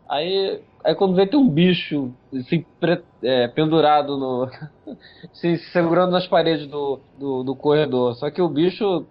aí, 0.09 0.61
aí 0.84 0.95
quando 0.95 1.15
vê 1.15 1.26
tem 1.27 1.39
um 1.39 1.49
bicho 1.49 2.11
assim, 2.34 2.65
pre- 2.80 3.03
é, 3.23 3.47
pendurado 3.47 4.18
no. 4.18 4.49
se 5.34 5.57
segurando 5.72 6.11
nas 6.11 6.27
paredes 6.27 6.68
do, 6.68 6.99
do, 7.18 7.43
do 7.43 7.55
corredor. 7.55 8.15
Só 8.15 8.30
que 8.31 8.41
o 8.41 8.49
bicho. 8.49 9.05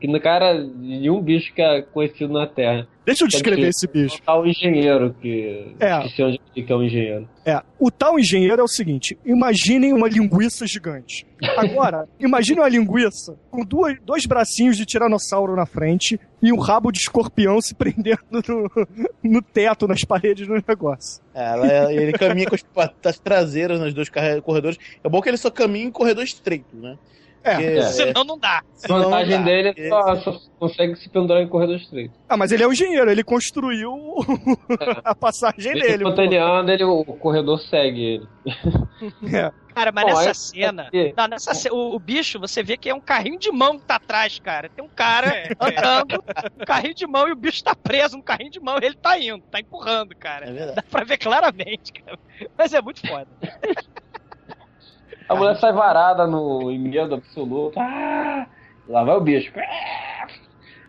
Que 0.00 0.06
não 0.08 0.18
cara 0.20 0.54
de 0.54 0.68
nenhum 0.76 1.20
bicho 1.20 1.52
que 1.54 1.62
é 1.62 1.82
conhecido 1.82 2.32
na 2.32 2.46
Terra. 2.46 2.86
Deixa 3.06 3.24
eu 3.24 3.28
descrever 3.28 3.68
esse 3.68 3.86
bicho. 3.86 4.18
O 4.26 4.46
engenheiro 4.46 5.14
que. 5.20 5.74
É. 5.78 5.98
Esqueci 6.06 6.22
onde 6.22 6.40
que 6.54 6.72
é 6.72 6.74
o 6.74 6.82
engenheiro. 6.82 7.28
É, 7.44 7.60
o 7.78 7.90
tal 7.90 8.18
engenheiro 8.18 8.60
é 8.60 8.64
o 8.64 8.68
seguinte: 8.68 9.18
imaginem 9.24 9.92
uma 9.92 10.08
linguiça 10.08 10.66
gigante. 10.66 11.26
Agora, 11.56 12.08
imagine 12.18 12.60
uma 12.60 12.68
linguiça 12.68 13.36
com 13.50 13.62
duas, 13.64 13.96
dois 14.04 14.24
bracinhos 14.26 14.76
de 14.76 14.86
tiranossauro 14.86 15.54
na 15.54 15.66
frente 15.66 16.18
e 16.42 16.50
um 16.52 16.58
rabo 16.58 16.90
de 16.90 17.00
escorpião 17.00 17.60
se 17.60 17.74
prendendo 17.74 18.18
no, 18.48 18.70
no 19.22 19.42
teto, 19.42 19.86
nas 19.86 20.02
paredes 20.02 20.46
do 20.46 20.54
negócio. 20.66 21.22
É, 21.34 21.52
ela- 21.52 21.92
ele 21.92 22.12
caminha 22.12 22.46
com 22.48 22.54
as 22.54 22.62
patas 22.62 23.18
traseiras 23.18 23.78
nos 23.80 23.92
dois 23.92 24.08
corredores. 24.42 24.78
É 25.04 25.08
bom 25.08 25.20
que 25.20 25.28
ele 25.28 25.36
só 25.36 25.50
caminha 25.50 25.84
em 25.84 25.90
corredor 25.90 26.24
estreito, 26.24 26.74
né? 26.76 26.96
É. 27.44 27.54
Porque- 27.56 27.82
Senão 27.92 28.24
não 28.24 28.38
dá. 28.38 28.62
A 28.84 28.88
vantagem 28.88 29.38
dá. 29.38 29.44
dele 29.44 29.74
é 29.76 29.88
só, 29.90 30.16
só 30.16 30.40
consegue 30.58 30.96
se 30.96 31.08
pendurar 31.10 31.42
em 31.42 31.48
corredor 31.48 31.76
estreito. 31.76 32.14
Ah, 32.28 32.36
mas 32.36 32.50
ele 32.52 32.62
é 32.62 32.66
um 32.68 32.72
engenheiro, 32.72 33.10
ele 33.10 33.22
construiu 33.22 33.92
a 35.04 35.14
passagem 35.14 35.74
dele. 35.74 36.02
Enquanto 36.04 36.20
ele 36.20 36.38
anda, 36.38 36.72
ele, 36.72 36.84
o 36.84 37.04
corredor 37.04 37.60
segue 37.60 38.02
ele. 38.02 38.28
É. 39.34 39.52
Cara, 39.74 39.90
mas 39.92 40.04
Bom, 40.04 40.10
nessa 40.18 40.28
aí- 40.30 40.34
cena. 40.34 40.88
aí- 40.92 41.12
Não, 41.16 41.26
nessa 41.26 41.52
ce- 41.52 41.68
o, 41.70 41.94
o 41.94 41.98
bicho, 41.98 42.38
você 42.38 42.62
vê 42.62 42.76
que 42.76 42.88
é 42.88 42.94
um 42.94 43.00
carrinho 43.00 43.38
de 43.38 43.50
mão 43.50 43.76
que 43.78 43.84
tá 43.84 43.96
atrás, 43.96 44.38
cara. 44.38 44.68
Tem 44.68 44.84
um 44.84 44.88
cara 44.88 45.28
É. 45.34 45.50
andando, 45.60 46.22
um 46.60 46.64
carrinho 46.64 46.94
de 46.94 47.06
mão, 47.06 47.28
e 47.28 47.32
o 47.32 47.36
bicho 47.36 47.62
tá 47.64 47.74
preso 47.74 48.16
no 48.16 48.22
carrinho 48.22 48.50
de 48.50 48.60
mão 48.60 48.78
e 48.80 48.86
ele 48.86 48.94
tá 48.94 49.18
indo, 49.18 49.42
tá 49.50 49.58
empurrando, 49.60 50.14
cara. 50.16 50.48
É 50.48 50.52
verdade. 50.52 50.76
Dá 50.76 50.82
pra 50.90 51.04
ver 51.04 51.18
claramente, 51.18 51.92
cara. 51.92 52.18
Mas 52.56 52.72
é 52.72 52.80
muito 52.80 53.06
foda. 53.06 53.26
A 55.28 55.34
mulher 55.34 55.56
sai 55.56 55.72
varada 55.72 56.26
no 56.26 56.70
em 56.70 56.78
medo 56.78 57.14
absoluto. 57.14 57.78
Ah! 57.80 58.46
Lá 58.88 59.02
vai 59.04 59.16
o 59.16 59.20
bicho. 59.20 59.52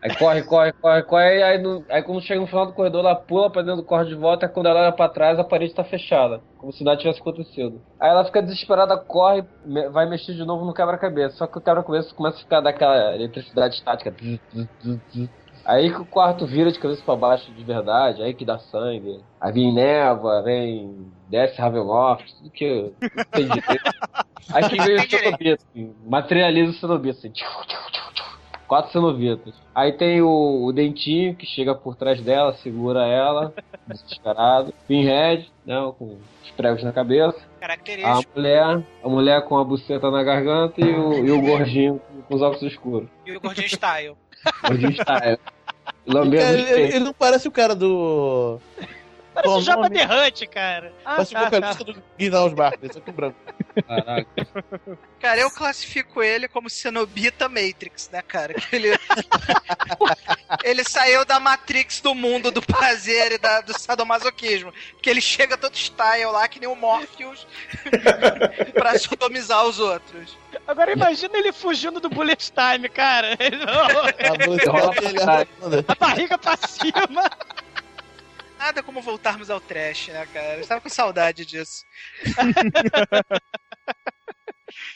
Aí 0.02 0.14
corre, 0.18 0.44
corre, 0.44 0.72
corre, 0.74 1.04
corre. 1.04 1.42
Aí, 1.42 1.58
no- 1.58 1.84
aí 1.90 2.04
quando 2.04 2.22
chega 2.22 2.40
no 2.40 2.46
final 2.46 2.66
do 2.68 2.74
corredor, 2.74 3.00
ela 3.04 3.16
pula 3.16 3.50
pra 3.50 3.62
dentro 3.62 3.78
do 3.78 3.84
corre 3.86 4.06
de 4.06 4.14
volta. 4.16 4.48
Quando 4.48 4.68
ela 4.68 4.82
olha 4.82 4.92
pra 4.92 5.10
trás, 5.10 5.40
a 5.40 5.44
parede 5.44 5.74
tá 5.74 5.84
fechada. 5.84 6.42
Como 6.58 6.72
se 6.72 6.84
nada 6.84 6.98
tivesse 6.98 7.20
acontecido. 7.22 7.82
Aí 8.00 8.10
ela 8.10 8.24
fica 8.26 8.42
desesperada, 8.42 8.98
corre, 8.98 9.44
vai 9.92 10.08
mexer 10.08 10.34
de 10.36 10.46
novo 10.46 10.64
no 10.66 10.74
quebra-cabeça. 10.74 11.38
Só 11.38 11.48
que 11.48 11.58
o 11.58 11.62
quebra-cabeça 11.62 12.14
começa 12.14 12.38
a 12.38 12.42
ficar 12.42 12.62
daquela 12.62 13.16
eletricidade 13.16 13.76
estática. 13.76 14.12
Zzz, 14.12 14.40
zzz, 14.54 14.68
zzz, 14.84 15.00
zzz. 15.12 15.30
Aí 15.66 15.92
que 15.92 16.00
o 16.00 16.06
quarto 16.06 16.46
vira 16.46 16.72
de 16.72 16.80
cabeça 16.80 17.02
pra 17.04 17.16
baixo 17.16 17.52
de 17.52 17.64
verdade, 17.64 18.22
aí 18.22 18.34
que 18.34 18.46
dá 18.46 18.60
sangue. 18.60 19.20
Aí 19.42 19.52
vem 19.52 19.74
névoa, 19.74 20.44
vem. 20.44 21.12
desce 21.28 21.60
Ravenloft, 21.60 22.32
tudo 22.38 22.50
que 22.52 22.64
eu 22.64 22.94
tem 23.32 23.48
direito. 23.48 23.92
Aí 24.54 24.70
que 24.70 24.78
vem 24.78 24.96
o 24.96 25.10
cenobita, 25.10 25.64
assim, 25.72 25.96
materializa 26.06 26.72
o 26.72 26.76
cenobita, 26.76 27.18
assim. 27.18 27.32
tchiu, 27.32 27.48
tchiu, 27.68 27.80
tchiu. 27.92 28.06
Quatro 28.68 28.92
cenobitas. 28.92 29.54
Aí 29.74 29.94
tem 29.94 30.22
o, 30.22 30.66
o 30.66 30.74
dentinho 30.74 31.36
que 31.36 31.46
chega 31.46 31.76
por 31.76 31.96
trás 31.96 32.22
dela, 32.22 32.54
segura 32.56 33.06
ela, 33.06 33.54
desesperado. 33.88 34.74
Pinhead, 34.88 35.52
né, 35.66 35.76
com 35.98 36.18
os 36.44 36.52
pregos 36.52 36.84
na 36.84 36.92
cabeça. 36.92 37.40
A 38.04 38.22
mulher, 38.36 38.84
a 39.04 39.10
mulher 39.10 39.42
com 39.46 39.58
a 39.58 39.64
buceta 39.64 40.10
na 40.12 40.24
garganta 40.24 40.80
e 40.80 40.94
o, 40.94 41.26
e 41.26 41.32
o 41.32 41.42
gordinho 41.42 42.02
com 42.28 42.36
os 42.36 42.42
óculos 42.42 42.64
escuros. 42.64 43.10
E 43.26 43.36
o 43.36 43.40
Gordinho 43.40 43.68
Style. 43.68 44.16
Gordinho 44.64 44.94
style. 44.94 45.40
Lambendo 46.08 46.44
os 46.46 46.52
ele, 46.52 46.62
ele- 46.70 46.96
ele 46.96 47.00
não 47.06 47.14
parece 47.14 47.48
o 47.48 47.52
cara 47.52 47.74
do. 47.76 48.60
Parece 49.46 49.58
o 49.58 49.62
Jabba 49.62 49.90
the 49.90 50.06
Hutt, 50.06 50.48
cara. 50.48 50.94
Ah, 51.04 51.16
Parece 51.16 51.32
o 51.32 51.34
tá, 51.34 51.40
tá. 51.40 51.50
vocalista 51.50 51.84
do 51.84 52.04
Guinness 52.18 52.54
Barkley, 52.54 52.94
só 52.94 53.00
que 53.00 53.12
branco. 53.12 53.38
Caraca. 53.88 54.48
Cara, 55.20 55.42
eu 55.42 55.52
classifico 55.52 56.22
ele 56.22 56.48
como 56.48 56.70
Cenobita 56.70 57.50
Matrix, 57.50 58.10
né, 58.12 58.22
cara? 58.22 58.54
Que 58.54 58.76
ele... 58.76 58.90
ele 60.64 60.84
saiu 60.84 61.26
da 61.26 61.40
Matrix 61.40 62.00
do 62.02 62.14
mundo 62.14 62.52
do 62.52 62.62
prazer 62.62 63.34
e 63.34 63.38
da, 63.38 63.62
do 63.62 63.78
sadomasoquismo. 63.78 64.74
Porque 64.92 65.10
ele 65.10 65.22
chega 65.22 65.58
todo 65.58 65.76
style 65.76 66.32
lá, 66.32 66.48
que 66.48 66.60
nem 66.60 66.70
o 66.70 66.76
Morpheus, 66.76 67.48
pra 68.74 68.98
sodomizar 69.00 69.66
os 69.66 69.80
outros. 69.80 70.38
Agora 70.68 70.92
imagina 70.92 71.38
ele 71.38 71.52
fugindo 71.52 72.00
do 72.00 72.10
bullet 72.10 72.52
time, 72.52 72.88
cara. 72.90 73.36
Dele 73.38 73.64
arrasando. 74.70 75.86
A 75.88 75.96
barriga 75.96 76.38
pra 76.38 76.58
cima. 76.58 77.30
Nada 78.66 78.82
como 78.82 79.00
voltarmos 79.00 79.52
ao 79.52 79.62
trash, 79.62 80.08
né, 80.08 80.26
cara? 80.34 80.58
Eu 80.58 80.66
tava 80.66 80.82
com 80.82 80.90
saudade 80.90 81.46
disso. 81.46 81.86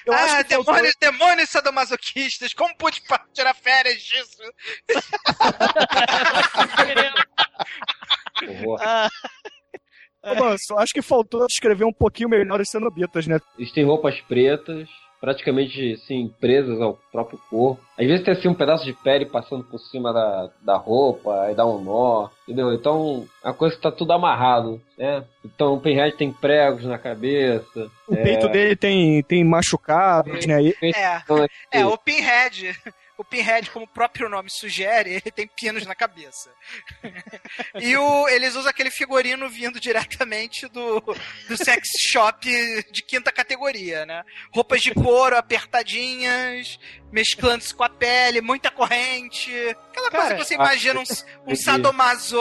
Eu 0.04 0.12
ah, 0.12 0.24
acho 0.24 0.44
que 0.44 0.56
faltou- 0.56 0.74
demônios, 0.74 0.96
demônios 1.00 1.50
sadomasoquistas, 1.52 2.52
como 2.52 2.76
pude 2.76 3.00
tirar 3.32 3.54
férias 3.54 4.02
disso? 4.02 4.42
Ah, 8.82 9.10
Ô, 10.24 10.36
Manso, 10.36 10.78
acho 10.78 10.94
que 10.94 11.02
faltou 11.02 11.46
descrever 11.46 11.84
um 11.84 11.94
pouquinho 11.94 12.30
melhor 12.30 12.62
os 12.62 12.70
cenobitas, 12.70 13.28
né? 13.28 13.38
Eles 13.58 13.72
têm 13.72 13.86
roupas 13.86 14.20
pretas, 14.22 14.90
praticamente 15.20 15.94
assim, 15.94 16.34
presas 16.40 16.80
ao 16.82 16.98
próprio 17.12 17.40
corpo. 17.50 17.82
Às 17.98 18.08
vezes 18.08 18.24
tem 18.24 18.34
assim 18.34 18.48
um 18.48 18.54
pedaço 18.54 18.86
de 18.86 18.94
pele 18.94 19.26
passando 19.26 19.64
por 19.64 19.78
cima 19.80 20.14
da, 20.14 20.50
da 20.62 20.78
roupa, 20.78 21.42
aí 21.44 21.54
dá 21.56 21.66
um 21.66 21.82
nó, 21.84 22.30
entendeu? 22.48 22.74
Então, 22.74 23.26
a 23.44 23.52
coisa 23.52 23.76
que 23.76 23.82
tá 23.82 23.92
tudo 23.92 24.14
amarrado, 24.14 24.82
né? 24.98 25.24
Então 25.44 25.74
o 25.74 25.80
Pinhead 25.82 26.16
tem 26.16 26.32
pregos 26.32 26.86
na 26.86 26.98
cabeça. 26.98 27.90
O 28.08 28.16
peito 28.16 28.48
dele 28.50 28.76
tem, 28.76 29.22
tem 29.24 29.44
machucados, 29.44 30.46
né? 30.46 30.64
E- 30.64 30.76
É, 30.82 31.22
é, 31.72 31.86
o 31.86 31.98
Pinhead. 31.98 32.76
O 33.20 33.24
Pinhead, 33.26 33.70
como 33.70 33.84
o 33.84 33.88
próprio 33.88 34.30
nome 34.30 34.50
sugere, 34.50 35.12
ele 35.20 35.30
tem 35.30 35.46
pinos 35.46 35.86
na 35.86 35.94
cabeça. 35.94 36.50
e 37.78 37.98
o, 37.98 38.30
eles 38.30 38.56
usam 38.56 38.70
aquele 38.70 38.90
figurino 38.90 39.50
vindo 39.50 39.78
diretamente 39.78 40.70
do, 40.70 41.02
do 41.02 41.58
sex 41.58 41.90
shop 42.00 42.48
de 42.90 43.04
quinta 43.04 43.30
categoria, 43.30 44.06
né? 44.06 44.24
Roupas 44.54 44.82
de 44.82 44.94
couro 44.94 45.38
apertadinhas, 45.38 46.80
mesclando-se 47.12 47.76
com 47.76 47.84
a 47.84 47.90
pele, 47.90 48.40
muita 48.40 48.72
corrente. 48.72 49.52
Aquela 49.90 50.10
coisa 50.10 50.28
Cara, 50.28 50.36
que 50.36 50.46
você 50.46 50.56
imagina 50.56 51.02
um, 51.02 51.52
um 51.52 51.56
sadomaso 51.58 52.40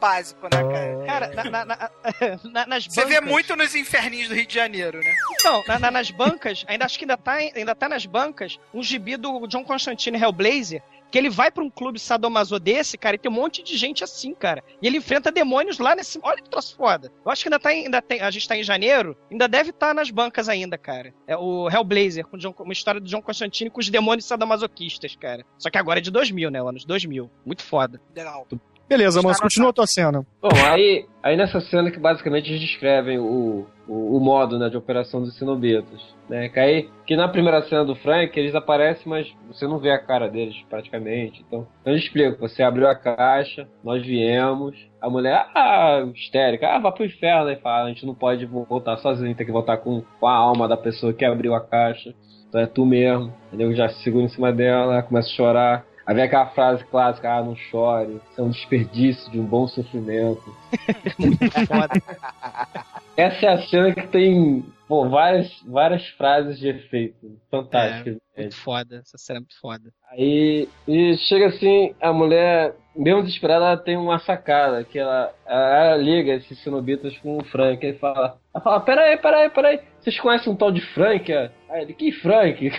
básico, 0.00 0.42
né, 0.44 0.50
cara? 0.50 1.04
cara, 1.06 1.28
na- 1.34 1.50
na- 1.50 1.64
na- 1.64 1.90
na- 2.50 2.66
nas 2.66 2.86
Você 2.86 3.02
bancas... 3.04 3.14
vê 3.14 3.20
muito 3.20 3.54
nos 3.56 3.74
inferninhos 3.74 4.28
do 4.28 4.34
Rio 4.34 4.46
de 4.46 4.54
Janeiro, 4.54 4.98
né? 4.98 5.14
Então, 5.38 5.62
na- 5.68 5.78
na- 5.78 5.90
nas 5.90 6.10
bancas, 6.10 6.64
ainda 6.66 6.84
acho 6.84 6.98
que 6.98 7.04
ainda 7.04 7.16
tá, 7.16 7.34
ainda 7.34 7.74
tá 7.74 7.88
nas 7.88 8.06
bancas 8.06 8.58
um 8.74 8.82
gibi 8.82 9.16
do 9.16 9.46
John 9.46 9.62
Constantine 9.64 10.18
Hellblazer, 10.18 10.82
Que 11.12 11.18
ele 11.18 11.28
vai 11.28 11.50
pra 11.50 11.64
um 11.64 11.68
clube 11.68 11.98
sadomaso 11.98 12.56
desse, 12.60 12.96
cara, 12.96 13.16
e 13.16 13.18
tem 13.18 13.28
um 13.28 13.34
monte 13.34 13.64
de 13.64 13.76
gente 13.76 14.04
assim, 14.04 14.32
cara. 14.32 14.62
E 14.80 14.86
ele 14.86 14.98
enfrenta 14.98 15.32
demônios 15.32 15.80
lá 15.80 15.96
nesse. 15.96 16.20
Olha 16.22 16.40
que 16.40 16.48
troço 16.48 16.76
foda. 16.76 17.10
Eu 17.26 17.32
acho 17.32 17.42
que 17.42 17.48
ainda 17.48 17.58
tá 17.58 17.74
em, 17.74 17.86
ainda 17.86 18.00
tem, 18.00 18.20
a 18.20 18.30
gente 18.30 18.46
tá 18.46 18.56
em 18.56 18.62
janeiro, 18.62 19.16
ainda 19.28 19.48
deve 19.48 19.70
estar 19.70 19.92
nas 19.92 20.08
bancas 20.08 20.48
ainda, 20.48 20.78
cara. 20.78 21.12
É 21.26 21.36
o 21.36 21.68
Hellblazer, 21.68 22.24
com 22.28 22.38
John- 22.38 22.54
uma 22.60 22.72
história 22.72 23.00
do 23.00 23.08
John 23.08 23.20
Constantine 23.20 23.70
com 23.70 23.80
os 23.80 23.90
demônios 23.90 24.24
sadomasoquistas, 24.24 25.16
cara. 25.16 25.44
Só 25.58 25.68
que 25.68 25.78
agora 25.78 25.98
é 25.98 26.02
de 26.02 26.12
2000, 26.12 26.48
né? 26.48 26.60
Anos 26.60 26.84
2000. 26.84 27.28
Muito 27.44 27.64
foda. 27.64 28.00
Legal. 28.14 28.46
Beleza, 28.90 29.22
moço, 29.22 29.40
continua 29.40 29.70
a 29.70 29.72
tua 29.72 29.86
cena. 29.86 30.26
Bom, 30.42 30.48
aí, 30.68 31.06
aí 31.22 31.36
nessa 31.36 31.60
cena 31.60 31.92
que 31.92 32.00
basicamente 32.00 32.50
eles 32.50 32.60
descrevem 32.60 33.20
o, 33.20 33.64
o, 33.86 34.16
o 34.16 34.20
modo 34.20 34.58
né, 34.58 34.68
de 34.68 34.76
operação 34.76 35.22
dos 35.22 35.38
sinobetos. 35.38 36.12
Né? 36.28 36.48
Que, 36.48 36.58
aí, 36.58 36.88
que 37.06 37.14
na 37.14 37.28
primeira 37.28 37.62
cena 37.62 37.84
do 37.84 37.94
Frank 37.94 38.36
eles 38.36 38.52
aparecem, 38.52 39.04
mas 39.06 39.32
você 39.46 39.64
não 39.64 39.78
vê 39.78 39.92
a 39.92 39.98
cara 39.98 40.28
deles 40.28 40.56
praticamente. 40.68 41.40
Então, 41.46 41.68
então 41.80 41.92
eles 41.92 42.02
explicam: 42.02 42.36
você 42.40 42.64
abriu 42.64 42.88
a 42.88 42.94
caixa, 42.96 43.68
nós 43.84 44.04
viemos. 44.04 44.76
A 45.00 45.08
mulher, 45.08 45.46
ah, 45.54 46.04
histérica, 46.12 46.74
ah, 46.74 46.80
vá 46.80 46.90
pro 46.90 47.04
inferno. 47.04 47.48
Aí 47.48 47.56
fala: 47.56 47.84
a 47.84 47.88
gente 47.90 48.04
não 48.04 48.14
pode 48.14 48.44
voltar 48.44 48.96
sozinho, 48.96 49.36
tem 49.36 49.46
que 49.46 49.52
voltar 49.52 49.76
com, 49.76 50.02
com 50.18 50.26
a 50.26 50.34
alma 50.34 50.66
da 50.66 50.76
pessoa 50.76 51.12
que 51.12 51.24
abriu 51.24 51.54
a 51.54 51.60
caixa. 51.60 52.12
Então 52.48 52.60
é 52.60 52.66
tu 52.66 52.84
mesmo. 52.84 53.32
Entendeu? 53.46 53.72
Já 53.72 53.88
se 53.88 54.02
segura 54.02 54.24
em 54.24 54.28
cima 54.28 54.52
dela, 54.52 54.94
ela 54.94 55.02
começa 55.04 55.28
a 55.28 55.32
chorar. 55.32 55.89
Aí 56.10 56.16
vem 56.16 56.24
aquela 56.24 56.46
frase 56.46 56.84
clássica, 56.86 57.32
ah, 57.32 57.40
não 57.40 57.54
chore, 57.54 58.20
isso 58.32 58.40
é 58.40 58.42
um 58.42 58.50
desperdício 58.50 59.30
de 59.30 59.38
um 59.38 59.44
bom 59.44 59.68
sofrimento. 59.68 60.42
Essa 63.16 63.46
é 63.46 63.48
a 63.48 63.62
cena 63.68 63.94
que 63.94 64.08
tem 64.08 64.64
pô, 64.88 65.08
várias, 65.08 65.48
várias 65.64 66.04
frases 66.16 66.58
de 66.58 66.66
efeito 66.66 67.38
fantásticas. 67.48 68.16
Muito 68.36 68.56
foda. 68.56 68.96
Essa 68.96 69.16
cena 69.18 69.38
é 69.38 69.42
muito 69.42 69.56
foda. 69.60 69.84
Aí 70.10 70.68
e 70.88 71.16
chega 71.28 71.46
assim, 71.46 71.94
a 72.00 72.12
mulher, 72.12 72.74
mesmo 72.96 73.22
desesperada, 73.22 73.66
ela 73.66 73.76
tem 73.76 73.96
uma 73.96 74.18
sacada, 74.18 74.82
que 74.82 74.98
ela, 74.98 75.32
ela 75.46 75.96
liga 75.96 76.32
esses 76.32 76.60
sinobitas 76.60 77.16
com 77.18 77.38
o 77.38 77.44
Frank, 77.44 77.86
aí 77.86 77.96
fala, 77.98 78.36
ela 78.52 78.64
fala, 78.64 78.80
peraí, 78.80 79.16
peraí, 79.16 79.48
peraí, 79.48 79.80
vocês 80.00 80.18
conhecem 80.18 80.52
um 80.52 80.56
tal 80.56 80.72
de 80.72 80.80
Frank? 80.92 81.32
Aí 81.32 81.82
ele, 81.82 81.94
que 81.94 82.10
Frank? 82.10 82.68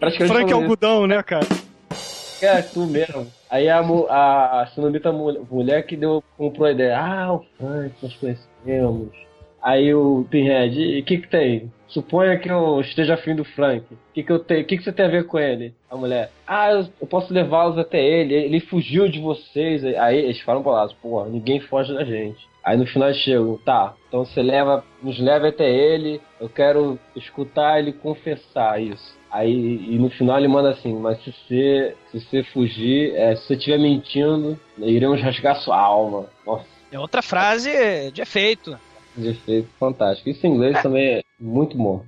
Frank 0.00 0.26
falando 0.26 0.52
Algodão, 0.52 1.06
né, 1.06 1.22
cara? 1.22 1.46
É, 2.40 2.62
tu 2.62 2.86
mesmo. 2.86 3.32
Aí 3.48 3.68
a, 3.68 3.78
a, 3.80 4.62
a 4.62 5.12
mulher 5.50 5.86
que 5.86 5.96
deu, 5.96 6.22
comprou 6.36 6.66
a 6.66 6.72
ideia, 6.72 6.98
ah, 6.98 7.34
o 7.34 7.44
Frank, 7.56 7.94
nós 8.02 8.16
conhecemos. 8.16 9.08
Aí 9.62 9.92
o 9.94 10.26
Pinhead, 10.30 10.78
e 10.78 11.00
o 11.00 11.04
que 11.04 11.18
que 11.18 11.28
tem? 11.28 11.72
Suponha 11.88 12.38
que 12.38 12.48
eu 12.48 12.80
esteja 12.80 13.14
afim 13.14 13.34
do 13.34 13.44
Frank. 13.44 13.84
O 13.92 13.98
que 14.12 14.22
que 14.22 14.30
eu 14.30 14.38
tenho? 14.38 14.64
Que 14.64 14.76
que 14.76 14.84
você 14.84 14.92
tem 14.92 15.06
a 15.06 15.10
ver 15.10 15.26
com 15.26 15.38
ele? 15.38 15.74
A 15.90 15.96
mulher, 15.96 16.30
ah, 16.46 16.70
eu, 16.70 16.86
eu 17.00 17.06
posso 17.06 17.32
levá-los 17.32 17.78
até 17.78 18.04
ele. 18.04 18.34
Ele 18.34 18.60
fugiu 18.60 19.08
de 19.08 19.18
vocês. 19.18 19.84
Aí 19.84 20.18
eles 20.18 20.40
falam 20.40 20.62
lá, 20.64 20.88
pô, 21.00 21.24
ninguém 21.24 21.60
foge 21.60 21.94
da 21.94 22.04
gente. 22.04 22.46
Aí 22.66 22.76
no 22.76 22.84
final 22.84 23.14
chegam, 23.14 23.58
tá, 23.64 23.94
então 24.08 24.24
você 24.24 24.42
leva, 24.42 24.84
nos 25.00 25.20
leva 25.20 25.46
até 25.46 25.70
ele, 25.70 26.20
eu 26.40 26.48
quero 26.48 26.98
escutar 27.14 27.78
ele 27.78 27.92
confessar 27.92 28.82
isso. 28.82 29.16
Aí 29.36 29.86
e 29.90 29.98
no 29.98 30.08
final 30.08 30.38
ele 30.38 30.48
manda 30.48 30.70
assim, 30.70 30.94
mas 30.94 31.22
se 31.22 31.30
você, 31.30 31.94
se 32.10 32.20
você 32.20 32.42
fugir, 32.42 33.14
é, 33.14 33.36
se 33.36 33.46
você 33.46 33.54
estiver 33.54 33.78
mentindo, 33.78 34.58
iremos 34.78 35.20
rasgar 35.20 35.56
sua 35.56 35.78
alma. 35.78 36.24
Nossa, 36.46 36.64
É 36.90 36.98
outra 36.98 37.20
frase 37.20 37.70
de 38.12 38.22
efeito. 38.22 38.78
De 39.16 39.28
efeito 39.30 39.68
fantástico. 39.78 40.28
Isso 40.28 40.46
em 40.46 40.50
inglês 40.50 40.80
também 40.82 41.14
é 41.16 41.22
muito 41.38 41.76
bom. 41.76 42.04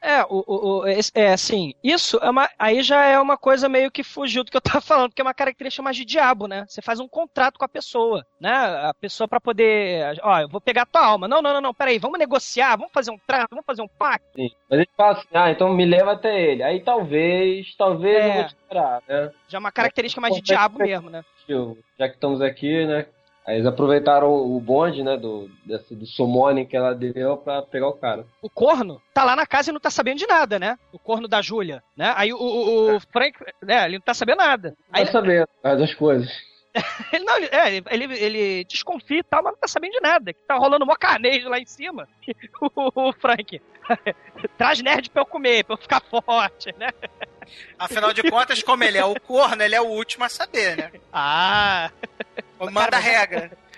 É, 0.00 0.22
o, 0.22 0.44
o, 0.46 0.78
o- 0.82 0.84
é 1.14 1.32
assim, 1.32 1.74
isso 1.82 2.18
é 2.22 2.30
uma, 2.30 2.48
aí 2.56 2.82
já 2.82 3.04
é 3.04 3.18
uma 3.18 3.36
coisa 3.36 3.68
meio 3.68 3.90
que 3.90 4.04
fugiu 4.04 4.44
do 4.44 4.50
que 4.50 4.56
eu 4.56 4.60
tava 4.60 4.80
falando, 4.80 5.10
porque 5.10 5.20
é 5.20 5.24
uma 5.24 5.34
característica 5.34 5.82
mais 5.82 5.96
de 5.96 6.04
diabo, 6.04 6.46
né? 6.46 6.64
Você 6.68 6.80
faz 6.80 7.00
um 7.00 7.08
contrato 7.08 7.58
com 7.58 7.64
a 7.64 7.68
pessoa, 7.68 8.24
né? 8.40 8.50
A 8.52 8.94
pessoa 8.94 9.26
pra 9.26 9.40
poder, 9.40 10.16
ó, 10.22 10.38
eu 10.40 10.48
vou 10.48 10.60
pegar 10.60 10.82
a 10.82 10.86
tua 10.86 11.04
alma. 11.04 11.26
Não, 11.26 11.42
não, 11.42 11.52
não, 11.54 11.60
não, 11.60 11.74
peraí, 11.74 11.98
vamos 11.98 12.18
negociar, 12.18 12.76
vamos 12.76 12.92
fazer 12.92 13.10
um 13.10 13.18
trato, 13.26 13.48
vamos 13.50 13.66
fazer 13.66 13.82
um 13.82 13.88
pacto. 13.88 14.28
Sim. 14.36 14.50
Mas 14.70 14.78
ele 14.80 14.88
fala 14.96 15.12
assim, 15.18 15.26
ah, 15.34 15.50
então 15.50 15.74
me 15.74 15.84
leva 15.84 16.12
até 16.12 16.40
ele. 16.52 16.62
Aí 16.62 16.80
talvez, 16.80 17.74
talvez 17.76 18.16
É. 18.24 18.28
eu 18.28 18.34
vou 18.34 18.44
te 18.44 18.54
esperar, 18.54 19.02
né? 19.08 19.32
Já 19.48 19.58
é 19.58 19.60
uma 19.60 19.72
característica 19.72 20.20
mais 20.20 20.34
de 20.36 20.40
diabo 20.42 20.78
mesmo, 20.78 21.10
né? 21.10 21.24
Já 21.98 22.08
que 22.08 22.14
estamos 22.14 22.40
aqui, 22.40 22.86
né? 22.86 23.06
Aí 23.48 23.54
eles 23.54 23.66
aproveitaram 23.66 24.30
o 24.30 24.60
bonde, 24.60 25.02
né, 25.02 25.16
do, 25.16 25.50
desse, 25.64 25.94
do 25.94 26.04
summoning 26.04 26.66
que 26.66 26.76
ela 26.76 26.94
deu 26.94 27.34
pra 27.38 27.62
pegar 27.62 27.88
o 27.88 27.94
cara. 27.94 28.26
O 28.42 28.50
corno 28.50 29.00
tá 29.14 29.24
lá 29.24 29.34
na 29.34 29.46
casa 29.46 29.70
e 29.70 29.72
não 29.72 29.80
tá 29.80 29.88
sabendo 29.88 30.18
de 30.18 30.26
nada, 30.26 30.58
né? 30.58 30.78
O 30.92 30.98
corno 30.98 31.26
da 31.26 31.40
Júlia, 31.40 31.82
né? 31.96 32.12
Aí 32.14 32.30
o, 32.30 32.36
o, 32.36 32.96
o 32.96 33.00
Frank, 33.00 33.38
né, 33.62 33.86
ele 33.86 33.94
não 33.94 34.02
tá 34.02 34.12
sabendo 34.12 34.36
nada. 34.36 34.76
Aí 34.92 35.04
Vai 35.04 35.12
saber 35.12 35.48
as 35.64 35.78
duas 35.78 35.94
coisas. 35.94 36.30
Ele 37.10 37.24
não, 37.24 37.36
ele, 37.38 37.48
é, 37.50 37.68
ele, 37.68 37.84
ele, 37.90 38.18
ele 38.18 38.64
desconfia 38.64 39.20
e 39.20 39.22
tal, 39.22 39.42
mas 39.42 39.52
não 39.52 39.58
tá 39.58 39.66
sabendo 39.66 39.92
de 39.92 40.00
nada. 40.00 40.34
Que 40.34 40.40
tá 40.46 40.54
rolando 40.54 40.84
mó 40.84 40.94
carnejo 40.94 41.48
lá 41.48 41.58
em 41.58 41.66
cima. 41.66 42.06
O, 42.60 43.08
o 43.08 43.12
Frank. 43.14 43.60
Traz 44.58 44.80
nerd 44.82 45.08
pra 45.08 45.22
eu 45.22 45.26
comer, 45.26 45.64
pra 45.64 45.72
eu 45.74 45.78
ficar 45.78 46.02
forte, 46.02 46.72
né? 46.78 46.90
Afinal 47.78 48.12
de 48.12 48.30
contas, 48.30 48.62
como 48.62 48.84
ele 48.84 48.98
é 48.98 49.04
o 49.04 49.18
corno, 49.18 49.62
ele 49.62 49.74
é 49.74 49.80
o 49.80 49.86
último 49.86 50.24
a 50.24 50.28
saber, 50.28 50.76
né? 50.76 50.92
Ah! 51.10 51.90
Manda 52.58 52.96
a 52.96 53.00
regra. 53.00 53.50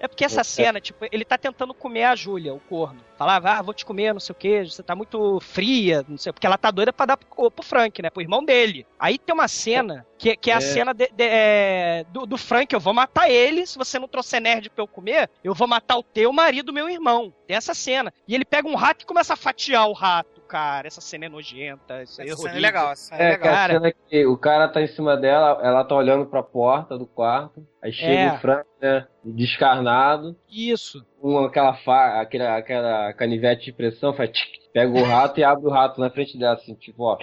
É 0.00 0.08
porque 0.08 0.24
essa 0.24 0.44
cena, 0.44 0.82
tipo, 0.82 1.06
ele 1.10 1.24
tá 1.24 1.38
tentando 1.38 1.72
comer 1.72 2.04
a 2.04 2.14
Júlia, 2.14 2.52
o 2.52 2.60
corno. 2.60 3.00
Falava, 3.16 3.52
ah, 3.52 3.62
vou 3.62 3.72
te 3.72 3.86
comer, 3.86 4.12
não 4.12 4.20
sei 4.20 4.32
o 4.34 4.36
que, 4.36 4.64
você 4.64 4.82
tá 4.82 4.94
muito 4.94 5.40
fria, 5.40 6.04
não 6.06 6.18
sei, 6.18 6.30
porque 6.30 6.46
ela 6.46 6.58
tá 6.58 6.70
doida 6.70 6.92
pra 6.92 7.06
dar 7.06 7.16
pro, 7.16 7.50
pro 7.50 7.64
Frank, 7.64 8.02
né, 8.02 8.10
pro 8.10 8.20
irmão 8.20 8.44
dele. 8.44 8.86
Aí 8.98 9.16
tem 9.18 9.32
uma 9.34 9.48
cena, 9.48 10.04
que, 10.18 10.36
que 10.36 10.50
é 10.50 10.54
a 10.54 10.58
É. 10.58 10.60
cena 10.60 10.92
de- 10.92 11.08
de- 11.10 11.24
é, 11.24 12.04
do, 12.10 12.26
do 12.26 12.36
Frank, 12.36 12.74
eu 12.74 12.80
vou 12.80 12.92
matar 12.92 13.30
ele, 13.30 13.66
se 13.66 13.78
você 13.78 13.98
não 13.98 14.06
trouxer 14.06 14.42
nerd 14.42 14.68
pra 14.68 14.82
eu 14.82 14.88
comer, 14.88 15.30
eu 15.42 15.54
vou 15.54 15.66
matar 15.66 15.96
o 15.96 16.02
teu 16.02 16.30
marido, 16.34 16.70
meu 16.70 16.90
irmão. 16.90 17.32
Tem 17.46 17.56
essa 17.56 17.72
cena. 17.72 18.12
E 18.28 18.34
ele 18.34 18.44
pega 18.44 18.68
um 18.68 18.74
rato 18.74 19.04
e 19.04 19.06
começa 19.06 19.32
a 19.32 19.36
fatiar 19.36 19.88
o 19.88 19.94
rato, 19.94 20.33
cara. 20.44 20.86
Essa 20.86 21.00
cena 21.00 21.26
é 21.26 21.28
nojenta, 21.28 22.02
isso 22.02 22.20
aí 22.22 22.28
é 22.28 22.32
Essa 22.32 22.42
cena 22.42 22.56
é 22.56 22.60
legal, 22.60 22.92
essa 22.92 23.02
cena 23.16 23.20
é 23.22 23.24
É, 23.26 23.30
legal. 23.30 23.42
que 23.42 23.48
a 23.48 23.52
Cara. 23.52 23.72
cena 23.74 23.92
que 24.08 24.26
o 24.26 24.36
cara 24.36 24.68
tá 24.68 24.80
em 24.82 24.86
cima 24.86 25.16
dela, 25.16 25.58
ela 25.62 25.84
tá 25.84 25.94
olhando 25.94 26.26
pra 26.26 26.42
porta 26.42 26.96
do 26.96 27.06
quarto, 27.06 27.66
aí 27.82 27.92
chega 27.92 28.12
É. 28.12 28.32
o 28.34 28.38
Frank, 28.38 28.66
né, 28.80 29.06
descarnado, 29.24 30.36
Isso. 30.50 31.04
com 31.20 31.38
aquela, 31.38 31.74
fa 31.78 32.20
aquela, 32.20 32.56
aquela 32.56 33.12
canivete 33.14 33.64
de 33.66 33.72
pressão, 33.72 34.12
faz 34.14 34.30
tic, 34.30 34.48
pega 34.72 34.90
o 34.92 35.02
rato 35.04 35.40
e 35.40 35.44
abre 35.44 35.66
o 35.66 35.70
rato 35.70 36.00
na 36.00 36.10
frente 36.10 36.38
dela, 36.38 36.54
assim, 36.54 36.74
tipo, 36.74 37.02
ó. 37.04 37.18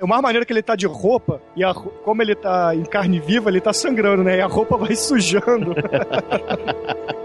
É 0.00 0.04
uma 0.04 0.22
maneira 0.22 0.46
que 0.46 0.52
ele 0.52 0.62
tá 0.62 0.76
de 0.76 0.86
roupa, 0.86 1.42
e 1.56 1.64
a 1.64 1.74
como 1.74 2.22
ele 2.22 2.36
tá 2.36 2.72
em 2.72 2.84
carne 2.84 3.18
viva, 3.18 3.50
ele 3.50 3.60
tá 3.60 3.72
sangrando, 3.72 4.22
né? 4.22 4.36
E 4.36 4.40
a 4.40 4.46
roupa 4.46 4.76
vai 4.76 4.94
sujando. 4.96 5.74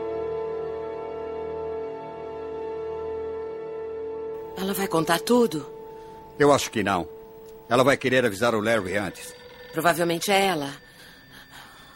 Ela 4.74 4.80
vai 4.80 4.88
contar 4.88 5.20
tudo? 5.20 5.72
Eu 6.40 6.52
acho 6.52 6.72
que 6.72 6.82
não. 6.82 7.08
Ela 7.70 7.84
vai 7.84 7.96
querer 7.96 8.26
avisar 8.26 8.56
o 8.56 8.60
Larry 8.60 8.98
antes. 8.98 9.32
Provavelmente 9.72 10.32
é 10.32 10.48
ela. 10.48 10.74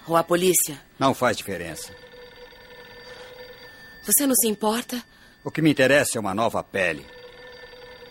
Ou 0.07 0.15
a 0.15 0.23
polícia. 0.23 0.79
Não 0.99 1.11
faz 1.11 1.35
diferença. 1.35 1.91
Você 4.05 4.27
não 4.27 4.35
se 4.35 4.47
importa? 4.47 5.03
O 5.43 5.49
que 5.49 5.59
me 5.59 5.71
interessa 5.71 6.19
é 6.19 6.21
uma 6.21 6.35
nova 6.35 6.63
pele. 6.63 7.03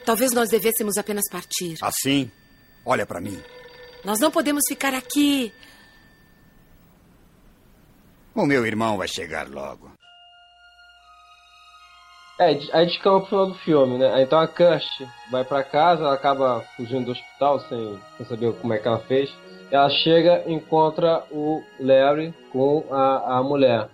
Talvez 0.04 0.32
nós 0.32 0.48
devêssemos 0.48 0.98
apenas 0.98 1.30
partir. 1.30 1.78
Assim, 1.80 2.28
olha 2.84 3.06
pra 3.06 3.20
mim. 3.20 3.40
Nós 4.04 4.18
não 4.18 4.32
podemos 4.32 4.64
ficar 4.66 4.94
aqui. 4.94 5.54
O 8.34 8.44
meu 8.44 8.66
irmão 8.66 8.96
vai 8.96 9.06
chegar 9.06 9.48
logo. 9.48 9.95
É, 12.38 12.52
de- 12.54 12.70
aí 12.72 12.86
descamba 12.86 13.20
pro 13.20 13.28
final 13.28 13.46
do 13.46 13.54
filme, 13.54 13.98
né? 13.98 14.22
Então 14.22 14.38
a 14.38 14.46
Kirsty 14.46 15.06
vai 15.30 15.42
pra 15.44 15.62
casa, 15.64 16.02
ela 16.02 16.14
acaba 16.14 16.60
fugindo 16.76 17.06
do 17.06 17.12
hospital 17.12 17.60
sem, 17.60 17.98
sem 18.16 18.26
saber 18.26 18.52
como 18.54 18.74
é 18.74 18.78
que 18.78 18.86
ela 18.86 18.98
fez. 19.00 19.32
Ela 19.70 19.88
chega 19.88 20.42
e 20.46 20.52
encontra 20.52 21.24
o 21.30 21.62
Larry 21.80 22.34
com 22.52 22.84
a, 22.90 23.38
a 23.38 23.42
mulher. 23.42 23.88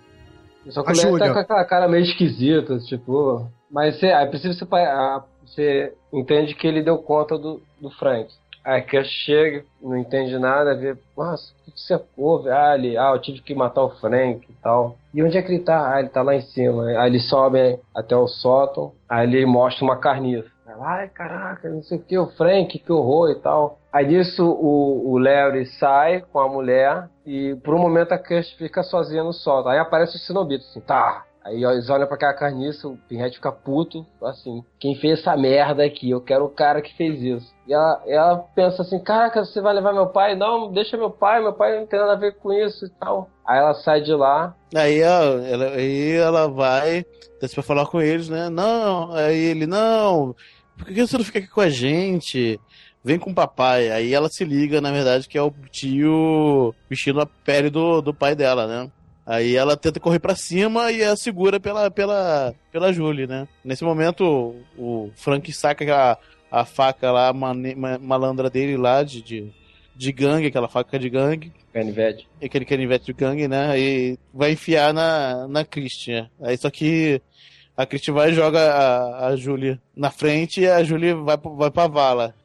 Só 0.69 0.83
que 0.83 0.89
A 0.89 0.93
o 0.93 0.95
Larry 0.97 1.09
Júlia. 1.09 1.27
tá 1.27 1.33
com 1.33 1.39
aquela 1.39 1.65
cara 1.65 1.87
meio 1.87 2.03
esquisita, 2.03 2.77
tipo. 2.79 3.47
Mas 3.71 3.97
você, 3.99 4.07
aí 4.07 4.27
precisa 4.27 4.53
você, 4.53 4.75
a- 4.75 5.23
você 5.45 5.93
entende 6.11 6.53
que 6.53 6.67
ele 6.67 6.81
deu 6.83 6.97
conta 6.99 7.37
do, 7.37 7.61
do 7.81 7.89
Frank. 7.91 8.27
Aí 8.65 8.85
a 8.97 9.03
chega, 9.03 9.65
não 9.81 9.97
entende 9.97 10.37
nada, 10.39 10.75
vê, 10.75 10.95
nossa, 11.17 11.53
o 11.67 11.71
que 11.71 11.79
você 11.79 12.01
houve? 12.15 12.49
Ah, 12.49 12.75
ele, 12.75 12.97
ah, 12.97 13.11
eu 13.13 13.19
tive 13.19 13.41
que 13.41 13.53
matar 13.53 13.83
o 13.83 13.89
Frank 13.89 14.45
e 14.49 14.53
tal. 14.61 14.97
E 15.13 15.21
onde 15.21 15.37
é 15.37 15.41
que 15.41 15.51
ele 15.51 15.63
tá? 15.63 15.93
Ah, 15.93 15.99
ele 15.99 16.09
tá 16.09 16.21
lá 16.21 16.33
em 16.33 16.41
cima. 16.41 16.85
Aí 16.85 17.09
ele 17.09 17.19
sobe 17.19 17.77
até 17.93 18.15
o 18.15 18.27
sótão, 18.27 18.93
aí 19.09 19.27
ele 19.27 19.45
mostra 19.45 19.83
uma 19.83 19.97
carniça. 19.97 20.49
Ai, 20.81 21.07
caraca, 21.09 21.69
não 21.69 21.83
sei 21.83 21.97
o 21.97 22.01
que, 22.01 22.17
o 22.17 22.27
Frank, 22.27 22.79
que 22.79 22.91
horror 22.91 23.29
e 23.29 23.35
tal. 23.35 23.79
Aí 23.91 24.07
disso 24.07 24.43
o, 24.43 25.11
o 25.11 25.17
Larry 25.19 25.65
sai 25.65 26.21
com 26.21 26.39
a 26.39 26.49
mulher 26.49 27.09
e 27.25 27.55
por 27.63 27.75
um 27.75 27.79
momento 27.79 28.11
a 28.11 28.17
Kirsty 28.17 28.57
fica 28.57 28.81
sozinha 28.81 29.23
no 29.23 29.33
sótão. 29.33 29.71
Aí 29.71 29.77
aparece 29.77 30.15
o 30.15 30.19
Cenobito, 30.19 30.65
assim, 30.65 30.81
tá. 30.81 31.25
Aí 31.43 31.63
eles 31.63 31.89
olham 31.89 32.07
pra 32.07 32.15
aquela 32.15 32.33
carniça, 32.33 32.87
o 32.87 32.97
Pinhead 33.09 33.35
fica 33.35 33.51
puto, 33.51 34.05
assim, 34.23 34.63
quem 34.79 34.95
fez 34.95 35.19
essa 35.19 35.35
merda 35.35 35.83
aqui? 35.83 36.09
Eu 36.09 36.21
quero 36.21 36.45
o 36.45 36.49
cara 36.49 36.81
que 36.81 36.95
fez 36.95 37.21
isso. 37.21 37.53
E 37.67 37.73
ela, 37.73 38.01
ela 38.07 38.37
pensa 38.55 38.81
assim, 38.81 38.97
caraca, 38.97 39.43
você 39.43 39.59
vai 39.59 39.73
levar 39.73 39.93
meu 39.93 40.07
pai? 40.07 40.35
Não, 40.35 40.71
deixa 40.71 40.95
meu 40.95 41.09
pai, 41.09 41.41
meu 41.41 41.53
pai 41.53 41.77
não 41.77 41.85
tem 41.85 41.99
nada 41.99 42.13
a 42.13 42.17
ver 42.17 42.35
com 42.37 42.53
isso 42.53 42.85
e 42.85 42.89
tal. 42.89 43.29
Aí 43.45 43.59
ela 43.59 43.73
sai 43.73 44.01
de 44.01 44.13
lá. 44.13 44.55
Aí 44.73 44.99
ela, 44.99 45.45
ela, 45.45 45.65
aí 45.71 46.11
ela 46.13 46.47
vai, 46.47 47.05
desce 47.41 47.55
pra 47.55 47.63
falar 47.63 47.85
com 47.87 48.01
eles, 48.01 48.29
né? 48.29 48.49
Não, 48.49 49.11
aí 49.13 49.37
ele, 49.37 49.67
não, 49.67 50.33
por 50.77 50.85
que 50.85 51.05
você 51.05 51.17
não 51.17 51.25
fica 51.25 51.39
aqui 51.39 51.47
com 51.47 51.61
a 51.61 51.69
gente? 51.69 52.59
Vem 53.03 53.19
com 53.19 53.31
o 53.31 53.35
papai. 53.35 53.91
Aí 53.91 54.13
ela 54.13 54.29
se 54.29 54.45
liga, 54.45 54.79
na 54.79 54.91
verdade, 54.91 55.27
que 55.27 55.37
é 55.37 55.41
o 55.41 55.53
tio 55.69 56.73
vestindo 56.89 57.19
a 57.19 57.25
pele 57.25 57.69
do, 57.69 58.01
do 58.01 58.13
pai 58.13 58.33
dela, 58.33 58.65
né? 58.65 58.89
Aí 59.25 59.55
ela 59.55 59.77
tenta 59.77 59.99
correr 59.99 60.19
pra 60.19 60.35
cima 60.35 60.91
e 60.91 61.01
é 61.01 61.15
segura 61.15 61.59
pela, 61.59 61.89
pela, 61.89 62.53
pela 62.71 62.91
Julie, 62.91 63.25
né? 63.25 63.47
Nesse 63.63 63.83
momento, 63.83 64.55
o, 64.77 65.09
Frank 65.15 65.51
saca 65.53 66.17
a, 66.51 66.59
a 66.61 66.65
faca 66.65 67.11
lá, 67.11 67.31
ma- 67.31 67.53
malandra 67.99 68.49
dele 68.49 68.75
lá, 68.75 69.01
de, 69.01 69.21
de, 69.21 69.53
de 69.95 70.11
gangue, 70.11 70.47
aquela 70.47 70.67
faca 70.67 70.99
de 70.99 71.09
gangue. 71.09 71.53
Canivete. 71.71 72.27
Aquele 72.43 72.65
canivete 72.65 73.05
de 73.05 73.13
gangue, 73.13 73.47
né? 73.47 73.79
E 73.79 74.19
vai 74.33 74.51
enfiar 74.51 74.93
na, 74.93 75.47
na 75.47 75.63
Christian. 75.63 76.29
Aí 76.41 76.57
só 76.57 76.69
que 76.69 77.21
a 77.77 77.85
Christian 77.85 78.13
vai 78.13 78.29
e 78.31 78.33
joga 78.33 78.59
a, 78.59 79.27
a 79.29 79.35
Julie 79.37 79.79
na 79.95 80.11
frente 80.11 80.61
e 80.61 80.67
a 80.67 80.83
Julie 80.83 81.13
vai, 81.13 81.37
vai 81.37 81.71
pra 81.71 81.87
vala. 81.87 82.35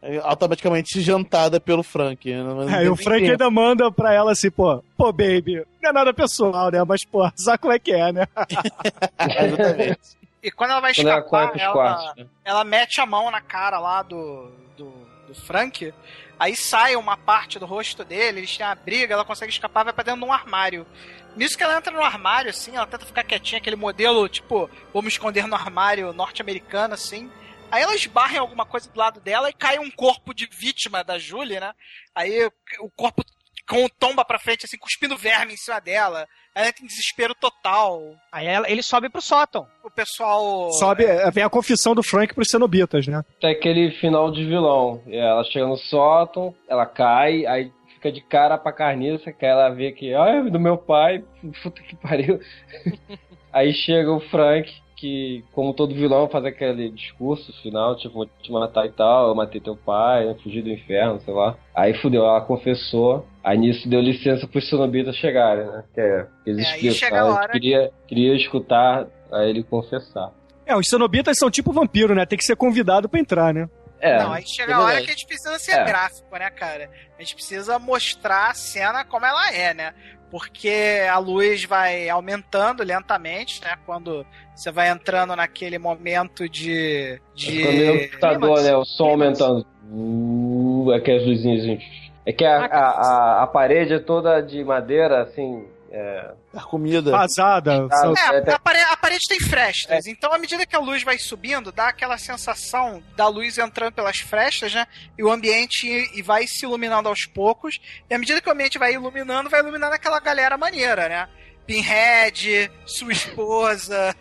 É 0.00 0.18
Automaticamente 0.18 1.00
jantada 1.00 1.58
pelo 1.60 1.82
Frank. 1.82 2.32
né? 2.32 2.78
Tem 2.78 2.88
o 2.88 2.96
Frank 2.96 3.20
tempo. 3.20 3.32
ainda 3.32 3.50
manda 3.50 3.90
pra 3.90 4.12
ela 4.14 4.32
assim, 4.32 4.50
pô, 4.50 4.82
pô, 4.96 5.12
baby, 5.12 5.64
não 5.82 5.90
é 5.90 5.92
nada 5.92 6.14
pessoal, 6.14 6.70
né? 6.70 6.82
Mas, 6.84 7.04
pô, 7.04 7.28
sabe 7.34 7.58
como 7.58 7.72
é 7.72 7.78
que 7.78 7.92
é, 7.92 8.12
né? 8.12 8.26
Exatamente. 9.18 10.18
E 10.42 10.50
quando 10.50 10.70
ela 10.70 10.80
vai 10.80 10.94
Quando 10.94 11.08
ela 11.08 11.18
escapar, 11.18 11.48
pros 11.50 11.62
ela, 11.62 11.72
quartos, 11.72 12.16
né? 12.16 12.26
ela 12.44 12.64
mete 12.64 13.00
a 13.00 13.06
mão 13.06 13.30
na 13.30 13.40
cara 13.40 13.78
lá 13.80 14.02
do, 14.02 14.50
do, 14.76 14.92
do 15.26 15.34
Frank. 15.34 15.92
Aí 16.38 16.54
sai 16.54 16.94
uma 16.94 17.16
parte 17.16 17.58
do 17.58 17.66
rosto 17.66 18.04
dele, 18.04 18.38
eles 18.38 18.56
têm 18.56 18.64
uma 18.64 18.76
briga, 18.76 19.12
ela 19.14 19.24
consegue 19.24 19.50
escapar, 19.50 19.82
vai 19.82 19.92
pra 19.92 20.04
dentro 20.04 20.20
de 20.20 20.26
um 20.26 20.32
armário. 20.32 20.86
Nisso 21.34 21.58
que 21.58 21.64
ela 21.64 21.76
entra 21.76 21.92
no 21.92 22.02
armário, 22.02 22.50
assim, 22.50 22.76
ela 22.76 22.86
tenta 22.86 23.04
ficar 23.04 23.24
quietinha, 23.24 23.58
aquele 23.58 23.74
modelo, 23.74 24.28
tipo, 24.28 24.70
vou 24.92 25.02
me 25.02 25.08
esconder 25.08 25.48
no 25.48 25.56
armário 25.56 26.12
norte-americano, 26.12 26.94
assim. 26.94 27.28
Aí 27.70 27.82
ela 27.82 27.94
esbarra 27.94 28.36
em 28.36 28.38
alguma 28.38 28.64
coisa 28.64 28.90
do 28.90 28.98
lado 28.98 29.20
dela 29.20 29.50
e 29.50 29.52
cai 29.52 29.78
um 29.78 29.90
corpo 29.90 30.32
de 30.34 30.46
vítima 30.50 31.04
da 31.04 31.18
Julie, 31.18 31.60
né? 31.60 31.72
Aí 32.14 32.46
o 32.80 32.90
corpo 32.96 33.22
com 33.68 33.86
tomba 33.98 34.24
pra 34.24 34.38
frente, 34.38 34.64
assim, 34.64 34.78
cuspindo 34.78 35.14
verme 35.18 35.52
em 35.52 35.56
cima 35.56 35.78
dela. 35.78 36.26
Ela 36.54 36.68
entra 36.68 36.82
em 36.82 36.86
desespero 36.86 37.34
total. 37.34 38.00
Aí 38.32 38.46
ela- 38.46 38.70
ele 38.70 38.82
sobe 38.82 39.10
pro 39.10 39.20
sótão. 39.20 39.66
O 39.84 39.90
pessoal. 39.90 40.72
Sobe, 40.72 41.04
é, 41.04 41.30
vem 41.30 41.44
a 41.44 41.50
confissão 41.50 41.94
do 41.94 42.02
Frank 42.02 42.34
pros 42.34 42.48
cenobitas, 42.50 43.06
né? 43.06 43.22
Tem 43.38 43.50
aquele 43.50 43.90
final 44.00 44.32
de 44.32 44.42
vilão. 44.46 45.02
E 45.06 45.16
Ela 45.16 45.44
chega 45.44 45.66
no 45.66 45.76
sótão, 45.76 46.54
ela 46.66 46.86
cai, 46.86 47.44
aí 47.44 47.70
fica 47.92 48.10
de 48.10 48.22
cara 48.22 48.56
pra 48.56 48.72
carniça, 48.72 49.30
que 49.30 49.44
ela 49.44 49.68
vê 49.68 49.92
que, 49.92 50.14
ai, 50.14 50.48
do 50.50 50.58
meu 50.58 50.78
pai, 50.78 51.22
puta 51.62 51.82
que 51.82 51.94
pariu. 51.96 52.40
aí 53.52 53.74
chega 53.74 54.10
o 54.10 54.20
Frank, 54.30 54.72
que, 54.98 55.44
como 55.52 55.72
todo 55.72 55.94
vilão, 55.94 56.28
faz 56.28 56.44
aquele 56.44 56.90
discurso 56.90 57.52
final, 57.62 57.96
tipo, 57.96 58.14
vou 58.14 58.26
te 58.26 58.50
matar 58.50 58.84
e 58.86 58.90
tal, 58.90 59.28
eu 59.28 59.34
matei 59.34 59.60
teu 59.60 59.76
pai, 59.76 60.28
eu 60.28 60.34
fugi 60.36 60.60
do 60.60 60.70
inferno, 60.70 61.20
sei 61.20 61.32
lá. 61.32 61.56
Aí 61.74 61.94
fudeu, 61.94 62.24
ela 62.24 62.40
confessou, 62.40 63.24
aí 63.42 63.56
nisso 63.56 63.88
deu 63.88 64.00
licença 64.00 64.46
pros 64.46 64.68
sonobitas 64.68 65.14
chegarem, 65.16 65.66
né? 65.66 65.84
Que 65.94 66.00
é, 66.00 66.26
eles 66.44 66.66
É, 66.66 66.70
aí 66.70 66.74
explicam, 66.74 66.98
chega 66.98 67.16
a 67.16 67.18
ela 67.18 67.34
hora 67.34 67.52
queria, 67.52 67.90
queria 68.08 68.34
escutar 68.34 69.06
a 69.30 69.44
ele 69.44 69.62
confessar. 69.62 70.32
É, 70.66 70.76
os 70.76 70.86
cenobitas 70.86 71.38
são 71.38 71.50
tipo 71.50 71.72
vampiro, 71.72 72.14
né? 72.14 72.26
Tem 72.26 72.36
que 72.36 72.44
ser 72.44 72.56
convidado 72.56 73.08
pra 73.08 73.18
entrar, 73.18 73.54
né? 73.54 73.68
É, 74.00 74.18
Não, 74.18 74.32
aí 74.32 74.44
chega 74.46 74.72
é 74.72 74.74
a 74.74 74.80
hora 74.80 74.96
que 75.00 75.06
a 75.06 75.10
gente 75.10 75.26
precisa 75.26 75.58
ser 75.58 75.72
É. 75.72 75.84
gráfico, 75.84 76.36
né, 76.36 76.50
cara? 76.50 76.90
A 77.18 77.22
gente 77.22 77.34
precisa 77.34 77.78
mostrar 77.78 78.50
a 78.50 78.54
cena 78.54 79.04
como 79.04 79.26
ela 79.26 79.52
é, 79.52 79.74
né? 79.74 79.94
Porque 80.30 81.00
a 81.10 81.18
luz 81.18 81.64
vai 81.64 82.08
aumentando 82.08 82.84
lentamente, 82.84 83.62
né? 83.62 83.76
Quando 83.86 84.26
você 84.54 84.70
vai 84.70 84.90
entrando 84.90 85.34
naquele 85.34 85.78
momento 85.78 86.48
de. 86.48 87.20
de... 87.34 87.46
Fica 87.50 87.72
meio 87.72 88.02
computador, 88.10 88.62
né? 88.62 88.76
O 88.76 88.84
som 88.84 89.08
aumentando. 89.08 89.66
Uh, 89.90 90.92
aquelas 90.94 91.26
luzinhas. 91.26 91.64
gente. 91.64 92.12
É 92.26 92.32
que 92.32 92.44
a, 92.44 92.66
a, 92.66 92.90
a, 92.90 93.42
a 93.44 93.46
parede 93.46 93.94
é 93.94 93.98
toda 93.98 94.40
de 94.42 94.62
madeira, 94.62 95.22
assim. 95.22 95.66
É... 95.90 96.30
A 96.58 96.62
comida. 96.62 97.10
Vazada. 97.10 97.88
são- 98.00 98.14
É, 98.16 98.52
a, 98.52 98.58
pare- 98.58 98.80
a 98.82 98.96
parede 98.96 99.24
tem 99.28 99.40
frestas, 99.40 100.06
então 100.06 100.32
à 100.32 100.38
medida 100.38 100.66
que 100.66 100.74
a 100.76 100.80
luz 100.80 101.02
vai 101.02 101.18
subindo, 101.18 101.70
dá 101.72 101.88
aquela 101.88 102.18
sensação 102.18 103.02
da 103.16 103.28
luz 103.28 103.58
entrando 103.58 103.92
pelas 103.92 104.18
frestas, 104.18 104.74
né? 104.74 104.86
E 105.16 105.22
o 105.22 105.30
ambiente 105.30 105.86
e 106.14 106.22
vai 106.22 106.46
se 106.46 106.64
iluminando 106.64 107.08
aos 107.08 107.24
poucos. 107.26 107.78
E 108.10 108.14
à 108.14 108.18
medida 108.18 108.40
que 108.40 108.48
o 108.48 108.52
ambiente 108.52 108.78
vai 108.78 108.92
iluminando, 108.94 109.48
vai 109.50 109.60
iluminando 109.60 109.94
aquela 109.94 110.20
galera 110.20 110.56
maneira, 110.58 111.08
né? 111.08 111.28
Pinhead, 111.68 112.70
sua 112.86 113.12
esposa, 113.12 114.16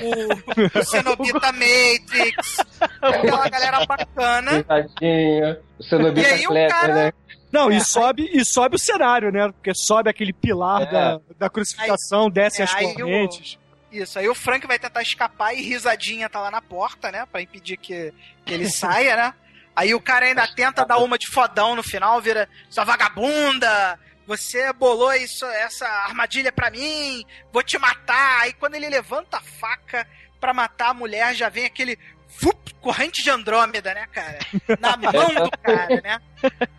o, 0.00 0.78
o 0.78 0.84
Cenobita 0.84 1.50
Matrix, 1.52 2.58
aquela 3.02 3.48
galera 3.48 3.84
bacana. 3.84 4.62
Tadinha. 4.62 5.58
O 5.78 5.82
cenobita 5.82 6.28
E 6.28 6.32
aí 6.32 6.44
Kleber, 6.44 6.70
cara- 6.70 6.94
né? 6.94 7.12
Não, 7.50 7.70
e 7.70 7.80
sobe, 7.84 8.30
e 8.32 8.44
sobe 8.44 8.76
o 8.76 8.78
cenário, 8.78 9.30
né? 9.32 9.48
Porque 9.52 9.74
sobe 9.74 10.08
aquele 10.08 10.32
pilar 10.32 10.82
É. 10.82 10.86
da, 10.86 11.20
da 11.38 11.50
crucificação, 11.50 12.30
descem 12.30 12.62
é, 12.62 12.64
as 12.64 12.74
aí 12.74 12.86
o- 12.86 12.94
correntes. 12.94 13.58
Isso, 13.90 14.18
aí 14.18 14.26
o 14.28 14.34
Frank 14.34 14.66
vai 14.66 14.78
tentar 14.78 15.02
escapar 15.02 15.52
e 15.52 15.60
risadinha 15.60 16.30
tá 16.30 16.40
lá 16.40 16.50
na 16.50 16.62
porta, 16.62 17.10
né? 17.10 17.26
Pra 17.30 17.42
impedir 17.42 17.76
que, 17.76 18.10
que 18.46 18.54
ele 18.54 18.70
saia, 18.70 19.16
né? 19.16 19.34
Aí 19.76 19.92
o 19.92 20.00
cara 20.00 20.24
ainda 20.26 20.46
tenta 20.54 20.84
dar 20.86 20.98
uma 20.98 21.18
de 21.18 21.26
fodão 21.26 21.74
no 21.76 21.82
final, 21.82 22.20
vira 22.20 22.48
sua 22.70 22.84
vagabunda, 22.84 23.98
você 24.36 24.72
bolou 24.72 25.12
isso, 25.12 25.44
essa 25.44 25.86
armadilha 25.86 26.50
pra 26.50 26.70
mim, 26.70 27.22
vou 27.52 27.62
te 27.62 27.78
matar. 27.78 28.40
Aí 28.40 28.54
quando 28.54 28.74
ele 28.74 28.88
levanta 28.88 29.36
a 29.36 29.42
faca 29.42 30.08
pra 30.40 30.54
matar 30.54 30.88
a 30.88 30.94
mulher, 30.94 31.34
já 31.34 31.50
vem 31.50 31.66
aquele 31.66 31.98
vup, 32.40 32.72
corrente 32.80 33.22
de 33.22 33.28
Andrômeda, 33.28 33.92
né, 33.92 34.06
cara? 34.10 34.38
Na 34.80 34.96
mão 35.12 35.34
do 35.34 35.50
cara, 35.58 36.00
né? 36.00 36.18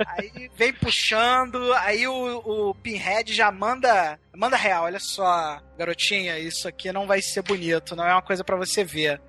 Aí 0.07 0.49
vem 0.55 0.73
puxando, 0.73 1.71
aí 1.75 2.07
o, 2.07 2.69
o 2.69 2.75
Pinhead 2.75 3.31
já 3.33 3.51
manda. 3.51 4.19
Manda 4.35 4.57
real, 4.57 4.85
olha 4.85 4.99
só, 4.99 5.61
garotinha, 5.77 6.39
isso 6.39 6.67
aqui 6.67 6.91
não 6.91 7.05
vai 7.05 7.21
ser 7.21 7.43
bonito, 7.43 7.95
não 7.95 8.05
é 8.05 8.13
uma 8.13 8.21
coisa 8.23 8.43
pra 8.43 8.55
você 8.55 8.83
ver. 8.83 9.21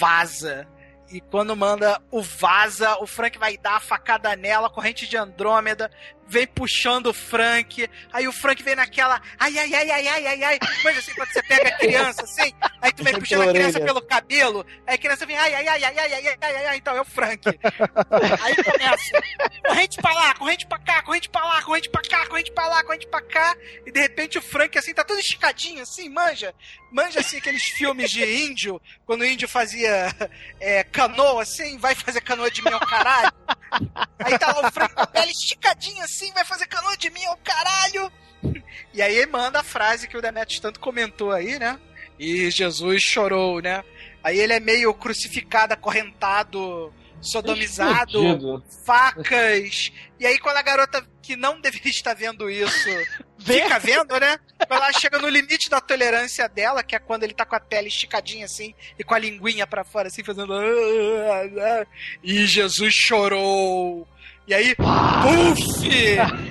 Vaza. 0.00 0.66
E 1.10 1.20
quando 1.20 1.56
manda 1.56 2.02
o 2.10 2.20
vaza, 2.20 2.98
o 3.00 3.06
Frank 3.06 3.38
vai 3.38 3.56
dar 3.56 3.76
a 3.76 3.80
facada 3.80 4.36
nela, 4.36 4.68
corrente 4.68 5.08
de 5.08 5.16
Andrômeda, 5.16 5.90
vem 6.28 6.46
puxando 6.46 7.06
o 7.06 7.14
Frank, 7.14 7.88
aí 8.12 8.28
o 8.28 8.32
Frank 8.32 8.62
vem 8.62 8.76
naquela. 8.76 9.20
Ai, 9.38 9.58
ai, 9.58 9.74
ai, 9.74 9.90
ai, 9.90 10.08
ai, 10.08 10.26
ai, 10.26 10.44
ai. 10.44 10.58
Mas 10.84 10.98
assim, 10.98 11.14
quando 11.14 11.32
você 11.32 11.42
pega 11.42 11.68
a 11.68 11.78
criança 11.78 12.22
assim, 12.22 12.52
aí 12.80 12.92
tu 12.92 13.02
vem 13.02 13.12
Pela 13.12 13.18
puxando 13.18 13.48
a 13.48 13.52
criança 13.52 13.80
pelo 13.80 14.02
cabelo, 14.02 14.66
aí 14.86 14.94
a 14.94 14.98
criança 14.98 15.26
vem, 15.26 15.36
ai, 15.36 15.54
ai, 15.54 15.68
ai, 15.68 15.84
ai, 15.84 15.98
ai, 15.98 16.14
ai, 16.14 16.26
ai, 16.28 16.56
ai, 16.56 16.66
ai, 16.66 16.76
então 16.76 16.96
é 16.96 17.00
o 17.00 17.04
Frank. 17.04 17.42
Aí 17.48 18.56
começa, 18.56 19.22
corrente 19.66 19.96
pra 19.96 20.12
lá, 20.12 20.34
corrente 20.34 20.66
pra 20.66 20.78
cá, 20.78 21.02
corrente 21.02 21.28
pra 21.28 21.44
lá, 21.44 21.62
corrente 21.62 21.90
pra 21.90 22.02
cá, 22.02 22.26
corrente 22.26 22.52
pra 22.52 22.68
lá, 22.68 22.84
corrente 22.84 23.06
pra 23.08 23.22
cá, 23.22 23.56
e 23.86 23.90
de 23.90 24.00
repente 24.00 24.38
o 24.38 24.42
Frank, 24.42 24.76
assim, 24.78 24.94
tá 24.94 25.04
todo 25.04 25.18
esticadinho, 25.18 25.82
assim, 25.82 26.08
manja, 26.08 26.54
manja, 26.92 27.20
assim, 27.20 27.38
aqueles 27.38 27.62
filmes 27.62 28.10
de 28.10 28.24
índio, 28.24 28.80
quando 29.06 29.22
o 29.22 29.26
índio 29.26 29.48
fazia 29.48 30.14
é, 30.60 30.84
canoa, 30.84 31.42
assim, 31.42 31.78
vai 31.78 31.94
fazer 31.94 32.20
canoa 32.20 32.50
de 32.50 32.66
ao 32.68 32.80
caralho. 32.80 33.32
Aí 34.18 34.38
tá 34.38 34.52
lá 34.52 34.68
o 34.68 34.72
Frank 34.72 34.94
com 34.94 35.02
a 35.02 35.06
pele 35.06 35.30
esticadinha, 35.30 36.04
assim, 36.04 36.17
vai 36.34 36.44
fazer 36.44 36.66
canoa 36.66 36.96
de 36.96 37.10
mim 37.10 37.24
ao 37.26 37.36
caralho. 37.38 38.10
E 38.94 39.02
aí 39.02 39.26
manda 39.26 39.60
a 39.60 39.64
frase 39.64 40.08
que 40.08 40.16
o 40.16 40.22
Demetrius 40.22 40.60
tanto 40.60 40.80
comentou 40.80 41.30
aí, 41.32 41.58
né? 41.58 41.78
E 42.18 42.50
Jesus 42.50 43.02
chorou, 43.02 43.60
né? 43.60 43.84
Aí 44.24 44.38
ele 44.38 44.52
é 44.52 44.60
meio 44.60 44.92
crucificado, 44.94 45.74
acorrentado, 45.74 46.92
sodomizado, 47.20 48.18
Explodido. 48.18 48.64
facas. 48.84 49.92
E 50.18 50.26
aí 50.26 50.38
quando 50.38 50.56
a 50.56 50.62
garota 50.62 51.06
que 51.22 51.36
não 51.36 51.60
deveria 51.60 51.90
estar 51.90 52.14
vendo 52.14 52.48
isso 52.50 52.88
fica 53.38 53.78
vendo, 53.78 54.18
né? 54.18 54.38
Ela 54.68 54.92
chega 54.92 55.18
no 55.18 55.28
limite 55.28 55.68
da 55.68 55.80
tolerância 55.80 56.48
dela, 56.48 56.82
que 56.82 56.96
é 56.96 56.98
quando 56.98 57.24
ele 57.24 57.34
tá 57.34 57.44
com 57.44 57.54
a 57.56 57.60
pele 57.60 57.88
esticadinha 57.88 58.46
assim 58.46 58.74
e 58.98 59.04
com 59.04 59.14
a 59.14 59.18
linguinha 59.18 59.66
pra 59.66 59.84
fora 59.84 60.08
assim, 60.08 60.24
fazendo. 60.24 60.52
"Ah, 60.54 61.42
ah", 61.82 61.86
E 62.22 62.46
Jesus 62.46 62.94
chorou. 62.94 64.08
E 64.48 64.54
aí, 64.54 64.74
puf! 64.74 65.88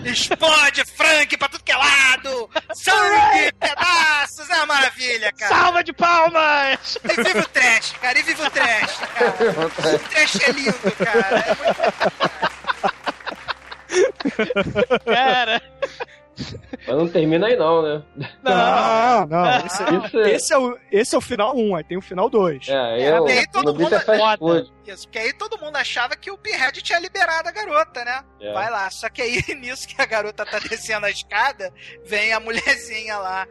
Explode 0.06 0.86
Frank 0.96 1.36
pra 1.36 1.50
tudo 1.50 1.64
que 1.64 1.72
é 1.72 1.76
lado! 1.76 2.48
Sangue, 2.76 3.52
pedaços! 3.60 4.48
É 4.52 4.56
uma 4.58 4.66
maravilha, 4.68 5.34
cara! 5.34 5.56
Salva 5.56 5.84
de 5.84 5.92
palmas! 5.94 7.00
E 7.04 7.24
viva 7.24 7.40
o 7.40 7.48
trash, 7.48 7.96
cara! 8.00 8.20
E 8.20 8.22
viva 8.22 8.46
o 8.46 8.52
trash, 8.52 8.98
cara! 8.98 9.34
O 9.96 10.00
trash 10.10 10.40
é 10.42 10.52
lindo, 10.52 10.92
cara! 11.04 11.40
É 11.40 11.56
muito 11.56 11.78
Cara, 15.06 15.62
Mas 16.38 16.88
não 16.88 16.98
não 17.00 17.08
termina 17.10 17.48
aí 17.48 17.56
não, 17.56 17.82
né? 17.82 18.04
Não, 18.44 19.28
não. 19.28 19.66
Esse, 19.66 19.84
Isso 19.84 20.20
é- 20.20 20.32
esse 20.32 20.54
é, 20.54 20.58
o, 20.58 20.78
esse 20.92 21.16
é 21.16 21.18
o 21.18 21.22
final 21.22 21.56
1, 21.56 21.76
aí 21.76 21.84
tem 21.84 21.98
o 21.98 22.02
final 22.02 22.30
2. 22.30 22.68
É, 22.68 22.78
aí 22.78 23.02
É, 23.04 23.18
eu, 23.18 23.28
e 23.28 23.32
aí 23.32 23.48
todo 23.52 23.74
mundo 23.74 23.94
é 23.96 24.00
fast 24.00 24.38
food. 24.38 24.72
Isso, 24.86 25.04
porque 25.08 25.20
aí 25.20 25.34
todo 25.34 25.58
mundo 25.60 25.76
achava 25.76 26.16
que 26.16 26.32
o 26.32 26.38
Pinhead 26.38 26.82
tinha 26.82 27.00
liberado 27.00 27.50
a 27.50 27.52
garota, 27.52 28.06
né? 28.06 28.24
É. 28.40 28.54
Vai 28.54 28.70
lá. 28.70 28.90
Só 28.90 29.10
que 29.10 29.22
aí, 29.22 29.44
nisso 29.60 29.88
que 29.88 30.02
a 30.02 30.06
garota 30.06 30.46
tá 30.46 30.60
descendo 30.60 31.06
a 31.06 31.10
escada, 31.12 31.74
vem 32.06 32.32
a 32.32 32.40
mulherzinha 32.40 33.18
lá, 33.18 33.48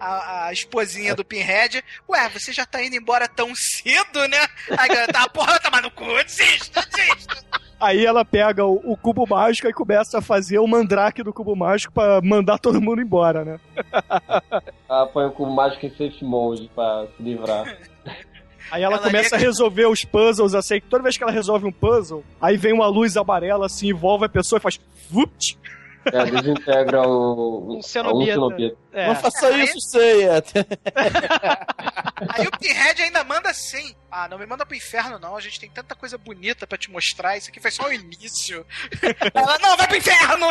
a, 0.00 0.46
a 0.46 0.52
esposinha 0.52 1.14
do 1.14 1.24
Pinhead. 1.24 1.84
Ué, 2.08 2.28
você 2.30 2.52
já 2.52 2.64
tá 2.64 2.82
indo 2.82 2.96
embora 2.96 3.28
tão 3.28 3.52
cedo, 3.54 4.26
né? 4.28 4.46
A 4.70 4.86
garota, 4.86 5.18
ah, 5.18 5.28
porra, 5.28 5.58
tá 5.60 5.80
no 5.80 5.90
cu, 5.90 6.06
desista, 6.24 6.82
desista. 6.94 7.61
Aí 7.82 8.06
ela 8.06 8.24
pega 8.24 8.64
o, 8.64 8.80
o 8.92 8.96
cubo 8.96 9.26
mágico 9.28 9.66
e 9.66 9.72
começa 9.72 10.18
a 10.18 10.22
fazer 10.22 10.60
o 10.60 10.68
mandrake 10.68 11.20
do 11.20 11.32
cubo 11.32 11.56
mágico 11.56 11.92
pra 11.92 12.20
mandar 12.22 12.56
todo 12.58 12.80
mundo 12.80 13.02
embora, 13.02 13.44
né? 13.44 13.60
Ela 14.88 15.06
põe 15.06 15.26
o 15.26 15.32
cubo 15.32 15.50
mágico 15.50 15.86
em 15.86 15.90
safe 15.90 16.24
mode 16.24 16.70
pra 16.74 17.06
se 17.16 17.20
livrar. 17.20 17.64
Aí 18.70 18.84
ela, 18.84 18.96
Ela 18.96 19.02
começa 19.02 19.34
a 19.34 19.38
resolver 19.38 19.86
os 19.86 20.04
puzzles, 20.04 20.54
assim, 20.54 20.80
que 20.80 20.86
toda 20.86 21.02
vez 21.02 21.16
que 21.16 21.24
ela 21.24 21.32
resolve 21.32 21.66
um 21.66 21.72
puzzle, 21.72 22.22
aí 22.40 22.56
vem 22.56 22.72
uma 22.72 22.86
luz 22.86 23.16
amarela, 23.16 23.66
assim, 23.66 23.88
envolve 23.88 24.26
a 24.26 24.28
pessoa 24.28 24.58
e 24.58 24.62
faz... 24.62 24.78
Vupt! 25.10 25.58
É, 26.06 26.24
desintegra 26.24 27.02
o. 27.06 27.76
Um 27.78 27.82
cenobita. 27.82 28.32
cenobita. 28.32 28.76
É. 28.92 29.06
Não 29.08 29.14
faça 29.16 29.46
Aí- 29.46 29.64
isso, 29.64 29.80
ceia. 29.80 30.42
Aí 32.28 32.46
o 32.46 32.58
Pinhead 32.58 33.02
ainda 33.02 33.22
manda 33.24 33.50
assim: 33.50 33.94
Ah, 34.10 34.28
não 34.28 34.38
me 34.38 34.46
manda 34.46 34.66
pro 34.66 34.76
inferno, 34.76 35.18
não. 35.18 35.36
A 35.36 35.40
gente 35.40 35.60
tem 35.60 35.70
tanta 35.70 35.94
coisa 35.94 36.18
bonita 36.18 36.66
pra 36.66 36.76
te 36.78 36.90
mostrar. 36.90 37.36
Isso 37.36 37.50
aqui 37.50 37.60
foi 37.60 37.70
só 37.70 37.86
o 37.88 37.92
início. 37.92 38.66
Ela, 39.34 39.58
não, 39.58 39.76
vai 39.76 39.86
pro 39.86 39.96
inferno! 39.96 40.46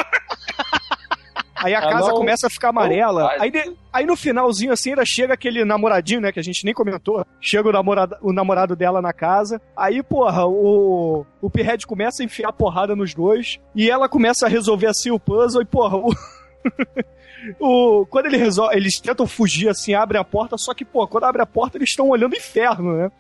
Aí 1.64 1.74
a 1.76 1.80
Ah, 1.80 1.90
casa 1.90 2.08
não. 2.10 2.16
começa 2.16 2.48
a 2.48 2.50
ficar 2.50 2.70
amarela. 2.70 3.30
Aí, 3.40 3.52
de- 3.52 3.74
aí 3.94 4.06
no 4.06 4.16
finalzinho, 4.16 4.72
assim, 4.72 4.92
ainda 4.92 5.04
chega 5.06 5.34
aquele 5.34 5.64
namoradinho, 5.64 6.22
né? 6.22 6.32
Que 6.32 6.40
a 6.40 6.44
gente 6.44 6.64
nem 6.66 6.74
comentou. 6.74 7.26
Chega 7.40 7.70
o 7.70 7.72
namorado, 7.72 8.16
o 8.22 8.34
namorado 8.34 8.76
dela 8.76 9.02
na 9.02 9.14
casa. 9.14 9.62
Aí, 9.78 10.02
porra, 10.04 10.46
o, 10.48 11.26
o 11.42 11.50
Pinhead 11.50 11.86
começa 11.86 12.22
a 12.22 12.26
enfiar 12.26 12.52
porrada 12.54 12.96
nos 12.96 13.14
dois. 13.14 13.60
E 13.76 13.90
ela 13.90 14.10
começa 14.10 14.46
a 14.46 14.50
resolver 14.50 14.88
assim 14.88 15.12
o 15.12 15.20
puzzle. 15.20 15.62
E, 15.62 15.66
porra, 15.66 15.98
o. 15.98 16.10
o 17.60 18.06
quando 18.08 18.28
ele 18.28 18.38
resolve, 18.38 18.76
eles 18.76 19.00
tentam 19.00 19.26
fugir 19.28 19.70
assim, 19.70 19.94
abrem 19.94 20.20
a 20.20 20.24
porta. 20.24 20.58
Só 20.58 20.74
que, 20.74 20.86
pô, 20.86 21.08
quando 21.08 21.26
abre 21.26 21.42
a 21.42 21.46
porta, 21.46 21.78
eles 21.78 21.90
estão 21.90 22.10
olhando 22.10 22.34
o 22.34 22.38
inferno, 22.38 22.94
né? 22.98 23.12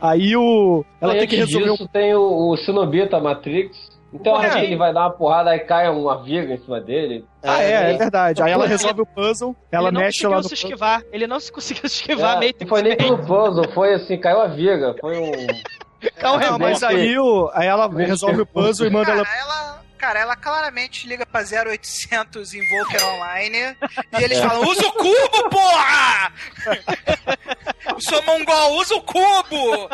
Aí 0.00 0.36
o. 0.36 0.84
Ela 1.00 1.12
Aí, 1.12 1.20
tem 1.20 1.28
que 1.28 1.36
resolver 1.36 1.70
disso, 1.70 1.88
tem 1.88 2.14
o, 2.14 2.50
o 2.50 2.56
Cenobita 2.56 3.20
Matrix. 3.20 3.95
Então 4.20 4.42
É. 4.42 4.46
acho 4.46 4.56
que 4.58 4.64
ele 4.64 4.76
vai 4.76 4.92
dar 4.92 5.00
uma 5.02 5.10
porrada 5.10 5.54
e 5.54 5.60
cai 5.60 5.88
uma 5.88 6.22
viga 6.22 6.52
em 6.54 6.58
cima 6.58 6.80
dele. 6.80 7.24
Ah, 7.42 7.62
é, 7.62 7.92
é 7.92 7.96
verdade. 7.96 8.42
Aí 8.42 8.50
ela 8.52 8.66
resolve 8.66 9.00
o 9.02 9.06
puzzle, 9.06 9.54
ela 9.70 9.88
ele 9.88 9.94
não 9.94 10.00
mexe 10.00 10.26
lá 10.26 10.36
conseguiu 10.36 10.42
no 10.42 10.42
se 10.48 10.54
puzzle. 10.54 10.70
esquivar. 10.70 11.02
Ele 11.12 11.26
não 11.26 11.40
se 11.40 11.52
conseguiu 11.52 11.88
se 11.88 11.96
esquivar, 11.96 12.36
É, 12.36 12.38
meio 12.40 12.54
não 12.60 12.66
foi 12.66 12.82
nem 12.82 12.96
pelo 12.96 13.18
puzzle, 13.18 13.68
foi 13.72 13.94
assim, 13.94 14.18
caiu 14.18 14.40
a 14.40 14.46
viga. 14.48 14.94
Foi 15.00 15.16
um. 15.18 15.32
Calma, 16.20 16.40
Não, 16.50 16.58
mas 16.58 16.82
aí, 16.82 17.18
o, 17.18 17.50
aí 17.54 17.66
ela 17.66 17.88
resolve 17.88 18.42
o 18.42 18.46
puzzle 18.46 18.86
e 18.86 18.90
manda 18.90 19.10
ela. 19.12 19.24
Cara, 19.24 19.38
ela, 19.40 19.80
cara, 19.98 20.20
ela 20.20 20.36
claramente 20.36 21.08
liga 21.08 21.24
pra 21.26 21.40
0800 21.42 22.54
Invoker 22.54 23.04
Online 23.14 23.76
e 24.18 24.22
eles 24.22 24.38
É. 24.38 24.46
falam: 24.48 24.68
usa 24.68 24.86
o 24.86 24.92
cubo, 24.92 25.50
porra! 25.50 26.32
o 27.96 28.00
seu 28.00 28.22
mongol, 28.22 28.74
usa 28.78 28.94
o 28.94 29.02
cubo! 29.02 29.88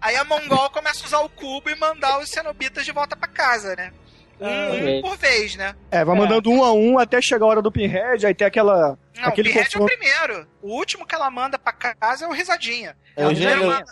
Aí 0.00 0.16
a 0.16 0.24
mongol 0.24 0.70
começa 0.70 1.02
a 1.04 1.06
usar 1.06 1.18
o 1.20 1.28
cubo 1.28 1.68
e 1.70 1.74
mandar 1.74 2.18
os 2.18 2.28
cenobitas 2.30 2.84
de 2.84 2.92
volta 2.92 3.16
pra 3.16 3.28
casa, 3.28 3.74
né? 3.76 3.92
Um, 4.40 4.98
um 4.98 5.02
por 5.02 5.16
vez, 5.16 5.54
né? 5.54 5.74
É, 5.90 6.04
vai 6.04 6.16
mandando 6.18 6.50
um 6.50 6.64
a 6.64 6.72
um 6.72 6.98
até 6.98 7.22
chegar 7.22 7.44
a 7.46 7.48
hora 7.48 7.62
do 7.62 7.70
Pinhead, 7.70 8.26
aí 8.26 8.34
tem 8.34 8.46
aquela. 8.46 8.98
Não, 9.16 9.28
aquele 9.28 9.50
o 9.50 9.52
Pinhead 9.52 9.76
é 9.76 9.80
o 9.80 9.86
primeiro. 9.86 10.46
O 10.60 10.72
último 10.74 11.06
que 11.06 11.14
ela 11.14 11.30
manda 11.30 11.58
pra 11.58 11.72
casa 11.72 12.24
é 12.24 12.28
o 12.28 12.32
Risadinha. 12.32 12.96
É, 13.16 13.24
o 13.26 13.30
primeiro 13.30 13.66
manda- 13.66 13.84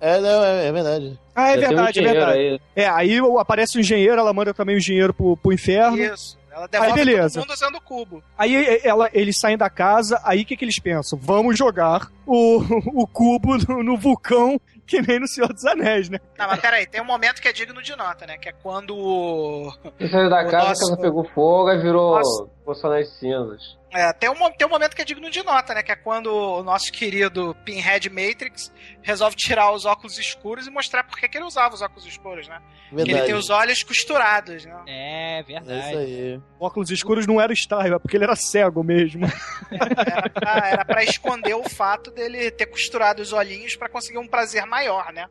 É, 0.00 0.18
não, 0.20 0.44
é, 0.44 0.66
é 0.68 0.72
verdade. 0.72 1.20
Ah, 1.34 1.50
é 1.50 1.56
tem 1.58 1.64
um 1.64 1.68
verdade, 1.68 1.86
é 1.86 1.90
engenheiro 2.02 2.18
verdade. 2.26 2.38
aí. 2.40 2.60
É, 2.74 2.88
aí 2.88 3.20
o- 3.20 3.38
aparece 3.38 3.76
o 3.76 3.80
engenheiro, 3.80 4.18
ela 4.18 4.32
manda 4.32 4.54
também 4.54 4.76
o 4.76 4.78
engenheiro 4.78 5.12
pro, 5.12 5.36
pro 5.36 5.52
inferno. 5.52 5.98
Isso. 6.02 6.38
Ela 6.50 6.66
devolve 6.66 6.98
Aí, 7.00 7.04
beleza. 7.06 7.34
todo 7.34 7.42
mundo 7.48 7.54
usando 7.54 7.74
o 7.76 7.80
cubo. 7.80 8.24
Aí 8.36 8.54
e- 8.56 8.80
ela, 8.84 9.10
eles 9.12 9.38
saem 9.38 9.58
da 9.58 9.68
casa, 9.68 10.18
aí 10.24 10.40
o 10.42 10.44
que, 10.46 10.56
que 10.56 10.64
eles 10.64 10.78
pensam? 10.78 11.18
Vamos 11.20 11.58
jogar 11.58 12.08
o, 12.26 12.58
o 13.02 13.06
cubo 13.06 13.58
no, 13.68 13.82
no 13.82 13.96
vulcão, 13.98 14.58
que 14.88 15.00
nem 15.02 15.20
no 15.20 15.28
Senhor 15.28 15.52
dos 15.52 15.64
Anéis, 15.64 16.08
né? 16.08 16.18
Não, 16.38 16.46
mas 16.48 16.58
peraí, 16.60 16.86
tem 16.86 17.00
um 17.00 17.04
momento 17.04 17.40
que 17.42 17.46
é 17.48 17.52
digno 17.52 17.82
de 17.82 17.94
nota, 17.94 18.26
né? 18.26 18.38
Que 18.38 18.48
é 18.48 18.52
quando 18.52 18.96
o. 18.96 19.72
Ele 20.00 20.08
saiu 20.10 20.30
da 20.30 20.42
O 20.42 20.50
casa, 20.50 20.68
nosso- 20.68 20.84
a 20.86 20.88
casa 20.90 21.02
pegou 21.02 21.24
fogo 21.34 21.70
e 21.70 21.78
virou 21.78 22.16
Nossa. 22.16 22.46
poção 22.64 22.90
nas 22.90 23.08
cinzas. 23.18 23.76
É, 23.92 24.12
tem 24.12 24.28
um, 24.28 24.34
tem 24.52 24.66
um 24.66 24.70
momento 24.70 24.94
que 24.94 25.00
é 25.00 25.04
digno 25.04 25.30
de 25.30 25.42
nota, 25.42 25.74
né? 25.74 25.82
Que 25.82 25.92
é 25.92 25.96
quando 25.96 26.26
o 26.32 26.62
nosso 26.62 26.90
querido 26.92 27.54
Pinhead 27.64 28.10
Matrix 28.10 28.72
resolve 29.08 29.34
tirar 29.36 29.72
os 29.72 29.84
óculos 29.86 30.18
escuros 30.18 30.66
e 30.66 30.70
mostrar 30.70 31.02
por 31.02 31.18
que 31.18 31.36
ele 31.36 31.44
usava 31.46 31.74
os 31.74 31.80
óculos 31.80 32.04
escuros, 32.06 32.46
né? 32.46 32.60
Que 32.90 32.94
ele 32.96 33.04
Verdade. 33.04 33.26
tem 33.26 33.34
os 33.34 33.48
olhos 33.50 33.82
costurados, 33.82 34.64
né? 34.66 34.82
É, 34.86 35.38
É 35.38 35.42
verdade. 35.42 35.88
isso 35.88 35.98
aí. 35.98 36.40
Óculos 36.60 36.90
escuros 36.90 37.26
não 37.26 37.40
era 37.40 37.50
o 37.50 37.54
Starry, 37.54 37.94
é 37.94 37.98
porque 37.98 38.16
ele 38.16 38.24
era 38.24 38.36
cego 38.36 38.84
mesmo. 38.84 39.26
Era 39.70 40.30
pra, 40.30 40.68
era 40.68 40.84
pra 40.84 41.04
esconder 41.04 41.54
o 41.54 41.68
fato 41.68 42.10
dele 42.10 42.50
ter 42.50 42.66
costurado 42.66 43.20
os 43.22 43.32
olhinhos 43.32 43.76
pra 43.76 43.88
conseguir 43.88 44.18
um 44.18 44.26
prazer 44.26 44.64
maior, 44.66 45.12
né? 45.12 45.26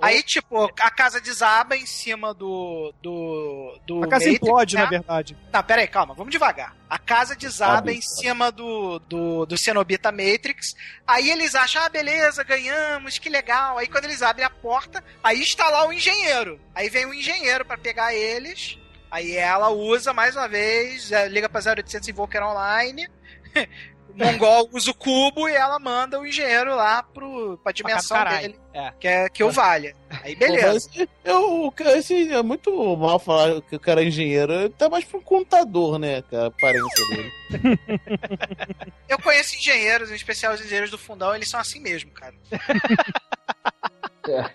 Aí, 0.00 0.22
tipo, 0.22 0.64
a 0.80 0.90
casa 0.90 1.20
desaba 1.20 1.76
em 1.76 1.84
cima 1.86 2.32
do. 2.32 2.92
do, 3.02 3.78
do 3.86 4.04
A 4.04 4.08
casa 4.08 4.24
Matrix, 4.24 4.42
implode, 4.48 4.74
né? 4.76 4.82
na 4.82 4.88
verdade. 4.88 5.36
Não, 5.52 5.62
pera 5.62 5.82
aí, 5.82 5.88
calma, 5.88 6.14
vamos 6.14 6.32
devagar. 6.32 6.74
A 6.88 6.98
casa 6.98 7.34
desaba 7.34 7.76
Sabe, 7.76 7.92
em 7.94 8.00
cima 8.02 8.50
do, 8.52 8.98
do, 9.08 9.46
do 9.46 9.56
Cenobita 9.58 10.10
Matrix. 10.10 10.74
Aí 11.06 11.30
eles 11.30 11.54
acham, 11.54 11.82
ah, 11.82 11.88
beleza, 11.88 12.42
ganhamos, 12.44 13.18
que 13.22 13.30
legal. 13.30 13.78
Aí 13.78 13.86
quando 13.86 14.04
eles 14.04 14.20
abrem 14.20 14.44
a 14.44 14.50
porta, 14.50 15.02
aí 15.22 15.40
está 15.40 15.68
lá 15.68 15.86
o 15.86 15.92
engenheiro. 15.92 16.60
Aí 16.74 16.90
vem 16.90 17.06
o 17.06 17.14
engenheiro 17.14 17.64
pra 17.64 17.78
pegar 17.78 18.12
eles. 18.12 18.78
Aí 19.10 19.36
ela 19.36 19.68
usa 19.68 20.12
mais 20.12 20.34
uma 20.34 20.48
vez, 20.48 21.12
é, 21.12 21.28
liga 21.28 21.48
pra 21.48 21.60
0800 21.60 22.08
Invoker 22.08 22.42
Online. 22.42 23.08
O 24.14 24.18
Mongol 24.24 24.68
usa 24.72 24.90
o 24.90 24.94
cubo 24.94 25.48
e 25.48 25.54
ela 25.54 25.78
manda 25.78 26.20
o 26.20 26.26
engenheiro 26.26 26.74
lá 26.76 27.02
pro, 27.02 27.58
pra 27.62 27.72
dimensão 27.72 28.22
dele, 28.24 28.58
É. 28.74 28.92
que, 29.00 29.08
é, 29.08 29.28
que 29.28 29.42
o 29.42 29.50
valha. 29.50 29.94
Aí 30.22 30.34
beleza. 30.36 30.88
eu, 31.24 31.72
esse 31.96 32.32
é 32.32 32.42
muito 32.42 32.96
mal 32.96 33.18
falar 33.18 33.60
que 33.62 33.74
o 33.76 33.80
cara 33.80 34.02
é 34.02 34.06
engenheiro. 34.06 34.52
Ele 34.52 34.68
tá 34.70 34.88
mais 34.88 35.04
pra 35.04 35.18
um 35.18 35.22
contador, 35.22 35.98
né? 35.98 36.22
cara, 36.22 36.44
A 36.44 36.48
aparência 36.48 37.06
dele. 37.08 37.32
Eu 39.08 39.18
conheço 39.18 39.56
engenheiros, 39.56 40.10
em 40.10 40.14
especial 40.14 40.54
os 40.54 40.60
engenheiros 40.60 40.90
do 40.90 40.98
fundão, 40.98 41.34
eles 41.34 41.48
são 41.50 41.60
assim 41.60 41.80
mesmo, 41.80 42.10
cara. 42.12 42.34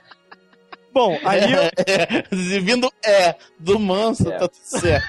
Bom, 0.94 1.18
aí 1.26 1.42
É, 1.86 2.24
vindo 2.60 2.92
é 3.06 3.36
do 3.60 3.78
manso, 3.80 4.32
É. 4.32 4.38
tá 4.40 4.48
tudo 4.48 4.64
certo. 4.64 5.06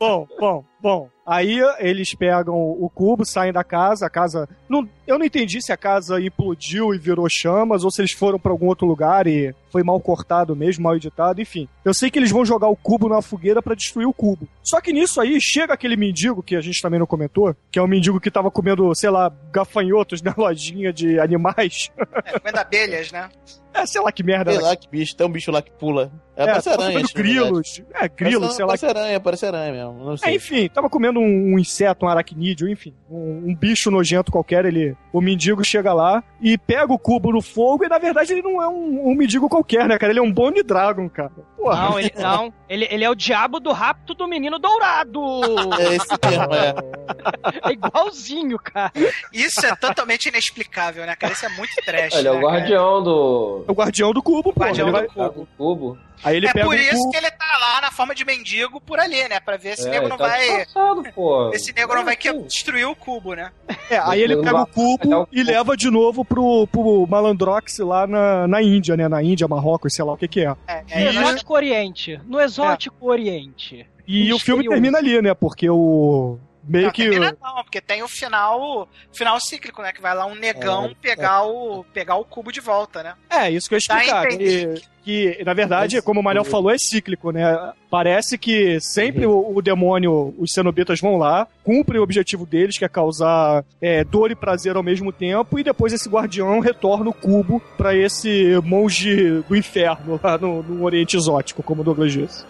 Bom, 0.00 0.26
bom, 0.38 0.64
bom. 0.86 1.10
Aí 1.26 1.58
eles 1.80 2.14
pegam 2.14 2.54
o 2.54 2.88
cubo, 2.88 3.24
saem 3.24 3.52
da 3.52 3.64
casa, 3.64 4.06
a 4.06 4.10
casa. 4.10 4.48
Não, 4.68 4.88
eu 5.04 5.18
não 5.18 5.26
entendi 5.26 5.60
se 5.60 5.72
a 5.72 5.76
casa 5.76 6.20
implodiu 6.20 6.94
e 6.94 6.98
virou 6.98 7.26
chamas 7.28 7.82
ou 7.82 7.90
se 7.90 8.00
eles 8.00 8.12
foram 8.12 8.38
pra 8.38 8.52
algum 8.52 8.68
outro 8.68 8.86
lugar 8.86 9.26
e 9.26 9.52
foi 9.72 9.82
mal 9.82 9.98
cortado 9.98 10.54
mesmo, 10.54 10.84
mal 10.84 10.94
editado, 10.94 11.40
enfim. 11.40 11.68
Eu 11.84 11.92
sei 11.92 12.08
que 12.08 12.16
eles 12.20 12.30
vão 12.30 12.44
jogar 12.44 12.68
o 12.68 12.76
cubo 12.76 13.08
na 13.08 13.20
fogueira 13.20 13.60
pra 13.60 13.74
destruir 13.74 14.06
o 14.06 14.12
cubo. 14.12 14.46
Só 14.62 14.80
que 14.80 14.92
nisso 14.92 15.20
aí 15.20 15.40
chega 15.40 15.74
aquele 15.74 15.96
mendigo 15.96 16.44
que 16.44 16.54
a 16.54 16.60
gente 16.60 16.80
também 16.80 17.00
não 17.00 17.06
comentou, 17.06 17.56
que 17.72 17.80
é 17.80 17.82
o 17.82 17.88
mendigo 17.88 18.20
que 18.20 18.30
tava 18.30 18.48
comendo, 18.48 18.94
sei 18.94 19.10
lá, 19.10 19.32
gafanhotos 19.50 20.22
na 20.22 20.34
lojinha 20.38 20.92
de 20.92 21.18
animais. 21.18 21.90
É, 22.24 22.38
comendo 22.38 22.60
abelhas, 22.60 23.10
né? 23.10 23.28
É, 23.74 23.84
sei 23.84 24.00
lá 24.00 24.12
que 24.12 24.22
merda. 24.22 24.52
Sei 24.52 24.60
era 24.60 24.68
lá 24.68 24.76
que 24.76 24.88
bicho, 24.88 25.16
tem 25.16 25.26
um 25.26 25.32
bicho 25.32 25.50
lá 25.50 25.60
que 25.60 25.72
pula. 25.72 26.12
É, 26.36 26.42
É, 26.42 26.46
parece 26.46 26.68
aranha. 26.68 26.90
comendo 26.90 27.08
grilos. 27.14 27.82
É, 27.94 28.08
grilos, 28.08 28.54
sei 28.54 28.64
lá. 28.64 28.68
Parece 28.76 28.86
aranha, 28.86 29.20
parece 29.20 29.46
aranha 29.46 29.72
mesmo. 29.72 30.04
Não 30.04 30.14
É, 30.22 30.34
enfim, 30.34 30.68
tava 30.68 30.90
comendo 30.90 31.18
um, 31.18 31.54
um 31.54 31.58
inseto, 31.58 32.04
um 32.04 32.08
aracnídeo, 32.08 32.68
enfim, 32.68 32.92
um, 33.10 33.44
um 33.48 33.54
bicho 33.54 33.90
nojento 33.90 34.30
qualquer. 34.30 34.64
Ele, 34.66 34.94
o 35.12 35.20
mendigo 35.20 35.64
chega 35.64 35.92
lá 35.94 36.22
e 36.40 36.58
pega 36.58 36.92
o 36.92 36.98
cubo 36.98 37.32
no 37.32 37.40
fogo 37.40 37.84
e 37.84 37.88
na 37.88 37.98
verdade 37.98 38.32
ele 38.32 38.42
não 38.42 38.62
é 38.62 38.68
um, 38.68 39.08
um 39.10 39.14
mendigo 39.14 39.48
qualquer, 39.48 39.88
né, 39.88 39.98
cara? 39.98 40.12
Ele 40.12 40.18
é 40.18 40.22
um 40.22 40.32
Bone 40.32 40.62
Dragon, 40.62 41.08
cara. 41.08 41.32
Porra. 41.56 41.88
Não, 41.90 41.98
ele 41.98 42.12
não. 42.18 42.52
Ele, 42.68 42.86
ele 42.90 43.04
é 43.04 43.10
o 43.10 43.14
diabo 43.14 43.58
do 43.58 43.72
rapto 43.72 44.12
do 44.14 44.28
menino 44.28 44.58
dourado. 44.58 45.20
É 45.80 45.94
esse 45.94 46.18
termo, 46.18 46.54
é. 46.54 46.74
É 47.68 47.72
igualzinho, 47.72 48.58
cara. 48.58 48.92
Isso 49.32 49.64
é 49.64 49.74
totalmente 49.76 50.28
inexplicável, 50.28 51.06
né, 51.06 51.14
cara? 51.16 51.32
Isso 51.32 51.46
é 51.46 51.48
muito 51.50 51.74
trash. 51.84 52.14
Ele 52.14 52.28
é 52.28 52.30
né, 52.32 52.38
o 52.38 52.40
cara? 52.42 52.46
guardião 52.58 53.02
do. 53.02 53.64
É 53.68 53.70
o 53.72 53.74
guardião 53.74 54.12
do 54.12 54.22
cubo, 54.22 54.52
pô. 54.52 54.60
Guardião 54.60 54.88
Ele 54.88 54.96
do 55.06 55.14
vai- 55.14 55.28
cubo. 55.28 55.40
do 55.40 55.48
cubo. 55.56 55.98
Aí 56.24 56.36
ele 56.36 56.46
é 56.48 56.52
pega 56.52 56.66
por 56.66 56.78
isso 56.78 56.96
cubo. 56.96 57.10
que 57.10 57.16
ele 57.16 57.30
tá 57.30 57.58
lá 57.58 57.80
na 57.80 57.90
forma 57.90 58.14
de 58.14 58.24
mendigo 58.24 58.80
por 58.80 58.98
ali, 58.98 59.28
né? 59.28 59.38
Pra 59.40 59.56
ver 59.56 59.76
se 59.76 59.84
o 59.84 59.88
É, 59.88 59.90
nego 59.92 60.04
ele 60.04 60.10
não 60.10 60.16
tá 60.16 60.26
vai. 60.28 60.66
pô. 61.14 61.50
Esse 61.52 61.72
nego 61.72 61.94
não 61.94 62.04
vai 62.04 62.16
que- 62.16 62.32
destruir 62.32 62.86
o 62.86 62.96
cubo, 62.96 63.34
né? 63.34 63.50
É, 63.90 63.98
aí 63.98 64.20
ele 64.22 64.36
pega 64.36 64.62
o 64.62 64.66
cubo 64.66 64.98
pegar 64.98 65.20
o 65.20 65.28
e 65.32 65.42
leva 65.42 65.76
de 65.76 65.90
novo 65.90 66.24
pro, 66.24 66.66
pro 66.68 67.06
Malandrox 67.08 67.78
lá 67.78 68.06
na, 68.06 68.46
na 68.48 68.62
Índia, 68.62 68.96
né? 68.96 69.08
Na 69.08 69.22
Índia, 69.22 69.46
Marrocos, 69.48 69.94
sei 69.94 70.04
lá 70.04 70.12
o 70.12 70.16
que 70.16 70.28
que 70.28 70.40
é. 70.40 70.54
É, 70.66 70.82
No 70.82 70.90
é, 70.90 71.12
nós- 71.12 71.24
exótico 71.26 71.54
oriente. 71.54 72.20
No 72.26 72.40
exótico 72.40 73.08
oriente. 73.08 73.86
E 74.06 74.32
o 74.32 74.38
filme 74.38 74.66
termina 74.68 74.98
ali, 74.98 75.20
né? 75.20 75.34
Porque 75.34 75.68
o. 75.68 76.38
Meio 76.68 76.86
não, 76.86 76.90
que. 76.92 77.18
não, 77.20 77.62
porque 77.62 77.80
tem 77.80 78.02
o 78.02 78.08
final, 78.08 78.88
final 79.12 79.38
cíclico, 79.38 79.80
né? 79.82 79.92
Que 79.92 80.02
vai 80.02 80.12
lá 80.16 80.26
um 80.26 80.34
negão 80.34 80.86
É, 80.86 80.94
pegar, 81.00 81.44
O, 81.44 81.84
pegar 81.92 82.16
o 82.16 82.24
cubo 82.24 82.50
de 82.50 82.60
volta, 82.60 83.04
né? 83.04 83.14
É, 83.30 83.48
isso 83.50 83.68
que 83.68 83.76
eu 83.76 83.78
ia 83.78 83.82
Dá 83.88 83.94
a 83.94 83.98
explicar. 83.98 84.26
entender 84.26 84.80
Que, 84.80 84.86
que, 85.06 85.40
na 85.46 85.54
verdade, 85.54 86.02
como 86.02 86.18
o 86.18 86.22
Manel 86.22 86.42
falou, 86.42 86.68
é 86.68 86.76
cíclico, 86.76 87.30
né? 87.30 87.56
Parece 87.88 88.36
que 88.36 88.80
sempre 88.80 89.24
o, 89.24 89.52
o 89.54 89.62
demônio, 89.62 90.34
os 90.36 90.52
cenobitas 90.52 91.00
vão 91.00 91.16
lá, 91.16 91.46
cumprem 91.62 92.00
o 92.00 92.02
objetivo 92.02 92.44
deles, 92.44 92.76
que 92.76 92.84
é 92.84 92.88
causar 92.88 93.64
é, 93.80 94.02
dor 94.02 94.32
e 94.32 94.34
prazer 94.34 94.74
ao 94.74 94.82
mesmo 94.82 95.12
tempo, 95.12 95.60
e 95.60 95.62
depois 95.62 95.92
esse 95.92 96.08
guardião 96.08 96.58
retorna 96.58 97.08
o 97.08 97.14
cubo 97.14 97.62
pra 97.78 97.94
esse 97.94 98.60
monge 98.64 99.44
do 99.48 99.54
inferno 99.54 100.18
lá 100.20 100.36
no, 100.36 100.60
no 100.64 100.84
Oriente 100.84 101.16
Exótico, 101.16 101.62
como 101.62 101.82
o 101.82 101.84
Douglas 101.84 102.12
disse. 102.12 102.44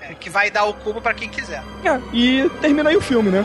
É, 0.00 0.14
que 0.14 0.30
vai 0.30 0.48
dar 0.48 0.64
o 0.64 0.74
cubo 0.74 1.00
pra 1.00 1.12
quem 1.12 1.28
quiser. 1.28 1.60
É, 1.84 2.00
e 2.14 2.48
termina 2.60 2.90
aí 2.90 2.96
o 2.96 3.00
filme, 3.00 3.30
né? 3.30 3.44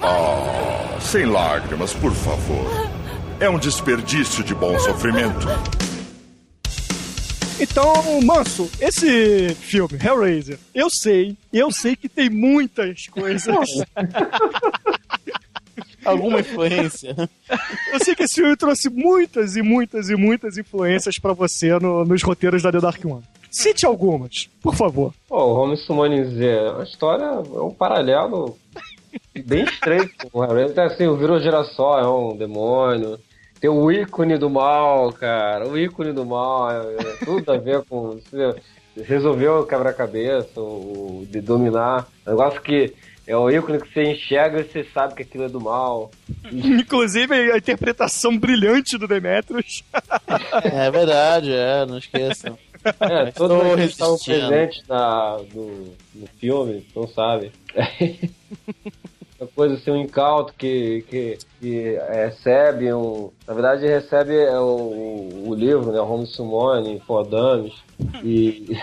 Ah, 0.00 0.55
sem 1.00 1.26
lágrimas, 1.26 1.92
por 1.94 2.12
favor. 2.12 2.66
É 3.40 3.48
um 3.50 3.58
desperdício 3.58 4.42
de 4.42 4.54
bom 4.54 4.78
sofrimento. 4.78 5.46
Então, 7.58 8.20
Manso, 8.22 8.70
esse 8.80 9.54
filme, 9.54 9.98
Hellraiser, 10.02 10.58
eu 10.74 10.88
sei, 10.90 11.36
eu 11.52 11.70
sei 11.72 11.96
que 11.96 12.08
tem 12.08 12.28
muitas 12.28 13.06
coisas. 13.06 13.56
Alguma 16.04 16.40
influência. 16.40 17.16
Eu 17.92 17.98
sei 18.04 18.14
que 18.14 18.22
esse 18.24 18.34
filme 18.36 18.56
trouxe 18.56 18.88
muitas 18.88 19.56
e 19.56 19.62
muitas 19.62 20.08
e 20.08 20.14
muitas 20.14 20.56
influências 20.56 21.18
pra 21.18 21.32
você 21.32 21.76
no- 21.80 22.04
nos 22.04 22.22
roteiros 22.22 22.62
da 22.62 22.70
The 22.70 22.78
Dark 22.80 23.04
One. 23.04 23.22
Cite 23.50 23.84
algumas, 23.86 24.48
por 24.62 24.74
favor. 24.76 25.12
Pô, 25.28 25.36
o 25.36 25.54
Home 25.62 25.76
Summon 25.78 26.24
Z, 26.30 26.46
a 26.78 26.82
história 26.84 27.24
é 27.24 27.60
um 27.60 27.72
paralelo 27.72 28.56
bem 29.44 29.64
estreito 29.64 30.30
com 30.30 30.40
o 30.40 30.44
Hellraiser. 30.44 30.84
Assim, 30.84 31.06
o 31.06 31.16
Virou 31.16 31.40
Girassol 31.40 31.98
é 31.98 32.08
um 32.08 32.36
demônio. 32.36 33.18
Tem 33.60 33.70
o 33.70 33.90
ícone 33.90 34.38
do 34.38 34.50
mal, 34.50 35.12
cara. 35.12 35.66
O 35.66 35.78
ícone 35.78 36.12
do 36.12 36.24
mal. 36.24 36.70
É, 36.70 36.96
é 36.96 37.24
tudo 37.24 37.52
a 37.52 37.56
ver 37.56 37.82
com. 37.84 38.18
Você 38.20 38.54
resolveu 39.02 39.60
o 39.60 39.66
quebra-cabeça, 39.66 40.60
o, 40.60 41.22
o 41.22 41.26
de 41.26 41.40
dominar. 41.40 42.06
Um 42.26 42.30
negócio 42.30 42.60
que 42.60 42.94
é 43.26 43.36
o 43.36 43.50
ícone 43.50 43.80
que 43.80 43.92
você 43.92 44.12
enxerga 44.12 44.60
e 44.60 44.64
você 44.64 44.86
sabe 44.94 45.14
que 45.14 45.22
aquilo 45.22 45.44
é 45.44 45.48
do 45.48 45.60
mal. 45.60 46.10
Inclusive 46.52 47.34
a 47.52 47.56
interpretação 47.56 48.38
brilhante 48.38 48.96
do 48.96 49.08
Demetrius. 49.08 49.82
É 50.62 50.90
verdade, 50.90 51.52
é, 51.52 51.84
não 51.84 51.98
esqueçam. 51.98 52.56
É, 53.00 53.32
todos 53.32 53.74
que 53.74 53.80
estavam 53.82 54.16
presentes 54.16 54.86
na, 54.86 55.38
no, 55.52 55.92
no 56.14 56.26
filme, 56.38 56.86
não 56.94 57.08
sabe. 57.08 57.50
Uma 59.38 59.48
coisa 59.48 59.74
assim, 59.74 59.90
um 59.90 59.96
incauto 60.00 60.54
que, 60.54 61.04
que, 61.10 61.38
que 61.60 61.98
recebe 62.10 62.90
um. 62.94 63.30
Na 63.46 63.52
verdade, 63.52 63.86
recebe 63.86 64.34
é, 64.34 64.58
o, 64.58 65.48
o 65.48 65.54
livro, 65.54 65.92
né? 65.92 66.00
Home 66.00 66.26
Summon, 66.26 66.98
Fodames. 67.00 67.74
E. 68.24 68.78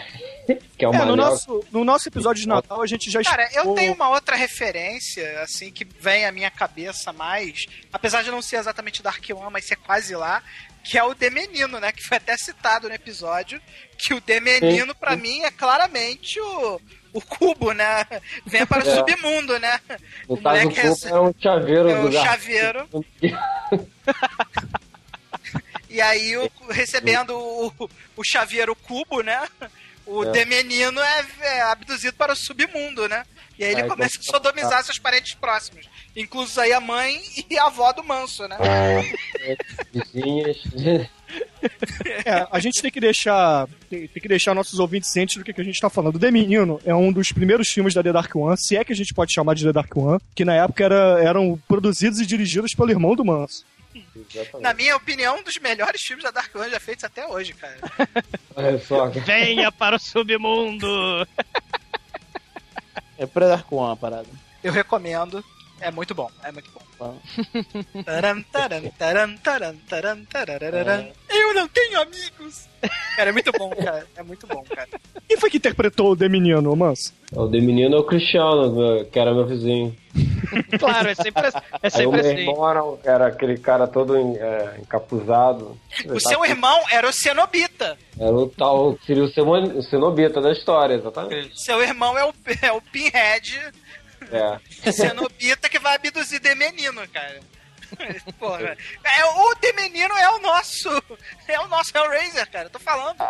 que 0.78 0.86
é 0.86 0.88
o 0.88 0.94
É, 0.94 1.06
no 1.06 1.16
nosso, 1.16 1.64
no 1.72 1.84
nosso 1.84 2.08
episódio 2.08 2.44
de 2.44 2.48
Natal 2.48 2.84
a 2.84 2.86
gente 2.86 3.10
já 3.10 3.24
Cara, 3.24 3.50
eu 3.54 3.74
tenho 3.74 3.94
uma 3.94 4.10
outra 4.10 4.36
referência, 4.36 5.42
assim, 5.42 5.72
que 5.72 5.86
vem 6.00 6.26
à 6.26 6.32
minha 6.32 6.52
cabeça 6.52 7.12
mais, 7.12 7.66
apesar 7.92 8.22
de 8.22 8.30
não 8.30 8.42
ser 8.42 8.58
exatamente 8.58 9.02
Dark 9.02 9.24
One, 9.32 9.52
mas 9.52 9.66
ser 9.66 9.78
quase 9.78 10.16
lá, 10.16 10.44
que 10.84 11.00
é 11.00 11.04
o 11.04 11.16
The 11.16 11.32
Menino, 11.32 11.80
né? 11.80 11.92
Que 11.92 12.04
foi 12.04 12.18
até 12.18 12.38
citado 12.38 12.88
no 12.88 12.94
episódio, 12.94 13.60
que 13.98 14.14
o 14.14 14.22
The 14.22 14.40
Menino, 14.40 14.94
Sim. 14.94 15.00
pra 15.00 15.16
mim, 15.16 15.42
é 15.42 15.50
claramente 15.50 16.40
o, 16.40 16.80
o 17.14 17.22
cubo, 17.22 17.72
né? 17.72 18.06
Vem 18.46 18.66
para 18.66 18.84
o 18.84 18.88
É. 18.90 18.96
submundo, 18.96 19.58
né? 19.60 19.80
No 20.28 20.36
o 20.36 20.42
caso, 20.42 20.60
o 20.60 20.64
corpo 20.64 20.82
rece- 20.82 21.08
é 21.10 21.20
um 21.20 21.34
chaveiro 21.40 21.90
é 21.90 21.96
do 22.02 22.08
o 22.08 22.12
gato. 22.12 22.26
chaveiro. 22.26 22.90
E 25.90 26.02
aí, 26.02 26.36
o, 26.38 26.50
recebendo 26.72 27.38
o, 27.38 27.90
o 28.18 28.24
chaveiro 28.24 28.76
cubo, 28.76 29.22
né? 29.22 29.48
O 30.08 30.24
É. 30.24 30.32
The 30.32 30.46
Menino 30.46 31.00
é, 31.00 31.26
é 31.42 31.62
abduzido 31.62 32.14
para 32.18 32.34
o 32.34 32.36
submundo, 32.36 33.08
né? 33.08 33.24
E 33.60 33.64
aí 33.64 33.72
ele 33.74 33.84
Aí 33.84 33.88
começa 33.88 34.18
a 34.20 34.24
sodomizar 34.24 34.84
seus 34.84 34.98
parentes 34.98 35.36
próximos. 35.36 35.88
Inclusive 36.16 36.62
aí 36.62 36.74
a 36.74 36.80
mãe 36.82 37.22
e 37.48 37.60
a 37.60 37.66
avó 37.66 37.92
do 37.94 38.04
Manso, 38.04 38.48
né? 38.48 38.58
Vizinhas. 39.94 40.58
É, 42.26 42.48
a 42.52 42.60
gente 42.60 42.82
tem 42.82 42.92
que 42.92 43.00
deixar 43.00 43.68
tem, 43.90 44.08
tem 44.08 44.22
que 44.22 44.28
deixar 44.28 44.54
nossos 44.54 44.80
ouvintes 44.80 45.12
cientes 45.12 45.38
do 45.38 45.44
que, 45.44 45.54
que 45.54 45.62
a 45.62 45.64
gente 45.64 45.80
tá 45.80 45.90
falando. 45.90 46.20
The 46.20 46.32
Menino 46.32 46.80
é 46.86 46.94
um 46.94 47.12
dos 47.12 47.32
primeiros 47.32 47.70
filmes 47.70 47.94
da 47.94 48.04
The 48.04 48.12
Dark 48.12 48.36
One, 48.36 48.58
se 48.58 48.76
é 48.76 48.84
que 48.84 48.94
a 48.94 48.96
gente 48.96 49.14
pode 49.14 49.34
chamar 49.34 49.56
de 49.56 49.64
The 49.66 49.74
Dark 49.74 49.96
One, 49.96 50.20
que 50.36 50.46
na 50.46 50.56
época 50.56 50.84
era, 50.84 51.24
eram 51.24 51.60
produzidos 51.68 52.20
e 52.20 52.26
dirigidos 52.26 52.74
pelo 52.74 52.92
irmão 52.92 53.16
do 53.16 53.26
Manso. 53.26 53.66
Na 54.60 54.74
minha 54.74 54.96
opinião, 54.96 55.38
um 55.38 55.44
dos 55.44 55.58
melhores 55.58 56.02
filmes 56.02 56.24
da 56.24 56.32
Dark 56.32 56.54
One 56.56 56.70
já 56.70 56.80
feitos 56.80 57.04
até 57.04 57.28
hoje, 57.28 57.54
cara. 57.54 57.78
Olha 58.56 58.80
só. 58.80 59.08
Venha 59.10 59.72
para 59.72 59.96
o 59.96 60.00
submundo! 60.00 61.28
É 63.18 63.26
pré-Dark 63.26 63.72
One 63.72 63.94
a 63.94 63.96
parada. 63.96 64.28
Eu 64.64 64.72
recomendo. 64.72 65.44
É 65.84 65.92
muito 65.92 66.16
bom, 66.16 66.30
é 66.44 66.52
muito 66.52 66.70
bom. 66.72 67.18
Tarararam. 70.30 71.12
Eu 71.30 71.54
não 71.54 71.68
tenho 71.68 72.02
amigos! 72.02 72.68
Cara, 73.16 73.30
é 73.30 73.34
muito 73.34 73.52
bom, 73.52 73.70
cara. 73.76 74.06
É 74.16 74.24
muito 74.24 74.46
bom, 74.48 74.64
cara. 74.64 74.88
Quem 75.28 75.38
foi 75.38 75.50
que 75.50 75.58
interpretou 75.58 76.12
o 76.12 76.18
The 76.18 76.28
Menino, 76.30 76.76
Manso? 76.76 77.14
O 77.34 77.48
de 77.48 77.60
menino 77.62 77.96
é 77.96 78.00
o 78.00 78.04
Cristiano, 78.04 78.72
meu- 78.76 79.06
que 79.06 79.18
era 79.20 79.34
meu 79.34 79.46
vizinho. 79.46 79.96
Claro, 80.78 81.10
é 81.10 81.16
sempre, 81.16 81.48
é 81.48 81.52
Aí 81.82 81.88
o 81.88 81.90
sempre 81.90 82.06
meu 82.12 82.20
assim. 82.20 82.40
irmão 82.42 82.70
era, 82.70 82.82
era 83.16 83.28
aquele 83.28 83.58
cara 83.58 83.88
todo 83.88 84.16
é, 84.16 84.78
encapuzado. 84.80 85.76
O 86.06 86.20
seu 86.20 86.46
irmão 86.46 86.80
era 86.92 87.10
o 87.10 87.14
Cenobita. 87.14 87.98
Era 88.20 88.32
o 88.32 88.48
tal, 88.50 88.96
seria 89.04 89.24
o 89.24 89.82
cenobita 89.82 90.40
da 90.42 90.52
história, 90.52 90.94
exatamente. 90.96 91.60
Seu 91.60 91.82
irmão 91.82 92.16
é 92.20 92.26
o, 92.26 92.34
é 92.62 92.72
o 92.72 92.80
Pinhead 92.82 93.60
É. 94.34 94.92
Cenobita 94.92 95.70
que 95.70 95.78
vai 95.80 95.96
abduzir 95.96 96.40
The 96.40 96.56
Menino, 96.56 97.08
cara. 97.10 97.40
Porra. 98.40 98.76
É, 99.04 99.26
o 99.26 99.56
The 99.56 99.74
Menino 99.74 100.16
é 100.18 100.30
o 100.32 100.40
nosso. 100.40 100.90
É 101.48 101.60
o 101.60 101.68
nosso 101.68 101.96
Hellraiser, 101.96 102.50
cara. 102.50 102.70
Tô 102.70 102.80
falando. 102.80 103.22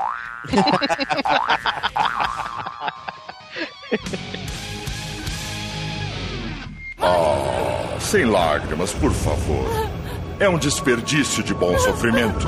Ah, 7.00 7.98
sem 8.00 8.26
lágrimas, 8.26 8.94
por 8.94 9.14
favor. 9.14 9.92
É 10.40 10.48
um 10.48 10.58
desperdício 10.58 11.44
de 11.44 11.54
bom 11.54 11.78
sofrimento. 11.80 12.48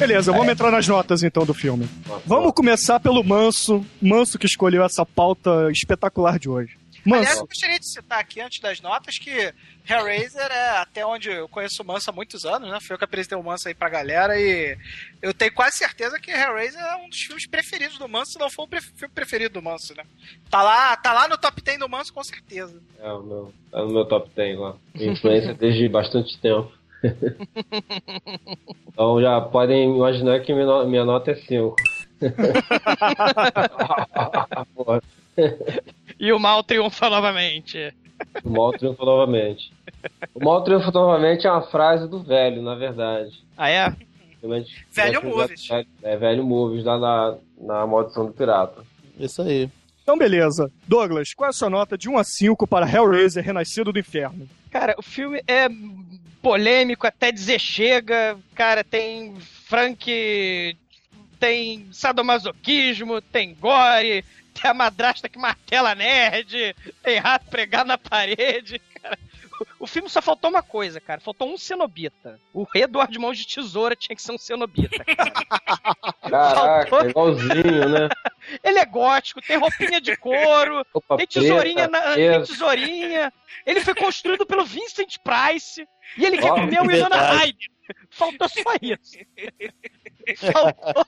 Beleza, 0.00 0.32
vamos 0.32 0.48
entrar 0.48 0.70
nas 0.70 0.88
notas 0.88 1.22
então 1.22 1.44
do 1.44 1.52
filme. 1.54 1.88
Vamos 2.26 2.52
começar 2.52 2.98
pelo 2.98 3.22
Manso, 3.22 3.84
Manso 4.00 4.38
que 4.38 4.46
escolheu 4.46 4.82
essa 4.82 5.04
pauta 5.06 5.70
espetacular 5.70 6.38
de 6.38 6.48
hoje. 6.48 6.76
Aliás, 7.06 7.28
Manso, 7.28 7.40
eu 7.42 7.46
gostaria 7.46 7.78
de 7.78 7.88
citar 7.90 8.18
aqui, 8.18 8.40
antes 8.42 8.60
das 8.60 8.80
notas, 8.82 9.18
que 9.18 9.54
Hellraiser 9.88 10.50
é 10.50 10.68
até 10.78 11.04
onde 11.06 11.30
eu 11.30 11.48
conheço 11.48 11.82
o 11.82 11.86
Manso 11.86 12.10
há 12.10 12.12
muitos 12.12 12.44
anos, 12.44 12.70
né? 12.70 12.78
Foi 12.80 12.94
eu 12.94 12.98
que 12.98 13.04
apresentei 13.04 13.38
o 13.38 13.42
Manso 13.42 13.68
aí 13.68 13.74
pra 13.74 13.88
galera 13.88 14.38
e 14.38 14.76
eu 15.22 15.32
tenho 15.32 15.52
quase 15.54 15.78
certeza 15.78 16.18
que 16.20 16.30
Hellraiser 16.30 16.78
é 16.80 16.96
um 16.96 17.08
dos 17.08 17.18
filmes 17.20 17.46
preferidos 17.46 17.98
do 17.98 18.06
Manso, 18.08 18.32
se 18.32 18.38
não 18.38 18.50
for 18.50 18.64
o 18.64 18.68
pre- 18.68 18.80
filme 18.82 19.14
preferido 19.14 19.54
do 19.54 19.62
Manso, 19.62 19.94
né? 19.96 20.04
Tá 20.50 20.62
lá, 20.62 20.94
tá 20.96 21.12
lá 21.14 21.26
no 21.28 21.38
top 21.38 21.62
10 21.62 21.78
do 21.78 21.88
Manso, 21.88 22.12
com 22.12 22.22
certeza. 22.24 22.78
É, 22.98 23.10
o 23.12 23.22
meu, 23.22 23.52
tá 23.70 23.78
no 23.80 23.92
meu 23.92 24.04
top 24.04 24.30
10 24.36 24.58
lá. 24.58 24.76
Influência 24.94 25.54
desde 25.54 25.88
bastante 25.88 26.38
tempo. 26.38 26.70
Então 28.88 29.20
já 29.20 29.40
podem 29.40 29.94
imaginar 29.96 30.40
que 30.40 30.52
minha, 30.52 30.66
no- 30.66 30.86
minha 30.86 31.04
nota 31.04 31.30
é 31.30 31.34
5. 31.34 31.74
Porra, 34.74 35.02
E 36.18 36.32
o 36.32 36.38
mal 36.38 36.62
triunfa 36.62 37.08
novamente. 37.08 37.94
o 38.44 38.50
mal 38.50 38.72
triunfa 38.72 39.04
novamente. 39.04 39.72
O 40.34 40.44
mal 40.44 40.62
triunfa 40.62 40.90
novamente 40.90 41.46
é 41.46 41.50
uma 41.50 41.62
frase 41.62 42.06
do 42.08 42.22
velho, 42.22 42.60
na 42.62 42.74
verdade. 42.74 43.42
Ah, 43.56 43.68
é? 43.70 43.94
Realmente, 44.42 44.86
Velho 44.92 45.20
realmente, 45.20 45.36
Movies. 45.36 45.68
velho- 45.68 45.86
É, 46.02 46.16
velho 46.16 46.44
movies 46.44 46.84
lá 46.84 46.98
na, 46.98 47.36
na 47.60 47.86
Maldição 47.86 48.26
do 48.26 48.32
Pirata. 48.32 48.82
Isso 49.18 49.40
aí. 49.42 49.68
Então 50.10 50.18
beleza. 50.18 50.72
Douglas, 50.88 51.32
qual 51.32 51.46
é 51.46 51.50
a 51.50 51.52
sua 51.52 51.70
nota 51.70 51.96
de 51.96 52.08
1 52.08 52.18
a 52.18 52.24
5 52.24 52.66
para 52.66 52.90
Hellraiser 52.90 53.44
Renascido 53.44 53.92
do 53.92 53.98
Inferno? 54.00 54.48
Cara, 54.68 54.96
o 54.98 55.02
filme 55.02 55.40
é 55.46 55.68
polêmico 56.42 57.06
até 57.06 57.30
dizer 57.30 57.60
chega. 57.60 58.36
Cara, 58.52 58.82
tem 58.82 59.36
Frank. 59.68 60.76
Tem 61.38 61.86
sadomasoquismo, 61.92 63.20
tem 63.22 63.54
gore, 63.54 64.24
tem 64.52 64.70
a 64.70 64.74
madrasta 64.74 65.28
que 65.28 65.38
martela 65.38 65.94
nerd, 65.94 66.74
tem 67.02 67.18
rato 67.18 67.46
pregado 67.46 67.86
na 67.86 67.96
parede, 67.96 68.80
cara. 69.00 69.18
O 69.78 69.86
filme 69.86 70.08
só 70.08 70.20
faltou 70.22 70.50
uma 70.50 70.62
coisa, 70.62 71.00
cara. 71.00 71.20
Faltou 71.20 71.52
um 71.52 71.58
cenobita. 71.58 72.40
O 72.52 72.66
Eduardo 72.74 73.20
Mãos 73.20 73.38
de 73.38 73.46
Tesoura 73.46 73.96
tinha 73.96 74.14
que 74.14 74.22
ser 74.22 74.32
um 74.32 74.38
cenobita, 74.38 75.04
cara. 75.04 75.32
Caraca, 76.22 76.90
Faltou- 76.90 77.10
igualzinho, 77.10 77.88
né? 77.88 78.08
Ele 78.64 78.78
é 78.78 78.86
gótico, 78.86 79.40
tem 79.42 79.56
roupinha 79.58 80.00
de 80.00 80.16
couro, 80.16 80.84
Roupa 80.92 81.16
tem 81.16 81.26
tesourinha, 81.26 81.88
preta, 81.88 82.08
na, 82.08 82.14
tem 82.14 82.42
tesourinha. 82.42 83.32
Ele 83.66 83.80
foi 83.80 83.94
construído 83.94 84.46
pelo 84.46 84.64
Vincent 84.64 85.16
Price 85.22 85.86
e 86.16 86.24
ele 86.24 86.38
quer 86.38 86.50
comer 86.50 86.80
o 86.80 86.86
verdade. 86.86 87.36
Ryder. 87.38 87.70
Faltou 88.10 88.48
só 88.48 88.74
isso. 88.80 89.18
Faltou, 90.52 91.06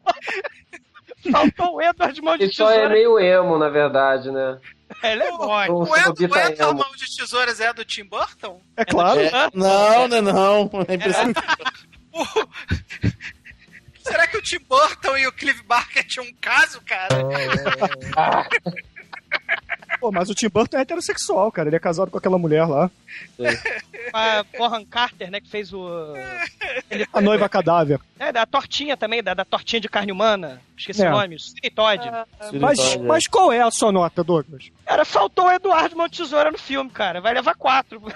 faltou 1.32 1.76
o 1.76 1.82
Edward 1.82 2.22
Mão 2.22 2.36
de 2.36 2.44
Ele 2.44 2.52
só 2.52 2.70
é 2.70 2.88
meio 2.88 3.18
emo, 3.18 3.58
na 3.58 3.68
verdade, 3.68 4.30
né? 4.30 4.58
Ele 5.02 5.22
é 5.22 5.30
gótico. 5.30 5.74
O 5.74 5.90
O 5.90 5.96
Edward 5.96 6.60
emo. 6.60 6.74
Mão 6.74 6.92
de 6.96 7.16
Tesouras 7.16 7.60
é 7.60 7.72
do 7.72 7.84
Tim 7.84 8.04
Burton? 8.04 8.60
É 8.76 8.84
claro. 8.84 9.20
É, 9.20 9.30
não, 9.54 10.08
não, 10.08 10.22
não. 10.22 10.70
É 10.88 10.94
impressionante. 10.94 11.40
Será 14.02 14.26
que 14.26 14.36
o 14.36 14.42
Tim 14.42 14.58
Burton 14.68 15.16
e 15.16 15.26
o 15.26 15.32
Clive 15.32 15.62
Barker 15.62 16.04
tinham 16.06 16.26
um 16.26 16.34
caso, 16.40 16.80
cara? 16.82 17.08
Pô, 20.02 20.10
mas 20.10 20.28
o 20.28 20.34
Tim 20.34 20.48
Burton 20.48 20.78
é 20.78 20.80
heterossexual, 20.80 21.52
cara. 21.52 21.68
Ele 21.68 21.76
é 21.76 21.78
casado 21.78 22.10
com 22.10 22.18
aquela 22.18 22.36
mulher 22.36 22.66
lá. 22.66 22.90
A 24.12 24.44
Bonham 24.58 24.84
Carter, 24.84 25.30
né, 25.30 25.40
que 25.40 25.48
fez 25.48 25.72
o... 25.72 25.88
Ele, 26.90 27.06
A 27.12 27.20
noiva 27.20 27.48
cadáver. 27.48 28.00
É, 28.18 28.32
da 28.32 28.44
tortinha 28.44 28.96
também, 28.96 29.22
da, 29.22 29.32
da 29.32 29.44
tortinha 29.44 29.78
de 29.78 29.88
carne 29.88 30.10
humana. 30.10 30.60
Esqueci 30.76 31.04
É. 31.04 31.08
o 31.08 31.12
nome. 31.12 31.36
o 31.36 31.38
Cine 31.38 31.70
Todd. 31.72 32.00
Mas, 32.60 32.96
mas 32.96 33.28
qual 33.28 33.52
é 33.52 33.60
a 33.60 33.70
sua 33.70 33.92
nota, 33.92 34.24
Douglas? 34.24 34.72
Cara, 34.84 35.04
faltou 35.04 35.44
o 35.46 35.52
Eduardo 35.52 35.96
Mão 35.96 36.08
de 36.08 36.18
Tesoura 36.18 36.50
no 36.50 36.58
filme, 36.58 36.90
cara. 36.90 37.20
Vai 37.20 37.32
levar 37.34 37.54
quatro. 37.54 38.02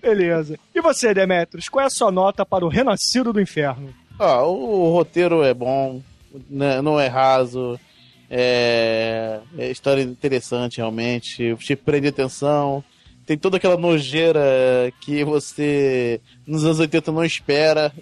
Beleza. 0.00 0.58
E 0.74 0.80
você, 0.80 1.12
Demetrios, 1.12 1.68
qual 1.68 1.82
é 1.82 1.86
a 1.86 1.90
sua 1.90 2.10
nota 2.10 2.46
para 2.46 2.64
o 2.64 2.68
Renascido 2.68 3.30
do 3.30 3.42
Inferno? 3.42 3.92
Ó, 4.18 4.46
o 4.50 4.90
roteiro 4.92 5.42
é 5.42 5.52
bom, 5.52 6.00
né, 6.48 6.80
não 6.80 6.98
é 6.98 7.08
raso, 7.08 7.78
é, 8.30 9.40
é 9.58 9.70
história 9.70 10.02
interessante 10.02 10.78
realmente, 10.78 11.56
te 11.56 11.76
prende 11.76 12.08
atenção, 12.08 12.82
tem 13.26 13.36
toda 13.36 13.56
aquela 13.56 13.76
nojeira 13.76 14.40
que 15.00 15.24
você 15.24 16.20
nos 16.46 16.64
anos 16.64 16.78
80 16.78 17.10
não 17.10 17.24
espera. 17.24 17.92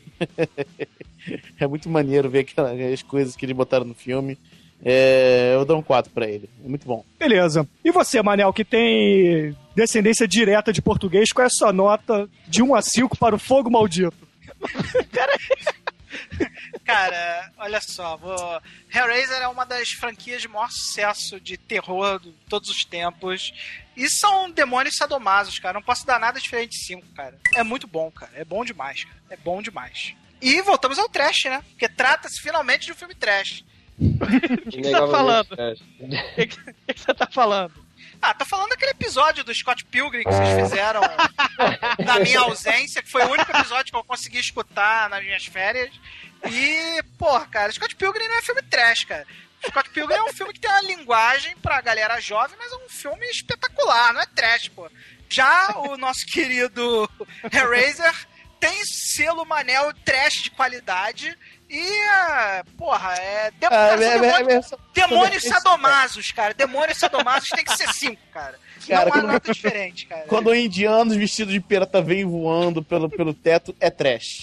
é 1.59 1.67
muito 1.67 1.89
maneiro 1.89 2.29
ver 2.29 2.41
aquelas 2.41 3.03
coisas 3.03 3.35
que 3.35 3.47
eles 3.47 3.57
botaram 3.57 3.87
no 3.87 3.95
filme. 3.95 4.39
É, 4.85 5.53
eu 5.55 5.65
dou 5.65 5.79
um 5.79 5.83
4 5.83 6.13
pra 6.13 6.29
ele, 6.29 6.49
é 6.63 6.69
muito 6.69 6.87
bom. 6.87 7.03
Beleza. 7.19 7.67
E 7.83 7.91
você, 7.91 8.21
Manel, 8.23 8.53
que 8.53 8.65
tem 8.65 9.57
descendência 9.75 10.29
direta 10.29 10.73
de 10.75 10.83
português, 10.83 11.33
qual 11.33 11.45
é 11.45 11.47
a 11.47 11.51
sua 11.51 11.73
nota 11.73 12.29
de 12.47 12.63
1 12.63 12.75
a 12.75 12.83
5 12.83 13.17
para 13.17 13.35
o 13.35 13.39
Fogo 13.39 13.71
Maldito? 13.71 14.29
Cara, 16.85 17.51
olha 17.59 17.81
só, 17.81 18.17
vou... 18.17 18.61
Hellraiser 18.93 19.41
é 19.43 19.49
uma 19.49 19.65
das 19.65 19.91
franquias 19.91 20.43
de 20.43 20.49
maior 20.49 20.71
sucesso 20.71 21.41
de 21.41 21.57
terror 21.57 22.21
de 22.21 22.33
todos 22.49 22.69
os 22.71 22.85
tempos. 22.85 23.53
E 23.97 24.09
são 24.09 24.51
demônios 24.51 24.97
sadomasos, 24.97 25.59
cara. 25.59 25.75
Não 25.75 25.83
posso 25.83 26.05
dar 26.07 26.19
nada 26.19 26.41
diferente 26.41 26.73
de 26.73 26.85
5, 26.85 27.07
cara. 27.15 27.39
É 27.55 27.63
muito 27.63 27.87
bom, 27.87 28.11
cara. 28.11 28.33
É 28.35 28.45
bom 28.45 28.65
demais, 28.65 29.05
cara. 29.05 29.17
É 29.31 29.37
bom 29.37 29.63
demais. 29.63 30.15
E 30.43 30.61
voltamos 30.63 30.99
ao 30.99 31.09
trash, 31.09 31.45
né? 31.45 31.63
Porque 31.71 31.89
trata-se 31.89 32.41
finalmente 32.41 32.87
de 32.87 32.93
um 32.93 32.97
filme 32.97 33.15
trash. 33.15 33.65
O 33.97 34.71
que 34.71 34.83
você 34.83 34.91
tá 34.91 35.07
falando? 35.07 35.49
O 36.01 36.07
que, 36.35 36.47
que- 36.47 36.73
que 36.95 37.01
você 37.01 37.15
tá 37.15 37.29
falando? 37.31 37.84
Ah, 38.27 38.33
tá 38.33 38.47
falando 38.47 38.71
daquele 38.71 38.93
episódio 38.93 39.45
do 39.45 39.55
Scott 39.55 39.85
Pilgrim 39.85 40.25
que 40.25 40.31
vocês 40.33 40.71
fizeram 40.71 41.03
na 42.03 42.19
minha 42.21 42.41
ausência, 42.41 43.03
que 43.03 43.11
foi 43.11 43.23
o 43.23 43.29
único 43.29 43.51
episódio 43.55 43.93
que 43.93 43.99
eu 43.99 44.03
consegui 44.03 44.39
escutar 44.39 45.11
nas 45.11 45.23
minhas 45.23 45.45
férias. 45.45 45.93
E, 46.51 47.03
porra, 47.19 47.47
cara, 47.47 47.71
Scott 47.71 47.95
Pilgrim 47.95 48.27
não 48.27 48.39
é 48.39 48.41
filme 48.41 48.63
trash, 48.63 49.05
cara. 49.05 49.27
Scott 49.69 49.91
Pilgrim 49.91 50.17
é 50.17 50.23
um 50.23 50.33
filme 50.33 50.55
que 50.55 50.61
tem 50.61 50.71
uma 50.71 50.81
linguagem 50.81 51.55
pra 51.59 51.83
galera 51.83 52.19
jovem, 52.19 52.57
mas 52.59 52.73
é 52.73 52.77
um 52.77 52.89
filme 52.89 53.27
espetacular, 53.27 54.15
não 54.15 54.23
é 54.23 54.27
trash, 54.27 54.69
pô. 54.69 54.91
Já 55.29 55.77
o 55.81 55.99
nosso 55.99 56.25
querido 56.25 57.07
Hellraiser 57.53 58.15
tem 58.59 58.87
selo 58.87 59.45
Manel 59.45 59.93
trash 60.03 60.45
de 60.45 60.51
qualidade 60.51 61.37
e, 61.71 62.01
ah, 62.11 62.65
porra, 62.77 63.15
é... 63.15 63.51
Ah, 63.71 63.89
é- 63.91 64.05
é- 64.05 64.19
demônios- 64.95 65.45
é- 65.45 65.49
é- 65.49 65.51
sadomasos, 65.51 66.33
cara. 66.33 66.55
Demônios 66.55 66.99
sadomasos 66.99 67.49
tem 67.51 67.65
que 67.65 67.77
ser 67.77 67.89
cinco, 67.93 68.21
cara. 68.33 68.55
Cara, 68.87 69.05
não 69.05 69.09
há 69.09 69.13
quando- 69.13 69.27
nada 69.29 69.53
diferente, 69.53 70.07
cara. 70.07 70.25
Quando 70.29 70.55
indianos 70.55 71.17
vestidos 71.17 71.53
de 71.55 71.61
pirata 71.61 72.03
vêm 72.03 72.25
voando 72.25 72.83
pelo, 72.83 73.09
pelo 73.09 73.33
teto, 73.33 73.75
é 73.81 73.89
trash. 73.91 74.43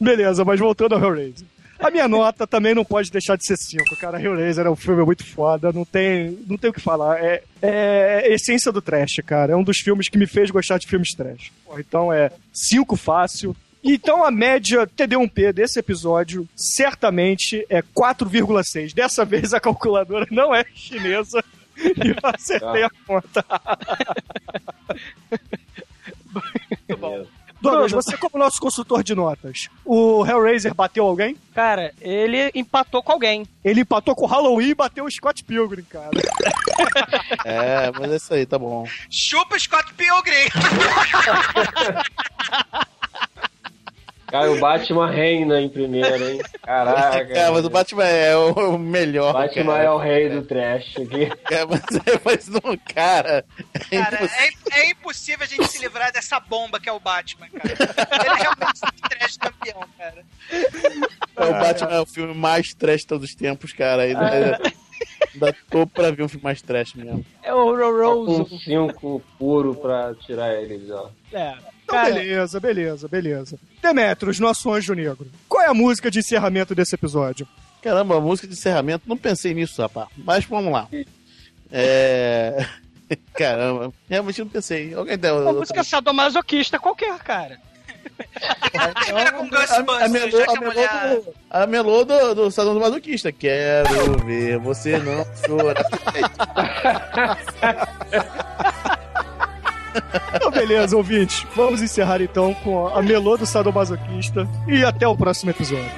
Beleza, 0.00 0.44
mas 0.44 0.60
voltando 0.60 0.94
ao 0.94 1.00
Hellraiser. 1.02 1.46
A 1.78 1.90
minha 1.90 2.08
nota 2.08 2.46
também 2.46 2.74
não 2.74 2.84
pode 2.86 3.10
deixar 3.10 3.36
de 3.36 3.44
ser 3.44 3.56
5, 3.58 3.96
cara. 3.96 4.20
Hellraiser 4.22 4.64
é 4.64 4.70
um 4.70 4.76
filme 4.76 5.04
muito 5.04 5.26
foda, 5.26 5.70
não 5.72 5.84
tem, 5.84 6.38
não 6.46 6.56
tem 6.56 6.70
o 6.70 6.72
que 6.72 6.80
falar. 6.80 7.22
É, 7.22 7.42
é 7.60 8.22
a 8.24 8.28
essência 8.28 8.72
do 8.72 8.80
trash, 8.80 9.16
cara. 9.26 9.52
É 9.52 9.56
um 9.56 9.62
dos 9.62 9.78
filmes 9.78 10.08
que 10.08 10.16
me 10.16 10.26
fez 10.26 10.50
gostar 10.50 10.78
de 10.78 10.86
filmes 10.86 11.12
trash. 11.14 11.52
Então 11.78 12.10
é 12.12 12.30
5 12.52 12.96
fácil. 12.96 13.54
Então 13.88 14.24
a 14.24 14.32
média 14.32 14.84
TD1P 14.84 15.52
desse 15.52 15.78
episódio 15.78 16.48
certamente 16.56 17.64
é 17.70 17.82
4,6. 17.82 18.92
Dessa 18.92 19.24
vez 19.24 19.54
a 19.54 19.60
calculadora 19.60 20.26
não 20.28 20.52
é 20.52 20.64
chinesa 20.74 21.44
e 21.78 22.08
eu 22.08 22.16
acertei 22.24 22.82
a 22.82 22.90
conta. 23.06 23.44
Muito 26.88 26.96
bom. 26.98 27.26
Douglas, 27.60 27.92
você 27.92 28.16
como 28.16 28.38
nosso 28.38 28.58
consultor 28.60 29.04
de 29.04 29.14
notas, 29.14 29.68
o 29.84 30.26
Hellraiser 30.26 30.74
bateu 30.74 31.06
alguém? 31.06 31.36
Cara, 31.54 31.94
ele 32.00 32.50
empatou 32.54 33.02
com 33.02 33.12
alguém. 33.12 33.46
Ele 33.64 33.80
empatou 33.80 34.14
com 34.14 34.24
o 34.24 34.28
Halloween 34.28 34.68
e 34.70 34.74
bateu 34.74 35.04
o 35.04 35.10
Scott 35.10 35.42
Pilgrim, 35.44 35.84
cara. 35.84 36.10
É, 37.44 37.90
mas 37.92 38.12
é 38.12 38.16
isso 38.16 38.34
aí, 38.34 38.44
tá 38.44 38.58
bom. 38.58 38.86
Chupa 39.08 39.58
Scott 39.58 39.94
Pilgrim! 39.94 40.44
Cara, 44.26 44.50
o 44.50 44.58
Batman 44.58 45.10
reina 45.10 45.60
em 45.60 45.68
primeiro, 45.68 46.28
hein? 46.28 46.40
Caraca. 46.62 47.26
Cara, 47.26 47.52
mas 47.52 47.64
o 47.64 47.70
Batman 47.70 48.04
é 48.04 48.36
o 48.36 48.74
o 48.74 48.78
melhor. 48.78 49.32
Batman 49.32 49.72
cara. 49.74 49.84
é 49.84 49.90
o 49.90 49.98
rei 49.98 50.28
do 50.28 50.42
trash 50.42 50.96
aqui. 50.98 51.30
É, 51.50 51.64
mas 51.64 51.80
é, 51.80 52.20
mas 52.24 52.48
não, 52.48 52.76
cara. 52.92 53.44
é 53.90 53.98
Cara, 54.02 54.18
é, 54.24 54.80
é 54.80 54.90
impossível 54.90 55.44
a 55.44 55.46
gente 55.48 55.68
se 55.68 55.78
livrar 55.78 56.12
dessa 56.12 56.40
bomba 56.40 56.80
que 56.80 56.88
é 56.88 56.92
o 56.92 56.98
Batman, 56.98 57.48
cara. 57.48 57.74
Ele 58.24 58.34
é 58.34 58.42
realmente 58.42 58.80
um 58.84 59.08
trash 59.08 59.36
campeão, 59.36 59.80
cara. 59.96 60.24
O 61.36 61.52
Batman 61.52 61.96
é 61.96 62.00
o 62.00 62.06
filme 62.06 62.34
mais 62.34 62.74
trash 62.74 63.02
de 63.02 63.06
todos 63.06 63.28
os 63.30 63.34
tempos, 63.34 63.72
cara. 63.72 64.02
Ainda, 64.02 64.60
ainda 65.32 65.56
tô 65.70 65.86
pra 65.86 66.10
ver 66.10 66.24
um 66.24 66.28
filme 66.28 66.44
mais 66.44 66.60
trash 66.60 66.94
mesmo. 66.94 67.24
É 67.42 67.54
o 67.54 67.72
Um 67.72 68.24
Rose. 68.24 68.58
5 68.64 69.22
puro 69.38 69.74
pra 69.74 70.14
tirar 70.16 70.52
eles, 70.54 70.90
ó. 70.90 71.10
É. 71.32 71.54
Então, 71.86 71.94
Cara, 71.94 72.14
beleza, 72.14 72.58
beleza, 72.58 73.08
beleza. 73.08 73.58
Demetrios, 73.80 74.40
nosso 74.40 74.72
anjo 74.72 74.92
negro. 74.92 75.30
Qual 75.48 75.62
é 75.62 75.68
a 75.68 75.74
música 75.74 76.10
de 76.10 76.18
encerramento 76.18 76.74
desse 76.74 76.96
episódio? 76.96 77.46
Caramba, 77.80 78.16
a 78.16 78.20
música 78.20 78.48
de 78.48 78.54
encerramento, 78.54 79.08
não 79.08 79.16
pensei 79.16 79.54
nisso, 79.54 79.80
rapaz. 79.80 80.08
Mas 80.16 80.44
vamos 80.44 80.72
lá. 80.72 80.88
É. 81.70 82.66
Caramba, 83.34 83.92
realmente 84.10 84.40
não 84.40 84.48
pensei. 84.48 84.92
Alguém 84.94 85.16
tem 85.16 85.30
uma 85.30 85.52
música 85.52 85.84
sadomasoquista 85.84 86.76
qualquer, 86.76 87.16
cara. 87.20 87.60
Com 89.08 89.16
a, 89.88 90.08
melô, 90.08 90.40
do, 90.40 91.34
a 91.50 91.66
melô 91.66 92.04
do, 92.04 92.34
do 92.34 92.50
Salão 92.50 92.74
do 92.74 92.80
Masoquista. 92.80 93.30
Quero 93.30 94.24
ver 94.24 94.58
você 94.58 94.98
não 94.98 95.24
chorar. 95.46 95.86
Então, 100.34 100.50
beleza, 100.50 100.96
ouvintes. 100.96 101.46
Vamos 101.54 101.82
encerrar 101.82 102.20
então 102.20 102.54
com 102.54 102.88
a 102.88 103.02
melô 103.02 103.36
do 103.36 103.46
sadomasoquista 103.46 104.48
e 104.66 104.84
até 104.84 105.06
o 105.06 105.16
próximo 105.16 105.50
episódio. 105.50 105.90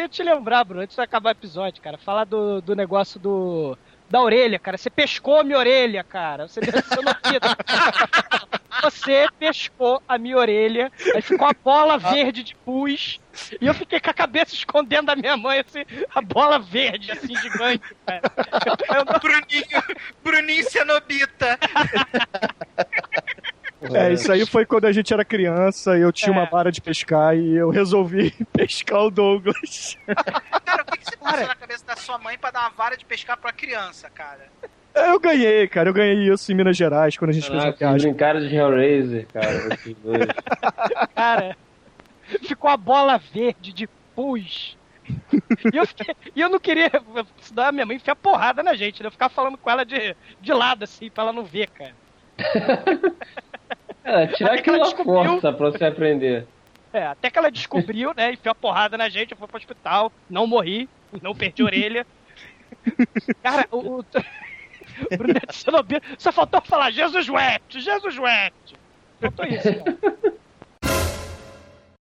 Queria 0.00 0.08
te 0.08 0.22
lembrar, 0.22 0.64
Bruno, 0.64 0.82
antes 0.82 0.96
de 0.96 1.02
acabar 1.02 1.30
o 1.30 1.32
episódio, 1.32 1.82
cara, 1.82 1.98
falar 1.98 2.24
do, 2.24 2.62
do 2.62 2.74
negócio 2.74 3.20
do. 3.20 3.76
Da 4.08 4.20
orelha, 4.20 4.58
cara. 4.58 4.76
Você 4.76 4.90
pescou 4.90 5.38
a 5.38 5.44
minha 5.44 5.58
orelha, 5.58 6.02
cara. 6.02 6.48
Você 6.48 6.60
desceu 6.60 7.02
pito. 7.22 7.46
Você 8.82 9.26
pescou 9.38 10.02
a 10.08 10.16
minha 10.16 10.38
orelha, 10.38 10.90
aí 11.14 11.20
ficou 11.20 11.46
a 11.46 11.52
bola 11.52 11.98
verde 11.98 12.42
de 12.42 12.54
pus, 12.54 13.20
e 13.60 13.66
eu 13.66 13.74
fiquei 13.74 14.00
com 14.00 14.08
a 14.08 14.14
cabeça 14.14 14.54
escondendo 14.54 15.06
da 15.06 15.16
minha 15.16 15.36
mãe, 15.36 15.58
assim, 15.58 15.84
a 16.14 16.22
bola 16.22 16.58
verde, 16.58 17.12
assim, 17.12 17.36
gigante, 17.36 17.82
cara. 18.06 18.22
Bruninho, 19.20 19.98
Bruninho 20.24 20.64
Cenobita. 20.70 21.58
É, 23.94 24.12
isso 24.12 24.30
aí 24.30 24.44
foi 24.44 24.66
quando 24.66 24.84
a 24.84 24.92
gente 24.92 25.12
era 25.12 25.24
criança 25.24 25.96
e 25.96 26.02
eu 26.02 26.12
tinha 26.12 26.34
É. 26.34 26.38
uma 26.38 26.44
vara 26.46 26.70
de 26.70 26.80
pescar 26.80 27.36
e 27.36 27.56
eu 27.56 27.70
resolvi 27.70 28.30
pescar 28.52 29.04
o 29.04 29.10
Douglas. 29.10 29.96
Cara, 30.64 30.82
o 30.82 30.84
que, 30.86 30.98
que 30.98 31.04
você 31.06 31.16
passou 31.16 31.46
na 31.46 31.54
cabeça 31.54 31.86
da 31.86 31.96
sua 31.96 32.18
mãe 32.18 32.36
pra 32.38 32.50
dar 32.50 32.60
uma 32.60 32.70
vara 32.70 32.96
de 32.96 33.04
pescar 33.04 33.36
pra 33.38 33.52
criança, 33.52 34.10
cara? 34.10 34.48
Eu 34.94 35.18
ganhei, 35.20 35.66
cara. 35.68 35.88
Eu 35.88 35.94
ganhei 35.94 36.32
isso 36.32 36.50
em 36.50 36.54
Minas 36.54 36.76
Gerais 36.76 37.16
quando 37.16 37.30
a 37.30 37.32
gente 37.32 37.46
fez 37.48 37.58
Ah, 37.58 37.66
uma 37.66 37.70
vocês 37.72 37.78
viagem. 37.78 38.10
brincaram 38.10 38.40
de 38.40 38.54
Hellraiser, 38.56 39.26
cara, 39.32 39.78
dois. 40.04 40.26
Cara, 41.14 41.56
ficou 42.42 42.68
a 42.70 42.76
bola 42.76 43.16
verde 43.32 43.72
de 43.72 43.86
pus. 44.14 44.76
E 45.72 45.76
eu, 45.76 45.86
fiquei- 45.86 46.14
e 46.36 46.40
eu 46.40 46.48
não 46.48 46.58
queria. 46.60 46.90
Senão 47.40 47.64
a 47.64 47.72
minha 47.72 47.86
mãe 47.86 47.96
enfia 47.96 48.14
porrada 48.16 48.62
na 48.62 48.74
gente, 48.74 49.02
né? 49.02 49.06
Eu 49.08 49.12
ficava 49.12 49.32
falando 49.32 49.56
com 49.56 49.70
ela 49.70 49.84
de, 49.84 50.14
de 50.40 50.52
lado, 50.52 50.82
assim, 50.84 51.08
pra 51.08 51.24
ela 51.24 51.32
não 51.32 51.44
ver, 51.44 51.68
cara. 51.70 51.94
É, 54.10 54.26
tirar 54.26 54.54
Até 54.54 54.62
que 54.62 54.70
ela 54.70 54.78
aquela 54.78 54.96
descobriu. 54.96 55.30
força 55.32 55.52
pra 55.52 55.70
você 55.70 55.84
aprender. 55.84 56.46
É, 56.92 57.06
até 57.06 57.30
que 57.30 57.38
ela 57.38 57.50
descobriu, 57.50 58.12
né? 58.16 58.32
Enfiou 58.32 58.50
a 58.50 58.54
porrada 58.54 58.98
na 58.98 59.08
gente, 59.08 59.30
eu 59.30 59.36
fui 59.36 59.46
pro 59.46 59.56
hospital, 59.56 60.10
não 60.28 60.46
morri, 60.46 60.88
não 61.22 61.34
perdi 61.34 61.62
a 61.62 61.64
orelha. 61.66 62.06
Cara, 63.42 63.68
o. 63.70 64.00
o... 64.00 64.04
Cenobita, 65.52 66.04
só 66.18 66.32
faltou 66.32 66.60
falar 66.62 66.90
Jesus 66.90 67.28
Wet, 67.28 67.62
Jesus 67.68 68.18
Wet. 68.18 68.54
Faltou 69.20 69.46
isso, 69.46 69.74
cara. 69.74 69.98